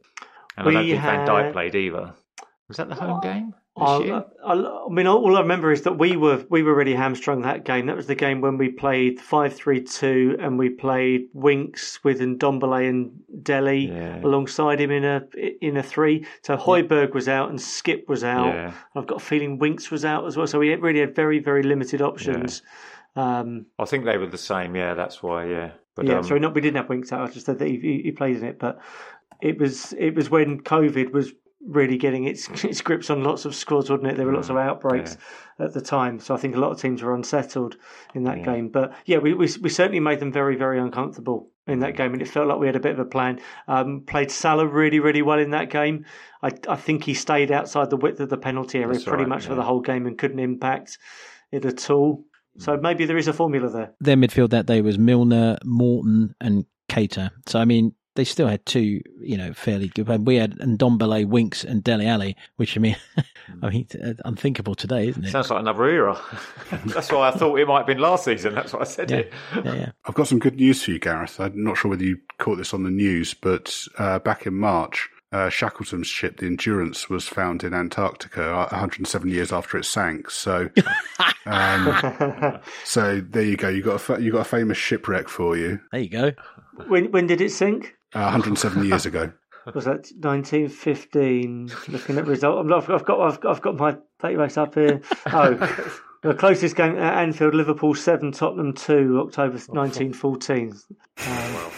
And 0.58 0.68
I 0.68 0.72
don't 0.72 0.84
We 0.84 0.92
think 0.92 1.04
Van 1.04 1.28
Dijk 1.28 1.54
played 1.54 1.76
either. 1.76 2.14
Was 2.68 2.78
that 2.78 2.90
the 2.90 2.96
home 2.96 3.22
game 3.22 3.54
this 3.67 3.67
I? 3.80 4.24
I, 4.46 4.54
I 4.54 4.90
mean, 4.90 5.08
all 5.08 5.36
I 5.36 5.42
remember 5.42 5.72
is 5.72 5.84
that 5.84 5.98
we 5.98 6.16
were 6.18 6.44
we 6.50 6.64
were 6.64 6.74
really 6.74 6.94
hamstrung 6.96 7.42
that 7.44 7.64
game. 7.66 7.86
That 7.88 7.96
was 7.96 8.08
the 8.08 8.16
game 8.16 8.42
when 8.42 8.58
we 8.58 8.70
played 8.70 9.20
five 9.20 9.54
three 9.54 9.82
two, 9.84 10.36
and 10.40 10.58
we 10.58 10.70
played 10.70 11.28
Winks 11.34 12.04
with 12.04 12.20
Ndombele 12.20 12.90
and 12.90 13.12
Dele 13.44 13.88
Yeah. 13.88 14.22
alongside 14.24 14.80
him 14.80 14.92
in 14.92 15.06
a 15.06 15.24
in 15.62 15.78
a 15.78 15.84
three. 15.84 16.26
So 16.44 16.58
Højbjerg 16.58 17.14
was 17.14 17.28
out 17.28 17.50
and 17.50 17.60
Skipp 17.60 18.08
was 18.08 18.24
out. 18.24 18.54
Yeah. 18.54 18.74
I've 18.96 19.08
got 19.08 19.22
a 19.22 19.26
feeling 19.26 19.60
Winks 19.60 19.92
was 19.92 20.06
out 20.06 20.26
as 20.26 20.38
well. 20.38 20.48
So 20.48 20.60
we 20.60 20.74
really 20.76 21.00
had 21.00 21.16
very 21.16 21.40
very 21.40 21.64
limited 21.64 22.02
options. 22.02 22.62
Um, 23.16 23.66
I 23.80 23.86
think 23.86 24.06
they 24.06 24.18
were 24.18 24.28
the 24.28 24.38
same. 24.38 24.76
Yeah, 24.76 24.94
that's 24.94 25.24
why. 25.24 25.46
Yeah, 25.46 25.72
but 25.96 26.06
yeah, 26.06 26.20
um, 26.20 26.24
sorry, 26.24 26.40
not 26.40 26.54
we 26.54 26.62
didn't 26.62 26.78
have 26.78 26.90
Winks 26.90 27.12
out. 27.12 27.28
I 27.28 27.32
just 27.32 27.48
said 27.48 27.58
that 27.60 27.68
he, 27.68 27.80
he, 27.80 28.02
he 28.04 28.12
played 28.12 28.38
in 28.38 28.44
it, 28.46 28.60
but 28.60 28.80
it 29.42 29.58
was 29.60 29.94
it 29.94 30.16
was 30.16 30.30
when 30.30 30.62
COVID 30.62 31.12
was 31.12 31.32
really 31.66 31.98
getting 31.98 32.26
its 32.26 32.48
its 32.64 32.82
grips 32.82 33.10
on 33.10 33.24
lots 33.24 33.46
of 33.46 33.56
squads, 33.56 33.90
wasn't 33.90 34.08
it? 34.10 34.18
There 34.18 34.26
were 34.26 34.34
lots 34.34 34.50
of 34.50 34.56
Mm, 34.56 34.68
outbreaks 34.68 35.18
at 35.60 35.74
the 35.74 35.82
time, 35.82 36.20
so 36.20 36.34
I 36.36 36.38
think 36.38 36.56
a 36.56 36.60
lot 36.60 36.72
of 36.72 36.80
teams 36.80 37.02
were 37.02 37.16
unsettled 37.16 37.78
in 38.14 38.24
that 38.24 38.38
Yeah. 38.40 38.46
game. 38.46 38.70
But 38.70 38.94
yeah, 39.06 39.18
we, 39.18 39.34
we 39.34 39.48
we 39.62 39.70
certainly 39.70 40.00
made 40.00 40.20
them 40.20 40.32
very 40.32 40.56
very 40.56 40.80
uncomfortable 40.80 41.50
in 41.68 41.80
Mm. 41.80 41.82
that 41.82 41.96
game, 41.98 42.14
and 42.14 42.22
it 42.22 42.28
felt 42.28 42.48
like 42.48 42.60
we 42.60 42.68
had 42.68 42.76
a 42.76 42.80
bit 42.80 42.94
of 42.94 43.00
a 43.00 43.06
plan. 43.06 43.40
Um, 43.68 44.04
played 44.06 44.32
Salah 44.32 44.68
really 44.68 45.00
really 45.00 45.22
well 45.22 45.40
in 45.40 45.52
that 45.52 45.70
game. 45.70 46.06
I 46.44 46.52
I 46.70 46.76
think 46.76 47.04
he 47.04 47.14
stayed 47.14 47.52
outside 47.52 47.90
the 47.90 47.98
width 47.98 48.20
of 48.20 48.30
the 48.30 48.38
penalty 48.38 48.78
area 48.80 48.94
That's 48.94 49.04
pretty 49.04 49.24
right, 49.24 49.30
much 49.30 49.48
for 49.48 49.56
the 49.56 49.64
whole 49.64 49.82
game 49.82 50.06
and 50.06 50.18
couldn't 50.18 50.40
impact 50.40 50.98
it 51.52 51.66
at 51.66 51.90
all. 51.90 52.24
So 52.60 52.76
maybe 52.76 53.06
there 53.06 53.18
is 53.18 53.28
a 53.28 53.34
formula 53.34 53.70
there. 53.70 53.94
Their 54.00 54.16
midfield 54.16 54.50
that 54.50 54.66
day 54.66 54.82
was 54.82 54.98
Milner, 54.98 55.58
Morton, 55.64 56.34
and 56.42 56.66
Keita. 56.90 57.30
So 57.46 57.60
I 57.60 57.66
mean, 57.66 57.94
they 58.18 58.26
still 58.26 58.48
had 58.48 58.66
two, 58.66 59.02
you 59.22 59.38
know, 59.38 59.54
fairly 59.54 59.88
good. 59.88 60.08
We 60.28 60.36
had 60.36 60.58
Ndombele, 60.58 61.26
Winks, 61.28 61.64
and 61.64 61.82
Dele 61.84 62.06
Alli, 62.06 62.36
which 62.58 62.76
I 62.76 62.82
mean, 62.82 62.98
I 63.64 63.70
mean, 63.70 63.88
uh, 64.04 64.14
unthinkable 64.26 64.76
today, 64.76 65.08
isn't 65.08 65.24
it? 65.24 65.32
Sounds 65.32 65.50
like 65.50 65.62
another 65.62 65.86
era. 65.86 66.20
That's 66.88 67.12
why 67.12 67.30
I 67.30 67.32
thought 67.32 67.56
it 67.58 67.68
might 67.68 67.78
have 67.78 67.88
been 67.88 68.00
last 68.00 68.26
season. 68.26 68.54
That's 68.56 68.74
why 68.74 68.82
I 68.82 68.84
said 68.84 69.10
Yeah. 69.10 69.18
it. 69.18 69.34
yeah, 69.64 69.74
yeah. 69.74 69.92
I've 70.06 70.16
got 70.16 70.28
some 70.28 70.40
good 70.40 70.56
news 70.58 70.84
for 70.84 70.92
you, 70.92 71.00
Gareth. 71.00 71.40
I'm 71.40 71.64
not 71.64 71.78
sure 71.78 71.90
whether 71.90 72.04
you 72.04 72.20
caught 72.40 72.58
this 72.58 72.74
on 72.74 72.84
the 72.84 72.90
news, 72.92 73.34
but 73.34 73.74
uh, 73.98 74.20
back 74.20 74.46
in 74.46 74.56
March, 74.56 75.10
uh, 75.32 75.50
Shackleton's 75.50 76.08
ship, 76.08 76.38
the 76.38 76.46
Endurance, 76.48 77.10
was 77.10 77.28
found 77.28 77.64
in 77.64 77.74
Antarctica 77.74 78.44
uh, 78.52 78.68
107 78.70 79.30
years 79.30 79.52
after 79.52 79.78
it 79.78 79.84
sank. 79.86 80.32
So, 80.32 80.70
um, 81.46 82.60
so 82.84 83.22
there 83.22 83.44
you 83.44 83.58
go. 83.58 83.68
You 83.70 83.82
got 83.84 83.96
a 83.96 84.00
fa- 84.00 84.22
you 84.22 84.32
got 84.32 84.42
a 84.42 84.46
famous 84.46 84.78
shipwreck 84.78 85.28
for 85.30 85.58
you. 85.58 85.80
There 85.92 86.02
you 86.02 86.10
go. 86.10 86.32
when 86.88 87.12
when 87.12 87.28
did 87.28 87.42
it 87.42 87.52
sink? 87.52 87.97
Uh, 88.14 88.22
107 88.22 88.86
years 88.86 89.06
ago. 89.06 89.32
Was 89.74 89.86
that 89.86 90.08
1915? 90.20 91.72
Looking 91.90 92.18
at 92.18 92.26
result, 92.26 92.72
I've 92.72 92.90
I've 92.90 93.06
got 93.06 93.20
I've 93.20 93.40
got, 93.42 93.56
I've 93.56 93.62
got 93.62 93.76
my 93.78 93.98
database 94.22 94.58
up 94.58 94.76
here. 94.76 95.02
Oh, 96.20 96.30
the 96.32 96.34
closest 96.34 96.76
game 96.76 96.98
at 96.98 97.18
Anfield, 97.22 97.54
Liverpool 97.54 97.94
seven, 97.94 98.32
Tottenham 98.32 98.74
two, 98.74 99.22
October 99.26 99.58
1914. 99.68 100.74
Um, 101.28 101.72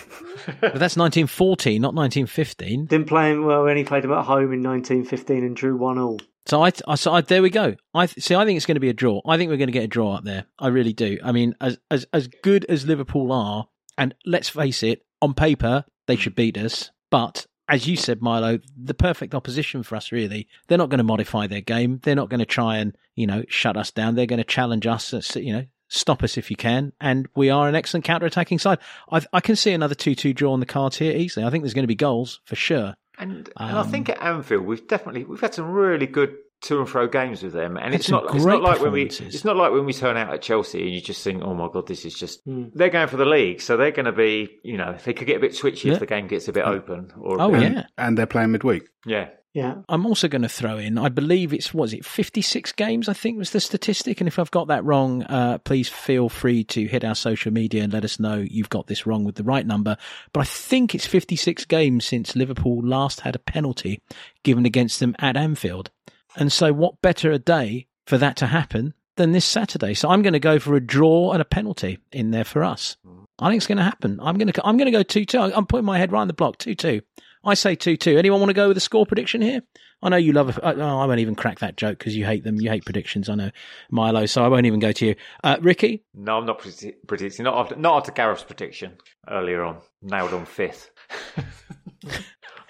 But 0.61 0.79
that's 0.79 0.95
1914, 0.95 1.81
not 1.81 1.93
1915. 1.93 2.85
didn't 2.85 3.07
play 3.07 3.31
him 3.31 3.45
well. 3.45 3.63
We 3.63 3.71
only 3.71 3.83
played 3.83 4.05
him 4.05 4.13
at 4.13 4.23
home 4.25 4.53
in 4.53 4.63
1915 4.63 5.43
and 5.43 5.55
drew 5.55 5.75
one 5.75 5.97
all. 5.97 6.19
So 6.45 6.63
I, 6.63 6.71
I, 6.87 6.95
so 6.95 7.11
I, 7.13 7.21
there 7.21 7.41
we 7.41 7.49
go. 7.49 7.75
I 7.93 8.05
see. 8.05 8.33
I 8.35 8.45
think 8.45 8.55
it's 8.57 8.65
going 8.65 8.75
to 8.75 8.79
be 8.81 8.89
a 8.89 8.93
draw. 8.93 9.21
I 9.27 9.37
think 9.37 9.49
we're 9.49 9.57
going 9.57 9.67
to 9.67 9.73
get 9.73 9.83
a 9.83 9.87
draw 9.87 10.15
up 10.15 10.23
there. 10.23 10.45
I 10.57 10.67
really 10.69 10.93
do. 10.93 11.17
I 11.23 11.31
mean, 11.31 11.53
as 11.59 11.77
as 11.91 12.05
as 12.13 12.27
good 12.41 12.65
as 12.65 12.87
Liverpool 12.87 13.31
are, 13.33 13.67
and 13.99 14.15
let's 14.25 14.49
face 14.49 14.81
it, 14.81 15.05
on 15.21 15.35
paper 15.35 15.85
they 16.07 16.15
should 16.15 16.33
beat 16.33 16.57
us. 16.57 16.89
But 17.11 17.45
as 17.67 17.87
you 17.87 17.95
said, 17.95 18.21
Milo, 18.21 18.57
the 18.75 18.95
perfect 18.95 19.35
opposition 19.35 19.83
for 19.83 19.95
us. 19.95 20.11
Really, 20.11 20.47
they're 20.67 20.77
not 20.79 20.89
going 20.89 20.97
to 20.97 21.03
modify 21.03 21.45
their 21.45 21.61
game. 21.61 21.99
They're 22.01 22.15
not 22.15 22.29
going 22.29 22.39
to 22.39 22.45
try 22.45 22.77
and 22.77 22.95
you 23.15 23.27
know 23.27 23.43
shut 23.47 23.77
us 23.77 23.91
down. 23.91 24.15
They're 24.15 24.25
going 24.25 24.37
to 24.37 24.43
challenge 24.43 24.87
us. 24.87 25.13
uh, 25.13 25.21
You 25.39 25.53
know, 25.53 25.65
stop 25.87 26.23
us 26.23 26.37
if 26.37 26.49
you 26.49 26.55
can. 26.55 26.93
And 26.99 27.27
we 27.35 27.49
are 27.51 27.67
an 27.67 27.75
excellent 27.75 28.05
counter-attacking 28.05 28.59
side. 28.59 28.79
I, 29.11 29.21
I 29.33 29.39
can 29.41 29.55
see 29.55 29.73
another 29.73 29.95
two-two 29.95 30.33
draw 30.33 30.53
on 30.53 30.59
the 30.59 30.65
cards 30.65 30.97
here 30.97 31.15
easily. 31.15 31.45
I 31.45 31.49
think 31.49 31.63
there's 31.63 31.73
going 31.75 31.83
to 31.83 31.87
be 31.87 31.95
goals 31.95 32.41
for 32.45 32.55
sure. 32.55 32.95
And, 33.19 33.49
and 33.57 33.77
I 33.77 33.81
Um, 33.81 33.91
think 33.91 34.09
at 34.09 34.21
Anfield 34.21 34.65
we've 34.65 34.87
definitely 34.87 35.25
we've 35.25 35.41
had 35.41 35.53
some 35.53 35.69
really 35.71 36.07
good 36.07 36.35
to 36.61 36.79
and 36.79 36.89
fro 36.89 37.07
games 37.07 37.41
with 37.43 37.53
them, 37.53 37.77
and 37.77 37.93
Had 37.93 37.95
it's 38.01 38.09
not 38.09 38.25
it's 38.35 38.43
great 38.43 38.53
not 38.55 38.61
like 38.63 38.81
when 38.81 38.91
we 38.91 39.03
it's 39.03 39.45
not 39.45 39.55
like 39.55 39.71
when 39.71 39.85
we 39.85 39.93
turn 39.93 40.17
out 40.17 40.33
at 40.33 40.41
Chelsea 40.41 40.81
and 40.81 40.91
you 40.93 41.01
just 41.01 41.23
think, 41.23 41.41
oh 41.43 41.53
my 41.53 41.67
god, 41.71 41.87
this 41.87 42.05
is 42.05 42.13
just 42.13 42.45
Mm. 42.45 42.71
they're 42.73 42.89
going 42.89 43.07
for 43.07 43.17
the 43.17 43.25
league, 43.25 43.61
so 43.61 43.77
they're 43.77 43.91
going 43.91 44.05
to 44.05 44.11
be 44.11 44.49
you 44.63 44.77
know 44.77 44.95
they 45.05 45.13
could 45.13 45.27
get 45.27 45.37
a 45.37 45.39
bit 45.39 45.55
twitchy 45.57 45.87
Yeah. 45.87 45.93
if 45.95 45.99
the 45.99 46.05
game 46.05 46.27
gets 46.27 46.47
a 46.47 46.53
bit 46.53 46.65
open. 46.65 47.11
Or 47.19 47.41
Oh 47.41 47.51
bit- 47.51 47.71
yeah. 47.71 47.83
And 47.97 48.17
they're 48.17 48.25
playing 48.27 48.51
midweek. 48.51 48.83
yeah. 49.05 49.29
Yeah, 49.51 49.77
I'm 49.89 50.05
also 50.05 50.27
going 50.27 50.43
to 50.43 50.47
throw 50.47 50.77
in, 50.77 50.99
I 50.99 51.09
believe 51.09 51.53
it's, 51.53 51.73
was 51.73 51.91
it 51.91 52.05
56 52.05 52.71
games, 52.73 53.09
I 53.09 53.13
think 53.13 53.39
was 53.39 53.49
the 53.49 53.59
statistic. 53.59 54.21
And 54.21 54.27
if 54.27 54.37
I've 54.37 54.51
got 54.51 54.67
that 54.67 54.85
wrong, 54.85 55.23
uh, 55.23 55.57
please 55.57 55.89
feel 55.89 56.29
free 56.29 56.63
to 56.65 56.85
hit 56.85 57.03
our 57.03 57.15
social 57.15 57.51
media 57.51 57.83
and 57.83 57.91
let 57.91 58.05
us 58.05 58.19
know 58.19 58.35
you've 58.47 58.69
got 58.69 58.85
this 58.85 59.07
wrong 59.07 59.23
with 59.23 59.35
the 59.35 59.43
right 59.43 59.65
number. 59.65 59.97
But 60.33 60.41
I 60.41 60.43
think 60.43 60.93
it's 60.93 61.07
56 61.07 61.65
games 61.65 62.05
since 62.05 62.35
Liverpool 62.35 62.85
last 62.85 63.21
had 63.21 63.35
a 63.35 63.39
penalty 63.39 64.03
given 64.43 64.67
against 64.67 64.99
them 64.99 65.15
at 65.17 65.35
Anfield. 65.35 65.89
And 66.35 66.51
so 66.51 66.73
what 66.73 67.01
better 67.01 67.31
a 67.31 67.39
day 67.39 67.87
for 68.05 68.17
that 68.17 68.37
to 68.37 68.47
happen 68.47 68.93
than 69.17 69.31
this 69.31 69.45
Saturday? 69.45 69.93
So 69.93 70.09
I'm 70.09 70.21
going 70.21 70.33
to 70.33 70.39
go 70.39 70.59
for 70.59 70.75
a 70.75 70.79
draw 70.81 71.31
and 71.31 71.41
a 71.41 71.45
penalty 71.45 71.99
in 72.11 72.31
there 72.31 72.43
for 72.43 72.63
us. 72.63 72.97
I 73.39 73.49
think 73.49 73.57
it's 73.57 73.67
going 73.67 73.77
to 73.77 73.83
happen. 73.83 74.19
I'm 74.21 74.37
going 74.37 74.51
to, 74.51 74.65
I'm 74.65 74.77
going 74.77 74.91
to 74.91 74.97
go 74.97 75.03
2-2. 75.03 75.53
I'm 75.55 75.65
putting 75.65 75.85
my 75.85 75.97
head 75.97 76.11
right 76.11 76.21
on 76.21 76.27
the 76.27 76.33
block, 76.33 76.57
2-2. 76.57 77.01
I 77.43 77.53
say 77.53 77.75
2 77.75 77.95
2. 77.95 78.17
Anyone 78.17 78.41
want 78.41 78.49
to 78.49 78.53
go 78.53 78.67
with 78.67 78.75
a 78.75 78.81
score 78.81 79.05
prediction 79.05 79.41
here? 79.41 79.61
I 80.01 80.09
know 80.09 80.17
you 80.17 80.33
love 80.33 80.49
it. 80.49 80.59
Oh, 80.61 80.99
I 80.99 81.05
won't 81.05 81.19
even 81.19 81.35
crack 81.35 81.59
that 81.59 81.77
joke 81.77 81.97
because 81.97 82.15
you 82.15 82.25
hate 82.25 82.43
them. 82.43 82.59
You 82.59 82.69
hate 82.69 82.85
predictions. 82.85 83.29
I 83.29 83.35
know, 83.35 83.51
Milo. 83.91 84.25
So 84.25 84.43
I 84.43 84.47
won't 84.47 84.65
even 84.65 84.79
go 84.79 84.91
to 84.91 85.05
you. 85.05 85.15
Uh, 85.43 85.57
Ricky? 85.61 86.03
No, 86.13 86.37
I'm 86.37 86.45
not 86.45 86.59
predi- 86.59 86.95
predicting. 87.07 87.45
Not 87.45 87.55
after 87.57 87.75
not 87.75 87.97
after 87.97 88.11
Gareth's 88.11 88.43
prediction 88.43 88.93
earlier 89.29 89.63
on, 89.63 89.77
nailed 90.01 90.33
on 90.33 90.45
fifth. 90.45 90.91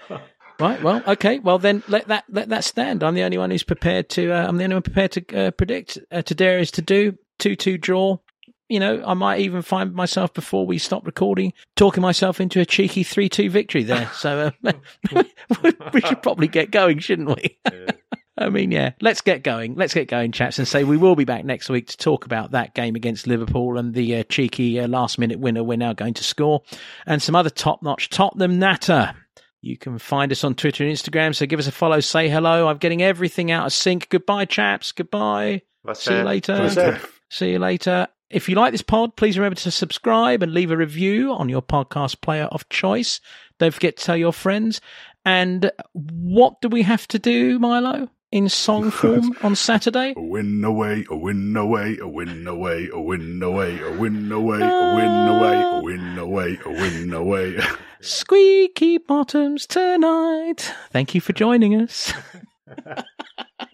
Right. 0.60 0.82
Well, 0.82 1.02
okay. 1.06 1.38
Well, 1.38 1.58
then 1.58 1.82
let 1.88 2.08
that 2.08 2.24
let 2.28 2.50
that 2.50 2.64
stand. 2.64 3.02
I'm 3.02 3.14
the 3.14 3.22
only 3.22 3.38
one 3.38 3.50
who's 3.50 3.62
prepared 3.62 4.10
to. 4.10 4.32
Uh, 4.32 4.46
I'm 4.46 4.58
the 4.58 4.64
only 4.64 4.74
one 4.76 4.82
prepared 4.82 5.12
to 5.12 5.36
uh, 5.46 5.50
predict. 5.52 5.98
Uh, 6.10 6.20
to 6.22 6.34
dare 6.34 6.58
is 6.58 6.70
to 6.72 6.82
do 6.82 7.16
two 7.38 7.56
two 7.56 7.78
draw. 7.78 8.18
You 8.68 8.78
know, 8.78 9.02
I 9.04 9.14
might 9.14 9.40
even 9.40 9.62
find 9.62 9.94
myself 9.94 10.32
before 10.34 10.66
we 10.66 10.78
stop 10.78 11.04
recording 11.06 11.54
talking 11.76 12.02
myself 12.02 12.40
into 12.40 12.60
a 12.60 12.66
cheeky 12.66 13.02
three 13.02 13.28
two 13.28 13.48
victory 13.48 13.84
there. 13.84 14.10
So 14.14 14.52
uh, 14.64 14.72
we 15.92 16.00
should 16.02 16.22
probably 16.22 16.46
get 16.46 16.70
going, 16.70 16.98
shouldn't 16.98 17.28
we? 17.28 17.58
I 18.38 18.48
mean, 18.48 18.70
yeah, 18.70 18.92
let's 19.00 19.20
get 19.20 19.42
going. 19.42 19.74
Let's 19.74 19.92
get 19.92 20.08
going, 20.08 20.32
chaps, 20.32 20.58
and 20.58 20.66
say 20.66 20.84
we 20.84 20.96
will 20.96 21.16
be 21.16 21.24
back 21.24 21.44
next 21.44 21.68
week 21.68 21.88
to 21.88 21.96
talk 21.96 22.24
about 22.24 22.52
that 22.52 22.74
game 22.74 22.96
against 22.96 23.26
Liverpool 23.26 23.76
and 23.76 23.92
the 23.92 24.16
uh, 24.16 24.22
cheeky 24.24 24.80
uh, 24.80 24.88
last 24.88 25.18
minute 25.18 25.38
winner 25.38 25.62
we're 25.64 25.76
now 25.76 25.92
going 25.92 26.14
to 26.14 26.24
score 26.24 26.62
and 27.06 27.20
some 27.20 27.34
other 27.34 27.50
top 27.50 27.82
notch 27.82 28.08
Tottenham 28.08 28.58
natter. 28.58 29.14
You 29.62 29.76
can 29.76 29.98
find 29.98 30.32
us 30.32 30.42
on 30.42 30.54
Twitter 30.54 30.84
and 30.84 30.92
Instagram, 30.92 31.34
so 31.34 31.46
give 31.46 31.58
us 31.58 31.66
a 31.66 31.72
follow, 31.72 32.00
say 32.00 32.28
hello. 32.28 32.68
I'm 32.68 32.78
getting 32.78 33.02
everything 33.02 33.50
out 33.50 33.66
of 33.66 33.72
sync. 33.72 34.08
Goodbye, 34.08 34.46
chaps. 34.46 34.92
Goodbye. 34.92 35.62
That's 35.84 36.02
See 36.02 36.16
you 36.16 36.22
later. 36.22 37.00
See 37.30 37.52
you 37.52 37.58
later. 37.58 38.08
If 38.30 38.48
you 38.48 38.54
like 38.54 38.72
this 38.72 38.82
pod, 38.82 39.16
please 39.16 39.36
remember 39.36 39.56
to 39.56 39.70
subscribe 39.70 40.42
and 40.42 40.54
leave 40.54 40.70
a 40.70 40.76
review 40.76 41.32
on 41.32 41.48
your 41.48 41.62
podcast 41.62 42.20
player 42.20 42.44
of 42.44 42.68
choice. 42.68 43.20
Don't 43.58 43.74
forget 43.74 43.96
to 43.96 44.04
tell 44.04 44.16
your 44.16 44.32
friends. 44.32 44.80
And 45.24 45.70
what 45.92 46.60
do 46.60 46.68
we 46.68 46.82
have 46.82 47.06
to 47.08 47.18
do, 47.18 47.58
Milo, 47.58 48.08
in 48.32 48.48
song 48.48 48.90
form 48.90 49.36
on 49.42 49.56
Saturday? 49.56 50.14
A 50.16 50.20
win 50.20 50.62
away, 50.64 51.04
a 51.10 51.16
win 51.16 51.56
away, 51.56 51.98
a 52.00 52.08
win 52.08 52.46
away, 52.46 52.88
a 52.92 53.00
win 53.00 53.42
away, 53.42 53.80
a 53.80 53.90
win 53.92 54.32
away, 54.32 54.60
a 54.60 54.94
win 54.94 55.28
away, 55.28 55.60
a 55.60 55.80
win 55.82 56.18
away, 56.18 56.58
a 56.64 56.70
win 56.70 57.12
away. 57.12 57.58
Squeaky 58.00 58.98
bottoms 58.98 59.66
tonight. 59.66 60.72
Thank 60.90 61.14
you 61.14 61.20
for 61.20 61.32
joining 61.32 61.74
us. 61.80 62.12